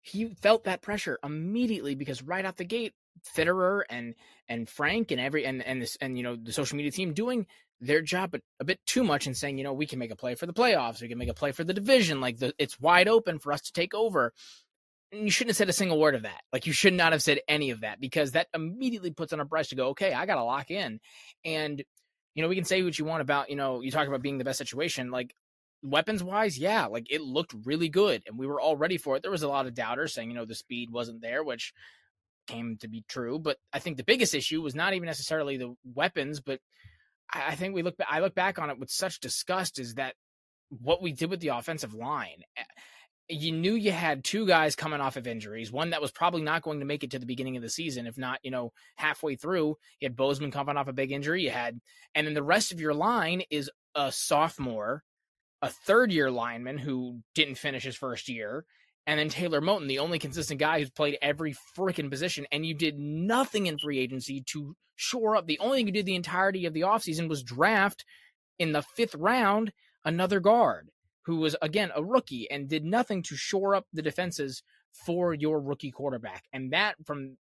he 0.00 0.34
felt 0.40 0.64
that 0.64 0.82
pressure 0.82 1.20
immediately 1.22 1.94
because 1.94 2.24
right 2.24 2.44
out 2.44 2.56
the 2.56 2.64
gate, 2.64 2.92
Fitterer 3.36 3.82
and 3.88 4.14
and 4.48 4.68
Frank 4.68 5.10
and 5.10 5.20
every 5.20 5.44
and 5.44 5.62
and 5.62 5.82
this 5.82 5.96
and 6.00 6.16
you 6.16 6.22
know 6.22 6.36
the 6.36 6.52
social 6.52 6.76
media 6.76 6.90
team 6.90 7.12
doing 7.12 7.46
their 7.80 8.00
job 8.00 8.30
but 8.30 8.40
a 8.60 8.64
bit 8.64 8.80
too 8.86 9.04
much 9.04 9.26
and 9.26 9.36
saying, 9.36 9.58
you 9.58 9.64
know, 9.64 9.72
we 9.72 9.86
can 9.86 9.98
make 9.98 10.10
a 10.10 10.16
play 10.16 10.34
for 10.34 10.46
the 10.46 10.52
playoffs, 10.52 11.02
we 11.02 11.08
can 11.08 11.18
make 11.18 11.28
a 11.28 11.34
play 11.34 11.52
for 11.52 11.64
the 11.64 11.74
division, 11.74 12.20
like 12.20 12.38
the, 12.38 12.54
it's 12.58 12.80
wide 12.80 13.08
open 13.08 13.38
for 13.38 13.52
us 13.52 13.60
to 13.62 13.72
take 13.72 13.94
over. 13.94 14.32
And 15.12 15.22
you 15.22 15.30
shouldn't 15.30 15.50
have 15.50 15.56
said 15.56 15.68
a 15.68 15.74
single 15.74 16.00
word 16.00 16.14
of 16.14 16.22
that. 16.22 16.40
Like 16.52 16.66
you 16.66 16.72
should 16.72 16.94
not 16.94 17.12
have 17.12 17.22
said 17.22 17.40
any 17.48 17.70
of 17.70 17.82
that 17.82 18.00
because 18.00 18.32
that 18.32 18.48
immediately 18.54 19.10
puts 19.10 19.32
on 19.32 19.40
a 19.40 19.44
Bryce 19.44 19.68
to 19.68 19.76
go, 19.76 19.88
okay, 19.88 20.12
I 20.12 20.26
got 20.26 20.36
to 20.36 20.44
lock 20.44 20.70
in. 20.70 21.00
And 21.44 21.82
you 22.34 22.42
know, 22.42 22.48
we 22.48 22.56
can 22.56 22.64
say 22.64 22.82
what 22.82 22.98
you 22.98 23.04
want 23.04 23.22
about, 23.22 23.48
you 23.48 23.56
know, 23.56 23.80
you 23.80 23.90
talk 23.90 24.08
about 24.08 24.20
being 24.20 24.38
the 24.38 24.44
best 24.44 24.58
situation, 24.58 25.10
like 25.10 25.34
weapons 25.82 26.22
wise, 26.22 26.58
yeah, 26.58 26.86
like 26.86 27.06
it 27.10 27.22
looked 27.22 27.54
really 27.64 27.88
good 27.88 28.22
and 28.26 28.38
we 28.38 28.46
were 28.46 28.60
all 28.60 28.76
ready 28.76 28.98
for 28.98 29.16
it. 29.16 29.22
There 29.22 29.30
was 29.30 29.42
a 29.42 29.48
lot 29.48 29.66
of 29.66 29.74
doubters 29.74 30.12
saying, 30.12 30.30
you 30.30 30.36
know, 30.36 30.44
the 30.44 30.54
speed 30.54 30.90
wasn't 30.90 31.22
there, 31.22 31.42
which 31.42 31.72
came 32.46 32.76
to 32.78 32.88
be 32.88 33.04
true. 33.08 33.38
But 33.38 33.58
I 33.72 33.78
think 33.78 33.96
the 33.96 34.04
biggest 34.04 34.34
issue 34.34 34.62
was 34.62 34.74
not 34.74 34.94
even 34.94 35.06
necessarily 35.06 35.56
the 35.56 35.74
weapons, 35.94 36.40
but 36.40 36.60
I 37.32 37.54
think 37.56 37.74
we 37.74 37.82
look. 37.82 37.96
I 38.08 38.20
look 38.20 38.34
back 38.34 38.58
on 38.58 38.70
it 38.70 38.78
with 38.78 38.90
such 38.90 39.20
disgust. 39.20 39.78
Is 39.78 39.94
that 39.94 40.14
what 40.70 41.02
we 41.02 41.12
did 41.12 41.30
with 41.30 41.40
the 41.40 41.48
offensive 41.48 41.94
line? 41.94 42.42
Eh, 42.56 42.62
you 43.28 43.50
knew 43.50 43.74
you 43.74 43.90
had 43.90 44.22
two 44.22 44.46
guys 44.46 44.76
coming 44.76 45.00
off 45.00 45.16
of 45.16 45.26
injuries. 45.26 45.72
One 45.72 45.90
that 45.90 46.00
was 46.00 46.12
probably 46.12 46.42
not 46.42 46.62
going 46.62 46.80
to 46.80 46.86
make 46.86 47.02
it 47.02 47.10
to 47.10 47.18
the 47.18 47.26
beginning 47.26 47.56
of 47.56 47.62
the 47.62 47.68
season, 47.68 48.06
if 48.06 48.16
not, 48.16 48.38
you 48.42 48.52
know, 48.52 48.72
halfway 48.94 49.34
through. 49.34 49.76
You 50.00 50.06
had 50.06 50.16
Bozeman 50.16 50.52
coming 50.52 50.76
off 50.76 50.86
a 50.86 50.92
big 50.92 51.10
injury. 51.10 51.42
You 51.42 51.50
had, 51.50 51.80
and 52.14 52.26
then 52.26 52.34
the 52.34 52.42
rest 52.42 52.70
of 52.70 52.80
your 52.80 52.94
line 52.94 53.42
is 53.50 53.70
a 53.96 54.12
sophomore, 54.12 55.02
a 55.60 55.70
third 55.70 56.12
year 56.12 56.30
lineman 56.30 56.78
who 56.78 57.20
didn't 57.34 57.56
finish 57.56 57.82
his 57.82 57.96
first 57.96 58.28
year, 58.28 58.64
and 59.06 59.18
then 59.20 59.28
Taylor 59.28 59.60
Moton, 59.60 59.88
the 59.88 60.00
only 60.00 60.18
consistent 60.18 60.58
guy 60.58 60.80
who's 60.80 60.90
played 60.90 61.18
every 61.22 61.54
freaking 61.76 62.10
position, 62.10 62.46
and 62.50 62.66
you 62.66 62.74
did 62.74 62.98
nothing 62.98 63.66
in 63.66 63.78
free 63.78 63.98
agency 63.98 64.42
to 64.52 64.74
shore 64.96 65.36
up. 65.36 65.46
The 65.46 65.58
only 65.60 65.78
thing 65.78 65.86
you 65.86 65.92
did 65.92 66.06
the 66.06 66.16
entirety 66.16 66.66
of 66.66 66.72
the 66.74 66.80
offseason 66.80 67.28
was 67.28 67.42
draft 67.42 68.04
in 68.58 68.72
the 68.72 68.82
fifth 68.82 69.14
round 69.14 69.72
another 70.04 70.40
guard 70.40 70.88
who 71.26 71.36
was, 71.36 71.56
again, 71.60 71.90
a 71.94 72.02
rookie 72.04 72.50
and 72.50 72.68
did 72.68 72.84
nothing 72.84 73.22
to 73.24 73.36
shore 73.36 73.74
up 73.74 73.84
the 73.92 74.02
defenses 74.02 74.62
for 74.92 75.34
your 75.34 75.60
rookie 75.60 75.90
quarterback. 75.90 76.44
And 76.52 76.72
that, 76.72 76.94
from 77.04 77.36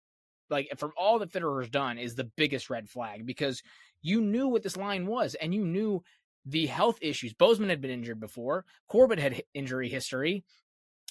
like, 0.51 0.69
from 0.77 0.93
all 0.97 1.19
that 1.21 1.33
Fitterer's 1.33 1.69
done, 1.69 1.99
is 1.99 2.15
the 2.15 2.31
biggest 2.37 2.69
red 2.69 2.89
flag 2.89 3.25
because 3.25 3.63
You 4.05 4.21
knew 4.21 4.49
what 4.49 4.63
this 4.63 4.77
line 4.77 5.07
was, 5.07 5.35
and 5.35 5.55
you 5.55 5.65
knew 5.65 6.03
the 6.45 6.67
health 6.67 6.99
issues. 7.01 7.33
Bozeman 7.33 7.71
had 7.71 7.81
been 7.81 7.91
injured 7.91 8.21
before. 8.21 8.67
Corbett 8.87 9.19
had 9.19 9.43
injury 9.55 9.89
history. 9.89 10.45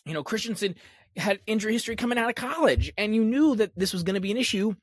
You 0.06 0.14
know, 0.14 0.24
Christensen 0.24 0.76
had 1.16 1.40
injury 1.46 1.74
history 1.74 1.96
coming 1.96 2.18
out 2.18 2.30
of 2.30 2.36
college, 2.36 2.92
and 2.98 3.16
you 3.16 3.24
knew 3.24 3.56
that 3.56 3.72
this 3.76 3.94
was 3.94 4.04
going 4.04 4.16
to 4.16 4.22
be 4.22 4.32
an 4.32 4.38
issue 4.38 4.74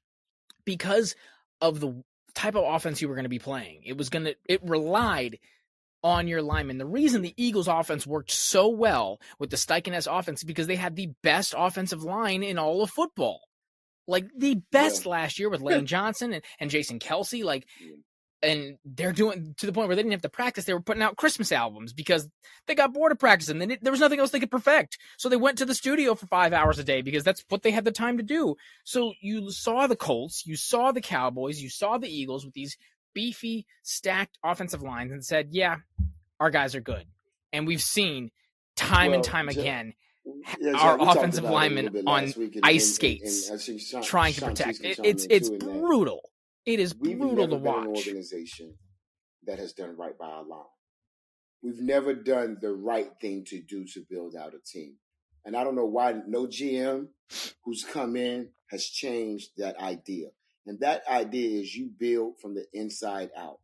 because 0.64 1.14
of 1.60 1.80
the 1.80 2.02
type 2.34 2.54
of 2.54 2.64
offense 2.64 3.02
you 3.02 3.08
were 3.08 3.14
going 3.14 3.24
to 3.24 3.28
be 3.28 3.38
playing. 3.38 3.82
It 3.84 3.96
was 3.96 4.08
going 4.08 4.24
to, 4.24 4.36
it 4.48 4.60
relied 4.62 5.38
on 6.02 6.28
your 6.28 6.42
linemen. 6.42 6.78
The 6.78 6.86
reason 6.86 7.22
the 7.22 7.34
Eagles 7.36 7.68
offense 7.68 8.06
worked 8.06 8.30
so 8.30 8.68
well 8.68 9.20
with 9.38 9.50
the 9.50 9.56
Steichen 9.56 9.94
offense 10.06 10.40
is 10.40 10.44
because 10.44 10.66
they 10.66 10.76
had 10.76 10.96
the 10.96 11.10
best 11.22 11.54
offensive 11.56 12.02
line 12.02 12.42
in 12.42 12.58
all 12.58 12.82
of 12.82 12.90
football. 12.90 13.40
Like 14.06 14.26
the 14.36 14.60
best 14.72 15.06
last 15.06 15.38
year 15.38 15.50
with 15.50 15.60
Lane 15.62 15.86
Johnson 15.86 16.32
and, 16.32 16.44
and 16.58 16.70
Jason 16.70 16.98
Kelce. 16.98 17.44
Like 17.44 17.66
and 18.42 18.78
they're 18.84 19.12
doing 19.12 19.54
to 19.58 19.66
the 19.66 19.72
point 19.72 19.88
where 19.88 19.96
they 19.96 20.02
didn't 20.02 20.12
have 20.12 20.22
to 20.22 20.28
practice. 20.28 20.64
They 20.64 20.72
were 20.72 20.80
putting 20.80 21.02
out 21.02 21.16
Christmas 21.16 21.52
albums 21.52 21.92
because 21.92 22.28
they 22.66 22.74
got 22.74 22.92
bored 22.92 23.12
of 23.12 23.18
practicing. 23.18 23.58
Then 23.58 23.76
there 23.82 23.92
was 23.92 24.00
nothing 24.00 24.18
else 24.18 24.30
they 24.30 24.40
could 24.40 24.50
perfect, 24.50 24.98
so 25.18 25.28
they 25.28 25.36
went 25.36 25.58
to 25.58 25.66
the 25.66 25.74
studio 25.74 26.14
for 26.14 26.26
five 26.26 26.52
hours 26.52 26.78
a 26.78 26.84
day 26.84 27.02
because 27.02 27.24
that's 27.24 27.44
what 27.48 27.62
they 27.62 27.70
had 27.70 27.84
the 27.84 27.92
time 27.92 28.16
to 28.16 28.22
do. 28.22 28.56
So 28.84 29.12
you 29.20 29.50
saw 29.50 29.86
the 29.86 29.96
Colts, 29.96 30.46
you 30.46 30.56
saw 30.56 30.92
the 30.92 31.00
Cowboys, 31.00 31.60
you 31.60 31.70
saw 31.70 31.98
the 31.98 32.08
Eagles 32.08 32.44
with 32.44 32.54
these 32.54 32.76
beefy, 33.12 33.66
stacked 33.82 34.38
offensive 34.44 34.82
lines, 34.82 35.12
and 35.12 35.24
said, 35.24 35.48
"Yeah, 35.50 35.76
our 36.38 36.50
guys 36.50 36.74
are 36.74 36.80
good." 36.80 37.04
And 37.52 37.66
we've 37.66 37.82
seen 37.82 38.30
time 38.76 39.08
well, 39.08 39.16
and 39.16 39.24
time 39.24 39.48
again. 39.48 39.94
Yeah, 40.60 40.72
our 40.76 41.00
offensive 41.00 41.44
linemen 41.44 42.04
on 42.06 42.32
ice 42.62 42.94
skates 42.94 43.48
and, 43.48 43.60
and, 43.60 43.80
and 43.94 44.04
trying 44.04 44.34
to 44.34 44.44
protect. 44.44 44.80
It, 44.82 45.00
it's 45.02 45.26
it's 45.28 45.48
brutal. 45.48 46.20
It 46.66 46.78
is 46.80 46.94
We've 46.94 47.18
brutal 47.18 47.48
to 47.48 47.56
watch. 47.56 47.84
An 47.84 47.88
organization 47.88 48.74
that 49.46 49.58
has 49.58 49.72
done 49.72 49.96
right 49.96 50.16
by 50.18 50.26
our 50.26 50.44
line. 50.44 50.64
We've 51.62 51.80
never 51.80 52.14
done 52.14 52.58
the 52.60 52.72
right 52.72 53.10
thing 53.20 53.44
to 53.46 53.60
do 53.60 53.84
to 53.94 54.04
build 54.08 54.34
out 54.36 54.54
a 54.54 54.58
team. 54.58 54.96
And 55.44 55.56
I 55.56 55.64
don't 55.64 55.74
know 55.74 55.86
why 55.86 56.20
no 56.26 56.46
GM 56.46 57.08
who's 57.64 57.84
come 57.84 58.16
in 58.16 58.50
has 58.70 58.84
changed 58.84 59.50
that 59.56 59.78
idea. 59.78 60.28
And 60.66 60.80
that 60.80 61.02
idea 61.08 61.60
is 61.60 61.74
you 61.74 61.90
build 61.98 62.38
from 62.40 62.54
the 62.54 62.66
inside 62.72 63.30
out. 63.36 63.60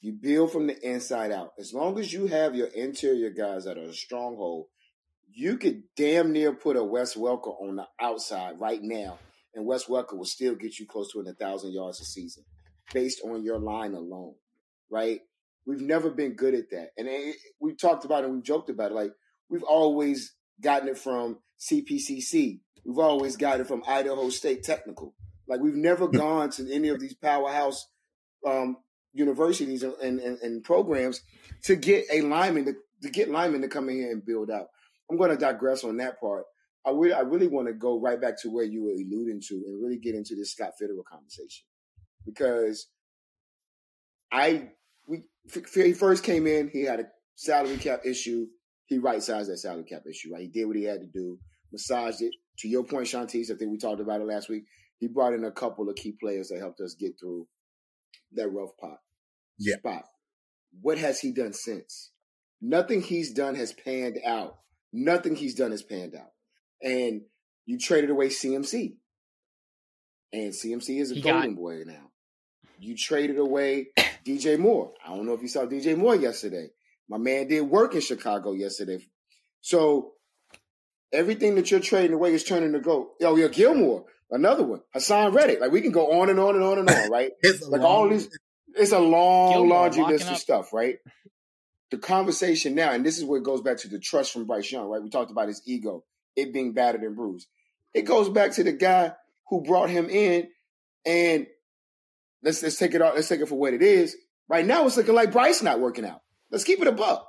You 0.00 0.12
build 0.12 0.52
from 0.52 0.66
the 0.66 0.78
inside 0.88 1.30
out. 1.30 1.52
As 1.58 1.74
long 1.74 1.98
as 1.98 2.12
you 2.12 2.26
have 2.26 2.54
your 2.54 2.68
interior 2.68 3.30
guys 3.30 3.64
that 3.64 3.76
are 3.76 3.90
a 3.90 3.94
stronghold, 3.94 4.66
you 5.30 5.58
could 5.58 5.82
damn 5.96 6.32
near 6.32 6.52
put 6.54 6.76
a 6.76 6.84
Wes 6.84 7.14
Welker 7.14 7.60
on 7.60 7.76
the 7.76 7.86
outside 8.00 8.60
right 8.60 8.82
now 8.82 9.18
and 9.58 9.66
Wes 9.66 9.86
Welker 9.86 10.16
will 10.16 10.24
still 10.24 10.54
get 10.54 10.78
you 10.78 10.86
close 10.86 11.10
to 11.12 11.20
a 11.20 11.32
thousand 11.32 11.72
yards 11.72 12.00
a 12.00 12.04
season 12.04 12.44
based 12.94 13.20
on 13.24 13.42
your 13.42 13.58
line 13.58 13.92
alone, 13.92 14.34
right? 14.88 15.20
We've 15.66 15.80
never 15.80 16.10
been 16.10 16.34
good 16.34 16.54
at 16.54 16.70
that, 16.70 16.90
and 16.96 17.08
it, 17.08 17.34
we 17.60 17.74
talked 17.74 18.04
about 18.04 18.22
it. 18.22 18.30
We've 18.30 18.42
joked 18.42 18.70
about 18.70 18.92
it. 18.92 18.94
Like 18.94 19.12
we've 19.50 19.64
always 19.64 20.32
gotten 20.62 20.88
it 20.88 20.96
from 20.96 21.40
CPCC. 21.60 22.60
We've 22.84 22.98
always 22.98 23.36
gotten 23.36 23.62
it 23.62 23.66
from 23.66 23.82
Idaho 23.86 24.30
State 24.30 24.62
Technical. 24.62 25.12
Like 25.48 25.60
we've 25.60 25.74
never 25.74 26.06
gone 26.06 26.50
to 26.50 26.72
any 26.72 26.88
of 26.88 27.00
these 27.00 27.14
powerhouse 27.14 27.84
um, 28.46 28.76
universities 29.12 29.82
and, 29.82 30.20
and, 30.20 30.38
and, 30.38 30.62
programs 30.62 31.22
to 31.64 31.74
get 31.74 32.04
a 32.12 32.20
lineman 32.20 32.66
to, 32.66 32.74
to 33.02 33.10
get 33.10 33.28
linemen 33.28 33.62
to 33.62 33.68
come 33.68 33.88
in 33.88 33.96
here 33.96 34.12
and 34.12 34.24
build 34.24 34.50
out. 34.50 34.68
I'm 35.10 35.16
going 35.16 35.30
to 35.30 35.36
digress 35.36 35.82
on 35.82 35.96
that 35.96 36.20
part. 36.20 36.44
I 36.86 36.90
really, 36.90 37.12
I 37.12 37.20
really 37.20 37.48
want 37.48 37.68
to 37.68 37.74
go 37.74 38.00
right 38.00 38.20
back 38.20 38.40
to 38.42 38.50
where 38.50 38.64
you 38.64 38.84
were 38.84 38.92
alluding 38.92 39.42
to 39.48 39.54
and 39.54 39.82
really 39.82 39.98
get 39.98 40.14
into 40.14 40.34
this 40.34 40.52
Scott 40.52 40.72
Fitterer 40.80 41.04
conversation 41.10 41.64
because 42.24 42.88
I 44.32 44.70
we 45.06 45.24
he 45.74 45.92
first 45.92 46.24
came 46.24 46.46
in, 46.46 46.68
he 46.68 46.82
had 46.82 47.00
a 47.00 47.04
salary 47.34 47.78
cap 47.78 48.00
issue. 48.04 48.46
He 48.86 48.98
right 48.98 49.22
sized 49.22 49.50
that 49.50 49.58
salary 49.58 49.84
cap 49.84 50.02
issue. 50.08 50.32
Right, 50.32 50.42
he 50.42 50.48
did 50.48 50.66
what 50.66 50.76
he 50.76 50.84
had 50.84 51.00
to 51.00 51.06
do, 51.06 51.38
massaged 51.72 52.22
it. 52.22 52.34
To 52.60 52.68
your 52.68 52.84
point, 52.84 53.06
Shontis, 53.06 53.50
I 53.50 53.56
think 53.56 53.70
we 53.70 53.78
talked 53.78 54.00
about 54.00 54.20
it 54.20 54.26
last 54.26 54.48
week. 54.48 54.64
He 54.98 55.08
brought 55.08 55.32
in 55.32 55.44
a 55.44 55.52
couple 55.52 55.88
of 55.88 55.96
key 55.96 56.16
players 56.20 56.48
that 56.48 56.58
helped 56.58 56.80
us 56.80 56.96
get 56.98 57.12
through 57.20 57.46
that 58.32 58.48
rough 58.48 58.70
pot 58.80 58.98
yeah. 59.58 59.76
spot. 59.76 60.04
What 60.80 60.98
has 60.98 61.20
he 61.20 61.32
done 61.32 61.52
since? 61.52 62.10
Nothing 62.60 63.00
he's 63.00 63.32
done 63.32 63.54
has 63.54 63.72
panned 63.72 64.18
out. 64.26 64.56
Nothing 64.92 65.36
he's 65.36 65.54
done 65.54 65.70
has 65.70 65.82
panned 65.82 66.14
out 66.16 66.32
and 66.82 67.22
you 67.66 67.78
traded 67.78 68.10
away 68.10 68.28
CMC. 68.28 68.96
And 70.32 70.52
CMC 70.52 71.00
is 71.00 71.10
a 71.10 71.14
he 71.16 71.20
golden 71.20 71.54
got... 71.54 71.60
boy 71.60 71.82
now. 71.86 72.10
You 72.80 72.96
traded 72.96 73.38
away 73.38 73.88
DJ 74.26 74.58
Moore. 74.58 74.92
I 75.04 75.14
don't 75.14 75.26
know 75.26 75.34
if 75.34 75.42
you 75.42 75.48
saw 75.48 75.66
DJ 75.66 75.96
Moore 75.96 76.16
yesterday. 76.16 76.68
My 77.08 77.18
man 77.18 77.48
did 77.48 77.62
work 77.62 77.94
in 77.94 78.00
Chicago 78.00 78.52
yesterday. 78.52 78.98
So 79.60 80.12
everything 81.12 81.54
that 81.54 81.70
you're 81.70 81.80
trading 81.80 82.14
away 82.14 82.34
is 82.34 82.44
turning 82.44 82.72
to 82.72 82.80
go. 82.80 83.12
Oh, 83.22 83.36
yeah, 83.36 83.48
Gilmore, 83.48 84.04
another 84.30 84.64
one. 84.64 84.80
Haason 84.94 85.34
Reddick. 85.34 85.60
Like 85.60 85.72
we 85.72 85.80
can 85.80 85.92
go 85.92 86.20
on 86.20 86.28
and 86.30 86.38
on 86.38 86.54
and 86.54 86.64
on 86.64 86.78
and 86.78 86.90
on, 86.90 87.10
right? 87.10 87.32
it's 87.42 87.66
like 87.66 87.80
long, 87.80 87.90
all 87.90 88.08
these 88.08 88.28
it's 88.74 88.92
a 88.92 88.98
long 88.98 89.52
Gilmore, 89.52 89.68
laundry 89.68 90.04
list 90.04 90.26
up. 90.26 90.32
of 90.32 90.38
stuff, 90.38 90.72
right? 90.72 90.96
The 91.90 91.98
conversation 91.98 92.74
now, 92.74 92.92
and 92.92 93.04
this 93.04 93.16
is 93.16 93.24
where 93.24 93.38
it 93.38 93.44
goes 93.44 93.62
back 93.62 93.78
to 93.78 93.88
the 93.88 93.98
trust 93.98 94.32
from 94.32 94.46
Bryce 94.46 94.70
Young, 94.70 94.88
right? 94.88 95.02
We 95.02 95.08
talked 95.08 95.30
about 95.30 95.48
his 95.48 95.62
ego 95.66 96.04
it 96.38 96.52
being 96.52 96.72
battered 96.72 97.02
and 97.02 97.16
bruised. 97.16 97.48
It 97.94 98.02
goes 98.02 98.28
back 98.28 98.52
to 98.52 98.64
the 98.64 98.72
guy 98.72 99.12
who 99.48 99.62
brought 99.62 99.90
him 99.90 100.08
in, 100.08 100.48
and 101.04 101.46
let's 102.42 102.62
let's 102.62 102.76
take 102.76 102.94
it 102.94 103.02
out. 103.02 103.14
Let's 103.14 103.28
take 103.28 103.40
it 103.40 103.48
for 103.48 103.58
what 103.58 103.74
it 103.74 103.82
is. 103.82 104.16
Right 104.48 104.64
now, 104.64 104.86
it's 104.86 104.96
looking 104.96 105.14
like 105.14 105.32
Bryce 105.32 105.62
not 105.62 105.80
working 105.80 106.04
out. 106.04 106.20
Let's 106.50 106.64
keep 106.64 106.80
it 106.80 106.86
above. 106.86 107.22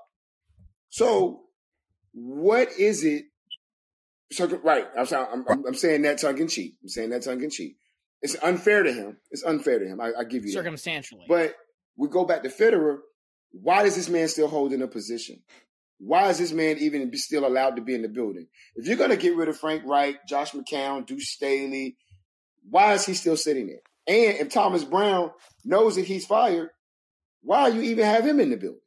So, 0.90 1.42
what 2.14 2.70
is 2.78 3.04
it? 3.04 3.26
So, 4.32 4.48
right, 4.64 4.86
I'm, 4.98 5.46
I'm, 5.50 5.66
I'm 5.68 5.74
saying 5.74 6.04
that 6.04 6.20
tongue 6.20 6.38
in 6.38 6.48
cheek. 6.48 6.76
I'm 6.82 6.90
saying 6.90 7.10
that 7.10 7.24
tongue 7.24 7.44
in 7.44 7.50
cheek. 7.50 7.78
It's 8.22 8.36
unfair 8.42 8.84
to 8.84 8.94
him. 8.94 9.18
It's 9.32 9.44
unfair 9.44 9.80
to 9.80 9.86
him. 9.86 10.00
I, 10.00 10.12
I 10.20 10.24
give 10.24 10.46
you 10.46 10.52
circumstantially. 10.52 11.26
That. 11.28 11.50
But 11.50 11.56
we 11.98 12.10
go 12.10 12.26
back 12.26 12.44
to 12.44 12.50
Fitterer. 12.50 13.00
Why 13.52 13.84
does 13.84 13.96
this 13.96 14.10
man 14.10 14.28
still 14.28 14.48
hold 14.48 14.72
in 14.72 14.82
a 14.82 14.88
position? 14.88 15.42
Why 16.00 16.30
is 16.30 16.38
this 16.38 16.54
man 16.54 16.78
even 16.80 17.14
still 17.18 17.46
allowed 17.46 17.76
to 17.76 17.82
be 17.82 17.94
in 17.94 18.02
the 18.02 18.08
building? 18.08 18.48
If 18.76 18.88
you're 18.88 18.98
going 18.98 19.10
to 19.10 19.18
get 19.18 19.36
rid 19.36 19.50
of 19.50 19.58
Frank 19.58 19.84
Reich, 19.86 20.26
Josh 20.28 20.52
McCown, 20.52 21.06
Deuce 21.06 21.30
Staley, 21.30 21.98
why 22.70 22.94
is 22.94 23.06
he 23.06 23.14
still 23.14 23.36
sitting 23.36 23.68
there? 23.68 23.82
And 24.08 24.38
if 24.38 24.50
Thomas 24.50 24.84
Brown 24.84 25.32
knows 25.66 25.96
that 25.96 26.06
he's 26.06 26.26
fired, 26.26 26.70
why 27.42 27.62
are 27.62 27.70
you 27.70 27.82
even 27.82 28.06
have 28.06 28.26
him 28.26 28.40
in 28.40 28.50
the 28.50 28.58
building? 28.58 28.80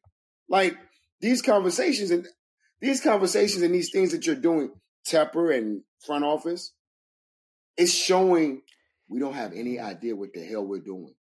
Like 0.49 0.77
these 1.21 1.43
conversations 1.43 2.11
and 2.11 2.27
these 2.81 3.01
conversations 3.01 3.63
and 3.63 3.75
these 3.75 3.91
things 3.91 4.13
that 4.13 4.27
you're 4.27 4.35
doing, 4.35 4.71
Tepper 5.07 5.57
and 5.57 5.83
front 6.05 6.25
office, 6.25 6.73
it's 7.77 7.93
showing 7.93 8.63
we 9.09 9.21
don't 9.21 9.35
have 9.35 9.53
any 9.53 9.79
idea 9.79 10.17
what 10.17 10.33
the 10.33 10.45
hell 10.45 10.65
we're 10.65 10.81
doing. 10.81 11.15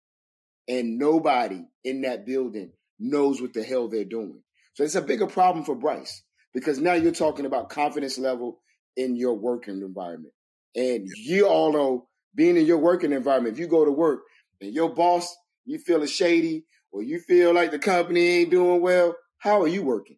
And 0.67 0.99
nobody 0.99 1.65
in 1.83 2.01
that 2.01 2.25
building 2.25 2.71
knows 2.99 3.41
what 3.41 3.53
the 3.53 3.63
hell 3.63 3.87
they're 3.87 4.05
doing. 4.05 4.43
So 4.73 4.83
it's 4.83 4.95
a 4.95 5.01
bigger 5.01 5.27
problem 5.27 5.65
for 5.65 5.75
Bryce 5.75 6.23
because 6.53 6.79
now 6.79 6.93
you're 6.93 7.11
talking 7.11 7.45
about 7.45 7.69
confidence 7.69 8.17
level 8.17 8.61
in 8.95 9.15
your 9.15 9.33
working 9.33 9.81
environment. 9.81 10.33
And 10.75 11.07
you 11.17 11.47
all 11.47 11.73
know 11.73 12.07
being 12.35 12.57
in 12.57 12.65
your 12.65 12.77
working 12.77 13.11
environment, 13.11 13.53
if 13.53 13.59
you 13.59 13.67
go 13.67 13.85
to 13.85 13.91
work 13.91 14.21
and 14.61 14.73
your 14.73 14.93
boss, 14.93 15.35
you 15.65 15.79
feel 15.79 16.03
it's 16.03 16.11
shady 16.11 16.65
or 16.91 17.03
you 17.03 17.19
feel 17.19 17.53
like 17.53 17.71
the 17.71 17.79
company 17.79 18.21
ain't 18.21 18.51
doing 18.51 18.81
well, 18.81 19.15
how 19.37 19.61
are 19.61 19.67
you 19.67 19.83
working? 19.83 20.17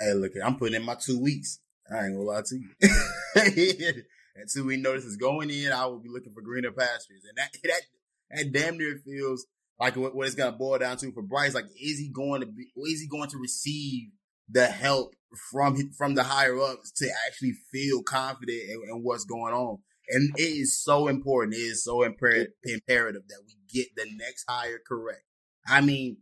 Hey, 0.00 0.14
look, 0.14 0.32
I'm 0.42 0.56
putting 0.56 0.76
in 0.76 0.84
my 0.84 0.94
two 0.94 1.20
weeks. 1.20 1.60
I 1.90 2.06
ain't 2.06 2.14
gonna 2.14 2.24
lie 2.24 2.42
to 2.46 2.56
you. 2.56 4.02
Until 4.36 4.64
we 4.64 4.76
know 4.76 4.94
this 4.94 5.04
is 5.04 5.16
going 5.16 5.50
in, 5.50 5.72
I 5.72 5.86
will 5.86 5.98
be 5.98 6.08
looking 6.08 6.32
for 6.32 6.40
greener 6.40 6.70
pastures. 6.70 7.24
And 7.28 7.36
that, 7.36 7.52
that, 7.64 7.82
that 8.30 8.52
damn 8.52 8.78
near 8.78 8.98
feels 9.04 9.46
like 9.80 9.96
what, 9.96 10.14
what 10.14 10.26
it's 10.26 10.36
gonna 10.36 10.52
boil 10.52 10.78
down 10.78 10.98
to 10.98 11.10
for 11.12 11.22
Bryce. 11.22 11.54
Like, 11.54 11.64
is 11.64 11.98
he 11.98 12.10
going 12.14 12.42
to 12.42 12.46
be? 12.46 12.70
Is 12.76 13.00
he 13.00 13.08
going 13.08 13.30
to 13.30 13.38
receive 13.38 14.10
the 14.48 14.66
help 14.66 15.14
from 15.50 15.76
from 15.96 16.14
the 16.14 16.22
higher 16.22 16.60
ups 16.60 16.92
to 16.98 17.08
actually 17.26 17.54
feel 17.72 18.02
confident 18.02 18.58
in, 18.68 18.82
in 18.90 19.02
what's 19.02 19.24
going 19.24 19.54
on? 19.54 19.78
And 20.10 20.32
it 20.36 20.42
is 20.42 20.82
so 20.82 21.08
important. 21.08 21.54
It 21.54 21.60
is 21.60 21.84
so 21.84 22.02
imperative, 22.02 22.52
imperative 22.64 23.22
that 23.28 23.42
we 23.46 23.54
get 23.72 23.88
the 23.96 24.06
next 24.16 24.44
hire 24.48 24.80
correct. 24.86 25.22
I 25.66 25.80
mean, 25.80 26.18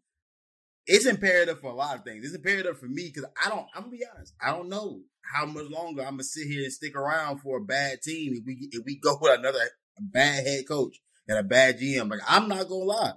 it's 0.86 1.06
imperative 1.06 1.60
for 1.60 1.70
a 1.70 1.74
lot 1.74 1.96
of 1.96 2.04
things. 2.04 2.24
It's 2.24 2.34
imperative 2.34 2.78
for 2.78 2.86
me 2.86 3.10
because 3.12 3.28
I 3.44 3.48
don't. 3.48 3.66
I'm 3.74 3.84
gonna 3.84 3.96
be 3.96 4.04
honest. 4.14 4.34
I 4.40 4.50
don't 4.52 4.68
know 4.68 5.00
how 5.34 5.46
much 5.46 5.68
longer 5.68 6.02
I'm 6.02 6.12
gonna 6.12 6.24
sit 6.24 6.46
here 6.46 6.62
and 6.62 6.72
stick 6.72 6.94
around 6.94 7.40
for 7.40 7.58
a 7.58 7.64
bad 7.64 8.02
team 8.02 8.34
if 8.34 8.44
we 8.46 8.68
if 8.70 8.84
we 8.86 9.00
go 9.00 9.18
with 9.20 9.38
another 9.38 9.58
bad 9.98 10.46
head 10.46 10.68
coach 10.68 11.00
and 11.26 11.38
a 11.38 11.42
bad 11.42 11.80
GM. 11.80 12.08
Like 12.08 12.20
I'm 12.28 12.48
not 12.48 12.68
gonna 12.68 12.84
lie. 12.84 13.12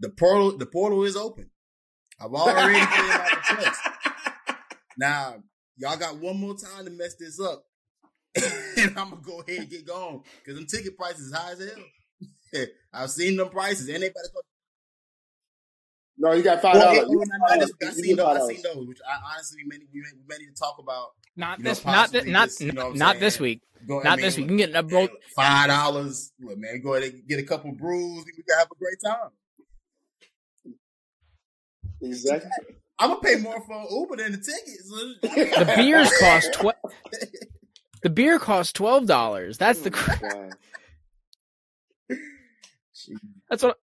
The 0.00 0.08
portal, 0.08 0.56
the 0.56 0.66
portal 0.66 1.04
is 1.04 1.16
open. 1.16 1.50
I've 2.20 2.32
already 2.32 2.74
cleared 2.86 3.10
out 3.10 3.28
the 3.30 3.54
checks. 3.62 3.78
Now, 4.98 5.36
y'all 5.76 5.96
got 5.96 6.16
one 6.18 6.38
more 6.38 6.56
time 6.56 6.84
to 6.84 6.90
mess 6.90 7.14
this 7.16 7.38
up. 7.40 7.64
and 8.36 8.96
I'm 8.98 9.10
gonna 9.10 9.22
go 9.22 9.40
ahead 9.40 9.60
and 9.60 9.70
get 9.70 9.86
going. 9.86 10.22
Cause 10.46 10.54
them 10.54 10.66
ticket 10.66 10.96
prices 10.96 11.32
high 11.34 11.52
as 11.52 11.58
hell. 12.52 12.66
I've 12.92 13.10
seen 13.10 13.36
them 13.36 13.48
prices 13.48 13.88
and 13.88 14.02
they 14.02 14.08
better 14.08 14.28
go 14.34 14.40
No, 16.18 16.32
you 16.34 16.42
got 16.42 16.62
five 16.62 16.74
dollars. 16.74 17.06
well, 17.08 17.24
no, 17.26 17.56
no, 17.56 17.66
I 17.82 17.90
seen 17.92 18.16
those. 18.16 18.26
I 18.26 18.54
seen 18.54 18.62
those, 18.62 18.86
which 18.86 18.98
I 19.06 19.32
honestly 19.34 19.62
we 19.64 19.68
may, 19.68 19.84
we 19.92 20.00
may, 20.00 20.08
we 20.16 20.22
may 20.28 20.38
need 20.38 20.54
to 20.54 20.60
talk 20.60 20.76
about. 20.78 21.08
Not 21.36 21.58
You 21.58 21.64
know, 21.64 21.70
this, 21.70 21.84
not 21.84 22.12
this, 22.12 22.24
not 22.26 22.48
this, 22.48 22.60
you 22.60 22.72
know 22.72 22.90
not 22.92 23.12
saying? 23.12 23.20
this 23.20 23.40
week. 23.40 23.60
Go, 23.88 24.00
Not 24.00 24.18
this 24.18 24.36
week. 24.36 24.42
You 24.44 24.48
can 24.48 24.56
get 24.58 24.74
a 24.74 24.82
both. 24.82 25.10
five 25.34 25.68
dollars. 25.68 26.32
Look, 26.40 26.58
man, 26.58 26.82
go 26.82 26.94
ahead 26.94 27.12
and 27.14 27.26
get 27.26 27.38
a 27.38 27.44
couple 27.44 27.72
brews. 27.72 28.24
We 28.26 28.32
can 28.32 28.44
have 28.58 28.68
a 28.70 28.74
great 28.78 28.98
time. 29.04 29.30
Exactly. 32.02 32.50
I'm 32.98 33.10
gonna 33.10 33.20
pay 33.20 33.36
more 33.36 33.60
for 33.66 33.84
Uber 33.90 34.16
than 34.16 34.32
the 34.32 34.38
tickets. 34.38 34.88
The 35.58 35.72
beers 35.76 36.10
cost 36.18 36.52
twelve. 36.54 36.76
The 38.02 38.10
beer 38.10 38.38
costs 38.38 38.72
twelve 38.72 39.06
dollars. 39.06 39.58
That's 39.58 39.80
the. 39.80 39.90
cr- 39.90 40.50
That's 43.48 43.62
what. 43.62 43.78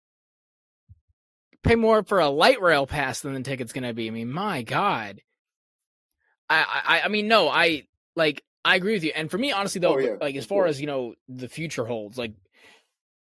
Pay 1.62 1.76
more 1.76 2.02
for 2.02 2.20
a 2.20 2.28
light 2.28 2.60
rail 2.60 2.86
pass 2.86 3.20
than 3.20 3.32
the 3.34 3.40
ticket's 3.42 3.72
gonna 3.72 3.94
be. 3.94 4.06
I 4.08 4.10
mean, 4.10 4.30
my 4.30 4.62
God. 4.62 5.20
I 6.50 6.64
I 6.86 7.00
I 7.04 7.08
mean, 7.08 7.26
no, 7.28 7.48
I 7.48 7.84
like 8.16 8.42
I 8.64 8.76
agree 8.76 8.92
with 8.94 9.04
you. 9.04 9.12
And 9.14 9.30
for 9.30 9.38
me, 9.38 9.52
honestly, 9.52 9.80
though, 9.80 9.94
Oh, 9.94 9.98
yeah, 9.98 10.16
like 10.20 10.36
as 10.36 10.44
far 10.44 10.58
course. 10.64 10.70
as 10.70 10.80
you 10.80 10.86
know, 10.86 11.14
the 11.28 11.48
future 11.48 11.84
holds, 11.86 12.18
like, 12.18 12.32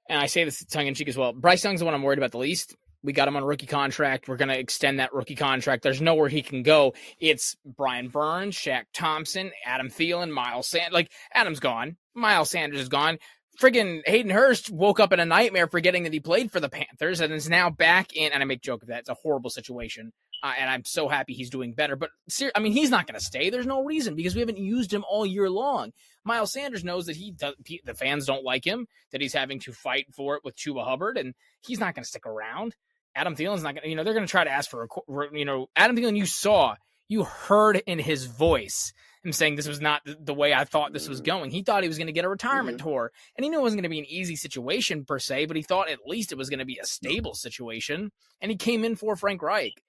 and 0.10 0.20
I 0.20 0.26
say 0.26 0.44
this 0.46 0.64
tongue 0.66 0.88
in 0.88 0.96
cheek 0.96 1.10
as 1.10 1.18
well. 1.18 1.32
Bryce 1.34 1.64
Young's 1.64 1.80
the 1.80 1.86
one 1.86 1.94
I'm 1.94 2.02
worried 2.02 2.18
about 2.20 2.32
the 2.32 2.40
least. 2.40 2.76
We 3.04 3.14
got 3.14 3.28
him 3.28 3.36
on 3.36 3.43
rookie 3.43 3.66
contract. 3.66 4.28
We're 4.28 4.38
gonna 4.38 4.54
extend 4.54 4.99
that 4.99 5.14
rookie 5.14 5.36
contract. 5.36 5.84
There's 5.84 6.01
nowhere 6.01 6.30
he 6.30 6.41
can 6.41 6.64
go. 6.64 6.93
It's 7.20 7.56
Brian 7.66 8.08
Burns, 8.08 8.56
Shaq 8.56 8.86
Thompson, 8.93 9.51
Adam 9.66 9.89
Thielen, 9.89 10.32
Miles 10.32 10.68
Sanders. 10.68 10.93
Like 10.93 11.12
Adam's 11.34 11.60
gone. 11.60 11.97
Miles 12.16 12.49
Sanders 12.49 12.80
is 12.80 12.89
gone. 12.89 13.18
Friggin' 13.62 14.01
Hayden 14.08 14.32
Hurst 14.32 14.72
woke 14.72 14.99
up 14.99 15.14
in 15.14 15.20
a 15.20 15.26
nightmare 15.26 15.68
forgetting 15.68 16.04
that 16.04 16.14
he 16.14 16.20
played 16.20 16.51
for 16.51 16.60
the 16.60 16.70
Panthers 16.70 17.22
and 17.22 17.32
is 17.32 17.49
now 17.49 17.70
back 17.70 18.16
in. 18.16 18.32
And 18.32 18.41
I 18.41 18.45
make 18.45 18.62
joke 18.62 18.82
of 18.82 18.89
that. 18.89 19.01
It's 19.01 19.10
a 19.10 19.14
horrible 19.14 19.51
situation. 19.51 20.12
Uh, 20.41 20.54
and 20.60 20.70
I'm 20.70 20.84
so 20.84 21.08
happy 21.08 21.34
he's 21.34 21.49
doing 21.49 21.74
better. 21.74 21.95
But 21.95 22.10
ser- 22.28 22.51
I 22.56 22.60
mean, 22.60 22.74
he's 22.74 22.89
not 22.89 23.06
going 23.06 23.18
to 23.18 23.24
stay. 23.24 23.49
There's 23.49 23.68
no 23.68 23.84
reason 23.84 24.16
because 24.16 24.34
we 24.34 24.41
haven't 24.41 24.58
used 24.58 24.91
him 24.91 25.06
all 25.08 25.26
year 25.26 25.49
long. 25.49 25.91
Miles 26.26 26.51
Sanders 26.51 26.84
knows 26.84 27.06
that 27.06 27.16
he 27.16 27.32
does, 27.32 27.54
he, 27.66 27.80
the 27.86 27.93
fans 27.93 28.26
don't 28.26 28.43
like 28.43 28.66
him, 28.66 28.88
that 29.12 29.22
he's 29.22 29.34
having 29.34 29.60
to 29.62 29.72
fight 29.72 30.08
for 30.14 30.36
it 30.36 30.43
with 30.43 30.58
Chuba 30.58 30.84
Hubbard, 30.84 31.18
and 31.18 31.34
he's 31.62 31.80
not 31.80 31.95
going 31.95 32.04
to 32.04 32.10
stick 32.10 32.26
around. 32.26 32.76
Adam 33.16 33.36
Thielen's 33.36 33.64
not 33.64 33.76
going 33.76 33.84
to, 33.84 33.89
you 33.89 33.95
know, 33.95 34.03
they're 34.03 34.14
going 34.14 34.26
to 34.26 34.32
try 34.32 34.43
to 34.43 34.49
ask 34.49 34.70
for, 34.70 34.84
a, 34.84 35.38
you 35.38 35.45
know, 35.45 35.68
Adam 35.76 35.95
Thielen, 35.95 36.18
you 36.18 36.26
saw, 36.26 36.76
you 37.07 37.24
heard 37.24 37.82
in 37.86 37.99
his 37.99 38.26
voice 38.26 38.93
him 39.24 39.32
saying 39.32 39.55
this 39.55 39.68
was 39.68 39.80
not 39.80 40.01
the- 40.05 40.34
way 40.34 40.53
I 40.53 40.66
thought 40.66 40.91
this 40.91 41.07
was 41.07 41.22
going. 41.22 41.49
He 41.51 41.61
thought 41.64 41.84
he 41.84 41.88
was 41.88 41.97
going 41.97 42.07
to 42.07 42.14
get 42.14 42.26
a 42.26 42.30
retirement 42.30 42.80
tour, 42.82 43.09
and 43.38 43.43
he 43.45 43.49
knew 43.49 43.59
it 43.59 43.61
wasn't 43.61 43.78
going 43.80 43.89
to 43.89 43.95
be 43.95 43.99
an 43.99 44.05
easy 44.09 44.36
situation 44.36 45.05
per 45.05 45.18
se, 45.20 45.45
but 45.45 45.55
he 45.55 45.61
thought 45.64 45.89
at 45.89 45.99
least 46.05 46.32
it 46.34 46.38
was 46.38 46.49
going 46.49 46.59
to 46.59 46.66
be 46.66 46.78
a 46.82 46.86
stable 46.86 47.34
situation, 47.34 48.11
and 48.41 48.51
he 48.51 48.57
came 48.57 48.84
in 48.84 48.95
for 48.97 49.16
Frank 49.16 49.41
Reich. 49.41 49.82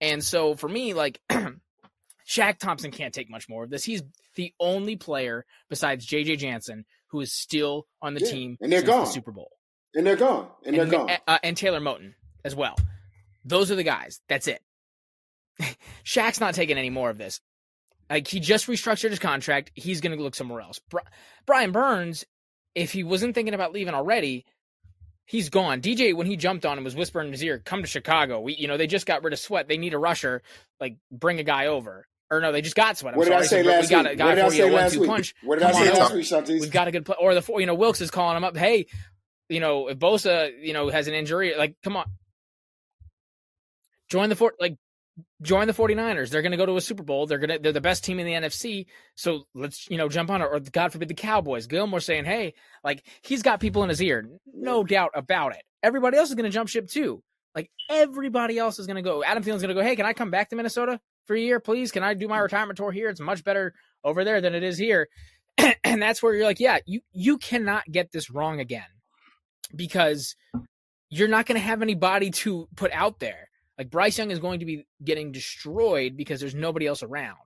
And 0.00 0.22
so 0.22 0.54
for 0.54 0.68
me, 0.68 0.94
like 0.94 1.20
Shaq 2.28 2.58
Thompson 2.58 2.90
can't 2.90 3.14
take 3.14 3.30
much 3.30 3.48
more 3.48 3.64
of 3.64 3.70
this. 3.70 3.84
He's 3.84 4.02
the 4.34 4.52
only 4.60 4.96
player 4.96 5.44
besides 5.68 6.06
JJ 6.06 6.38
Jansen 6.38 6.84
who 7.08 7.20
is 7.20 7.32
still 7.32 7.86
on 8.02 8.14
the 8.14 8.20
Yeah, 8.20 8.30
team 8.30 8.56
and 8.60 8.70
they're 8.72 8.80
since 8.80 8.90
the 8.90 8.96
gone. 8.98 9.06
Super 9.06 9.32
Bowl. 9.32 9.50
And 9.94 10.06
they're 10.06 10.16
gone. 10.16 10.48
And, 10.64 10.76
they're 10.76 10.86
gone. 10.86 11.10
uh, 11.26 11.38
and 11.42 11.56
Taylor 11.56 11.80
Moton 11.80 12.14
as 12.46 12.54
well. 12.56 12.76
Those 13.44 13.70
are 13.70 13.76
the 13.76 13.82
guys. 13.82 14.20
That's 14.28 14.46
it. 14.48 14.62
Shaq's 16.04 16.40
not 16.40 16.54
taking 16.54 16.78
any 16.78 16.90
more 16.90 17.10
of 17.10 17.18
this. 17.18 17.40
Like 18.08 18.28
he 18.28 18.40
just 18.40 18.66
restructured 18.66 19.10
his 19.10 19.18
contract. 19.18 19.72
He's 19.74 20.00
going 20.00 20.16
to 20.16 20.22
look 20.22 20.34
somewhere 20.34 20.60
else. 20.60 20.78
Bri- 20.90 21.00
Brian 21.44 21.72
Burns, 21.72 22.24
if 22.74 22.92
he 22.92 23.02
wasn't 23.04 23.34
thinking 23.34 23.54
about 23.54 23.72
leaving 23.72 23.94
already, 23.94 24.44
he's 25.24 25.48
gone. 25.48 25.80
DJ, 25.80 26.14
when 26.14 26.26
he 26.26 26.36
jumped 26.36 26.64
on 26.64 26.78
him, 26.78 26.84
was 26.84 26.94
whispering 26.94 27.26
in 27.28 27.32
his 27.32 27.42
ear, 27.42 27.58
"Come 27.64 27.82
to 27.82 27.88
Chicago. 27.88 28.40
We, 28.40 28.54
you 28.54 28.68
know, 28.68 28.76
they 28.76 28.86
just 28.86 29.06
got 29.06 29.24
rid 29.24 29.32
of 29.32 29.38
Sweat. 29.40 29.66
They 29.66 29.76
need 29.78 29.92
a 29.94 29.98
rusher. 29.98 30.42
Like, 30.80 30.98
bring 31.10 31.40
a 31.40 31.44
guy 31.44 31.66
over." 31.66 32.06
Or 32.30 32.40
no, 32.40 32.50
they 32.52 32.60
just 32.60 32.76
got 32.76 32.96
Sweat. 32.98 33.14
I'm 33.14 33.18
what 33.18 33.24
did 33.26 33.34
I 33.34 33.42
say 33.42 33.62
So, 33.62 33.68
last 33.68 33.82
we 33.84 33.90
got 33.90 34.06
a 34.10 34.16
guy 34.16 34.26
What 34.26 34.34
did 34.34 34.44
I 34.44 34.48
for 34.48 34.54
you, 34.54 34.62
say 34.62 34.68
a 34.68 34.72
last 34.72 34.96
one-two 34.96 35.08
punch. 35.12 35.34
What 35.42 35.58
did 35.58 35.64
I 35.68 35.72
say 35.72 35.90
last 35.90 36.00
over. 36.10 36.14
week, 36.16 36.24
Shontis? 36.26 36.60
We've 36.60 36.70
got 36.72 36.88
a 36.88 36.92
good 36.92 37.04
play. 37.06 37.16
Or 37.20 37.34
the 37.34 37.42
four- 37.42 37.60
you 37.60 37.66
know 37.66 37.74
Wilks 37.74 38.00
is 38.00 38.10
calling 38.10 38.36
him 38.36 38.44
up. 38.44 38.56
Hey, 38.56 38.86
you 39.48 39.60
know 39.60 39.88
if 39.88 39.98
Bosa 39.98 40.50
you 40.60 40.72
know 40.72 40.88
has 40.90 41.08
an 41.08 41.14
injury, 41.14 41.54
like 41.56 41.74
come 41.82 41.96
on, 41.96 42.06
join 44.08 44.28
the 44.28 44.36
fort 44.36 44.56
like 44.60 44.76
join 45.42 45.66
the 45.66 45.72
49ers. 45.72 46.30
They're 46.30 46.42
going 46.42 46.52
to 46.52 46.58
go 46.58 46.66
to 46.66 46.76
a 46.76 46.80
Super 46.80 47.02
Bowl. 47.02 47.26
They're 47.26 47.38
going 47.38 47.50
to 47.50 47.58
they're 47.58 47.72
the 47.72 47.80
best 47.80 48.04
team 48.04 48.18
in 48.18 48.26
the 48.26 48.32
NFC. 48.32 48.86
So 49.14 49.44
let's 49.54 49.88
you 49.90 49.96
know 49.96 50.08
jump 50.08 50.30
on 50.30 50.42
it. 50.42 50.46
Or 50.46 50.60
God 50.60 50.92
forbid 50.92 51.08
the 51.08 51.14
Cowboys. 51.14 51.66
Gilmore 51.66 52.00
saying, 52.00 52.24
hey, 52.24 52.54
like 52.84 53.04
he's 53.22 53.42
got 53.42 53.60
people 53.60 53.82
in 53.82 53.88
his 53.88 54.02
ear, 54.02 54.28
no 54.52 54.84
doubt 54.84 55.10
about 55.14 55.54
it. 55.54 55.62
Everybody 55.82 56.16
else 56.18 56.28
is 56.28 56.34
going 56.34 56.44
to 56.44 56.50
jump 56.50 56.68
ship 56.68 56.88
too. 56.88 57.22
Like 57.54 57.70
everybody 57.88 58.58
else 58.58 58.78
is 58.78 58.86
going 58.86 58.96
to 58.96 59.02
go. 59.02 59.24
Adam 59.24 59.42
Thielen's 59.42 59.62
going 59.62 59.74
to 59.74 59.80
go. 59.80 59.82
Hey, 59.82 59.96
can 59.96 60.06
I 60.06 60.12
come 60.12 60.30
back 60.30 60.50
to 60.50 60.56
Minnesota 60.56 61.00
for 61.26 61.34
a 61.34 61.40
year, 61.40 61.58
please? 61.58 61.90
Can 61.90 62.02
I 62.02 62.14
do 62.14 62.28
my 62.28 62.38
mm. 62.38 62.42
retirement 62.42 62.76
tour 62.76 62.92
here? 62.92 63.08
It's 63.08 63.20
much 63.20 63.44
better 63.44 63.72
over 64.04 64.24
there 64.24 64.40
than 64.40 64.54
it 64.54 64.62
is 64.62 64.76
here. 64.76 65.08
and 65.84 66.02
that's 66.02 66.22
where 66.22 66.34
you're 66.34 66.44
like, 66.44 66.60
yeah, 66.60 66.78
you 66.84 67.00
you 67.12 67.38
cannot 67.38 67.84
get 67.90 68.12
this 68.12 68.30
wrong 68.30 68.60
again 68.60 68.84
because 69.74 70.36
you're 71.08 71.28
not 71.28 71.46
going 71.46 71.58
to 71.58 71.66
have 71.66 71.82
anybody 71.82 72.30
to 72.30 72.68
put 72.76 72.92
out 72.92 73.20
there. 73.20 73.48
Like 73.78 73.90
Bryce 73.90 74.18
Young 74.18 74.30
is 74.30 74.38
going 74.38 74.60
to 74.60 74.66
be 74.66 74.86
getting 75.04 75.32
destroyed 75.32 76.16
because 76.16 76.40
there's 76.40 76.54
nobody 76.54 76.86
else 76.86 77.02
around, 77.02 77.36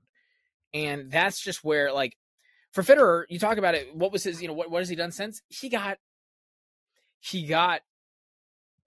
and 0.72 1.10
that's 1.10 1.40
just 1.40 1.64
where 1.64 1.92
like 1.92 2.16
for 2.72 2.82
Fitterer, 2.82 3.24
you 3.28 3.38
talk 3.38 3.58
about 3.58 3.74
it. 3.74 3.94
What 3.94 4.12
was 4.12 4.24
his? 4.24 4.40
You 4.40 4.48
know, 4.48 4.54
what 4.54 4.70
what 4.70 4.80
has 4.80 4.88
he 4.88 4.96
done 4.96 5.12
since 5.12 5.42
he 5.48 5.68
got 5.68 5.98
he 7.20 7.46
got 7.46 7.82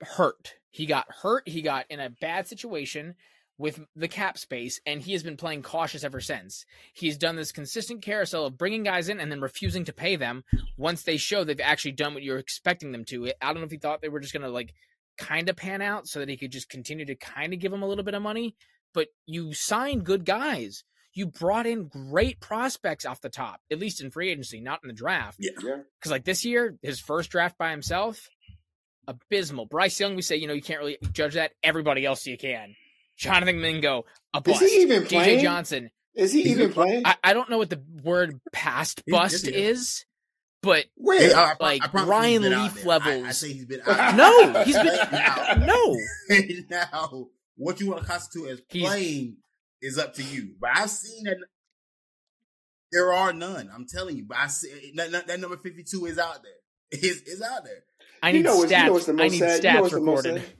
hurt. 0.01 0.55
He 0.69 0.85
got 0.85 1.05
hurt. 1.21 1.47
He 1.47 1.61
got 1.61 1.85
in 1.89 1.99
a 1.99 2.09
bad 2.09 2.47
situation 2.47 3.15
with 3.57 3.81
the 3.95 4.07
cap 4.07 4.37
space, 4.37 4.81
and 4.85 5.01
he 5.01 5.11
has 5.13 5.21
been 5.21 5.37
playing 5.37 5.61
cautious 5.61 6.03
ever 6.03 6.19
since. 6.19 6.65
He's 6.93 7.17
done 7.17 7.35
this 7.35 7.51
consistent 7.51 8.01
carousel 8.01 8.47
of 8.47 8.57
bringing 8.57 8.83
guys 8.83 9.09
in 9.09 9.19
and 9.19 9.31
then 9.31 9.41
refusing 9.41 9.85
to 9.85 9.93
pay 9.93 10.15
them 10.15 10.43
once 10.77 11.03
they 11.03 11.17
show 11.17 11.43
they've 11.43 11.59
actually 11.59 11.91
done 11.91 12.13
what 12.13 12.23
you're 12.23 12.39
expecting 12.39 12.91
them 12.91 13.05
to. 13.05 13.31
I 13.41 13.47
don't 13.47 13.57
know 13.57 13.65
if 13.65 13.71
he 13.71 13.77
thought 13.77 14.01
they 14.01 14.09
were 14.09 14.19
just 14.19 14.33
going 14.33 14.43
to 14.43 14.49
like 14.49 14.73
kind 15.17 15.49
of 15.49 15.55
pan 15.55 15.81
out 15.81 16.07
so 16.07 16.19
that 16.19 16.29
he 16.29 16.37
could 16.37 16.51
just 16.51 16.69
continue 16.69 17.05
to 17.05 17.15
kind 17.15 17.53
of 17.53 17.59
give 17.59 17.73
him 17.73 17.83
a 17.83 17.87
little 17.87 18.03
bit 18.03 18.13
of 18.13 18.21
money, 18.21 18.55
but 18.93 19.07
you 19.25 19.53
signed 19.53 20.03
good 20.03 20.25
guys. 20.25 20.83
You 21.13 21.27
brought 21.27 21.67
in 21.67 21.87
great 21.87 22.39
prospects 22.39 23.05
off 23.05 23.21
the 23.21 23.29
top, 23.29 23.61
at 23.71 23.77
least 23.77 24.01
in 24.01 24.09
free 24.09 24.29
agency, 24.31 24.59
not 24.59 24.79
in 24.83 24.87
the 24.87 24.95
draft. 24.95 25.37
Yeah. 25.39 25.51
Because 25.55 26.11
like 26.11 26.25
this 26.25 26.43
year, 26.43 26.75
his 26.81 26.99
first 26.99 27.29
draft 27.29 27.57
by 27.57 27.69
himself, 27.69 28.29
abysmal. 29.07 29.67
Bryce 29.67 29.99
Young, 29.99 30.15
we 30.15 30.23
say, 30.23 30.37
you 30.37 30.47
know, 30.47 30.53
you 30.53 30.61
can't 30.61 30.79
really 30.79 30.97
judge 31.11 31.35
that. 31.35 31.51
Everybody 31.61 32.05
else 32.05 32.25
you 32.25 32.37
can. 32.37 32.75
Jonathan 33.17 33.61
Mingo, 33.61 34.05
a 34.33 34.41
bust. 34.41 34.61
Is 34.63 34.71
he 34.71 34.81
even 34.81 35.05
playing? 35.05 35.39
DJ? 35.39 35.43
Johnson. 35.43 35.91
Is 36.15 36.31
he 36.31 36.41
even 36.51 36.73
playing? 36.73 37.05
I, 37.05 37.15
I 37.23 37.33
don't 37.33 37.49
know 37.49 37.57
what 37.57 37.69
the 37.69 37.81
word 38.03 38.39
past 38.51 39.03
bust 39.07 39.47
is, 39.47 40.05
but 40.63 40.85
Where? 40.95 41.19
Hey, 41.19 41.33
I- 41.33 41.51
I- 41.51 41.55
Like, 41.59 41.83
I 41.83 41.87
promise 41.87 42.09
Ryan 42.09 42.31
he's 42.31 42.49
been 42.49 42.53
out 42.53 42.63
Leaf 42.63 42.73
there. 42.83 42.91
I- 42.91 42.95
I, 42.95 42.97
levels. 42.97 43.37
say 43.37 43.53
he's 43.53 43.65
been 43.65 43.81
out. 43.85 44.15
no, 44.15 44.63
he's 44.63 44.75
been 44.75 44.85
now, 45.11 45.53
no. 45.67 45.97
now, 46.71 47.27
what 47.55 47.79
you 47.79 47.89
want 47.91 48.01
to 48.01 48.07
constitute 48.09 48.49
as 48.49 48.61
He's- 48.69 48.89
playing 48.89 49.37
is 49.81 49.99
up 49.99 50.15
to 50.15 50.23
you. 50.23 50.55
But 50.59 50.71
I've 50.73 50.89
seen 50.89 51.25
that 51.25 51.37
there 52.91 53.13
are 53.13 53.33
none. 53.33 53.69
I'm 53.73 53.85
telling 53.87 54.17
you. 54.17 54.25
But 54.27 54.37
I 54.37 54.47
see 54.47 54.69
eh, 54.71 54.91
that, 54.95 55.11
that- 55.11 55.27
that 55.27 55.39
number 55.39 55.57
52 55.57 56.05
is 56.07 56.17
out 56.19 56.41
there. 56.43 56.99
Is 56.99 57.21
is 57.23 57.41
out 57.41 57.63
there. 57.65 57.83
I 58.21 58.29
You 58.29 58.37
need 58.37 58.43
know 58.45 58.57
what's- 58.57 58.71
you 58.71 58.77
know 58.85 58.93
what's 58.93 59.05
the 59.05 59.11
I 59.13 59.15
most 59.15 59.31
need 59.33 59.39
sad- 59.39 59.63
you 59.63 59.73
know 59.73 59.81
what's 59.81 59.93
the 59.93 59.99
most 60.01 60.25
recorded. 60.25 60.41
sad? 60.45 60.53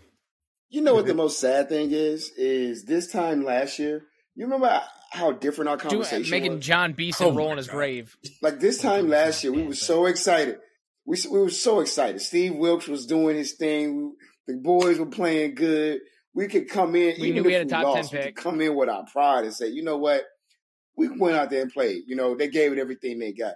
You 0.69 0.81
know 0.81 0.95
what 0.95 1.05
the 1.05 1.13
most 1.13 1.39
sad 1.39 1.69
thing 1.69 1.91
is? 1.91 2.31
Is 2.35 2.85
this 2.85 3.11
time 3.11 3.45
last 3.45 3.77
year? 3.77 4.01
You 4.35 4.45
remember 4.45 4.81
how 5.11 5.31
different 5.31 5.69
our 5.69 5.77
Doing, 5.77 5.91
conversation 5.91 6.31
making 6.31 6.55
was? 6.55 6.65
John 6.65 6.93
Beeson 6.93 7.27
Oh 7.27 7.31
my 7.31 7.37
roll 7.37 7.51
in 7.51 7.57
his 7.57 7.67
God. 7.67 7.73
grave. 7.75 8.17
Like 8.41 8.59
this 8.59 8.79
time 8.79 9.09
last 9.09 9.43
year, 9.43 9.53
we 9.53 9.63
were 9.63 9.75
so 9.75 10.05
excited. 10.07 10.57
We 11.05 11.17
we 11.29 11.39
were 11.39 11.49
so 11.49 11.81
excited. 11.81 12.21
Steve 12.21 12.55
Wilks 12.55 12.87
was 12.87 13.05
doing 13.05 13.35
his 13.35 13.53
thing. 13.53 14.15
The 14.47 14.55
boys 14.55 14.97
were 14.99 15.05
playing 15.05 15.55
good. 15.55 15.99
We 16.33 16.47
could 16.47 16.67
come 16.69 16.95
in. 16.95 17.15
We 17.21 17.31
knew 17.31 17.43
we 17.43 17.53
had 17.53 17.67
a 17.67 17.69
top 17.69 17.83
10 17.83 17.93
lost, 17.93 18.11
we 18.13 18.19
pick. 18.19 18.35
could 18.35 18.43
come 18.43 18.59
in 18.61 18.75
with 18.75 18.89
our 18.89 19.05
pride 19.05 19.45
and 19.45 19.53
say, 19.53 19.67
you 19.67 19.83
know 19.83 19.97
what? 19.97 20.23
We 20.97 21.09
went 21.09 21.35
out 21.37 21.49
there 21.49 21.61
and 21.61 21.71
played. 21.71 22.03
You 22.07 22.15
know, 22.15 22.35
they 22.35 22.47
gave 22.47 22.71
it 22.71 22.79
everything 22.79 23.19
they 23.19 23.33
got. 23.33 23.55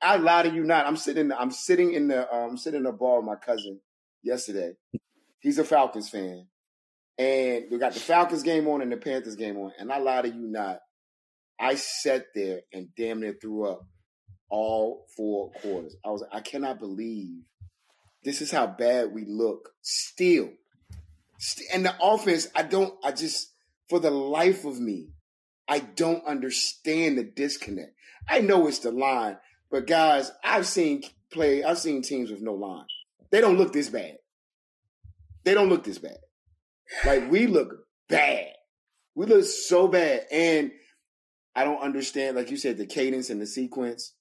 I 0.00 0.16
lie 0.16 0.42
to 0.42 0.50
you 0.52 0.64
not. 0.64 0.86
I'm 0.86 0.96
sitting. 0.96 1.22
In 1.22 1.28
the 1.28 1.40
I'm 1.40 1.52
sitting 1.52 1.92
in 1.92 2.08
the. 2.08 2.32
Um, 2.34 2.56
sitting 2.56 2.78
in 2.78 2.84
the 2.84 2.92
bar 2.92 3.18
with 3.18 3.26
my 3.26 3.36
cousin 3.36 3.78
yesterday. 4.22 4.72
He's 5.40 5.58
a 5.58 5.64
Falcons 5.64 6.08
fan, 6.08 6.46
and 7.18 7.64
we 7.70 7.78
got 7.78 7.94
the 7.94 8.00
Falcons 8.00 8.42
game 8.42 8.66
on 8.68 8.82
and 8.82 8.90
the 8.90 8.96
Panthers 8.96 9.36
game 9.36 9.56
on. 9.58 9.72
And 9.78 9.92
I 9.92 9.98
lie 9.98 10.22
to 10.22 10.28
you 10.28 10.46
not. 10.46 10.78
I 11.60 11.74
sat 11.76 12.26
there 12.34 12.60
and 12.72 12.88
damn 12.96 13.20
near 13.20 13.36
threw 13.40 13.68
up 13.68 13.82
all 14.50 15.06
four 15.16 15.50
quarters. 15.52 15.96
I 16.04 16.10
was 16.10 16.22
like, 16.22 16.30
I 16.32 16.40
cannot 16.40 16.78
believe 16.78 17.42
this 18.24 18.40
is 18.40 18.50
how 18.50 18.66
bad 18.66 19.12
we 19.12 19.24
look 19.26 19.70
still. 19.82 20.50
And 21.72 21.84
the 21.84 21.94
offense, 22.00 22.48
I 22.54 22.62
don't, 22.62 22.94
I 23.04 23.12
just, 23.12 23.52
for 23.88 23.98
the 23.98 24.10
life 24.10 24.64
of 24.64 24.80
me, 24.80 25.08
I 25.68 25.80
don't 25.80 26.24
understand 26.26 27.18
the 27.18 27.24
disconnect. 27.24 27.94
I 28.28 28.40
know 28.40 28.66
it's 28.68 28.80
the 28.80 28.92
line, 28.92 29.38
but 29.70 29.86
guys, 29.86 30.30
I've 30.44 30.66
seen 30.66 31.02
play, 31.32 31.64
I've 31.64 31.78
seen 31.78 32.02
teams 32.02 32.30
with 32.30 32.42
no 32.42 32.54
line. 32.54 32.86
They 33.30 33.40
don't 33.40 33.58
look 33.58 33.72
this 33.72 33.88
bad. 33.88 34.18
They 35.44 35.54
don't 35.54 35.68
look 35.68 35.84
this 35.84 35.98
bad. 35.98 36.18
Like 37.04 37.30
we 37.30 37.46
look 37.46 37.86
bad. 38.08 38.48
We 39.14 39.26
look 39.26 39.44
so 39.44 39.88
bad. 39.88 40.26
And 40.30 40.72
I 41.54 41.64
don't 41.64 41.82
understand, 41.82 42.36
like 42.36 42.50
you 42.50 42.56
said, 42.56 42.78
the 42.78 42.86
cadence 42.86 43.30
and 43.30 43.40
the 43.40 43.46
sequence. 43.46 44.14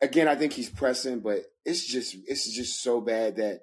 Again, 0.00 0.26
I 0.26 0.34
think 0.34 0.52
he's 0.52 0.68
pressing, 0.70 1.20
but 1.20 1.40
it's 1.64 1.86
just 1.86 2.16
it's 2.26 2.52
just 2.52 2.82
so 2.82 3.00
bad 3.00 3.36
that 3.36 3.60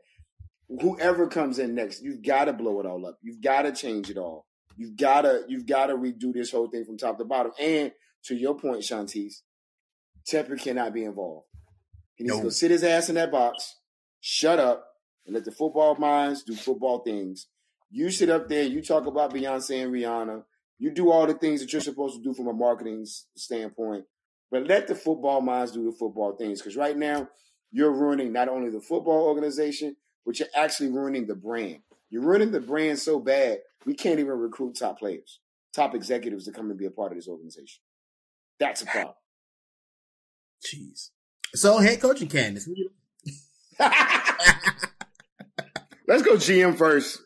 whoever 0.81 1.27
comes 1.27 1.59
in 1.59 1.75
next, 1.75 2.01
you've 2.01 2.21
got 2.21 2.45
to 2.45 2.53
blow 2.53 2.79
it 2.79 2.85
all 2.85 3.05
up. 3.05 3.17
You've 3.21 3.41
got 3.41 3.63
to 3.63 3.73
change 3.73 4.09
it 4.09 4.17
all. 4.17 4.45
You've 4.77 4.95
got 4.95 5.23
to 5.23 5.43
you've 5.49 5.65
got 5.65 5.87
to 5.87 5.95
redo 5.95 6.31
this 6.33 6.51
whole 6.51 6.69
thing 6.69 6.85
from 6.85 6.97
top 6.97 7.17
to 7.17 7.25
bottom. 7.25 7.51
And 7.59 7.91
to 8.25 8.35
your 8.35 8.57
point, 8.57 8.81
Shontis, 8.83 9.41
Tepper 10.29 10.61
cannot 10.61 10.93
be 10.93 11.03
involved. 11.03 11.47
He 12.15 12.23
needs 12.23 12.35
No. 12.35 12.39
to 12.39 12.43
go 12.43 12.49
sit 12.49 12.71
his 12.71 12.83
ass 12.83 13.09
in 13.09 13.15
that 13.15 13.31
box, 13.31 13.75
shut 14.21 14.59
up, 14.59 14.85
and 15.25 15.35
let 15.35 15.43
the 15.43 15.51
football 15.51 15.95
minds 15.95 16.43
do 16.43 16.55
football 16.55 16.99
things. 16.99 17.47
You 17.89 18.11
sit 18.11 18.29
up 18.29 18.47
there, 18.49 18.63
you 18.63 18.81
talk 18.81 19.07
about 19.07 19.33
Beyonce 19.33 19.83
and 19.83 19.93
Rihanna, 19.93 20.43
you 20.77 20.91
do 20.91 21.11
all 21.11 21.27
the 21.27 21.33
things 21.33 21.59
that 21.61 21.73
you're 21.73 21.81
supposed 21.81 22.15
to 22.15 22.23
do 22.23 22.33
from 22.33 22.47
a 22.47 22.53
marketing 22.53 23.05
standpoint, 23.35 24.05
but 24.51 24.67
let 24.67 24.87
the 24.87 24.95
football 24.95 25.41
minds 25.41 25.71
do 25.71 25.83
the 25.83 25.91
football 25.91 26.35
things. 26.35 26.61
Because 26.61 26.77
right 26.77 26.95
now, 26.95 27.27
you're 27.71 27.91
ruining 27.91 28.31
not 28.31 28.47
only 28.47 28.69
the 28.69 28.79
football 28.79 29.27
organization, 29.27 29.95
but 30.25 30.39
you're 30.39 30.47
actually 30.55 30.89
ruining 30.89 31.27
the 31.27 31.35
brand. 31.35 31.79
You're 32.09 32.23
ruining 32.23 32.51
the 32.51 32.61
brand 32.61 32.99
so 32.99 33.19
bad, 33.19 33.59
we 33.85 33.93
can't 33.93 34.19
even 34.19 34.33
recruit 34.33 34.75
top 34.77 34.99
players, 34.99 35.39
top 35.73 35.93
executives 35.95 36.45
to 36.45 36.51
come 36.51 36.69
and 36.69 36.79
be 36.79 36.85
a 36.85 36.91
part 36.91 37.11
of 37.11 37.17
this 37.17 37.27
organization. 37.27 37.81
That's 38.59 38.81
a 38.81 38.85
problem. 38.85 39.15
Jeez. 40.65 41.09
So 41.55 41.77
head 41.79 42.01
coaching 42.01 42.27
candidates. 42.27 42.67
Let's 46.07 46.23
go 46.23 46.35
GM 46.35 46.75
first. 46.75 47.21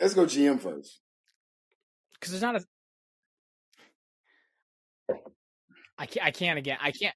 Let's 0.00 0.14
go 0.14 0.24
GM 0.24 0.60
first. 0.60 1.00
because 2.14 2.32
there's 2.32 2.42
not 2.42 2.56
a. 2.56 2.64
I 5.98 6.06
can't. 6.06 6.26
I 6.26 6.30
can't 6.30 6.58
again. 6.58 6.78
I 6.80 6.92
can't. 6.92 7.14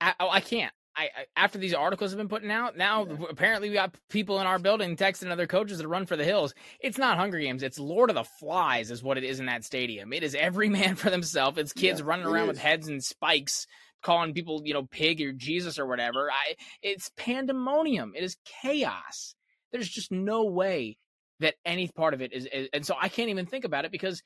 I, 0.00 0.14
oh, 0.18 0.30
I 0.30 0.40
can't. 0.40 0.72
I, 0.96 1.04
I 1.04 1.24
after 1.36 1.58
these 1.58 1.74
articles 1.74 2.10
have 2.10 2.18
been 2.18 2.28
putting 2.28 2.50
out 2.50 2.76
now, 2.76 3.02
apparently 3.30 3.68
we 3.68 3.74
got 3.74 3.94
people 4.10 4.40
in 4.40 4.46
our 4.46 4.58
building 4.58 4.96
texting 4.96 5.30
other 5.30 5.46
coaches 5.46 5.80
to 5.80 5.88
run 5.88 6.06
for 6.06 6.16
the 6.16 6.24
hills. 6.24 6.54
It's 6.80 6.98
not 6.98 7.18
Hunger 7.18 7.38
Games. 7.38 7.62
It's 7.62 7.78
Lord 7.78 8.10
of 8.10 8.16
the 8.16 8.24
Flies, 8.24 8.90
is 8.90 9.02
what 9.02 9.18
it 9.18 9.24
is 9.24 9.40
in 9.40 9.46
that 9.46 9.64
stadium. 9.64 10.12
It 10.12 10.22
is 10.22 10.34
every 10.34 10.68
man 10.70 10.94
for 10.96 11.10
themselves. 11.10 11.58
It's 11.58 11.72
kids 11.72 12.00
Yeah, 12.00 12.06
running 12.06 12.26
it 12.26 12.30
around 12.30 12.48
with 12.48 12.58
heads 12.58 12.88
and 12.88 13.02
spikes, 13.02 13.66
calling 14.02 14.34
people, 14.34 14.62
you 14.64 14.74
know, 14.74 14.84
pig 14.84 15.20
or 15.20 15.32
Jesus 15.32 15.78
or 15.78 15.86
whatever. 15.86 16.30
I. 16.30 16.54
It's 16.82 17.10
pandemonium. 17.16 18.12
It 18.16 18.24
is 18.24 18.36
chaos. 18.62 19.34
There's 19.70 19.88
just 19.88 20.12
no 20.12 20.44
way 20.44 20.98
that 21.42 21.56
any 21.64 21.88
part 21.88 22.14
of 22.14 22.22
it 22.22 22.32
is, 22.32 22.46
is 22.46 22.68
and 22.72 22.86
so 22.86 22.96
I 23.00 23.08
can't 23.08 23.30
even 23.30 23.46
think 23.46 23.64
about 23.64 23.84
it 23.84 23.92
because 23.92 24.22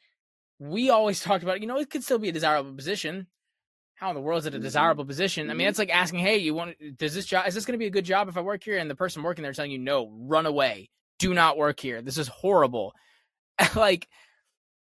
we 0.58 0.90
always 0.90 1.20
talked 1.22 1.44
about 1.44 1.60
you 1.60 1.66
know 1.66 1.78
it 1.78 1.90
could 1.90 2.04
still 2.04 2.18
be 2.18 2.30
a 2.30 2.32
desirable 2.32 2.74
position. 2.74 3.28
How 3.96 4.10
in 4.10 4.14
the 4.16 4.20
world 4.22 4.40
is 4.40 4.46
it 4.46 4.54
a 4.54 4.58
Mhm. 4.58 4.62
desirable 4.62 5.06
position? 5.06 5.50
I 5.50 5.54
mean, 5.54 5.68
it's 5.68 5.78
like 5.78 5.90
asking, 5.90 6.20
"Hey, 6.20 6.38
you 6.38 6.54
want 6.54 6.76
does 6.98 7.14
this 7.14 7.26
job 7.26 7.46
is 7.48 7.54
this 7.54 7.64
going 7.66 7.74
to 7.74 7.78
be 7.78 7.86
a 7.86 7.90
good 7.90 8.04
job 8.04 8.28
if 8.28 8.36
I 8.36 8.42
work 8.42 8.62
here?" 8.64 8.78
And 8.78 8.90
the 8.90 8.96
person 8.96 9.22
working 9.22 9.42
there 9.42 9.52
telling 9.54 9.72
you, 9.72 9.78
"No, 9.78 10.10
run 10.10 10.46
away. 10.46 10.90
Do 11.18 11.34
not 11.34 11.56
work 11.58 11.80
here. 11.80 12.02
This 12.02 12.18
is 12.18 12.28
horrible." 12.28 12.94
like 13.76 14.08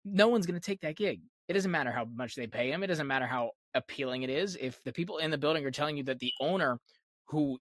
no 0.05 0.29
one's 0.29 0.47
going 0.47 0.61
to 0.61 0.65
take 0.67 0.81
that 0.83 0.97
gig. 0.97 1.23
It 1.49 1.55
doesn't 1.55 1.71
matter 1.71 1.93
how 1.93 2.07
much 2.07 2.35
they 2.35 2.47
pay 2.47 2.71
him. 2.73 2.83
It 2.83 2.89
doesn't 2.89 3.07
matter 3.07 3.27
how 3.27 3.53
appealing 3.75 4.23
it 4.23 4.31
is. 4.31 4.57
If 4.61 4.83
the 4.85 4.93
people 4.93 5.19
in 5.19 5.31
the 5.31 5.39
building 5.39 5.65
are 5.67 5.71
telling 5.71 5.97
you 5.97 6.05
that 6.05 6.19
the 6.19 6.33
owner 6.41 6.79
who 7.27 7.59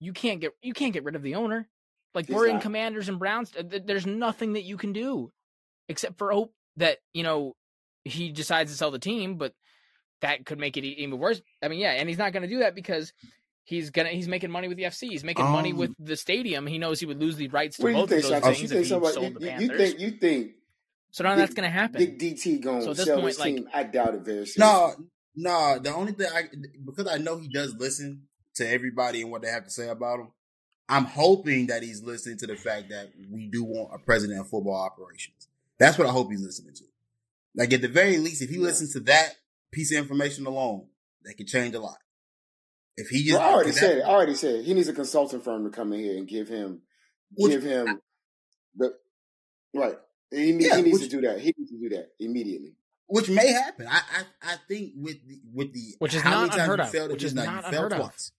you 0.00 0.12
can't 0.12 0.40
get 0.40 0.52
you 0.62 0.72
can't 0.74 0.92
get 0.92 1.04
rid 1.04 1.16
of 1.16 1.22
the 1.22 1.34
owner. 1.36 1.68
Like 2.14 2.26
He's 2.26 2.36
we're 2.36 2.46
in. 2.48 2.60
Commanders 2.60 3.08
and 3.08 3.18
Browns. 3.18 3.52
There's 3.84 4.06
nothing 4.06 4.52
that 4.54 4.62
you 4.62 4.76
can 4.76 4.92
do 4.92 5.32
except 5.88 6.16
for 6.18 6.30
hope 6.32 6.52
that 6.76 6.98
you 7.12 7.22
know 7.22 7.54
he 8.04 8.30
decides 8.30 8.70
to 8.70 8.76
sell 8.76 8.90
the 8.90 8.98
team, 8.98 9.36
but 9.36 9.52
that 10.20 10.46
could 10.46 10.58
make 10.58 10.76
it 10.76 10.84
even 10.84 11.18
worse. 11.18 11.40
I 11.62 11.68
mean, 11.68 11.80
yeah, 11.80 11.92
and 11.92 12.08
he's 12.08 12.18
not 12.18 12.32
going 12.32 12.42
to 12.44 12.48
do 12.48 12.60
that 12.60 12.74
because 12.74 13.12
he's 13.64 13.90
gonna 13.90 14.10
he's 14.10 14.28
making 14.28 14.50
money 14.50 14.68
with 14.68 14.76
the 14.76 14.84
FC. 14.84 15.08
He's 15.10 15.24
making 15.24 15.44
money 15.44 15.72
Um, 15.72 15.78
with 15.78 15.94
the 15.98 16.16
stadium. 16.16 16.66
He 16.66 16.78
knows 16.78 17.00
he 17.00 17.06
would 17.06 17.20
lose 17.20 17.36
the 17.36 17.48
rights 17.48 17.76
to 17.78 17.82
What 17.82 17.88
do 17.90 17.94
you 17.96 18.02
both 18.02 18.10
think, 18.10 18.24
of 18.24 18.30
those 18.30 18.42
things 18.42 18.58
You 18.60 18.64
if 18.64 18.70
think 18.70 18.82
he 18.84 18.88
somebody? 18.88 19.14
sold 19.14 19.32
You, 19.32 19.38
Panthers. 19.48 19.68
you 19.70 19.76
think 19.76 20.00
you 20.00 20.10
think 20.12 20.52
so 21.10 21.24
Now 21.24 21.36
that's 21.36 21.54
going 21.54 21.64
to 21.68 21.70
happen. 21.72 21.98
Big 21.98 22.18
DT 22.18 22.60
going 22.60 22.80
So 22.80 22.86
to 22.86 22.90
at 22.92 22.96
this 22.96 23.06
sell 23.06 23.16
point, 23.16 23.28
his 23.28 23.38
like- 23.38 23.54
team? 23.56 23.68
I 23.72 23.82
doubt 23.84 24.14
it 24.14 24.20
very 24.22 24.46
seriously. 24.46 24.60
No, 24.60 24.94
no. 25.36 25.78
The 25.78 25.94
only 25.94 26.12
thing 26.12 26.26
I 26.34 26.42
because 26.84 27.06
I 27.06 27.18
know 27.18 27.38
he 27.38 27.48
does 27.48 27.74
listen 27.74 28.24
to 28.56 28.68
everybody 28.68 29.22
and 29.22 29.30
what 29.30 29.42
they 29.42 29.48
have 29.48 29.64
to 29.64 29.70
say 29.70 29.88
about 29.88 30.20
him. 30.20 30.28
I'm 30.88 31.04
hoping 31.06 31.68
that 31.68 31.82
he's 31.82 32.02
listening 32.02 32.38
to 32.38 32.46
the 32.46 32.56
fact 32.56 32.90
that 32.90 33.12
we 33.30 33.46
do 33.46 33.64
want 33.64 33.94
a 33.94 33.98
president 33.98 34.40
of 34.40 34.48
football 34.48 34.74
operations. 34.74 35.48
That's 35.78 35.96
what 35.98 36.06
I 36.06 36.10
hope 36.10 36.30
he's 36.30 36.42
listening 36.42 36.74
to. 36.74 36.84
Like 37.56 37.72
at 37.72 37.80
the 37.82 37.88
very 37.88 38.18
least, 38.18 38.42
if 38.42 38.50
he 38.50 38.56
Yeah. 38.56 38.62
listens 38.62 38.92
to 38.92 39.00
that 39.00 39.34
piece 39.72 39.92
of 39.92 39.98
information 39.98 40.46
alone, 40.46 40.88
that 41.22 41.34
could 41.34 41.46
change 41.48 41.74
a 41.74 41.80
lot. 41.80 41.98
If 42.96 43.08
he 43.08 43.24
just 43.24 43.38
Well, 43.38 43.48
I 43.48 43.52
already 43.52 43.68
because 43.70 43.80
said 43.80 43.98
it. 43.98 44.02
I 44.02 44.08
already 44.08 44.34
said 44.34 44.54
it. 44.56 44.64
he 44.66 44.74
needs 44.74 44.88
a 44.88 44.92
consulting 44.92 45.40
firm 45.40 45.64
to 45.64 45.70
come 45.70 45.92
in 45.92 46.00
here 46.00 46.16
and 46.16 46.28
give 46.28 46.48
him 46.48 46.82
Which- 47.32 47.52
give 47.52 47.62
him 47.62 48.00
the 48.76 48.94
right. 49.74 49.98
He, 50.30 50.52
need- 50.52 50.66
Yeah, 50.66 50.76
he 50.76 50.82
needs 50.82 51.00
which- 51.00 51.10
to 51.10 51.16
do 51.16 51.26
that. 51.26 51.40
He 51.40 51.54
needs 51.56 51.70
to 51.70 51.78
do 51.78 51.88
that 51.90 52.12
immediately. 52.20 52.76
which 53.06 53.28
may 53.30 53.48
happen. 53.52 53.86
I 53.88 53.96
I, 53.98 54.24
I 54.42 54.56
think 54.68 54.92
with 54.96 55.16
the, 55.26 55.40
with 55.52 55.72
the 55.72 55.94
Which 55.98 56.14
is 56.14 56.22
how 56.22 56.30
not 56.30 56.36
many 56.40 56.50
times 56.50 56.60
unheard 56.62 56.78
you 56.78 56.84
of, 56.84 56.90
failed 56.90 57.10
which 57.12 57.24
is 57.24 57.34
now, 57.34 57.42
you 57.42 57.50
not 57.50 57.62
failed 57.64 57.74
unheard 57.74 57.92
of. 57.92 57.98
twice. 58.00 58.32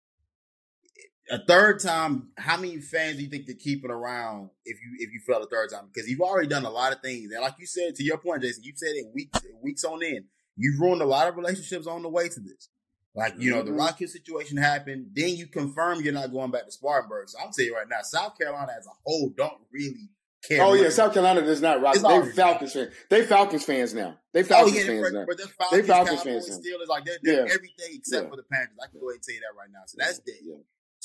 A 1.32 1.44
third 1.44 1.80
time, 1.80 2.30
how 2.38 2.56
many 2.56 2.78
fans 2.80 3.18
do 3.18 3.24
you 3.24 3.30
think 3.30 3.48
they're 3.48 3.56
keeping 3.56 3.90
around 3.90 4.52
if 4.64 4.78
you 4.80 4.96
if 5.00 5.12
you 5.12 5.20
fail 5.26 5.42
a 5.42 5.48
third 5.48 5.72
time? 5.72 5.90
Because 5.92 6.08
you've 6.10 6.22
already 6.22 6.48
done 6.48 6.66
a 6.66 6.70
lot 6.70 6.94
of 6.94 7.02
things, 7.02 7.32
and 7.32 7.42
like 7.42 7.56
you 7.58 7.66
said, 7.66 7.96
to 7.96 8.04
your 8.04 8.18
point, 8.20 8.44
Jason, 8.44 8.64
you've 8.64 8.78
said 8.78 8.90
it 8.94 9.08
weeks 9.14 9.40
weeks 9.62 9.84
on 9.84 10.04
end. 10.04 10.26
You've 10.56 10.80
ruined 10.80 11.02
a 11.02 11.06
lot 11.06 11.28
of 11.28 11.36
relationships 11.36 11.88
on 11.88 12.04
the 12.04 12.10
way 12.10 12.30
to 12.30 12.40
this. 12.40 12.70
Like 13.16 13.34
you 13.40 13.50
know, 13.50 13.64
the 13.64 13.72
Mhm. 13.72 13.78
Rock 13.80 13.98
Hill 13.98 14.08
situation 14.08 14.58
happened. 14.58 15.12
Then 15.16 15.30
you 15.30 15.48
confirm 15.48 16.02
you're 16.02 16.14
not 16.14 16.32
going 16.32 16.52
back 16.52 16.66
to 16.66 16.72
Spartanburg. 16.72 17.30
So 17.30 17.40
I'm 17.40 17.52
telling 17.52 17.70
you 17.72 17.76
right 17.76 17.90
now, 17.90 18.02
South 18.04 18.38
Carolina 18.38 18.74
as 18.78 18.86
a 18.86 18.92
whole 19.04 19.30
don't 19.36 19.62
really 19.72 20.10
care. 20.48 20.62
Oh 20.62 20.74
yeah, 20.76 20.90
South 20.90 21.14
Carolina 21.14 21.42
does 21.42 21.62
not 21.62 21.82
rock. 21.82 21.96
They 21.96 22.02
already- 22.04 22.34
Falcons 22.34 22.74
fans. 22.74 22.94
They 23.10 23.26
Falcons 23.26 23.64
fans 23.66 23.94
now. 23.96 24.20
They 24.32 24.42
Oh 24.42 24.44
Falcons 24.44 24.76
yeah, 24.78 24.84
fans 24.86 25.12
now. 25.14 25.26
but 25.28 25.38
they're 25.38 25.48
Falcons, 25.48 25.88
Falcons 25.88 26.10
Cowboys, 26.22 26.24
fans 26.24 26.50
now. 26.50 26.56
Steelers, 26.58 26.88
like 26.88 27.06
they're, 27.06 27.18
they're 27.24 27.48
Yeah. 27.48 27.54
everything 27.54 27.96
except 27.96 28.26
Yeah. 28.26 28.30
for 28.30 28.36
the 28.36 28.44
Panthers. 28.44 28.78
I 28.84 28.88
can 28.92 29.00
go 29.00 29.10
ahead 29.10 29.16
and 29.16 29.24
tell 29.24 29.34
you 29.36 29.42
that 29.42 29.58
right 29.58 29.70
now. 29.72 29.82
So 29.88 29.96
that's 29.98 30.20
dead. 30.20 30.36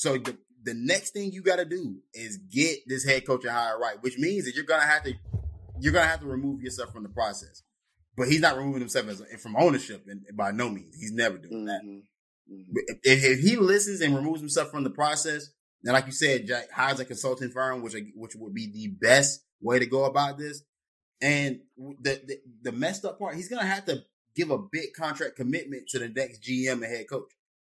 So 0.01 0.14
the, 0.16 0.35
the 0.64 0.72
next 0.72 1.10
thing 1.10 1.31
you 1.31 1.43
got 1.43 1.56
to 1.56 1.66
do 1.66 1.97
is 2.14 2.39
get 2.51 2.78
this 2.86 3.05
head 3.05 3.27
coach 3.27 3.44
and 3.44 3.52
hire 3.52 3.78
right, 3.78 4.02
which 4.02 4.16
means 4.16 4.47
that 4.47 4.55
you're 4.55 4.64
gonna 4.64 4.86
have 4.86 5.02
to 5.05 5.12
you're 5.78 5.93
gonna 5.93 6.06
have 6.09 6.20
to 6.20 6.27
remove 6.27 6.62
yourself 6.62 6.90
from 6.90 7.02
the 7.02 7.10
process. 7.10 7.62
But 8.16 8.28
he's 8.28 8.40
not 8.40 8.56
removing 8.56 8.81
himself 8.81 9.09
as, 9.09 9.22
from 9.43 9.56
ownership, 9.59 10.06
and 10.09 10.22
by 10.35 10.52
no 10.52 10.70
means, 10.70 10.97
he's 10.98 11.12
never 11.12 11.36
doing 11.36 11.66
that. 11.66 11.82
Mhm. 11.85 12.01
Mhm. 12.51 12.64
But 12.72 12.82
If, 13.02 13.24
if 13.24 13.40
he 13.40 13.56
listens 13.56 14.01
and 14.01 14.16
removes 14.16 14.40
himself 14.40 14.70
from 14.70 14.85
the 14.85 14.90
process, 14.90 15.51
then 15.82 15.93
like 15.93 16.06
you 16.06 16.12
said, 16.12 16.47
Jack 16.47 16.70
hires 16.70 16.98
a 17.01 17.05
consulting 17.05 17.51
firm, 17.51 17.82
which 17.82 17.94
which 18.14 18.35
would 18.36 18.55
be 18.55 18.72
the 18.72 18.89
best 19.06 19.43
way 19.60 19.78
to 19.78 19.86
go 19.86 20.06
about 20.06 20.39
this. 20.39 20.62
And 21.20 21.60
the, 21.77 22.22
the 22.27 22.39
the 22.62 22.72
messed 22.72 23.05
up 23.05 23.18
part, 23.18 23.36
he's 23.36 23.51
gonna 23.51 23.66
have 23.66 23.85
to 23.85 24.02
give 24.35 24.51
a 24.51 24.56
big 24.72 24.94
contract 24.97 25.36
commitment 25.36 25.89
to 25.89 25.98
the 25.98 26.09
next 26.09 26.43
GM 26.43 26.82
and 26.82 26.85
head 26.85 27.06
coach. 27.10 27.31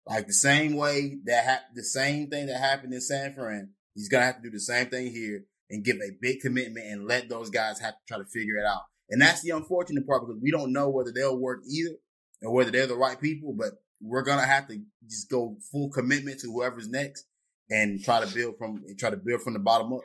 Like 0.07 0.27
the 0.27 0.35
same 0.35 0.77
way 0.77 1.19
that 1.25 1.45
ha- 1.47 1.65
the 1.75 1.83
same 1.83 2.29
thing 2.29 2.47
that 2.47 2.59
happened 2.59 2.93
in 2.93 3.01
San 3.01 3.35
Fran, 3.35 3.71
he's 3.95 4.09
gonna 4.09 4.27
have 4.27 4.37
to 4.37 4.43
do 4.43 4.51
the 4.51 4.61
same 4.61 4.89
thing 4.89 5.13
here 5.13 5.45
and 5.71 5.85
give 5.85 5.97
a 5.97 6.11
big 6.21 6.41
commitment 6.41 6.87
and 6.87 7.07
let 7.07 7.29
those 7.29 7.51
guys 7.51 7.81
have 7.81 7.95
to 7.95 8.01
try 8.07 8.19
to 8.19 8.25
figure 8.25 8.57
it 8.57 8.67
out. 8.67 8.83
And 9.09 9.21
that's 9.21 9.43
the 9.43 9.51
unfortunate 9.51 10.07
part 10.07 10.23
because 10.27 10.41
we 10.43 10.51
don't 10.51 10.73
know 10.73 10.91
whether 10.91 11.13
they'll 11.13 11.39
work 11.39 11.61
either 11.69 11.97
or 12.43 12.53
whether 12.53 12.71
they're 12.71 12.87
the 12.87 12.97
right 12.97 13.21
people. 13.21 13.55
But 13.57 13.73
we're 14.01 14.23
gonna 14.23 14.47
have 14.47 14.69
to 14.69 14.81
just 15.09 15.31
go 15.31 15.57
full 15.73 15.89
commitment 15.91 16.41
to 16.41 16.49
whoever's 16.49 16.89
next 16.89 17.25
and 17.71 18.03
try 18.03 18.25
to 18.25 18.35
build 18.35 18.59
from 18.59 18.83
and 18.87 18.99
try 18.99 19.11
to 19.11 19.17
build 19.17 19.43
from 19.43 19.55
the 19.55 19.59
bottom 19.59 19.93
up. 19.95 20.01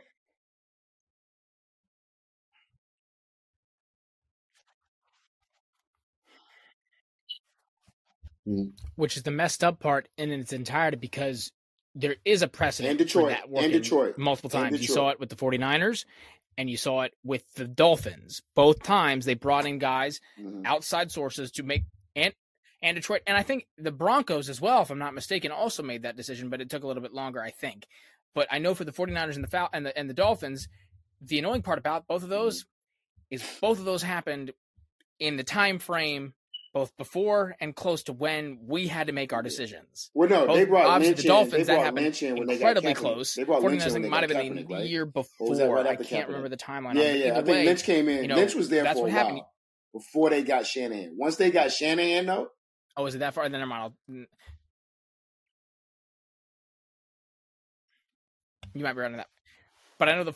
Which 8.96 9.16
is 9.18 9.24
the 9.24 9.32
messed 9.32 9.64
up 9.64 9.80
part 9.80 10.08
in 10.18 10.32
its 10.32 10.54
entirety 10.54 10.98
because 10.98 11.52
there 11.96 12.16
is 12.26 12.42
a 12.42 12.48
precedent 12.48 12.92
And 12.92 12.98
Detroit. 13.00 13.30
that 13.30 13.48
And 13.50 13.72
Detroit. 13.74 14.18
multiple 14.18 14.50
times. 14.50 14.80
You 14.82 14.88
saw 14.88 15.10
it 15.10 15.20
with 15.20 15.30
the 15.30 15.36
49ers 15.36 16.06
and 16.58 16.70
you 16.70 16.78
saw 16.78 17.02
it 17.02 17.14
with 17.24 17.52
the 17.56 17.66
Dolphins. 17.68 18.42
Both 18.56 18.84
times 18.84 19.26
they 19.26 19.34
brought 19.34 19.66
in 19.66 19.80
guys, 19.80 20.20
Mhm. 20.40 20.66
outside 20.66 21.12
sources 21.12 21.52
to 21.52 21.64
make 21.64 21.84
and 22.16 22.34
and 22.82 22.96
Detroit 22.96 23.22
and 23.28 23.36
I 23.36 23.44
think 23.44 23.68
the 23.78 23.92
Broncos 23.92 24.48
as 24.50 24.62
well, 24.62 24.84
if 24.84 24.90
I'm 24.90 25.00
not 25.00 25.14
mistaken, 25.14 25.52
also 25.52 25.84
made 25.84 26.04
that 26.04 26.16
decision, 26.16 26.50
but 26.50 26.62
it 26.62 26.70
took 26.70 26.84
a 26.84 26.88
little 26.88 27.04
bit 27.04 27.14
longer, 27.14 27.42
I 27.44 27.52
think. 27.52 27.86
But 28.34 28.48
I 28.52 28.60
know 28.60 28.74
for 28.74 28.86
the 28.86 28.94
49ers 28.94 29.36
and 29.36 29.44
the 29.44 29.50
Fal- 29.50 29.70
and 29.74 29.86
the 29.86 29.98
and 29.98 30.10
the 30.10 30.14
Dolphins, 30.14 30.68
the 31.20 31.40
annoying 31.40 31.62
part 31.62 31.78
about 31.78 32.08
both 32.08 32.24
of 32.24 32.30
those 32.30 32.66
is 33.30 33.44
both 33.60 33.80
of 33.80 33.86
those 33.86 34.02
happened 34.04 34.54
in 35.20 35.36
the 35.36 35.44
time 35.44 35.78
frame 35.80 36.34
both 36.74 36.96
before 36.98 37.56
and 37.60 37.76
close 37.76 38.04
to 38.04 38.14
when 38.14 38.60
we 38.68 38.88
had 38.88 39.08
to 39.08 39.14
make 39.14 39.34
our 39.34 39.42
decisions. 39.42 40.12
Well, 40.14 40.30
no, 40.30 40.46
Both, 40.48 40.56
they 40.56 40.66
brought 40.66 40.86
obviously 40.86 41.14
Lynch 41.16 41.22
the 41.24 41.28
Dolphins 41.28 41.68
that 41.68 41.80
happened 41.80 42.50
incredibly 42.52 42.94
close. 42.94 43.34
They 43.34 43.44
brought 43.44 43.64
Lynch 43.64 43.82
in 43.84 43.90
49ers 43.90 43.94
when 43.94 44.02
they 44.04 44.10
might 44.10 44.24
have 44.24 44.30
been 44.30 44.56
the 44.56 44.66
right? 44.66 44.86
year 44.86 45.06
before. 45.06 45.56
right 45.56 45.86
I 45.88 45.96
can't 45.96 46.08
Kaepernick? 46.10 46.28
remember 46.28 46.50
the 46.50 46.58
timeline. 46.58 46.96
Yeah, 46.96 47.14
yeah. 47.14 47.32
I 47.32 47.36
think 47.38 47.48
way, 47.48 47.66
Lynch 47.66 47.84
came 47.84 48.08
in. 48.08 48.22
you 48.22 48.28
know, 48.28 48.36
Lynch 48.36 48.54
was 48.56 48.70
there 48.70 48.84
that's 48.84 49.00
for 49.00 49.08
a 49.08 49.10
what 49.10 49.12
happened. 49.12 49.38
while 49.38 49.54
before 49.94 50.30
they 50.30 50.44
got 50.44 50.68
Shanahan. 50.68 51.16
Once 51.18 51.38
they 51.38 51.50
got 51.50 51.72
Shanahan, 51.72 52.26
though, 52.28 52.50
Oh, 52.96 53.06
is 53.06 53.16
it 53.16 53.20
that 53.20 53.34
far? 53.34 53.44
Then 53.50 53.54
never 53.60 53.66
mind. 53.66 53.94
I'll-. 54.10 54.26
You 58.74 58.84
might 58.84 58.94
be 58.94 59.00
right 59.00 59.12
on 59.12 59.18
that. 59.18 59.28
But 59.98 60.10
I 60.10 60.16
know 60.16 60.24
the. 60.26 60.34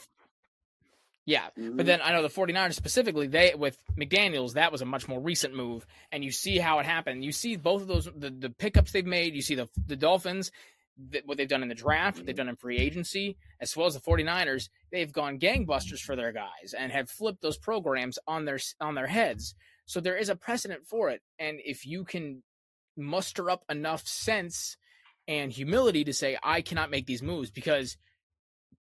Yeah, 1.25 1.49
Mhm. 1.57 1.77
but 1.77 1.85
then 1.85 2.01
I 2.01 2.11
know 2.11 2.21
the 2.21 2.29
49ers 2.29 2.73
specifically, 2.75 3.27
they 3.27 3.53
with 3.55 3.77
McDaniels, 3.97 4.53
that 4.53 4.71
was 4.73 4.81
a 4.81 4.85
much 4.85 5.07
more 5.07 5.21
recent 5.21 5.53
move. 5.55 5.85
And 6.11 6.23
you 6.23 6.31
see 6.31 6.57
how 6.57 6.79
it 6.79 6.85
happened. 6.85 7.23
You 7.23 7.31
see 7.31 7.55
both 7.55 7.81
of 7.81 7.87
those 7.87 8.05
the, 8.15 8.29
the 8.29 8.49
pickups 8.49 8.91
they've 8.91 9.05
made, 9.05 9.33
you 9.33 9.41
see 9.41 9.55
the 9.55 9.69
the 9.87 9.95
Dolphins, 9.95 10.51
th- 11.11 11.23
what 11.25 11.37
they've 11.37 11.47
done 11.47 11.63
in 11.63 11.69
the 11.69 11.75
draft, 11.75 12.17
what 12.17 12.25
they've 12.25 12.35
done 12.35 12.49
in 12.49 12.57
free 12.57 12.77
agency, 12.77 13.37
as 13.61 13.75
well 13.77 13.87
as 13.87 13.93
the 13.93 14.01
49ers, 14.01 14.69
they've 14.91 15.13
gone 15.13 15.39
gangbusters 15.39 16.01
for 16.01 16.15
their 16.17 16.33
guys 16.33 16.73
and 16.77 16.91
have 16.91 17.09
flipped 17.09 17.41
those 17.41 17.57
programs 17.57 18.19
on 18.27 18.43
their 18.43 18.59
on 18.81 18.95
their 18.95 19.07
heads. 19.07 19.55
So 19.85 20.01
there 20.01 20.17
is 20.17 20.27
a 20.29 20.35
precedent 20.35 20.85
for 20.87 21.09
it. 21.09 21.21
And 21.39 21.59
if 21.63 21.85
you 21.85 22.03
can 22.03 22.43
muster 22.97 23.49
up 23.49 23.63
enough 23.69 24.05
sense 24.07 24.75
and 25.27 25.51
humility 25.53 26.03
to 26.03 26.13
say 26.13 26.37
I 26.43 26.61
cannot 26.61 26.91
make 26.91 27.05
these 27.05 27.23
moves 27.23 27.49
because 27.49 27.97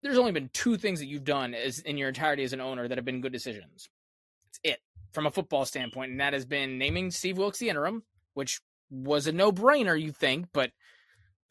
there's 0.02 0.18
only 0.18 0.32
been 0.32 0.50
two 0.52 0.76
things 0.76 1.00
that 1.00 1.06
you've 1.06 1.24
done 1.24 1.54
as 1.54 1.80
in 1.80 1.98
your 1.98 2.08
entirety 2.08 2.42
as 2.42 2.52
an 2.52 2.60
owner 2.60 2.88
that 2.88 2.98
have 2.98 3.04
been 3.04 3.20
good 3.20 3.32
decisions. 3.32 3.88
It's 4.48 4.60
it 4.64 4.78
from 5.12 5.26
a 5.26 5.30
football 5.30 5.64
standpoint, 5.64 6.12
and 6.12 6.20
that 6.20 6.32
has 6.32 6.46
been 6.46 6.78
naming 6.78 7.10
Steve 7.10 7.38
Wilks 7.38 7.58
the 7.58 7.68
interim, 7.68 8.02
which 8.34 8.60
was 8.90 9.26
a 9.26 9.32
no-brainer, 9.32 10.00
you 10.00 10.12
think, 10.12 10.46
but 10.52 10.70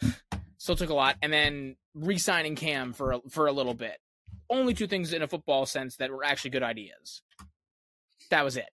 still 0.57 0.75
took 0.75 0.89
a 0.89 0.93
lot, 0.93 1.17
and 1.21 1.31
then 1.31 1.75
re-signing 1.93 2.55
Cam 2.55 2.93
for 2.93 3.13
a, 3.13 3.19
for 3.29 3.47
a 3.47 3.51
little 3.51 3.73
bit. 3.73 3.97
Only 4.49 4.73
two 4.73 4.87
things 4.87 5.13
in 5.13 5.21
a 5.21 5.27
football 5.27 5.65
sense 5.65 5.97
that 5.97 6.09
were 6.09 6.23
actually 6.23 6.51
good 6.51 6.63
ideas. 6.63 7.21
That 8.31 8.43
was 8.43 8.57
it, 8.57 8.69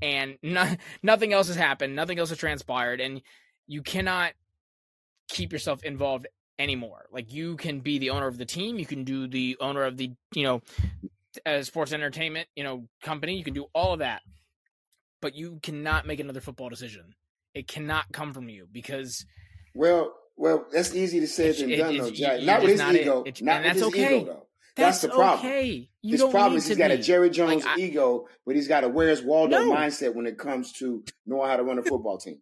and 0.00 0.36
no, 0.42 0.76
nothing 1.02 1.32
else 1.32 1.48
has 1.48 1.56
happened. 1.56 1.96
Nothing 1.96 2.18
else 2.18 2.28
has 2.28 2.38
transpired, 2.38 3.00
and 3.00 3.22
you 3.66 3.82
cannot 3.82 4.32
keep 5.28 5.52
yourself 5.52 5.82
involved 5.82 6.26
anymore. 6.58 7.06
Like 7.12 7.32
you 7.32 7.56
can 7.56 7.80
be 7.80 7.98
the 7.98 8.10
owner 8.10 8.26
of 8.26 8.38
the 8.38 8.44
team, 8.44 8.78
you 8.78 8.86
can 8.86 9.04
do 9.04 9.26
the 9.26 9.56
owner 9.60 9.84
of 9.84 9.96
the 9.96 10.12
you 10.34 10.42
know 10.44 10.62
uh, 11.46 11.62
sports 11.62 11.92
entertainment 11.92 12.48
you 12.56 12.64
know 12.64 12.88
company, 13.02 13.36
you 13.36 13.44
can 13.44 13.54
do 13.54 13.66
all 13.74 13.92
of 13.94 13.98
that, 14.00 14.22
but 15.20 15.34
you 15.34 15.58
cannot 15.62 16.06
make 16.06 16.20
another 16.20 16.40
football 16.40 16.68
decision. 16.68 17.14
It 17.54 17.68
cannot 17.68 18.12
come 18.12 18.32
from 18.32 18.48
you 18.48 18.66
because 18.70 19.24
well, 19.74 20.14
well, 20.36 20.66
that's 20.72 20.94
easy 20.94 21.20
to 21.20 21.26
say 21.26 21.52
than 21.52 21.70
it- 21.70 21.76
done, 21.76 21.96
though, 21.96 22.10
Jack. 22.10 22.42
Not 22.42 22.60
with 22.62 22.70
his 22.70 22.80
not 22.80 22.94
it. 22.94 23.02
ego. 23.02 23.20
It's- 23.26 23.42
Not 23.42 23.62
with 23.62 23.72
his 23.72 23.82
okay. 23.84 24.20
ego, 24.20 24.24
though. 24.26 24.46
That's 24.74 25.00
that's, 25.02 25.12
the 25.12 25.18
problem. 25.18 25.38
okay. 25.46 25.90
You 26.00 26.12
his 26.12 26.20
don't 26.20 26.30
problem 26.30 26.52
need 26.54 26.58
is 26.58 26.66
he's 26.66 26.78
got 26.78 26.90
a. 26.90 26.96
Jerry 26.96 27.28
Jones 27.28 27.64
Like, 27.64 27.78
I- 27.78 27.80
ego, 27.82 28.26
but 28.46 28.56
he's 28.56 28.68
got 28.68 28.84
a 28.84 28.88
Where's 28.88 29.22
Waldo 29.22 29.66
No. 29.66 29.70
mindset 29.72 30.14
when 30.14 30.26
it 30.26 30.38
comes 30.38 30.72
to 30.74 31.04
knowing 31.26 31.48
how 31.50 31.56
to 31.56 31.62
run 31.62 31.78
a 31.78 31.82
football 31.82 32.16
team. 32.18 32.40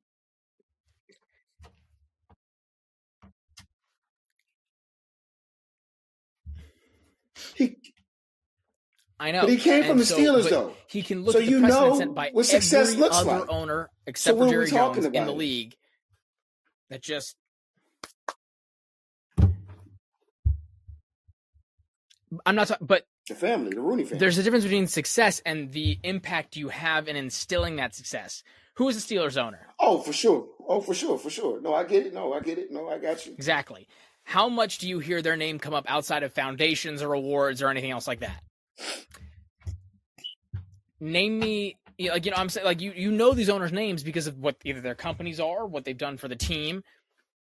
He, 7.54 7.76
I 9.18 9.32
know, 9.32 9.40
but 9.42 9.50
he 9.50 9.56
came 9.58 9.84
from 9.84 9.98
the 9.98 10.06
so- 10.06 10.16
Steelers, 10.18 10.48
though. 10.48 10.72
He 10.88 11.02
can 11.02 11.22
look 11.24 11.34
So 11.34 11.40
at 11.40 11.46
you 11.46 11.60
know 11.60 12.06
by 12.12 12.30
what 12.32 12.46
success 12.46 12.94
looks 12.96 13.16
other 13.16 13.40
like. 13.40 13.48
owner 13.50 13.90
except 14.06 14.38
what 14.38 14.46
for 14.46 14.50
Jerry 14.52 14.70
talking 14.70 15.02
Jones 15.02 15.14
in 15.14 15.26
the 15.26 15.32
league. 15.32 15.74
That 16.88 17.02
just 17.02 17.36
I'm 22.46 22.54
not 22.54 22.68
talking, 22.68 22.86
but 22.86 23.06
The 23.28 23.34
family, 23.34 23.70
the 23.74 23.80
Rooney 23.80 24.04
family. 24.04 24.18
there's 24.18 24.38
a 24.38 24.42
difference 24.42 24.64
between 24.64 24.86
success 24.86 25.42
and 25.44 25.72
the 25.72 25.98
impact 26.04 26.56
you 26.56 26.68
have 26.68 27.08
in 27.08 27.16
instilling 27.16 27.76
that 27.76 27.94
success. 27.94 28.42
Who 28.74 28.88
is 28.88 29.04
the 29.04 29.14
Steelers 29.14 29.36
owner? 29.36 29.66
oh, 29.80 29.98
for 29.98 30.12
sure. 30.12 30.46
Oh, 30.68 30.80
for 30.80 30.94
sure, 30.94 31.18
for 31.18 31.30
sure. 31.30 31.60
No, 31.60 31.74
I 31.74 31.84
get 31.84 32.06
it. 32.06 32.14
No, 32.14 32.32
I 32.32 32.40
get 32.40 32.58
it. 32.58 32.70
No, 32.70 32.88
I 32.88 32.98
got 32.98 33.26
you. 33.26 33.32
Exactly. 33.32 33.88
How 34.30 34.48
much 34.48 34.78
do 34.78 34.88
you 34.88 35.00
hear 35.00 35.22
their 35.22 35.36
name 35.36 35.58
come 35.58 35.74
up 35.74 35.86
outside 35.88 36.22
of 36.22 36.32
foundations 36.32 37.02
or 37.02 37.14
awards 37.14 37.62
or 37.62 37.68
anything 37.68 37.90
else 37.90 38.06
like 38.06 38.20
that? 38.20 38.40
Name 41.00 41.36
me, 41.36 41.78
like 41.98 42.24
you 42.24 42.30
know, 42.30 42.36
I'm 42.36 42.48
saying, 42.48 42.64
like 42.64 42.80
you 42.80 42.92
you 42.94 43.10
know 43.10 43.34
these 43.34 43.50
owners' 43.50 43.72
names 43.72 44.04
because 44.04 44.28
of 44.28 44.38
what 44.38 44.54
either 44.64 44.80
their 44.80 44.94
companies 44.94 45.40
are, 45.40 45.66
what 45.66 45.84
they've 45.84 45.98
done 45.98 46.16
for 46.16 46.28
the 46.28 46.36
team. 46.36 46.84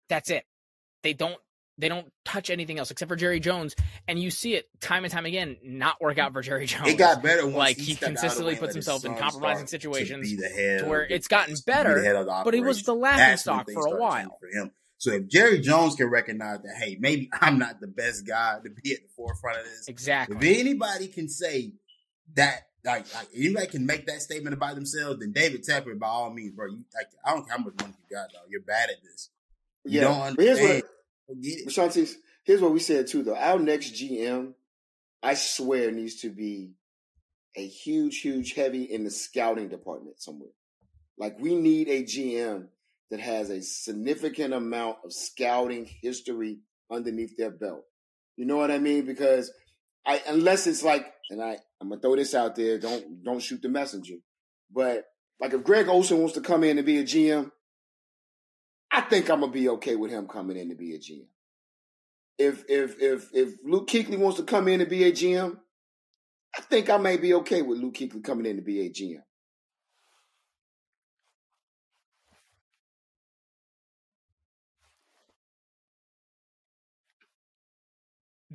That's 0.09 0.30
it. 0.30 0.44
They 1.02 1.12
don't 1.12 1.40
they 1.76 1.88
don't 1.88 2.06
touch 2.24 2.51
anything 2.51 2.78
else 2.78 2.92
except 2.92 3.09
for 3.09 3.16
Jerry 3.16 3.40
Jones, 3.40 3.74
and 4.06 4.16
you 4.20 4.30
see 4.30 4.55
it 4.55 4.68
time 4.80 5.05
and 5.05 5.12
time 5.12 5.26
again 5.26 5.56
not 5.64 6.01
work 6.01 6.18
out 6.18 6.32
for 6.32 6.40
Jerry 6.40 6.66
Jones. 6.66 6.86
It 6.86 6.98
got 6.98 7.20
better 7.20 7.47
once 7.47 7.56
Like, 7.56 7.78
he, 7.78 7.82
he 7.82 7.92
stepped 7.94 8.05
out 8.05 8.09
of 8.10 8.14
the 8.14 8.20
consistently 8.20 8.55
puts 8.55 8.74
himself 8.74 9.05
in 9.05 9.16
compromising 9.16 9.66
situations 9.66 10.30
to 10.30 10.36
be 10.36 10.40
the 10.40 10.48
head 10.48 10.78
to 10.82 10.86
where 10.86 11.02
it's 11.02 11.26
gotten 11.26 11.55
be 11.55 11.60
better, 11.66 12.01
the 12.01 12.42
but 12.44 12.55
he 12.55 12.60
was 12.60 12.84
the 12.84 12.94
laughing 12.94 13.38
stock 13.38 13.68
for 13.72 13.88
a 13.88 13.98
while. 13.98 14.38
for 14.38 14.47
him. 14.56 14.70
So 15.01 15.12
if 15.12 15.28
Jerry 15.28 15.60
Jones 15.60 15.94
can 15.94 16.09
recognize 16.09 16.60
that, 16.60 16.74
hey, 16.78 16.98
maybe 17.01 17.31
I'm 17.40 17.59
not 17.59 17.81
the 17.81 17.86
best 17.86 18.27
guy 18.27 18.59
to 18.62 18.68
be 18.68 18.93
at 18.93 18.98
the 19.02 19.09
forefront 19.16 19.59
of 19.59 19.64
this. 19.64 19.89
Exactly. 19.89 20.36
If 20.36 20.59
anybody 20.60 21.09
can 21.09 21.27
say 21.28 21.72
that, 22.35 22.66
like, 22.85 23.12
like 23.14 23.28
anybody 23.35 23.66
can 23.66 23.86
make 23.86 24.06
that 24.09 24.20
statement 24.20 24.52
about 24.52 24.74
themselves, 24.74 25.20
then 25.20 25.32
David 25.32 25.64
Tepper, 25.64 25.98
by 25.98 26.06
all 26.06 26.31
means, 26.31 26.52
bro. 26.52 26.66
You, 26.66 26.85
like, 26.94 27.06
I 27.24 27.31
don't 27.32 27.47
care 27.48 27.56
how 27.56 27.64
much 27.64 27.74
money 27.81 27.94
you 28.10 28.14
got, 28.16 28.28
though. 28.31 28.40
You're 28.51 28.60
bad 28.60 28.90
at 28.90 29.02
this. 29.02 29.31
You 29.85 30.01
Yeah. 30.01 30.05
don't 30.05 30.36
But 30.36 30.44
here's 30.44 30.59
understand. 30.59 30.82
what 30.82 31.36
Forget 31.36 31.59
it. 31.60 31.68
Shontis, 31.68 32.14
here's 32.44 32.60
what 32.60 32.72
we 32.72 32.81
said 32.81 33.06
too 33.06 33.22
though. 33.22 33.36
Our 33.36 33.59
next 33.59 33.93
GM, 33.94 34.52
I 35.22 35.32
swear, 35.35 35.90
needs 35.93 36.16
to 36.22 36.28
be 36.31 36.72
a 37.56 37.66
huge, 37.66 38.20
huge 38.20 38.52
heavy 38.55 38.82
in 38.82 39.05
the 39.05 39.10
scouting 39.10 39.68
department 39.68 40.20
somewhere. 40.20 40.51
Like 41.16 41.39
we 41.39 41.55
need 41.55 41.89
a 41.89 42.02
GM 42.02 42.66
that 43.10 43.20
has 43.20 43.50
a 43.50 43.62
significant 43.62 44.54
amount 44.54 44.98
of 45.04 45.12
scouting 45.12 45.88
history 46.02 46.60
underneath 46.90 47.36
their 47.36 47.50
belt. 47.50 47.84
You 48.36 48.46
know 48.46 48.56
what 48.56 48.70
I 48.70 48.78
mean? 48.78 49.04
Because 49.04 49.52
I 50.06 50.22
unless 50.26 50.66
it's 50.66 50.82
like, 50.82 51.06
and 51.30 51.42
I 51.42 51.58
I'm 51.80 51.88
gonna 51.88 52.00
throw 52.00 52.16
this 52.16 52.34
out 52.34 52.56
there. 52.56 52.78
Don't 52.78 53.22
don't 53.24 53.42
shoot 53.42 53.62
the 53.62 53.68
messenger. 53.68 54.14
But 54.72 55.04
like 55.40 55.52
if 55.52 55.64
Greg 55.64 55.88
Olsen 55.88 56.18
wants 56.18 56.34
to 56.34 56.40
come 56.40 56.64
in 56.64 56.78
and 56.78 56.86
be 56.86 56.98
a 56.98 57.04
GM, 57.04 57.50
I 58.90 59.00
think 59.02 59.30
I'm 59.30 59.40
gonna 59.40 59.52
be 59.52 59.68
okay 59.70 59.96
with 59.96 60.10
him 60.10 60.26
coming 60.26 60.56
in 60.56 60.70
to 60.70 60.74
be 60.74 60.94
a 60.94 60.98
GM. 60.98 61.26
If 62.38 62.64
if 62.68 63.00
if 63.00 63.28
if 63.34 63.54
Luke 63.64 63.88
Kuechly 63.88 64.18
wants 64.18 64.38
to 64.38 64.44
come 64.44 64.68
in 64.68 64.80
and 64.80 64.88
be 64.88 65.04
a 65.04 65.12
GM, 65.12 65.58
I 66.56 66.62
think 66.62 66.88
I 66.90 66.96
may 66.96 67.16
be 67.16 67.34
okay 67.34 67.62
with 67.62 67.78
Luke 67.78 67.94
Kuechly 67.94 68.24
coming 68.24 68.46
in 68.46 68.56
to 68.56 68.62
be 68.62 68.86
a 68.86 68.90
GM. 68.90 69.22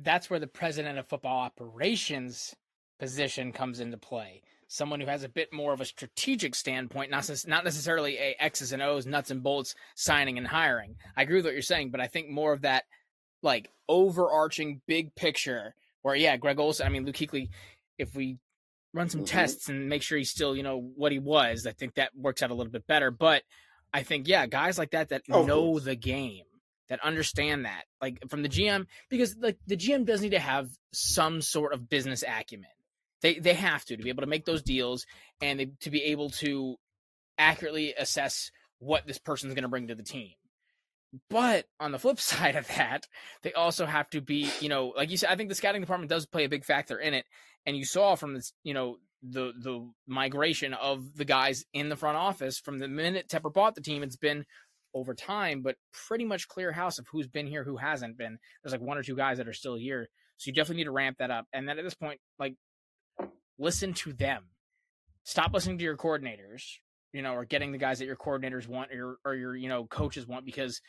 That's 0.06 0.30
where 0.30 0.38
the 0.38 0.46
president 0.46 0.98
of 1.00 1.08
football 1.08 1.40
operations 1.40 2.54
position 3.00 3.52
comes 3.52 3.80
into 3.80 3.98
play. 3.98 4.40
Someone 4.68 5.00
who 5.00 5.06
has 5.06 5.24
a 5.24 5.28
bit 5.28 5.52
more 5.52 5.72
of 5.72 5.80
a 5.80 5.84
strategic 5.84 6.54
standpoint, 6.54 7.10
not 7.10 7.28
not 7.48 7.64
necessarily 7.64 8.16
a 8.16 8.36
X's 8.38 8.72
and 8.72 8.80
O's, 8.80 9.04
nuts 9.04 9.32
and 9.32 9.42
bolts 9.42 9.74
signing 9.96 10.38
and 10.38 10.46
hiring. 10.46 10.94
I 11.16 11.22
agree 11.22 11.36
with 11.36 11.44
what 11.44 11.54
you're 11.54 11.62
saying, 11.62 11.90
but 11.90 12.00
I 12.00 12.06
think 12.06 12.28
more 12.30 12.52
of 12.52 12.62
that 12.62 12.84
like 13.42 13.68
overarching 13.88 14.80
big 14.86 15.12
picture 15.16 15.74
where 16.02 16.14
yeah, 16.14 16.36
Greg 16.36 16.60
Olsen, 16.60 16.86
I 16.86 16.88
mean 16.88 17.04
Luke 17.04 17.16
Kuechly, 17.16 17.48
if 17.98 18.14
we 18.14 18.38
run 18.92 19.08
some 19.08 19.22
Mhm. 19.22 19.26
tests 19.26 19.68
and 19.68 19.88
make 19.88 20.02
sure 20.02 20.18
he's 20.18 20.30
still, 20.30 20.56
you 20.56 20.62
know, 20.62 20.78
what 20.78 21.10
he 21.10 21.18
was, 21.18 21.66
I 21.66 21.72
think 21.72 21.94
that 21.94 22.14
works 22.16 22.44
out 22.44 22.52
a 22.52 22.54
little 22.54 22.72
bit 22.72 22.86
better. 22.86 23.10
But 23.10 23.42
I 23.92 24.04
think, 24.04 24.28
yeah, 24.28 24.46
guys 24.46 24.78
like 24.78 24.92
that 24.92 25.08
that 25.08 25.22
Of 25.30 25.48
know 25.48 25.80
the 25.80 25.96
game, 25.96 26.44
that 26.88 27.00
understand 27.04 27.64
that, 27.64 27.84
like 28.00 28.18
from 28.28 28.42
the 28.42 28.48
GM, 28.48 28.86
because 29.08 29.36
like 29.40 29.58
the 29.66 29.76
GM 29.76 30.04
does 30.04 30.20
need 30.22 30.30
to 30.30 30.38
have 30.38 30.68
some 30.92 31.40
sort 31.40 31.72
of 31.72 31.88
business 31.88 32.22
acumen. 32.26 32.70
They 33.22 33.38
they 33.38 33.54
have 33.54 33.84
to 33.86 33.96
to 33.96 34.02
be 34.02 34.10
able 34.10 34.22
to 34.22 34.28
make 34.28 34.44
those 34.44 34.62
deals 34.62 35.06
and 35.40 35.60
they, 35.60 35.70
to 35.80 35.90
be 35.90 36.04
able 36.04 36.30
to 36.30 36.76
accurately 37.38 37.94
assess 37.94 38.50
what 38.78 39.06
this 39.06 39.18
person's 39.18 39.54
going 39.54 39.62
to 39.62 39.68
bring 39.68 39.88
to 39.88 39.94
the 39.94 40.02
team. 40.02 40.32
But 41.30 41.66
on 41.80 41.92
the 41.92 41.98
flip 41.98 42.20
side 42.20 42.56
of 42.56 42.66
that, 42.68 43.06
they 43.42 43.52
also 43.52 43.86
have 43.86 44.08
to 44.10 44.20
be, 44.20 44.50
you 44.60 44.68
know, 44.68 44.92
like 44.96 45.10
you 45.10 45.16
said, 45.16 45.30
I 45.30 45.36
think 45.36 45.48
the 45.48 45.54
scouting 45.54 45.80
department 45.80 46.10
does 46.10 46.26
play 46.26 46.44
a 46.44 46.48
big 46.48 46.64
factor 46.64 46.98
in 46.98 47.14
it. 47.14 47.24
And 47.64 47.76
you 47.76 47.84
saw 47.84 48.14
from 48.14 48.34
this, 48.34 48.52
you 48.62 48.74
know, 48.74 48.98
the 49.22 49.52
the 49.58 49.90
migration 50.06 50.74
of 50.74 51.16
the 51.16 51.24
guys 51.24 51.64
in 51.72 51.88
the 51.88 51.96
front 51.96 52.16
office 52.16 52.58
from 52.58 52.78
the 52.78 52.86
minute 52.86 53.28
Tepper 53.28 53.52
bought 53.52 53.74
the 53.74 53.80
team, 53.80 54.02
it's 54.02 54.16
been 54.16 54.44
over 54.96 55.14
time, 55.14 55.62
but 55.62 55.76
pretty 55.92 56.24
much 56.24 56.48
clear 56.48 56.72
house 56.72 56.98
of 56.98 57.06
who's 57.08 57.28
been 57.28 57.46
here, 57.46 57.64
who 57.64 57.76
hasn't 57.76 58.16
been. 58.16 58.38
There's 58.62 58.72
like 58.72 58.80
one 58.80 58.96
or 58.98 59.02
two 59.02 59.16
guys 59.16 59.36
that 59.38 59.46
are 59.48 59.52
still 59.52 59.76
here. 59.76 60.08
So 60.38 60.48
you 60.48 60.54
definitely 60.54 60.78
need 60.78 60.84
to 60.84 60.90
ramp 60.92 61.18
that 61.18 61.30
up. 61.30 61.46
And 61.52 61.68
then 61.68 61.78
at 61.78 61.84
this 61.84 61.94
point, 61.94 62.20
like 62.38 62.54
listen 63.58 63.92
to 63.94 64.12
them. 64.12 64.44
Stop 65.24 65.52
listening 65.52 65.78
to 65.78 65.84
your 65.84 65.96
coordinators. 65.96 66.62
you 67.12 67.22
know, 67.22 67.32
or 67.32 67.44
getting 67.44 67.72
the 67.72 67.78
guys 67.78 67.98
that 67.98 68.06
your 68.06 68.16
coordinators 68.16 68.68
want 68.68 68.90
or 68.92 68.94
your, 68.94 69.16
or 69.24 69.34
your 69.34 69.56
you 69.56 69.68
know 69.68 69.86
coaches 69.86 70.26
want 70.26 70.44
because 70.44 70.80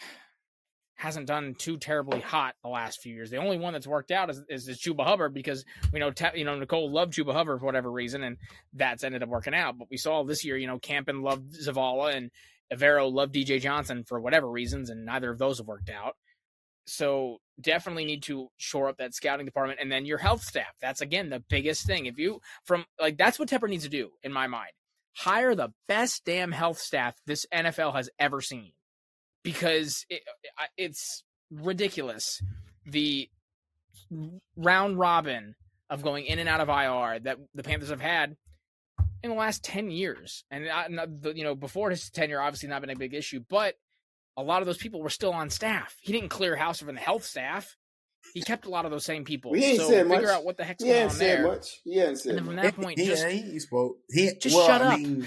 hasn't 0.96 1.26
done 1.26 1.54
too 1.56 1.76
terribly 1.76 2.20
hot 2.20 2.54
the 2.62 2.68
last 2.68 3.00
few 3.00 3.14
years. 3.14 3.30
The 3.30 3.36
only 3.36 3.56
one 3.58 3.72
that's 3.72 3.86
worked 3.86 4.10
out 4.10 4.30
is, 4.30 4.42
is, 4.48 4.66
is 4.66 4.80
Chuba 4.80 5.04
Hubbard 5.04 5.32
because 5.32 5.64
we 5.92 6.00
know 6.00 6.12
you 6.34 6.44
know 6.44 6.58
Nicole 6.58 6.90
loved 6.90 7.12
Chuba 7.12 7.32
Hubbard 7.32 7.60
for 7.60 7.66
whatever 7.66 7.90
reason, 7.90 8.24
and 8.24 8.36
that's 8.72 9.04
ended 9.04 9.22
up 9.22 9.28
working 9.28 9.54
out. 9.54 9.78
But 9.78 9.88
we 9.90 9.96
saw 9.96 10.24
this 10.24 10.44
year, 10.44 10.56
you 10.56 10.66
know, 10.66 10.78
Campen 10.78 11.22
loved 11.22 11.54
Zavala 11.54 12.14
and 12.14 12.30
Evero 12.72 13.12
loved 13.12 13.34
DJ 13.34 13.60
Johnson 13.60 14.04
for 14.04 14.20
whatever 14.20 14.48
reasons, 14.48 14.90
and 14.90 15.04
neither 15.04 15.30
of 15.30 15.38
those 15.38 15.58
have 15.58 15.66
worked 15.66 15.90
out. 15.90 16.14
So 16.86 17.38
definitely 17.60 18.04
need 18.04 18.22
to 18.24 18.48
shore 18.56 18.88
up 18.88 18.96
that 18.98 19.14
scouting 19.14 19.46
department, 19.46 19.80
and 19.80 19.92
then 19.92 20.06
your 20.06 20.18
health 20.18 20.42
staff. 20.42 20.74
That's 20.80 21.00
again 21.00 21.30
the 21.30 21.42
biggest 21.48 21.86
thing. 21.86 22.06
If 22.06 22.18
you 22.18 22.40
from 22.64 22.84
like 23.00 23.18
that's 23.18 23.38
what 23.38 23.48
Tepper 23.48 23.68
needs 23.68 23.84
to 23.84 23.90
do 23.90 24.10
in 24.22 24.32
my 24.32 24.46
mind. 24.46 24.70
Hire 25.16 25.54
the 25.54 25.72
best 25.88 26.24
damn 26.24 26.52
health 26.52 26.78
staff 26.78 27.16
this 27.26 27.44
NFL 27.52 27.94
has 27.94 28.08
ever 28.20 28.40
seen 28.40 28.72
because 29.42 30.06
it, 30.08 30.22
it's 30.76 31.24
ridiculous 31.50 32.40
the 32.86 33.28
round 34.56 34.98
robin 34.98 35.54
of 35.90 36.02
going 36.02 36.24
in 36.24 36.38
and 36.38 36.48
out 36.48 36.60
of 36.60 36.68
IR 36.68 37.18
that 37.20 37.38
the 37.54 37.62
Panthers 37.62 37.90
have 37.90 38.00
had 38.00 38.36
in 39.22 39.30
the 39.30 39.36
last 39.36 39.64
10 39.64 39.90
years. 39.90 40.44
And, 40.50 40.68
I, 40.68 40.86
you 41.34 41.44
know, 41.44 41.54
before 41.54 41.90
his 41.90 42.10
tenure, 42.10 42.40
obviously 42.40 42.68
not 42.68 42.80
been 42.80 42.90
a 42.90 42.96
big 42.96 43.14
issue, 43.14 43.40
but 43.48 43.74
a 44.36 44.42
lot 44.42 44.62
of 44.62 44.66
those 44.66 44.78
people 44.78 45.02
were 45.02 45.10
still 45.10 45.32
on 45.32 45.50
staff. 45.50 45.96
He 46.00 46.12
didn't 46.12 46.28
clear 46.30 46.54
house 46.56 46.78
from 46.80 46.94
the 46.94 47.00
health 47.00 47.24
staff. 47.24 47.76
He 48.34 48.42
kept 48.42 48.66
a 48.66 48.68
lot 48.70 48.84
of 48.84 48.90
those 48.90 49.04
same 49.04 49.24
people. 49.24 49.52
We 49.52 49.64
ain't 49.64 49.78
so 49.80 49.88
said 49.88 50.06
figure 50.06 50.26
much. 50.26 50.30
out 50.36 50.44
what 50.44 50.56
the 50.56 50.64
heck's 50.64 50.82
He 50.82 50.90
going 50.90 51.02
ain't 51.02 51.10
on 51.10 51.16
said 51.16 51.38
there. 51.38 51.46
much. 51.48 51.80
He 51.84 51.98
ain't 52.00 52.18
said 52.18 52.30
And 52.30 52.38
then 52.38 52.44
from 52.46 52.56
much. 52.56 52.64
that 52.64 52.76
point, 52.76 52.98
he, 52.98 53.06
just 53.06 53.26
he, 53.26 53.40
he 53.40 53.58
spoke. 53.60 53.98
He, 54.10 54.30
just 54.40 54.54
well, 54.54 54.66
shut 54.66 54.82
I 54.82 54.94
up. 54.94 55.00
mean, 55.00 55.26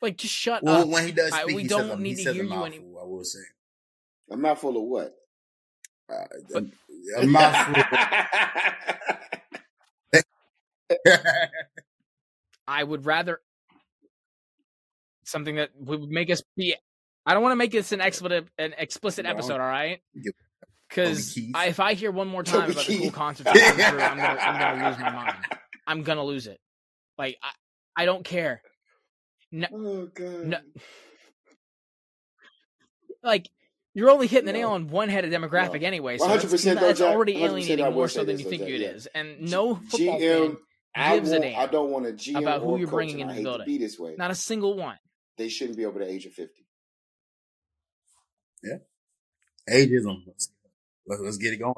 like 0.00 0.16
just 0.16 0.32
shut 0.34 0.62
well, 0.62 0.82
up. 0.82 0.88
when 0.88 1.04
he 1.06 1.12
does 1.12 1.32
I- 1.32 1.42
speak, 1.42 1.56
we 1.56 1.62
he 1.62 1.68
don't 1.68 1.88
says 1.90 1.98
need 1.98 2.08
he 2.10 2.14
to 2.16 2.22
says 2.22 2.34
hear 2.36 2.44
a 2.44 2.48
you 2.48 2.64
any- 2.64 2.76
I 2.78 3.04
will 3.04 3.24
say. 3.24 3.40
A 4.30 4.36
mouthful 4.36 4.76
of 4.76 4.82
what? 4.84 5.14
Uh, 6.10 6.24
But- 6.52 6.64
a, 7.18 7.22
a 7.22 7.26
mouthful. 7.26 7.82
I 12.70 12.84
would 12.84 13.04
rather 13.04 13.40
something 15.24 15.56
that 15.56 15.70
would 15.76 16.08
make 16.08 16.30
us 16.30 16.42
be. 16.56 16.74
I 17.26 17.34
don't 17.34 17.42
want 17.42 17.52
to 17.52 17.56
make 17.56 17.72
this 17.72 17.92
an 17.92 18.00
explicit 18.00 18.46
an 18.58 18.74
explicit 18.78 19.24
No. 19.24 19.30
episode. 19.30 19.54
All 19.54 19.58
right, 19.68 20.00
because 20.88 21.34
Toby 21.34 21.52
if 21.68 21.80
I 21.80 21.94
hear 21.94 22.10
one 22.12 22.28
more 22.28 22.42
Toby 22.42 22.60
time 22.60 22.70
about 22.70 22.86
the 22.86 22.98
cool 22.98 23.10
concert, 23.10 23.46
I'm 23.48 23.76
gonna, 23.76 24.38
I'm 24.40 24.58
gonna 24.58 24.86
lose 24.88 24.98
my 24.98 25.10
mind. 25.10 25.34
I'm 25.86 26.02
gonna 26.02 26.24
lose 26.24 26.46
it. 26.46 26.60
Like 27.18 27.36
I, 27.42 28.02
I 28.02 28.04
don't 28.06 28.24
care. 28.24 28.62
oh 29.72 30.06
god. 30.14 30.44
No, 30.46 30.58
like 33.22 33.48
you're 33.94 34.10
only 34.10 34.28
hitting 34.28 34.46
the 34.46 34.52
No. 34.52 34.58
nail 34.58 34.70
on 34.70 34.88
one 34.88 35.08
head 35.08 35.24
of 35.24 35.30
demographic 35.32 35.80
No. 35.82 35.86
anyway. 35.88 36.18
So 36.18 36.28
100% 36.28 36.52
it's, 36.52 36.62
though, 36.64 36.88
it's 36.88 37.00
Jack. 37.00 37.12
already 37.12 37.42
alienating 37.42 37.92
more 37.92 38.08
so 38.08 38.24
than 38.24 38.38
you 38.38 38.44
think 38.44 38.62
though, 38.62 38.68
it 38.68 38.78
Jack, 38.78 38.94
is. 38.94 39.08
And 39.14 39.50
no 39.50 39.74
football 39.74 40.20
GM, 40.20 40.46
fan 40.46 40.56
I 40.94 41.16
gives 41.16 41.30
a 41.30 41.34
want, 41.34 41.44
damn 41.44 41.60
I 41.60 41.66
don't 41.66 41.90
want 41.90 42.06
a 42.06 42.12
GM 42.12 42.38
about 42.42 42.60
who 42.62 42.68
or 42.70 42.78
you're 42.78 42.86
coach, 42.88 42.94
bringing 42.94 43.22
and 43.22 43.30
into 43.30 43.32
I 43.32 43.34
the 43.34 43.38
hate 43.38 43.44
building. 43.44 43.66
to 43.66 43.66
be 43.66 43.78
this 43.78 43.98
way. 43.98 44.14
not 44.18 44.30
a 44.30 44.34
single 44.34 44.76
one. 44.76 44.98
They 45.38 45.48
shouldn't 45.48 45.76
be 45.76 45.84
over 45.84 45.98
the 45.98 46.10
age 46.10 46.26
of 46.26 46.32
fifty. 46.32 46.66
Ageism. 49.68 50.22
Let's, 50.26 50.50
let's, 51.06 51.22
let's 51.22 51.36
get 51.36 51.52
it 51.52 51.58
going. 51.58 51.74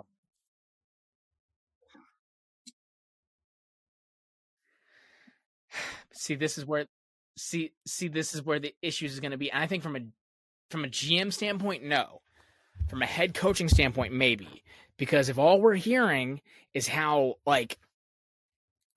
see 6.12 6.34
this 6.34 6.56
is 6.58 6.64
where 6.64 6.86
see 7.36 7.72
see 7.86 8.08
this 8.08 8.34
is 8.34 8.42
where 8.42 8.58
the 8.58 8.74
issues 8.82 9.12
is 9.12 9.20
going 9.20 9.30
to 9.30 9.38
be 9.38 9.50
and 9.50 9.62
i 9.62 9.66
think 9.66 9.82
from 9.82 9.96
a 9.96 10.00
from 10.70 10.84
a 10.84 10.88
gm 10.88 11.32
standpoint 11.32 11.82
no 11.82 12.20
from 12.88 13.00
a 13.00 13.06
head 13.06 13.32
coaching 13.32 13.68
standpoint 13.68 14.12
maybe 14.12 14.62
because 14.98 15.30
if 15.30 15.38
all 15.38 15.58
we're 15.60 15.74
hearing 15.74 16.42
is 16.74 16.86
how 16.86 17.36
like 17.46 17.78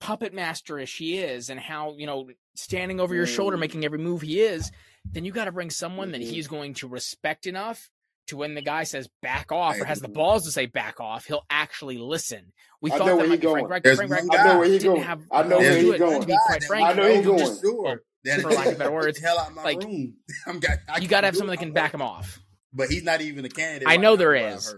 puppet 0.00 0.34
masterish 0.34 0.96
he 0.98 1.18
is 1.18 1.48
and 1.50 1.58
how 1.58 1.94
you 1.96 2.06
know 2.06 2.28
standing 2.54 3.00
over 3.00 3.14
your 3.14 3.26
shoulder 3.26 3.56
Mm. 3.56 3.60
making 3.60 3.84
every 3.84 3.98
move 3.98 4.22
he 4.22 4.40
is 4.40 4.70
then 5.04 5.24
you 5.24 5.32
got 5.32 5.44
to 5.46 5.52
bring 5.52 5.70
someone 5.70 6.12
that 6.12 6.20
Mhm. 6.20 6.28
he's 6.30 6.48
going 6.48 6.74
to 6.74 6.88
respect 6.88 7.46
enough 7.46 7.90
to 8.26 8.36
when 8.36 8.54
the 8.54 8.60
guy 8.62 8.82
says 8.84 9.08
back 9.22 9.52
off 9.52 9.80
or 9.80 9.84
has 9.84 10.00
the 10.00 10.08
balls 10.08 10.44
to 10.44 10.50
say 10.50 10.66
back 10.66 11.00
off 11.00 11.26
he'll 11.26 11.44
actually 11.48 11.96
listen 11.98 12.52
we 12.82 12.90
I 12.92 12.98
thought 12.98 13.06
know 13.06 13.12
that 13.12 13.16
where 13.18 13.28
might 13.28 13.34
he 13.34 13.40
be 13.40 13.46
Frank 13.46 13.68
going. 13.68 13.70
Reich. 13.70 13.82
Frank 13.96 13.98
one 13.98 14.10
Reich 14.10 14.28
guy. 14.30 14.38
I 14.42 14.46
know 14.52 14.58
where 14.58 14.66
he 14.68 14.72
didn't 14.78 14.92
going. 14.94 15.02
have 15.04 15.22
I 15.30 15.42
know 15.44 15.58
where 15.58 15.70
to 15.70 15.76
he 15.76 15.82
do 15.82 15.92
it. 15.92 15.98
going. 15.98 16.20
To 16.20 16.26
be 16.26 16.36
quite 16.46 16.64
frank, 16.64 16.86
I 16.88 16.92
know 16.92 17.08
he 17.08 17.16
no, 17.16 17.22
going. 17.22 17.38
just- 17.38 17.60
Sure. 17.62 18.02
Then- 18.24 18.40
for 18.42 18.50
lack 18.52 18.66
of 18.66 18.78
better 18.78 18.90
words, 18.92 19.18
hell 19.20 19.38
out 19.38 19.54
my 19.54 19.62
like, 19.62 19.82
room. 19.82 20.16
I'm 20.46 20.58
got, 20.58 20.78
I 20.88 20.98
you 20.98 21.08
got 21.08 21.20
to 21.22 21.28
have 21.28 21.36
someone 21.36 21.54
that 21.56 21.60
can 21.62 21.72
back 21.72 21.94
him 21.94 22.02
off. 22.02 22.38
But 22.72 22.90
he's 22.90 23.04
not 23.04 23.20
even 23.22 23.44
a 23.44 23.48
candidate. 23.48 23.88
I 23.88 23.96
know 23.96 24.10
now, 24.10 24.16
there 24.16 24.36
from 24.36 24.58
is. 24.58 24.74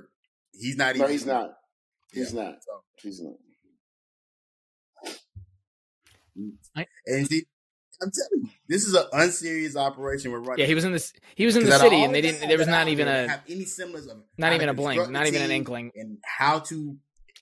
He's 0.53 0.77
not 0.77 0.95
No, 0.97 1.07
he's 1.09 1.27
not. 1.27 1.51
He's 2.13 2.33
Yeah. 2.33 2.43
not. 2.43 2.55
He's 3.03 3.21
not. 3.23 3.33
And 7.07 7.27
see, 7.29 7.45
I'm 8.01 8.11
telling 8.13 8.45
you, 8.45 8.51
this 8.69 8.85
is 8.87 8.95
an 8.95 9.05
unserious 9.13 9.77
operation 9.77 10.31
we're 10.31 10.39
running. 10.41 10.61
Yeah, 10.61 10.67
he 10.67 10.75
was 10.75 10.85
in 10.85 10.93
this. 10.93 11.13
He 11.35 11.45
was 11.47 11.57
in 11.57 11.65
the 11.65 11.71
'Cause 11.71 11.81
out 11.81 11.87
of 11.87 11.93
city, 11.93 12.05
and 12.05 12.15
they 12.15 12.21
didn't. 12.21 12.47
There 12.49 12.59
was 12.59 12.69
not 12.69 12.89
even 12.89 13.09
a 13.09 13.29
have 13.29 13.43
any 13.49 13.65
semblance 13.65 14.07
of 14.07 14.19
not 14.37 14.53
even 14.53 14.69
a 14.69 14.75
blink, 14.75 15.11
not 15.11 15.27
even 15.27 15.43
an 15.43 15.51
inkling. 15.51 15.91
and 15.97 16.19
how 16.25 16.61
to 16.61 16.97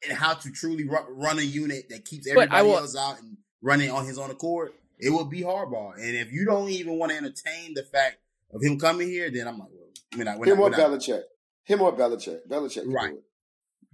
and 0.09 0.17
how 0.17 0.35
to 0.35 0.51
truly 0.51 0.85
ru- 0.85 1.07
run 1.11 1.39
a 1.39 1.43
unit 1.43 1.89
that 1.91 2.05
keeps 2.05 2.27
everybody 2.29 2.67
will- 2.67 2.77
else 2.79 2.97
out 2.97 3.19
and 3.21 3.37
running 3.63 3.91
on 3.91 4.07
his 4.07 4.19
own 4.19 4.31
accord. 4.31 4.73
It 4.99 5.11
would 5.11 5.29
be 5.29 5.41
hardball, 5.41 5.95
and 5.95 6.17
if 6.17 6.33
you 6.33 6.45
don't 6.47 6.71
even 6.71 6.99
want 6.99 7.13
to 7.13 7.19
entertain 7.19 7.75
the 7.75 7.83
fact 7.83 8.17
of 8.53 8.63
him 8.63 8.79
coming 8.79 9.09
here, 9.09 9.31
then 9.31 9.47
I'm 9.49 9.59
like, 9.59 9.69
well, 9.71 9.91
we're 10.17 10.25
not. 10.25 10.39
We're 10.39 10.47
Him 10.47 10.59
not, 10.59 10.61
or 10.63 10.71
we're 10.71 10.77
not 10.77 10.91
Belichick. 11.01 11.23
Him 11.65 11.83
or 11.83 11.93
Belichick. 11.97 12.47
Belichick. 12.49 12.85
Right. 12.87 13.11
Do 13.11 13.17
it. 13.19 13.25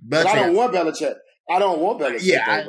but 0.01 0.24
But 0.24 0.27
I 0.27 0.35
don't 0.37 0.55
want 0.55 0.73
Belichick. 0.74 1.16
I 1.51 1.59
don't 1.59 1.81
want 1.81 2.01
Belichick. 2.01 2.20
Yeah, 2.23 2.45
I, 2.47 2.65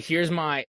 here's 0.00 0.30
my, 0.30 0.64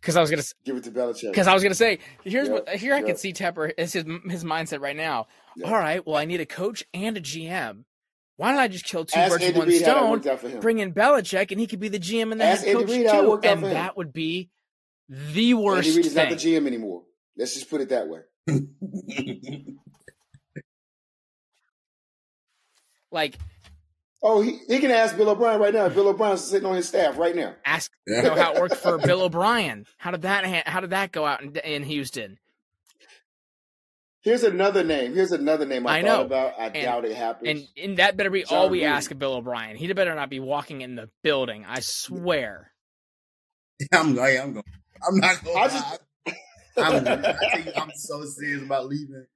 because 0.00 0.16
I 0.16 0.20
was 0.20 0.30
gonna, 0.30 0.42
give 0.64 0.76
it 0.76 0.84
to 0.84 0.90
Belichick. 0.90 1.30
because 1.30 1.46
I 1.46 1.54
was 1.54 1.62
gonna 1.62 1.74
say, 1.74 1.98
here's 2.24 2.48
Yep, 2.48 2.66
what 2.66 2.68
here 2.76 2.94
I 2.94 2.98
yep. 2.98 3.06
can 3.06 3.16
see 3.16 3.32
Tepper 3.32 3.72
is 3.78 3.92
his 3.92 4.04
his 4.28 4.44
mindset 4.44 4.80
right 4.80 4.96
now. 4.96 5.26
Yeah. 5.56 5.66
All 5.68 5.74
right, 5.74 6.04
well 6.06 6.16
I 6.16 6.24
need 6.24 6.40
a 6.40 6.46
coach 6.46 6.84
and 6.92 7.16
a 7.16 7.20
GM. 7.20 7.84
Why 8.36 8.50
don't 8.50 8.60
I 8.60 8.68
just 8.68 8.84
kill 8.84 9.04
two 9.04 9.18
birds 9.28 9.44
with 9.44 9.56
one 9.56 9.68
that 9.68 9.76
stone? 9.78 10.10
worked 10.10 10.26
out 10.26 10.40
for 10.40 10.48
him. 10.48 10.60
Bring 10.60 10.78
in 10.78 10.92
Belichick, 10.92 11.50
and 11.52 11.60
he 11.60 11.66
could 11.66 11.78
be 11.80 11.88
the 11.88 12.00
GM 12.00 12.32
and 12.32 12.40
the 12.40 12.44
Ask 12.44 12.64
head 12.64 12.74
coach 12.76 12.90
how 13.06 13.20
too, 13.22 13.32
out 13.34 13.44
and 13.44 13.62
that 13.64 13.96
would 13.96 14.12
be 14.12 14.50
the 15.08 15.54
worst 15.54 15.86
Andy 15.88 15.96
Reid 15.98 16.06
is 16.06 16.14
thing. 16.14 16.30
not 16.30 16.38
the 16.38 16.50
GM 16.50 16.66
anymore. 16.66 17.02
Let's 17.36 17.54
just 17.54 17.70
put 17.70 17.80
it 17.80 17.90
that 17.90 18.08
way. 18.08 18.20
Like 23.12 23.36
Oh, 24.24 24.40
he, 24.40 24.58
he 24.68 24.78
can 24.78 24.90
ask 24.92 25.16
Bill 25.16 25.30
O'Brien 25.30 25.60
right 25.60 25.74
now. 25.74 25.88
Bill 25.88 26.06
O'Brien's 26.08 26.42
sitting 26.44 26.66
on 26.68 26.76
his 26.76 26.86
staff 26.88 27.18
right 27.18 27.34
now. 27.34 27.54
ask 27.64 27.90
you 28.06 28.22
know 28.22 28.34
how 28.36 28.52
it 28.54 28.60
worked 28.60 28.76
for 28.76 28.96
Bill 29.04 29.22
O'Brien. 29.22 29.84
How 29.98 30.12
did 30.12 30.22
that 30.22 30.44
ha- 30.44 30.62
how 30.70 30.80
did 30.80 30.90
that 30.90 31.10
go 31.12 31.26
out 31.26 31.42
in, 31.42 31.56
in 31.56 31.82
Houston? 31.82 32.38
Here's 34.20 34.44
another 34.44 34.84
name. 34.84 35.14
Here's 35.14 35.32
another 35.32 35.66
name 35.66 35.84
I, 35.88 35.98
I 35.98 36.02
thought 36.02 36.06
know. 36.20 36.24
about. 36.24 36.52
I 36.56 36.66
And- 36.66 36.74
doubt 36.84 37.04
it 37.04 37.16
happens. 37.16 37.48
And 37.48 37.84
and 37.90 37.96
that 37.98 38.16
better 38.16 38.30
be 38.30 38.44
Jon 38.44 38.56
all 38.58 38.68
we 38.70 38.80
Gruden. 38.82 38.90
ask 38.90 39.10
of 39.10 39.18
Bill 39.18 39.34
O'Brien. 39.34 39.74
He'd 39.76 39.94
better 39.96 40.14
not 40.14 40.30
be 40.30 40.38
walking 40.38 40.82
in 40.82 40.94
the 40.94 41.08
building. 41.24 41.64
I 41.68 41.80
swear. 41.80 42.70
I'm 43.92 44.14
going. 44.14 44.38
I'm 44.40 44.52
going. 44.52 44.64
I'm 45.08 45.16
not 45.18 45.44
going. 45.44 45.56
I 45.58 45.68
just- 45.68 45.98
I'm, 46.74 46.94
I 46.96 47.00
tell 47.00 47.60
you, 47.66 47.72
I'm 47.76 47.90
so 47.96 48.24
serious 48.24 48.62
about 48.62 48.86
leaving. 48.86 49.26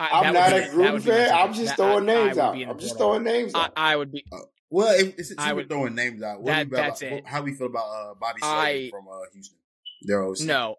I, 0.00 0.08
I'm 0.20 0.32
not 0.34 0.52
would 0.52 0.62
a 0.62 0.66
be- 0.66 0.72
Gruden 0.72 0.92
would 0.94 1.04
be 1.04 1.10
my 1.10 1.16
fan. 1.16 1.32
I'm 1.34 1.52
just 1.52 1.66
That- 1.66 1.76
throwing 1.76 2.08
I- 2.08 2.12
I 2.12 2.16
names 2.24 2.36
would 2.36 2.42
out. 2.42 2.54
be 2.54 2.62
I'm 2.64 2.78
just 2.78 2.96
throwing 2.96 3.22
names 3.22 3.54
out. 3.54 3.72
I 3.76 3.96
would 3.96 4.10
be. 4.10 4.24
Well, 4.70 4.98
if, 4.98 5.14
since 5.26 5.34
I 5.38 5.52
we're 5.52 5.56
would- 5.56 5.68
throwing 5.68 5.94
names 5.94 6.22
out, 6.22 6.40
what 6.40 6.46
That- 6.46 6.64
do 6.64 6.70
we 6.70 6.76
feel 6.76 6.84
that's 6.84 7.02
about, 7.02 7.12
it. 7.12 7.26
How 7.26 7.42
we 7.42 7.52
feel 7.54 7.66
about 7.66 7.86
uh, 7.88 8.14
Bobby 8.14 8.40
I- 8.42 8.72
Slowik 8.72 8.90
from 8.90 9.08
uh, 9.08 9.18
Houston? 9.32 9.56
Their 10.02 10.22
OC. 10.24 10.40
No, 10.40 10.76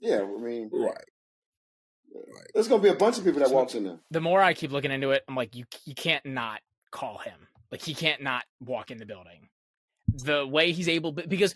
yeah, 0.00 0.20
I 0.22 0.40
mean, 0.40 0.70
right. 0.72 0.96
there's 2.54 2.68
gonna 2.68 2.82
be 2.82 2.88
a 2.88 2.94
bunch 2.94 3.18
of 3.18 3.24
people 3.24 3.40
that 3.40 3.48
So- 3.48 3.54
walks 3.54 3.74
in 3.74 3.84
there. 3.84 3.98
the 4.10 4.20
more 4.20 4.40
I 4.42 4.54
keep 4.54 4.70
looking 4.72 4.90
into 4.90 5.10
it, 5.10 5.24
I'm 5.28 5.34
like, 5.36 5.54
you 5.54 5.64
you 5.84 5.94
can't 5.94 6.24
not 6.26 6.60
call 6.90 7.18
him. 7.18 7.48
Like 7.70 7.82
he 7.82 7.94
can't 7.94 8.22
not 8.22 8.44
walk 8.60 8.90
in 8.90 8.98
the 8.98 9.06
building. 9.06 9.48
The 10.08 10.46
way 10.46 10.72
he's 10.72 10.88
able, 10.88 11.12
because, 11.12 11.54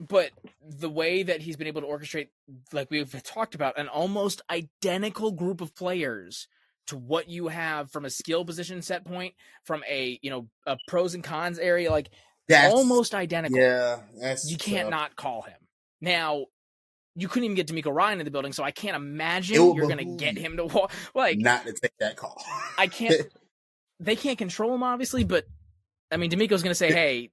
but 0.00 0.30
the 0.60 0.90
way 0.90 1.22
that 1.22 1.40
he's 1.40 1.56
been 1.56 1.66
able 1.66 1.82
to 1.82 1.86
orchestrate, 1.86 2.28
like 2.72 2.90
we've 2.90 3.22
talked 3.22 3.54
about, 3.54 3.78
an 3.78 3.88
almost 3.88 4.42
identical 4.50 5.30
group 5.30 5.60
of 5.60 5.74
players 5.74 6.48
to 6.88 6.96
what 6.96 7.28
you 7.28 7.48
have 7.48 7.90
from 7.90 8.04
a 8.04 8.10
skill 8.10 8.44
position 8.44 8.82
set 8.82 9.04
point, 9.04 9.34
from 9.64 9.82
a 9.88 10.18
you 10.22 10.30
know 10.30 10.48
a 10.66 10.76
pros 10.88 11.14
and 11.14 11.24
cons 11.24 11.58
area, 11.58 11.90
like 11.90 12.10
That's 12.48 12.74
almost 12.74 13.14
identical. 13.14 13.58
Yeah, 13.58 14.00
that's 14.20 14.50
you 14.50 14.58
can't 14.58 14.86
tough. 14.86 14.90
not 14.90 15.16
call 15.16 15.42
him. 15.42 15.56
Now, 16.00 16.46
you 17.16 17.28
couldn't 17.28 17.44
even 17.44 17.54
get 17.54 17.68
DeMeco 17.68 17.94
Ryan 17.94 18.20
in 18.20 18.24
the 18.24 18.30
building, 18.30 18.52
so 18.52 18.64
I 18.64 18.72
can't 18.72 18.96
imagine 18.96 19.74
you're 19.74 19.86
going 19.86 19.98
to 19.98 20.24
get 20.24 20.36
him 20.36 20.56
to 20.56 20.64
walk. 20.66 20.92
Like, 21.14 21.38
not 21.38 21.64
to 21.64 21.72
take 21.72 21.96
that 22.00 22.16
call. 22.16 22.42
I 22.76 22.88
can't. 22.88 23.22
they 24.00 24.16
can't 24.16 24.36
control 24.36 24.74
him, 24.74 24.82
obviously, 24.82 25.24
but 25.24 25.46
I 26.10 26.16
mean, 26.16 26.30
DeMeco's 26.30 26.62
going 26.62 26.70
to 26.70 26.74
say, 26.74 26.92
"Hey, 26.92 27.30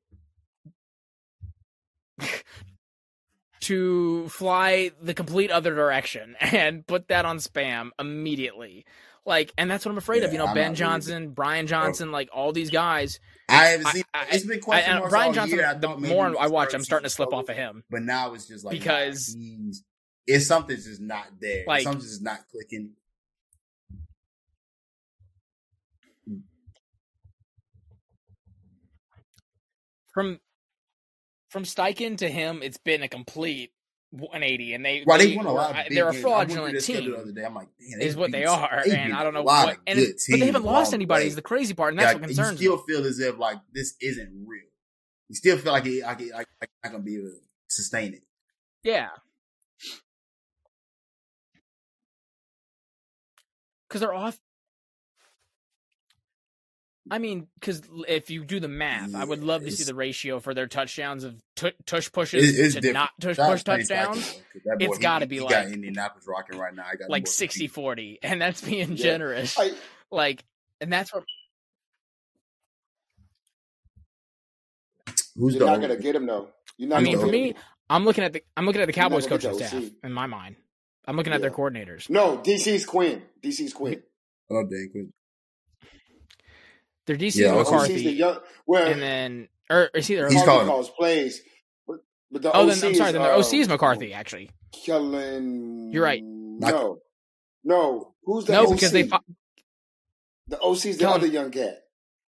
to 3.61 4.27
fly 4.29 4.91
the 5.01 5.13
complete 5.13 5.51
other 5.51 5.73
direction 5.73 6.35
and 6.41 6.85
put 6.85 7.07
that 7.07 7.25
on 7.25 7.37
spam 7.37 7.89
immediately." 7.99 8.85
Like, 9.23 9.53
and 9.55 9.69
that's 9.69 9.85
what 9.85 9.91
I'm 9.91 9.99
afraid 9.99 10.23
of. 10.23 10.31
You 10.31 10.39
know, 10.39 10.47
I'm 10.47 10.55
Ben 10.55 10.73
Johnson, 10.73 11.29
Brian 11.29 11.65
oh. 11.65 11.67
Johnson, 11.67 12.11
like 12.11 12.29
all 12.33 12.51
these 12.53 12.71
guys. 12.71 13.19
I 13.47 13.65
haven't 13.65 13.85
I- 13.85 13.91
seen. 13.91 14.03
I- 14.13 14.25
it's 14.31 14.45
been 14.45 14.57
I, 14.57 14.61
question 14.61 14.95
marks 14.95 15.09
Brian 15.11 15.33
Johnson, 15.33 15.59
year. 15.59 15.77
The 15.79 15.97
more 15.97 16.35
I 16.39 16.47
watch, 16.47 16.73
I'm 16.73 16.83
starting 16.83 17.05
to 17.05 17.09
slip 17.09 17.31
off 17.33 17.47
of 17.49 17.55
him. 17.55 17.83
But 17.89 18.01
now 18.01 18.33
it's 18.33 18.47
just 18.47 18.65
like 18.65 18.71
Because- 18.71 19.35
nah, 19.37 19.73
it's 20.25 20.47
something's 20.47 20.85
just 20.85 21.01
not 21.01 21.27
there. 21.39 21.65
Like- 21.67 21.83
something's 21.83 22.09
just 22.09 22.23
not 22.23 22.39
clicking. 22.51 22.93
From 30.13 30.39
from 31.51 31.63
Steichen 31.63 32.17
to 32.19 32.29
him, 32.29 32.61
it's 32.63 32.77
been 32.77 33.03
a 33.03 33.07
complete 33.09 33.71
180, 34.11 34.73
and 34.73 34.85
they, 34.85 35.03
well, 35.05 35.17
they, 35.17 35.31
they 35.31 35.35
won 35.37 35.45
a 35.45 35.51
lot. 35.53 35.71
Of 35.71 35.75
I, 35.75 35.87
they're 35.89 36.09
a. 36.09 36.13
I 36.13 36.21
fraudulent 36.21 36.81
team. 36.81 37.11
The 37.11 37.17
other 37.17 37.31
day, 37.31 37.43
I'm 37.43 37.53
like, 37.53 37.67
is 37.79 38.15
what 38.15 38.27
beat 38.27 38.39
they 38.39 38.45
are, 38.45 38.83
they 38.85 38.97
and 38.97 39.13
I 39.13 39.23
don't 39.23 39.33
know 39.33 39.43
what. 39.43 39.77
And 39.85 39.99
it's, 39.99 40.29
but 40.29 40.39
they 40.39 40.45
haven't 40.45 40.63
lost 40.63 40.93
anybody. 40.93 41.27
Is 41.27 41.35
the 41.35 41.41
crazy 41.41 41.73
part, 41.73 41.91
and 41.93 41.99
that's 41.99 42.13
Like, 42.13 42.21
what 42.21 42.29
you 42.29 42.35
concerns 42.35 42.57
still 42.57 42.77
me. 42.77 42.83
feel 42.87 43.05
as 43.05 43.19
if 43.19 43.37
like 43.37 43.57
this 43.73 43.95
isn't 44.01 44.45
real. 44.47 44.63
You 45.27 45.35
still 45.35 45.57
feel 45.57 45.73
like 45.73 45.85
it, 45.85 46.03
like 46.03 46.21
it, 46.21 46.31
like, 46.33 46.47
like 46.59 46.69
not 46.83 46.91
gonna 46.93 47.03
be 47.03 47.15
able 47.17 47.29
to 47.29 47.37
sustain 47.69 48.13
it. 48.13 48.23
Yeah, 48.83 49.09
because 53.87 54.01
they're 54.01 54.13
off. 54.13 54.39
I 57.13 57.19
mean, 57.19 57.47
because 57.59 57.81
if 58.07 58.29
you 58.29 58.45
do 58.45 58.61
the 58.61 58.69
math, 58.69 59.13
I 59.15 59.25
would 59.25 59.43
love 59.43 59.63
to 59.65 59.71
see 59.71 59.83
the 59.83 59.93
ratio 59.93 60.39
for 60.39 60.53
their 60.53 60.65
touchdowns 60.67 61.25
of 61.25 61.35
tu- 61.57 61.73
tush 61.85 62.09
pushes 62.09 62.47
It's, 62.49 62.57
it's 62.57 62.75
to 62.75 62.79
different. 62.81 62.93
not 62.93 63.09
tush 63.19 63.35
Shout 63.35 63.45
out 63.47 63.51
push 63.51 63.63
to 63.63 63.71
Kenny 63.71 63.83
Pickett, 63.83 63.97
touchdowns, 63.97 64.15
though, 64.33 64.39
'cause 64.53 64.61
that 64.65 64.79
boy, 64.79 64.85
It's 64.85 64.97
he- 64.97 65.01
gotta 65.03 65.25
he 65.25 65.29
be 65.29 65.37
got 65.39 65.51
like- 65.51 65.73
Indianapolis 65.73 66.25
rocking 66.25 66.57
right 66.57 66.73
now. 66.73 66.85
I 66.89 66.95
got 66.95 67.09
like 67.09 67.23
more 67.23 67.31
60 67.31 67.59
feet. 67.59 67.71
40, 67.71 68.19
and 68.23 68.41
that's 68.41 68.61
being 68.61 68.91
Yeah. 68.91 68.95
generous. 69.03 69.59
I, 69.59 69.71
Like, 70.09 70.45
and 70.79 70.91
that's 70.91 71.13
what 71.13 71.25
Who's 75.35 75.55
you're 75.55 75.65
not 75.65 75.81
gonna 75.81 75.97
get 75.97 76.15
him 76.15 76.25
though. 76.25 76.49
You're 76.77 76.89
not 76.89 76.99
I 76.99 77.01
mean, 77.03 77.19
for 77.19 77.27
me, 77.27 77.49
him. 77.49 77.55
I'm 77.89 78.05
looking 78.05 78.23
at 78.23 78.33
the 78.33 78.43
I'm 78.55 78.65
looking 78.65 78.81
at 78.81 78.87
the 78.87 78.93
Cowboys 78.93 79.27
coaching 79.27 79.53
staff 79.53 79.73
OC. 79.73 79.91
in 80.03 80.13
my 80.13 80.27
mind. 80.27 80.55
I'm 81.05 81.17
looking 81.17 81.33
at 81.33 81.41
their 81.41 81.51
coordinators. 81.51 82.09
No, 82.09 82.37
DC's 82.37 82.85
Quinn. 82.85 83.21
DC's 83.43 83.73
Quinn. 83.73 84.01
Oh, 84.49 84.63
dang, 84.63 84.89
quick. 84.91 85.05
Their 87.07 87.15
DC 87.17 87.35
Yeah, 87.41 87.55
is 87.59 87.67
OC 87.67 87.67
's 87.67 87.69
the 87.69 87.73
McCarthy, 87.73 88.11
young. 88.13 88.39
Well, 88.67 88.87
and 88.91 89.01
then 89.01 89.47
or 89.69 89.89
is 89.95 90.07
he 90.07 90.15
their 90.15 90.29
He's 90.29 90.43
calling. 90.43 90.67
Calls 90.67 90.89
plays, 90.91 91.41
but, 91.87 91.97
but 92.31 92.41
the 92.41 92.51
Oh, 92.55 92.61
OC 92.61 92.67
then 92.67 92.69
I'm 92.69 92.77
sorry. 92.77 92.91
is, 92.91 92.97
Then 93.13 93.13
their 93.21 93.33
uh, 93.33 93.39
OC 93.39 93.53
is 93.53 93.67
McCarthy. 93.69 94.13
Actually, 94.13 94.49
Kellen. 94.85 95.91
You're 95.91 96.03
right. 96.03 96.21
No, 96.23 96.99
no. 97.63 98.13
Who's 98.23 98.45
the 98.45 98.53
no, 98.53 98.63
OC? 98.65 98.71
because 98.73 98.91
they 98.91 99.03
fi- 99.07 99.19
the 100.47 100.59
OC's 100.59 100.97
the 100.97 101.03
Kellen- 101.05 101.15
other 101.21 101.27
young 101.27 101.51
cat. 101.51 101.83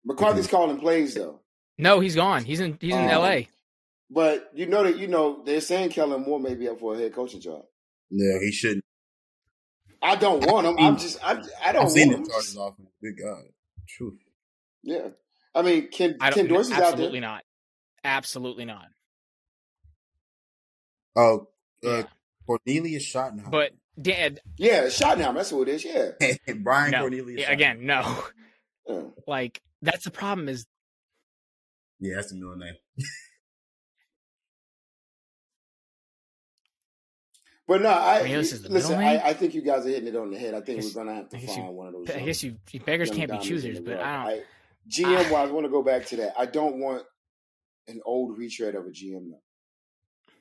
McCarthy's 0.06 0.48
calling 0.48 0.80
plays 0.80 1.14
though. 1.14 1.40
no, 1.78 2.00
he's 2.00 2.16
gone. 2.16 2.44
He's 2.44 2.60
in 2.60 2.78
he's 2.82 2.94
in 2.94 3.04
Um, 3.04 3.10
L.A. 3.10 3.48
But 4.10 4.50
you 4.54 4.66
know 4.66 4.84
that 4.84 4.98
you 4.98 5.08
know 5.08 5.44
they're 5.45 5.62
saying 5.62 5.90
Kellen 5.90 6.22
Moore 6.24 6.40
may 6.40 6.56
be 6.56 6.68
up 6.68 6.80
for 6.80 6.95
a 6.95 6.98
head 6.98 7.14
coaching 7.14 7.41
job. 7.41 7.64
Yeah, 8.10 8.38
he 8.40 8.52
shouldn't. 8.52 8.84
I 10.02 10.16
don't 10.16 10.45
want 10.45 10.68
him. 10.68 10.76
I'm 10.80 10.98
just 10.98 11.24
I, 11.26 11.41
I 11.64 11.72
don't 11.72 11.86
I've 11.86 11.91
seen 11.91 12.10
want 12.10 12.26
the 12.26 12.26
him. 12.26 12.32
charges 12.32 12.58
off 12.58 12.78
him. 12.78 12.88
Good 13.02 13.18
God, 13.24 13.44
truth. 13.88 14.20
Yeah, 14.84 15.10
I 15.55 15.61
mean 15.61 15.88
Ken 15.89 16.18
I 16.19 16.31
Ken 16.31 16.45
don't 16.47 16.55
Dorsey's 16.57 16.73
out 16.73 16.84
absolutely 16.93 17.19
not. 17.22 17.43
Absolutely 18.03 18.65
not. 18.65 18.88
Oh, 21.15 21.47
uh, 21.85 21.89
Yeah. 21.89 22.03
Cornelius 22.45 23.03
Schottenheimer. 23.05 23.49
But 23.51 23.72
Dad, 24.01 24.41
Yeah, 24.57 24.85
Schottenheimer. 24.85 25.35
That's 25.35 25.51
who 25.51 25.61
it 25.61 25.69
is. 25.69 25.85
Yeah. 25.85 26.11
Brian 26.57 26.91
no. 26.91 26.99
Cornelius. 27.01 27.41
Yeah, 27.41 27.51
again, 27.51 27.85
no. 27.85 28.01
yeah. 28.88 29.01
Like 29.27 29.61
that's 29.81 30.03
the 30.03 30.11
problem 30.11 30.49
is 30.49 30.65
Yeah, 31.99 32.15
that's 32.15 32.30
the 32.30 32.35
middle 32.35 32.57
name. 32.57 32.73
But 37.65 37.81
no, 37.81 37.89
I 37.89 38.19
Cornelius 38.19 38.51
is 38.51 38.61
the 38.64 38.69
listen. 38.69 38.99
I, 38.99 39.19
I 39.30 39.34
think 39.34 39.53
you 39.53 39.61
guys 39.61 39.85
are 39.85 39.89
hitting 39.89 40.07
it 40.10 40.15
on 40.18 40.31
the 40.31 40.38
head. 40.38 40.53
I 40.53 40.60
think 40.60 40.81
guess- 40.81 40.93
we're 40.93 41.03
gonna 41.05 41.15
have 41.15 41.30
to 41.30 41.38
find 41.39 41.57
you- 41.68 41.72
one 41.72 41.88
of 41.88 41.93
those. 41.93 42.10
I 42.10 42.19
guess 42.19 42.43
you 42.43 42.57
beggars 42.85 43.07
young 43.10 43.18
can't 43.19 43.31
be 43.31 43.38
choosers, 43.39 43.80
but. 43.80 43.99
I 44.01 44.26
don't. 44.35 44.43
GM 44.89 45.26
ah. 45.30 45.31
wise, 45.31 45.49
I 45.49 45.51
want 45.51 45.65
to 45.65 45.72
go 45.72 45.84
back 45.84 46.05
to 46.07 46.18
that. 46.18 46.34
I 46.38 46.45
don't 46.45 46.77
want 46.77 47.03
an 47.88 48.01
old 48.05 48.38
retread 48.38 48.76
of 48.76 48.85
a 48.85 48.89
GM 48.89 49.30
though. 49.31 50.34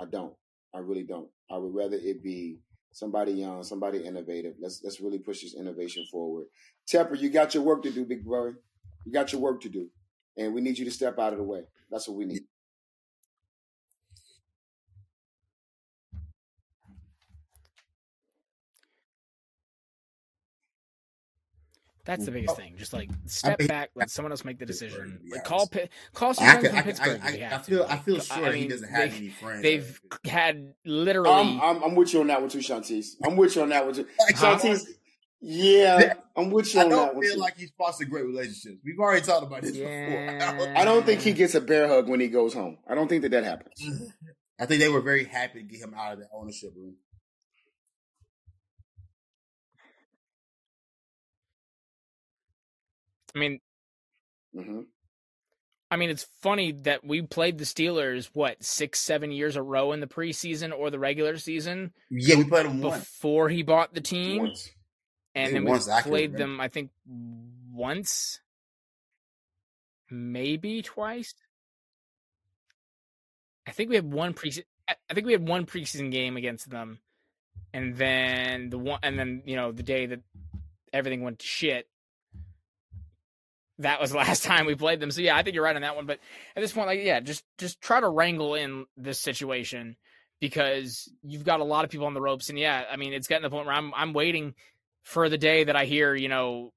I 0.00 0.06
don't. 0.06 0.34
I 0.74 0.78
really 0.78 1.04
don't. 1.04 1.28
I 1.50 1.58
would 1.58 1.74
rather 1.74 1.96
it 1.96 2.22
be 2.22 2.58
somebody 2.92 3.32
young, 3.32 3.62
somebody 3.62 3.98
innovative. 3.98 4.54
Let's 4.60 4.80
let's 4.82 5.00
really 5.00 5.18
push 5.18 5.42
this 5.42 5.54
innovation 5.54 6.04
forward. 6.10 6.46
Tepper, 6.90 7.18
you 7.18 7.30
got 7.30 7.54
your 7.54 7.62
work 7.62 7.82
to 7.82 7.90
do, 7.90 8.04
big 8.04 8.24
brother. 8.24 8.58
You 9.04 9.12
got 9.12 9.32
your 9.32 9.40
work 9.40 9.60
to 9.62 9.68
do, 9.68 9.88
and 10.36 10.54
we 10.54 10.60
need 10.60 10.78
you 10.78 10.84
to 10.86 10.90
step 10.90 11.18
out 11.18 11.32
of 11.32 11.38
the 11.38 11.44
way. 11.44 11.62
That's 11.90 12.08
what 12.08 12.16
we 12.16 12.24
need. 12.24 12.42
That's 22.04 22.24
the 22.26 22.30
Oh. 22.30 22.34
biggest 22.34 22.56
thing. 22.56 22.74
Just 22.76 22.92
like 22.92 23.10
step 23.26 23.58
mean, 23.58 23.68
back, 23.68 23.90
let 23.94 24.10
someone 24.10 24.30
else 24.32 24.44
make 24.44 24.58
the 24.58 24.66
decision. 24.66 25.00
to 25.00 25.18
be 25.24 25.30
Like, 25.30 25.40
honest. 25.40 25.44
call 25.46 25.66
Pitt, 25.68 25.90
call 26.12 26.30
I, 26.30 26.32
Suzanne 26.32 26.60
can, 26.60 26.60
from 26.60 26.68
I, 26.68 26.82
can, 26.82 26.84
Pittsburgh. 26.84 27.20
I, 27.22 27.26
I, 27.26 27.54
I 27.54 27.58
feel. 27.58 27.84
to. 27.84 27.92
I 27.92 27.96
feel 27.98 28.14
Like, 28.14 28.22
sure 28.24 28.46
I 28.46 28.52
he 28.56 28.68
doesn't 28.68 28.88
have 28.88 29.10
they- 29.10 29.16
any 29.16 29.28
friends. 29.30 29.62
They've 29.62 30.00
had 30.26 30.74
literally. 30.84 31.30
I'm, 31.30 31.60
I'm 31.60 31.82
I'm 31.84 31.94
with 31.94 32.12
you 32.12 32.20
on 32.20 32.26
that 32.26 32.40
one 32.40 32.50
too, 32.50 32.58
Shontis. 32.58 33.06
I'm 33.24 33.36
with 33.36 33.56
you 33.56 33.62
on 33.62 33.70
that 33.70 33.84
one 33.86 33.94
too. 33.94 34.06
Huh? 34.20 34.58
Shontis, 34.58 34.82
yeah, 35.40 36.14
I'm 36.36 36.50
with 36.50 36.74
you 36.74 36.80
I 36.80 36.84
on 36.84 36.90
that 36.90 36.96
one. 36.96 37.08
I 37.08 37.12
don't 37.12 37.22
feel 37.22 37.38
like 37.40 37.56
he's 37.56 37.70
fostered 37.76 38.10
great 38.10 38.24
relationships. 38.24 38.76
We've 38.84 38.98
already 38.98 39.24
talked 39.24 39.46
about 39.46 39.62
this 39.62 39.76
Yeah. 39.76 40.54
before. 40.56 40.76
I 40.76 40.84
don't 40.84 41.04
think 41.04 41.20
he 41.20 41.32
gets 41.32 41.54
a 41.54 41.60
bear 41.60 41.86
hug 41.88 42.08
when 42.08 42.20
he 42.20 42.28
goes 42.28 42.54
home. 42.54 42.78
I 42.88 42.94
don't 42.94 43.08
think 43.08 43.22
that 43.22 43.30
that 43.30 43.44
happens. 43.44 43.80
I 44.58 44.66
think 44.66 44.80
they 44.80 44.88
were 44.88 45.00
very 45.00 45.24
happy 45.24 45.60
to 45.60 45.64
get 45.66 45.80
him 45.80 45.94
out 45.98 46.12
of 46.14 46.18
the 46.20 46.28
ownership 46.32 46.70
room. 46.76 46.96
I 53.34 53.38
mean, 53.38 53.60
hmm 54.54 54.80
I 55.90 55.96
mean, 55.96 56.10
it's 56.10 56.26
funny 56.40 56.72
that 56.72 57.04
we 57.06 57.22
played 57.22 57.58
the 57.58 57.64
Steelers 57.64 58.28
what 58.32 58.64
six, 58.64 58.98
seven 58.98 59.30
years 59.30 59.54
a 59.54 59.62
row 59.62 59.92
in 59.92 60.00
the 60.00 60.08
preseason 60.08 60.72
or 60.76 60.90
the 60.90 60.98
regular 60.98 61.36
season 61.36 61.92
Yeah, 62.10 62.34
we 62.36 62.44
played 62.44 62.66
once. 62.66 62.80
before 63.04 63.48
he 63.48 63.62
bought 63.62 63.94
the 63.94 64.00
team, 64.00 64.42
Once. 64.42 64.70
and 65.36 65.54
then 65.54 65.64
we 65.64 65.70
once, 65.70 65.88
played 66.02 66.32
remember. 66.32 66.38
them. 66.38 66.60
I 66.60 66.66
think 66.68 66.90
once, 67.72 68.40
maybe 70.10 70.82
twice. 70.82 71.34
I 73.66 73.70
think 73.70 73.88
we 73.90 73.94
had 73.96 74.10
one 74.10 74.32
pre. 74.34 74.52
I 74.88 75.14
think 75.14 75.26
we 75.26 75.32
had 75.32 75.46
one 75.46 75.64
preseason 75.64 76.10
game 76.10 76.36
against 76.36 76.70
them, 76.70 76.98
and 77.72 77.94
then 77.96 78.70
the 78.70 78.78
one, 78.78 78.98
and 79.02 79.18
then 79.18 79.42
you 79.46 79.54
know 79.56 79.70
the 79.70 79.82
day 79.84 80.06
that 80.06 80.20
everything 80.92 81.22
went 81.22 81.38
to 81.38 81.46
shit. 81.46 81.88
That 83.78 84.00
was 84.00 84.10
the 84.10 84.16
last 84.26 84.44
time 84.44 84.66
we 84.66 84.74
played 84.74 85.00
them. 85.00 85.10
So 85.10 85.20
yeah, 85.20 85.36
I 85.36 85.42
think 85.42 85.54
you're 85.54 85.64
right 85.64 85.76
on 85.76 85.82
that 85.82 85.96
one. 85.96 86.06
But 86.06 86.20
at 86.56 86.60
this 86.60 86.72
point, 86.72 86.86
like 86.86 87.00
yeah, 87.02 87.20
just 87.20 87.44
just 87.58 87.80
try 87.80 88.00
to 88.00 88.08
wrangle 88.08 88.54
in 88.54 88.86
this 88.96 89.20
situation 89.20 89.96
because 90.40 91.10
you've 91.22 91.44
got 91.44 91.60
a 91.60 91.64
lot 91.64 91.84
of 91.84 91.90
people 91.90 92.06
on 92.06 92.14
the 92.14 92.20
ropes. 92.20 92.48
And 92.50 92.58
yeah, 92.58 92.84
I 92.90 92.96
mean 92.96 93.12
it's 93.12 93.26
getting 93.26 93.42
to 93.42 93.48
the 93.48 93.54
point 93.54 93.66
where 93.66 93.74
I'm 93.74 93.92
I'm 93.94 94.12
waiting 94.12 94.54
for 95.02 95.28
the 95.28 95.38
day 95.38 95.64
that 95.64 95.76
I 95.76 95.84
hear 95.84 96.14
you 96.14 96.28
know 96.28 96.72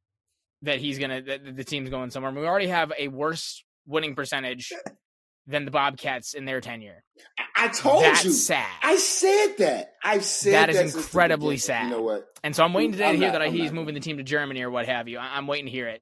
that 0.64 0.80
he's 0.80 0.98
gonna 0.99 1.22
that 1.22 1.56
the 1.56 1.64
team's 1.64 1.90
going 1.90 2.10
somewhere. 2.10 2.32
We 2.32 2.45
already 2.45 2.68
have 2.68 2.91
a 2.98 3.07
worse 3.10 3.64
winning 3.86 4.15
percentage 4.15 4.72
than 5.48 5.65
the 5.65 5.72
Bobcats 5.72 6.34
in 6.34 6.45
their 6.45 6.61
tenure. 6.61 7.03
I 7.38 7.44
I 7.60 7.68
told 7.69 8.03
That's 8.03 8.24
you. 8.24 8.32
sad. 8.32 8.68
I 8.84 8.98
said 8.98 9.56
that. 9.57 9.94
I've 10.03 10.24
said 10.24 10.53
That 10.53 10.69
is 10.69 10.95
incredibly 10.95 11.57
sad. 11.57 11.86
You 11.86 11.90
know 11.90 12.02
what? 12.03 12.28
And 12.44 12.56
so 12.56 12.64
I'm 12.64 12.74
waiting 12.74 12.91
today 12.91 13.06
I'm 13.06 13.14
to 13.14 13.18
hear 13.18 13.28
not- 13.28 13.34
that 13.40 13.41
I'm 13.44 13.52
he's 13.53 13.72
not 13.72 13.74
moving 13.76 13.94
the 13.95 13.99
team 13.99 14.18
to 14.18 14.24
Germany 14.24 14.61
or 14.61 14.69
what 14.69 14.86
have 14.88 15.07
you. 15.07 15.18
I- 15.18 15.36
I'm 15.38 15.48
waiting 15.48 15.65
to 15.65 15.72
hear 15.72 15.88
it. 15.88 16.02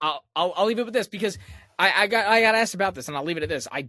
I'll, 0.00 0.24
I'll 0.34 0.52
I'll 0.56 0.66
leave 0.66 0.78
it 0.78 0.84
with 0.84 0.94
this 0.94 1.08
because 1.08 1.38
I, 1.78 1.92
I 2.02 2.06
got 2.06 2.26
I 2.26 2.40
got 2.40 2.54
asked 2.54 2.74
about 2.74 2.94
this 2.94 3.08
and 3.08 3.16
I'll 3.16 3.24
leave 3.24 3.36
it 3.36 3.42
at 3.42 3.48
this. 3.48 3.68
I 3.70 3.88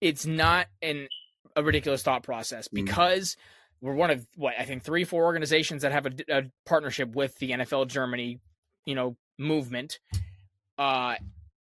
it's 0.00 0.26
not 0.26 0.66
an 0.82 1.08
a 1.56 1.62
ridiculous 1.62 2.02
thought 2.02 2.22
process 2.22 2.68
Mhm. 2.68 2.84
because 2.86 3.36
we're 3.80 3.94
one 3.94 4.10
of 4.10 4.26
what 4.36 4.54
I 4.58 4.64
think 4.64 4.82
three 4.82 5.04
four 5.04 5.24
organizations 5.24 5.82
that 5.82 5.92
have 5.92 6.06
a, 6.06 6.12
a 6.28 6.42
partnership 6.66 7.14
with 7.14 7.36
the 7.38 7.50
NFL 7.50 7.88
Germany, 7.88 8.38
you 8.86 8.94
know, 8.94 9.16
movement. 9.38 9.98
Uh 10.78 11.16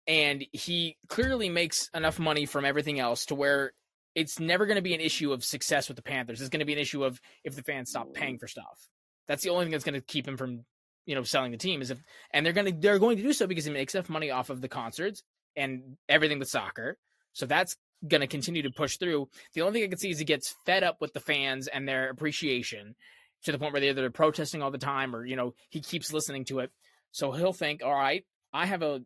and 0.07 0.45
he 0.51 0.97
clearly 1.09 1.49
makes 1.49 1.89
enough 1.95 2.19
money 2.19 2.45
from 2.45 2.63
everything 2.63 2.99
else 2.99 3.25
to 3.27 3.35
where 3.35 3.73
it's 4.13 4.39
never 4.39 4.65
going 4.67 4.75
to 4.75 4.81
be 4.83 4.93
an 4.93 5.01
issue 5.01 5.33
of 5.33 5.43
success 5.43 5.87
with 5.87 5.97
the 5.97 6.03
Panthers. 6.03 6.39
It's 6.41 6.49
going 6.49 6.59
to 6.59 6.65
be 6.65 6.73
an 6.73 6.79
issue 6.79 7.03
of 7.03 7.19
if 7.43 7.55
the 7.55 7.63
fans 7.63 7.89
stop 7.89 8.13
paying 8.13 8.37
for 8.37 8.47
stuff. 8.47 8.87
That's 9.27 9.43
the 9.43 9.49
only 9.49 9.65
thing 9.65 9.71
that's 9.71 9.83
going 9.83 9.95
to 9.95 10.01
keep 10.01 10.27
him 10.27 10.37
from, 10.37 10.63
you 11.05 11.15
know, 11.15 11.23
selling 11.23 11.51
the 11.51 11.57
team 11.57 11.81
is 11.81 11.91
if, 11.91 11.99
and 12.31 12.45
they're 12.45 12.53
going 12.53 12.65
to 12.73 12.79
they're 12.79 12.99
going 12.99 13.17
to 13.17 13.23
do 13.23 13.33
so 13.33 13.47
because 13.47 13.65
he 13.65 13.71
makes 13.71 13.93
enough 13.95 14.09
money 14.09 14.31
off 14.31 14.49
of 14.49 14.61
the 14.61 14.67
concerts 14.67 15.23
and 15.55 15.97
everything 16.09 16.39
with 16.39 16.49
soccer. 16.49 16.97
So 17.33 17.45
that's 17.45 17.75
going 18.07 18.21
to 18.21 18.27
continue 18.27 18.61
to 18.63 18.71
push 18.71 18.97
through. 18.97 19.29
The 19.53 19.61
only 19.61 19.73
thing 19.73 19.83
I 19.83 19.89
can 19.89 19.97
see 19.97 20.09
is 20.11 20.19
he 20.19 20.25
gets 20.25 20.55
fed 20.65 20.83
up 20.83 21.01
with 21.01 21.13
the 21.13 21.19
fans 21.19 21.67
and 21.67 21.87
their 21.87 22.09
appreciation 22.09 22.95
to 23.43 23.51
the 23.51 23.59
point 23.59 23.73
where 23.73 23.79
they're 23.81 23.91
either 23.91 24.09
protesting 24.09 24.61
all 24.61 24.71
the 24.71 24.77
time 24.77 25.15
or 25.15 25.25
you 25.25 25.35
know 25.35 25.53
he 25.69 25.79
keeps 25.81 26.11
listening 26.13 26.45
to 26.45 26.59
it. 26.59 26.71
So 27.11 27.31
he'll 27.31 27.53
think, 27.53 27.83
all 27.83 27.93
right, 27.93 28.25
I 28.53 28.65
have 28.65 28.81
a 28.81 29.01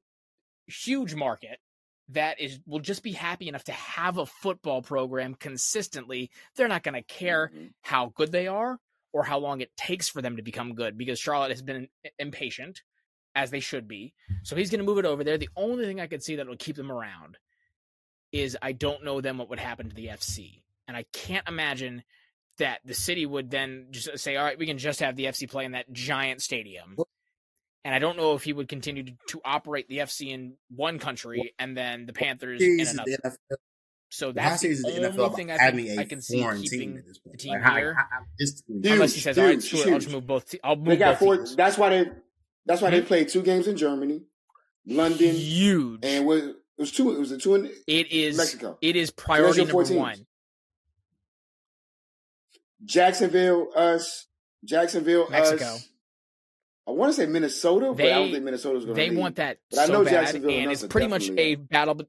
huge 0.68 1.16
market 1.16 1.60
that 2.10 2.40
is 2.40 2.60
will 2.66 2.80
just 2.80 3.04
be 3.04 3.12
happy 3.12 3.48
enough 3.48 3.64
to 3.66 3.72
have 3.72 4.18
a 4.18 4.26
football 4.26 4.82
program 4.82 5.36
consistently. 5.36 6.32
They're 6.56 6.68
not 6.68 6.84
going 6.84 6.96
to 6.96 7.04
care 7.04 7.52
Mhm. 7.54 7.74
how 7.82 8.08
good 8.16 8.32
they 8.32 8.48
are 8.48 8.80
or 9.12 9.24
how 9.24 9.40
long 9.40 9.62
it 9.62 9.76
takes 9.76 10.10
for 10.10 10.22
them 10.22 10.38
to 10.38 10.44
become 10.44 10.76
good 10.76 10.98
because 10.98 11.20
Charlotte 11.20 11.52
has 11.52 11.62
been 11.62 11.88
impatient 12.18 12.82
as 13.36 13.52
they 13.52 13.60
should 13.60 13.88
be. 13.88 14.14
So 14.44 14.56
he's 14.56 14.70
going 14.70 14.80
to 14.80 14.86
move 14.86 14.98
it 14.98 15.06
over 15.06 15.24
there. 15.24 15.38
The 15.38 15.50
only 15.56 15.86
thing 15.86 16.00
I 16.00 16.08
could 16.08 16.24
see 16.24 16.36
that 16.36 16.48
will 16.48 16.58
keep 16.58 16.76
them 16.76 16.92
around 16.92 17.38
is 18.32 18.58
I 18.62 18.74
don't 18.74 19.04
know 19.04 19.22
then 19.22 19.38
what 19.38 19.50
would 19.50 19.60
happen 19.60 19.90
to 19.90 19.96
the 19.96 20.08
FC. 20.08 20.62
And 20.88 20.96
I 20.96 21.06
can't 21.14 21.48
imagine 21.48 22.04
that 22.58 22.80
the 22.86 22.94
city 22.94 23.26
would 23.26 23.50
then 23.50 23.88
just 23.92 24.20
say, 24.20 24.36
all 24.36 24.44
right, 24.44 24.58
we 24.60 24.66
can 24.66 24.78
just 24.78 25.00
have 25.00 25.16
the 25.16 25.26
FC 25.26 25.50
play 25.50 25.66
in 25.66 25.72
that 25.72 25.92
giant 25.92 26.42
stadium. 26.42 26.98
And 27.86 27.96
I 27.96 28.00
don't 28.00 28.18
know 28.18 28.36
if 28.36 28.44
he 28.44 28.54
would 28.54 28.68
continue 28.68 29.04
to, 29.04 29.14
to 29.30 29.42
operate 29.46 29.88
the 29.88 30.00
FC 30.00 30.32
in 30.32 30.56
one 30.70 31.00
country 31.00 31.54
and 31.58 31.76
then 31.76 32.06
the 32.06 32.14
Panthers 32.14 32.62
in 32.62 32.80
another. 32.80 33.18
the. 33.24 33.58
So 34.12 34.32
that's 34.32 34.54
the 34.62 34.74
serious 34.74 34.80
is 34.80 34.86
the 34.86 35.08
only 35.08 35.10
NFL 35.28 35.36
thing 35.36 35.52
I, 35.52 35.58
think 35.72 35.88
a 35.90 36.00
I 36.00 36.04
can 36.06 36.22
see 36.22 36.42
foreign 36.42 36.62
keeping 36.62 36.80
team 36.80 36.98
at 36.98 37.06
this 37.06 37.20
point? 37.20 37.38
the 37.38 37.44
team 37.44 37.54
Like, 37.54 37.62
how- 37.62 37.76
here. 37.76 37.94
how- 37.94 38.06
how- 38.10 38.26
just- 38.40 38.64
Huge, 38.68 38.86
unless 38.88 39.14
he 39.14 39.22
says, 39.22 39.38
all 39.38 39.46
right, 39.46 39.64
huge, 39.64 39.88
I'll 39.88 40.00
just 40.00 40.12
move 40.12 40.26
both. 40.26 40.50
Te- 40.50 40.60
I'll 40.64 40.76
move 40.76 40.86
They 40.88 40.98
got 40.98 41.12
both 41.12 41.20
four. 41.20 41.38
teams. 41.38 41.56
That's 41.56 41.78
why 41.78 41.90
they. 41.90 42.12
That's 42.66 42.82
why 42.82 42.90
they 42.92 43.02
Hmm? 43.02 43.06
played 43.08 43.30
two 43.30 43.42
games 43.44 43.68
in 43.68 43.78
Germany, 43.78 44.22
London, 44.86 45.36
Huge. 45.36 46.00
and 46.04 46.26
was 46.26 46.44
it 46.44 46.56
was 46.78 46.92
two. 46.92 47.12
It 47.16 47.20
was 47.20 47.32
a 47.32 47.38
two 47.38 47.56
in 47.56 47.66
it 47.88 48.12
is. 48.12 48.38
Mexico. 48.38 48.78
It 48.82 48.96
is 48.96 49.12
priority 49.12 49.60
your 49.62 49.68
number 49.68 49.84
teams. 49.84 49.98
one. 49.98 50.26
Jacksonville, 52.84 53.70
us, 53.76 54.28
Jacksonville, 54.64 55.30
Mexico. 55.30 55.66
us. 55.66 55.88
I 56.88 56.92
want 56.92 57.14
to 57.14 57.22
say 57.22 57.28
Minnesota, 57.28 57.94
but 57.94 58.06
I 58.06 58.10
don't 58.10 58.26
They- 58.28 58.32
think 58.34 58.46
Minnesota's 58.46 58.86
going 58.86 58.98
to. 58.98 59.02
They 59.02 59.16
want 59.16 59.36
that 59.36 59.60
But 59.70 59.80
I 59.80 59.86
so 59.86 59.94
know 59.94 60.04
bad, 60.04 60.12
Jacksonville 60.12 60.50
and 60.52 60.64
and 60.64 60.72
it's 60.72 60.86
pretty 60.88 61.08
much 61.08 61.22
definitely 61.28 61.44
a 61.52 61.56
battle. 61.56 62.02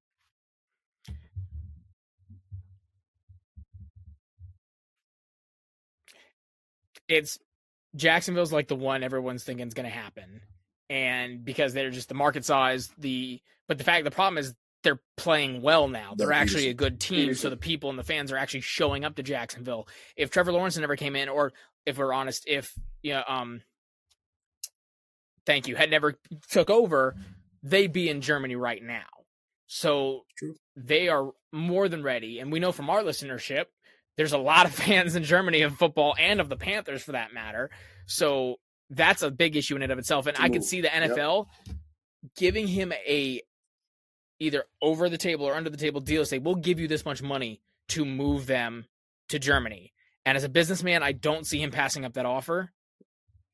It's 7.11 7.39
Jacksonville's 7.97 8.53
like 8.53 8.69
the 8.69 8.77
one 8.77 9.03
everyone's 9.03 9.45
thinking 9.45 9.67
is 9.67 9.75
going 9.75 9.89
to 9.89 9.95
happen, 9.95 10.43
and 10.89 11.45
because 11.45 11.75
they're 11.75 11.91
just 11.91 12.09
the 12.09 12.15
market 12.15 12.45
size, 12.45 12.91
the 12.97 13.41
but 13.69 13.79
the 13.79 13.85
fact 13.85 14.05
the 14.05 14.11
problem 14.11 14.39
is 14.39 14.55
they're 14.83 15.01
playing 15.17 15.61
well 15.61 15.89
now. 15.89 16.15
They're 16.17 16.29
Doug 16.29 16.37
actually 16.37 16.67
Pederson. 16.67 16.71
a 16.71 16.75
good 16.75 17.01
team, 17.01 17.35
so 17.35 17.51
the 17.51 17.57
people 17.57 17.91
and 17.91 17.99
the 17.99 18.05
fans 18.05 18.33
are 18.33 18.37
actually 18.37 18.63
showing 18.63 19.05
up 19.05 19.17
to 19.17 19.23
Jacksonville. 19.23 19.89
If 20.17 20.31
Trevor 20.31 20.53
Lawrence 20.53 20.79
never 20.79 20.97
came 20.97 21.17
in, 21.17 21.29
or 21.29 21.53
if 21.85 21.99
we're 21.99 22.13
honest, 22.13 22.45
if 22.47 22.73
you 23.03 23.15
know, 23.15 23.25
um, 23.27 23.63
thank 25.47 25.67
you, 25.67 25.75
had 25.75 25.91
never 25.91 26.15
took 26.49 26.71
over, 26.71 27.17
they'd 27.63 27.93
be 27.93 28.09
in 28.09 28.21
Germany 28.21 28.57
right 28.57 28.83
now. 28.83 29.07
So 29.67 30.23
True. 30.37 30.55
they 30.77 31.09
are 31.09 31.31
more 31.53 31.89
than 31.89 32.03
ready. 32.03 32.41
And 32.41 32.51
we 32.51 32.59
know 32.59 32.73
from 32.73 32.91
our 32.91 33.03
listenership, 33.03 33.67
there's 34.21 34.35
a 34.35 34.39
lot 34.39 34.67
of 34.67 34.75
fans 34.85 35.17
in 35.17 35.25
Germany 35.25 35.63
of 35.63 35.75
football 35.79 36.15
and 36.19 36.43
of 36.43 36.51
the 36.51 36.57
Panthers 36.57 37.03
for 37.03 37.13
that 37.13 37.33
matter. 37.33 37.71
So 38.05 38.57
that's 38.91 39.23
a 39.23 39.31
big 39.31 39.57
issue 39.57 39.77
in 39.77 39.83
and 39.83 39.91
of 39.91 39.99
itself. 39.99 40.27
And 40.27 40.37
I 40.39 40.51
could 40.51 40.63
see 40.63 40.83
the 40.83 40.91
Yep. 40.93 41.13
NFL 41.17 41.47
giving 42.37 42.69
him 42.69 42.93
a 42.93 43.41
either 44.39 44.65
over 44.83 45.09
the 45.09 45.17
table 45.17 45.47
or 45.47 45.55
under 45.55 45.71
the 45.71 45.79
table 45.79 46.03
deal 46.03 46.23
say, 46.27 46.39
we'll 46.39 46.55
give 46.55 46.79
you 46.79 46.87
this 46.87 47.07
much 47.07 47.23
money 47.23 47.63
to 47.89 48.05
move 48.05 48.45
them 48.45 48.85
to 49.31 49.39
Germany. 49.39 49.95
And 50.27 50.37
as 50.37 50.45
a 50.45 50.51
businessman, 50.51 51.03
I 51.03 51.13
don't 51.13 51.47
see 51.47 51.63
him 51.63 51.71
passing 51.71 52.05
up 52.05 52.13
that 52.13 52.27
offer. 52.27 52.73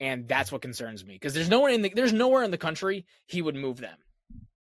And 0.00 0.26
that's 0.26 0.50
what 0.50 0.62
concerns 0.62 1.04
me. 1.04 1.14
Because 1.14 1.32
there's 1.32 1.48
nowhere 1.48 1.70
in 1.70 1.82
the 1.82 1.92
there's 1.94 2.12
nowhere 2.12 2.42
in 2.42 2.50
the 2.50 2.58
country 2.58 3.06
he 3.26 3.40
would 3.40 3.54
move 3.54 3.76
them 3.76 3.98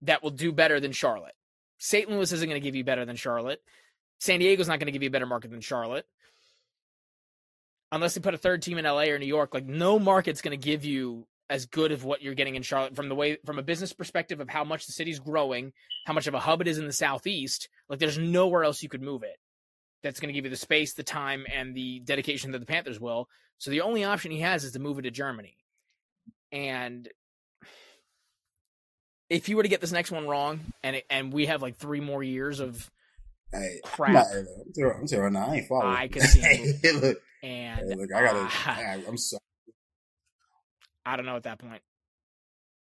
that 0.03 0.23
will 0.23 0.31
do 0.31 0.53
better 0.53 0.81
than 0.81 0.93
Charlotte. 0.93 1.35
St. 1.79 2.11
Louis 2.11 2.31
isn't 2.31 2.47
going 2.47 2.61
to 2.61 2.65
give 2.65 2.77
you 2.77 2.85
better 2.85 3.07
than 3.07 3.17
Charlotte. 3.17 3.63
San 4.25 4.41
Diego's 4.41 4.69
not 4.69 4.79
going 4.79 4.87
to 4.87 4.93
give 4.93 5.03
you 5.03 5.09
a 5.09 5.13
better 5.13 5.27
market 5.27 5.51
than 5.51 5.61
Charlotte. 5.61 6.07
Unless 7.93 8.15
they 8.15 8.23
put 8.23 8.33
a 8.33 8.39
third 8.39 8.63
team 8.63 8.79
in 8.79 8.87
LA 8.87 9.03
or 9.03 9.19
New 9.19 9.27
York, 9.27 9.53
like 9.53 9.67
no 9.67 9.99
market's 9.99 10.41
going 10.41 10.59
to 10.59 10.65
give 10.65 10.83
you 10.87 11.27
as 11.51 11.67
good 11.67 11.93
of 11.93 12.05
what 12.05 12.23
you're 12.23 12.33
getting 12.33 12.55
in 12.55 12.63
Charlotte 12.63 12.97
from 12.97 13.11
the 13.11 13.15
way 13.15 13.37
from 13.45 13.59
a 13.59 13.63
business 13.63 13.93
perspective 13.93 14.41
of 14.41 14.49
how 14.49 14.65
much 14.65 14.87
the 14.87 14.93
city's 14.93 15.19
growing, 15.19 15.75
how 16.07 16.15
much 16.15 16.27
of 16.27 16.33
a 16.33 16.41
hub 16.41 16.63
it 16.63 16.69
is 16.69 16.79
in 16.79 16.87
the 16.87 16.93
southeast. 16.93 17.69
Like 17.91 17.99
there's 17.99 18.17
nowhere 18.17 18.65
else 18.65 18.83
you 18.83 18.89
could 18.89 19.03
move 19.03 19.25
it. 19.25 19.37
That's 20.03 20.21
going 20.21 20.33
to 20.33 20.33
give 20.33 20.47
you 20.47 20.51
the 20.51 20.57
space, 20.57 20.95
the 20.95 21.03
time, 21.03 21.45
and 21.53 21.75
the 21.75 22.01
dedication 22.01 22.53
that 22.53 22.61
the 22.61 22.67
Panthers 22.67 22.99
will. 22.99 23.29
So 23.59 23.71
the 23.71 23.83
only 23.83 24.05
option 24.05 24.31
he 24.31 24.41
has 24.41 24.65
is 24.65 24.73
to 24.73 24.79
move 24.79 24.99
it 24.99 25.03
to 25.03 25.11
Germany. 25.11 25.59
And 26.51 27.11
if 29.29 29.51
you 29.51 29.57
were 29.59 29.63
to 29.65 29.69
get 29.69 29.83
this 29.83 29.93
next 29.93 30.11
one 30.11 30.27
wrong, 30.27 30.61
and 30.83 30.97
it, 30.97 31.05
and 31.11 31.31
we 31.31 31.45
have 31.47 31.61
like 31.61 31.77
three 31.77 32.01
more 32.01 32.23
years 32.23 32.61
of 32.61 32.91
Hey, 33.55 33.81
Crap. 33.85 34.09
I'm, 34.09 34.15
not, 34.15 34.27
I'm 34.67 34.73
telling 34.75 34.97
I'm 35.01 35.07
telling 35.07 35.25
you 35.27 35.31
now, 35.41 35.47
I 35.49 35.55
ain't 35.57 35.69
following. 35.69 35.97
I 35.97 36.09
can 36.09 36.23
see 36.27 36.41
him 36.41 36.81
Hey, 36.83 36.93
look, 36.93 37.19
and 37.43 37.89
hey, 37.89 37.95
look, 37.97 38.13
I 38.15 38.23
gotta. 38.23 38.39
ah, 38.41 38.77
I, 38.79 39.03
I'm 39.09 39.17
sorry. 39.17 39.41
I 41.07 41.17
don't 41.17 41.27
know 41.27 41.37
at 41.37 41.45
that 41.45 41.59
point. 41.59 41.83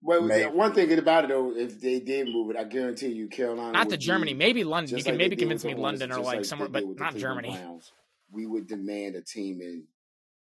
Well, 0.02 0.22
May- 0.22 0.46
one 0.48 0.74
thing 0.74 0.92
about 0.98 1.26
it 1.26 1.28
though, 1.30 1.56
if 1.56 1.82
they 1.82 2.00
did 2.00 2.28
move 2.28 2.52
it, 2.52 2.58
I 2.58 2.64
guarantee 2.64 3.10
you, 3.10 3.28
Carolina. 3.28 3.74
Not 3.74 3.90
to 3.90 3.98
Germany, 3.98 4.34
be- 4.34 4.40
maybe 4.40 4.64
London. 4.64 4.98
You 4.98 5.04
can 5.04 5.14
like 5.14 5.20
maybe 5.20 5.36
convince 5.36 5.66
me 5.66 5.76
London 5.76 6.12
or 6.12 6.18
just 6.18 6.26
like 6.26 6.46
somewhere, 6.46 6.70
but 6.70 6.84
not 7.00 7.16
Germany. 7.16 7.50
Browns. 7.50 7.92
We 8.32 8.46
would 8.46 8.68
demand 8.68 9.16
a 9.16 9.22
team 9.22 9.62
in 9.62 9.86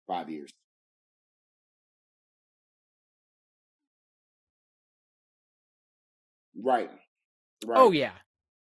five 0.07 0.29
years. 0.29 0.51
Right. 6.55 6.89
Right. 7.65 7.77
Oh 7.77 7.91
yeah. 7.91 8.11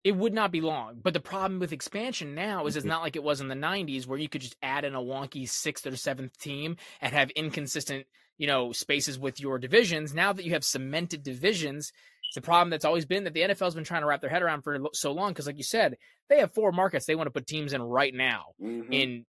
It 0.08 0.16
would 0.16 0.34
not 0.34 0.52
be 0.52 0.62
long. 0.62 1.02
But 1.04 1.14
the 1.14 1.20
problem 1.20 1.60
with 1.60 1.74
expansion 1.74 2.34
now 2.34 2.66
is 2.66 2.76
it's 2.76 2.84
Mm-hmm. 2.84 2.90
not 2.90 3.02
like 3.02 3.16
it 3.18 3.24
was 3.24 3.42
in 3.42 3.50
the 3.50 3.56
90s 3.56 4.08
where 4.08 4.18
you 4.18 4.30
could 4.30 4.42
just 4.42 4.56
add 4.62 4.86
in 4.86 4.96
a 4.96 5.02
wonky 5.02 5.48
sixth 5.50 5.86
or 5.86 5.96
seventh 5.98 6.38
team 6.40 6.78
and 7.02 7.14
have 7.14 7.30
inconsistent, 7.32 8.06
you 8.38 8.48
know, 8.48 8.72
spaces 8.72 9.20
with 9.20 9.40
your 9.40 9.60
divisions. 9.60 10.14
Now 10.14 10.32
that 10.32 10.46
you 10.46 10.52
have 10.54 10.64
cemented 10.64 11.24
divisions, 11.24 11.92
it's 12.28 12.36
the 12.36 12.42
problem 12.42 12.70
that's 12.70 12.86
always 12.86 13.06
been 13.06 13.26
that 13.26 13.34
the 13.34 13.42
NFL's 13.42 13.76
been 13.76 13.84
trying 13.84 14.02
to 14.02 14.08
wrap 14.08 14.22
their 14.22 14.30
head 14.30 14.42
around 14.44 14.62
for 14.62 14.78
so 14.94 15.12
long. 15.12 15.32
Because, 15.32 15.48
like 15.48 15.58
you 15.58 15.64
said, 15.64 15.98
they 16.30 16.40
have 16.40 16.54
four 16.54 16.72
markets 16.72 17.06
they 17.06 17.16
want 17.16 17.28
to 17.28 17.32
put 17.32 17.46
teams 17.48 17.74
in 17.74 17.82
right 17.82 18.14
now. 18.14 18.54
Mhm. 18.62 18.94
in 18.94 19.26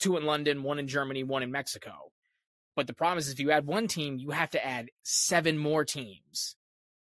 two 0.00 0.16
in 0.16 0.24
London, 0.24 0.62
one 0.62 0.78
in 0.78 0.88
Germany, 0.88 1.24
one 1.24 1.42
in 1.42 1.50
Mexico. 1.50 2.10
But 2.74 2.86
the 2.86 2.94
problem 2.94 3.18
is, 3.18 3.30
if 3.30 3.38
you 3.40 3.50
add 3.50 3.66
one 3.66 3.86
team, 3.86 4.18
you 4.18 4.30
have 4.30 4.50
to 4.50 4.64
add 4.66 4.90
seven 5.02 5.58
more 5.58 5.84
teams 5.84 6.56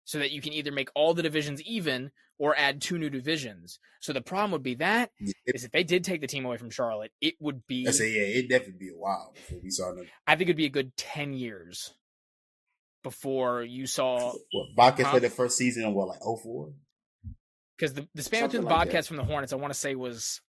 so 0.04 0.18
that 0.18 0.30
you 0.32 0.40
can 0.40 0.52
either 0.52 0.72
make 0.72 0.88
all 0.94 1.14
the 1.14 1.22
divisions 1.22 1.60
even 1.62 2.10
or 2.38 2.56
add 2.56 2.80
two 2.80 2.98
new 2.98 3.10
divisions. 3.10 3.78
So 4.00 4.12
the 4.12 4.20
problem 4.20 4.52
would 4.52 4.62
be 4.62 4.74
that 4.76 5.10
Yeah, 5.20 5.32
is 5.46 5.64
if 5.64 5.70
they 5.70 5.84
did 5.84 6.04
take 6.04 6.20
the 6.20 6.26
team 6.26 6.44
away 6.44 6.56
from 6.56 6.70
Charlotte, 6.70 7.12
it 7.20 7.34
would 7.40 7.66
be, 7.66 7.86
I 7.88 7.90
say, 7.92 8.10
yeah, 8.12 8.38
it'd 8.38 8.50
definitely 8.50 8.78
be 8.86 8.92
a 8.94 8.98
while 8.98 9.32
before 9.34 9.58
we 9.62 9.70
saw 9.70 9.94
them. 9.94 10.06
I 10.26 10.36
think 10.36 10.48
it'd 10.48 10.56
be 10.56 10.66
a 10.66 10.70
good 10.70 10.96
10 10.96 11.32
years 11.32 11.94
before 13.02 13.62
you 13.62 13.86
saw, 13.86 14.32
What, 14.52 14.66
Bobcats 14.76 15.04
Huh? 15.06 15.10
played 15.12 15.22
their 15.22 15.30
first 15.30 15.56
season 15.56 15.84
in 15.84 15.94
what, 15.94 16.08
like 16.08 16.20
04? 16.22 16.72
because 17.76 17.94
the, 17.94 18.08
the 18.14 18.22
span 18.22 18.44
between 18.46 18.62
the 18.62 18.68
like. 18.68 18.86
Bobcats 18.86 19.06
from 19.06 19.16
the 19.18 19.24
Hornets, 19.24 19.52
I 19.52 19.56
want 19.56 19.72
to 19.72 19.78
say 19.78 19.94
was 19.94 20.40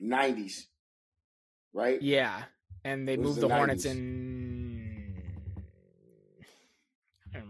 Nineties. 0.00 0.68
Right. 1.72 2.02
Yeah, 2.02 2.42
and 2.84 3.06
they 3.08 3.16
moved 3.16 3.40
the 3.40 3.48
the, 3.48 3.54
Hornets 3.54 3.84
in. 3.84 4.61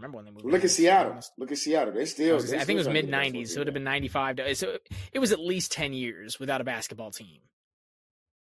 I 0.03 0.05
remember 0.05 0.17
when 0.17 0.25
they 0.25 0.31
moved. 0.31 0.45
Look 0.45 0.65
at 0.65 0.75
Hornets, 0.75 0.75
to 0.75 0.81
be 0.81 0.85
Seattle. 0.89 1.21
Look 1.37 1.51
at 1.53 1.57
Seattle. 1.57 1.93
They 1.93 2.01
I, 2.01 2.03
still. 2.03 2.39
say, 2.41 2.57
they 2.57 2.61
I 2.61 2.65
think 2.65 2.75
it 2.75 2.79
was 2.79 2.89
mid 2.89 3.05
to 3.05 3.11
get 3.11 3.23
that 3.23 3.33
'90s, 3.33 3.47
so 3.47 3.55
it 3.55 3.59
would 3.59 3.67
have 3.67 3.73
been 3.73 3.85
'95. 3.85 4.35
To, 4.35 4.55
so 4.55 4.77
it 5.13 5.19
was 5.19 5.31
at 5.31 5.39
least 5.39 5.71
ten 5.71 5.93
years 5.93 6.41
without 6.41 6.59
a 6.59 6.65
basketball 6.65 7.11
team, 7.11 7.39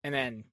and 0.01 0.13
then. 0.13 0.45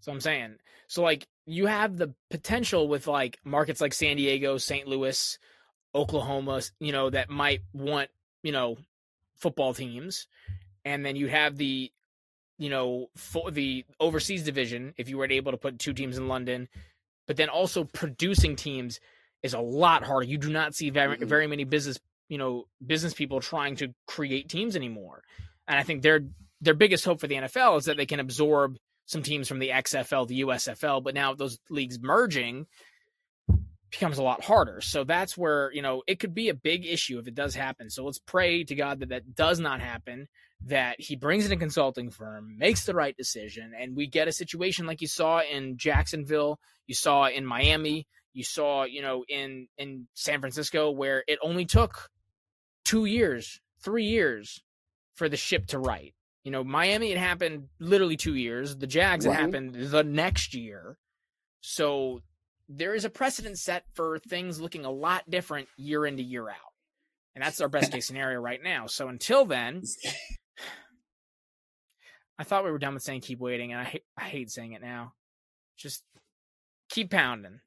So 0.00 0.10
I'm 0.10 0.20
saying, 0.20 0.56
so 0.88 1.02
like 1.02 1.28
you 1.44 1.66
have 1.66 1.98
the 1.98 2.14
potential 2.30 2.88
with 2.88 3.06
like 3.06 3.38
markets 3.44 3.80
like 3.80 3.92
San 3.92 4.16
Diego, 4.16 4.56
St. 4.56 4.88
Louis, 4.88 5.38
Oklahoma, 5.94 6.62
you 6.80 6.92
know, 6.92 7.10
that 7.10 7.28
might 7.28 7.60
want 7.74 8.08
you 8.42 8.52
know 8.52 8.78
football 9.36 9.74
teams, 9.74 10.26
and 10.86 11.04
then 11.04 11.14
you 11.14 11.28
have 11.28 11.58
the 11.58 11.92
you 12.56 12.70
know 12.70 13.10
for 13.16 13.50
the 13.50 13.84
overseas 14.00 14.44
division 14.44 14.94
if 14.96 15.10
you 15.10 15.18
were 15.18 15.30
able 15.30 15.52
to 15.52 15.58
put 15.58 15.78
two 15.78 15.92
teams 15.92 16.16
in 16.16 16.26
London, 16.26 16.68
but 17.26 17.36
then 17.36 17.48
also 17.48 17.84
producing 17.84 18.56
teams 18.56 19.00
is 19.42 19.54
a 19.54 19.60
lot 19.60 20.04
harder. 20.04 20.26
You 20.26 20.38
do 20.38 20.50
not 20.50 20.74
see 20.74 20.90
very 20.90 21.16
Mhm. 21.16 21.26
very 21.26 21.46
many 21.46 21.64
business 21.64 21.98
you 22.28 22.38
know, 22.38 22.64
business 22.86 23.12
people 23.12 23.40
trying 23.40 23.76
to 23.76 23.92
create 24.06 24.48
teams 24.48 24.74
anymore. 24.74 25.22
And 25.68 25.78
I 25.78 25.82
think 25.82 26.00
their 26.02 26.20
their 26.62 26.72
biggest 26.72 27.04
hope 27.04 27.20
for 27.20 27.26
the 27.26 27.34
NFL 27.34 27.76
is 27.76 27.84
that 27.84 27.98
they 27.98 28.06
can 28.06 28.20
absorb 28.20 28.78
some 29.04 29.22
teams 29.22 29.48
from 29.48 29.58
the 29.58 29.70
XFL, 29.70 30.26
the 30.26 30.36
USFL, 30.40 31.02
but 31.02 31.12
now 31.14 31.34
those 31.34 31.58
leagues 31.68 32.00
merging 32.00 32.66
becomes 33.92 34.18
a 34.18 34.22
lot 34.22 34.42
harder. 34.42 34.80
So 34.80 35.04
that's 35.04 35.36
where, 35.36 35.70
you 35.72 35.82
know, 35.82 36.02
it 36.06 36.18
could 36.18 36.34
be 36.34 36.48
a 36.48 36.54
big 36.54 36.84
issue 36.86 37.18
if 37.18 37.28
it 37.28 37.34
does 37.34 37.54
happen. 37.54 37.90
So 37.90 38.04
let's 38.04 38.18
pray 38.18 38.64
to 38.64 38.74
God 38.74 39.00
that 39.00 39.10
that 39.10 39.34
does 39.34 39.60
not 39.60 39.80
happen, 39.80 40.28
that 40.64 40.98
he 40.98 41.14
brings 41.14 41.46
in 41.46 41.52
a 41.52 41.56
consulting 41.56 42.10
firm, 42.10 42.56
makes 42.56 42.84
the 42.86 42.94
right 42.94 43.16
decision, 43.16 43.72
and 43.78 43.94
we 43.94 44.06
get 44.06 44.28
a 44.28 44.32
situation 44.32 44.86
like 44.86 45.02
you 45.02 45.08
saw 45.08 45.42
in 45.42 45.76
Jacksonville, 45.76 46.58
you 46.86 46.94
saw 46.94 47.26
in 47.26 47.44
Miami, 47.44 48.06
you 48.32 48.42
saw, 48.44 48.84
you 48.84 49.02
know, 49.02 49.24
in 49.28 49.68
in 49.76 50.08
San 50.14 50.40
Francisco 50.40 50.90
where 50.90 51.22
it 51.28 51.38
only 51.42 51.66
took 51.66 52.08
2 52.86 53.04
years, 53.04 53.60
3 53.82 54.04
years 54.04 54.62
for 55.14 55.28
the 55.28 55.36
ship 55.36 55.66
to 55.66 55.78
right. 55.78 56.14
You 56.44 56.50
know, 56.50 56.64
Miami 56.64 57.12
it 57.12 57.18
happened 57.18 57.68
literally 57.78 58.16
2 58.16 58.34
years, 58.34 58.74
the 58.76 58.86
Jags 58.86 59.26
Right. 59.26 59.38
it 59.38 59.40
happened 59.40 59.74
the 59.74 60.02
next 60.02 60.54
year. 60.54 60.96
So 61.60 62.22
there 62.68 62.94
is 62.94 63.04
a 63.04 63.10
precedent 63.10 63.58
set 63.58 63.84
for 63.94 64.18
things 64.18 64.60
looking 64.60 64.84
a 64.84 64.90
lot 64.90 65.28
different 65.28 65.68
year 65.76 66.06
into 66.06 66.22
year 66.22 66.48
out. 66.48 66.56
And 67.34 67.42
that's 67.42 67.60
our 67.60 67.68
best 67.68 67.92
case 67.92 68.06
scenario 68.06 68.40
right 68.40 68.62
now. 68.62 68.86
So 68.86 69.08
until 69.08 69.44
then, 69.44 69.82
I 72.38 72.44
thought 72.44 72.64
we 72.64 72.70
were 72.70 72.78
done 72.78 72.94
with 72.94 73.02
saying 73.02 73.20
keep 73.20 73.40
waiting, 73.40 73.72
and 73.72 73.80
I 73.80 73.84
hate, 73.84 74.04
I 74.16 74.24
hate 74.24 74.50
saying 74.50 74.72
it 74.72 74.82
now. 74.82 75.12
Just 75.76 76.02
keep 76.88 77.10
pounding. 77.10 77.60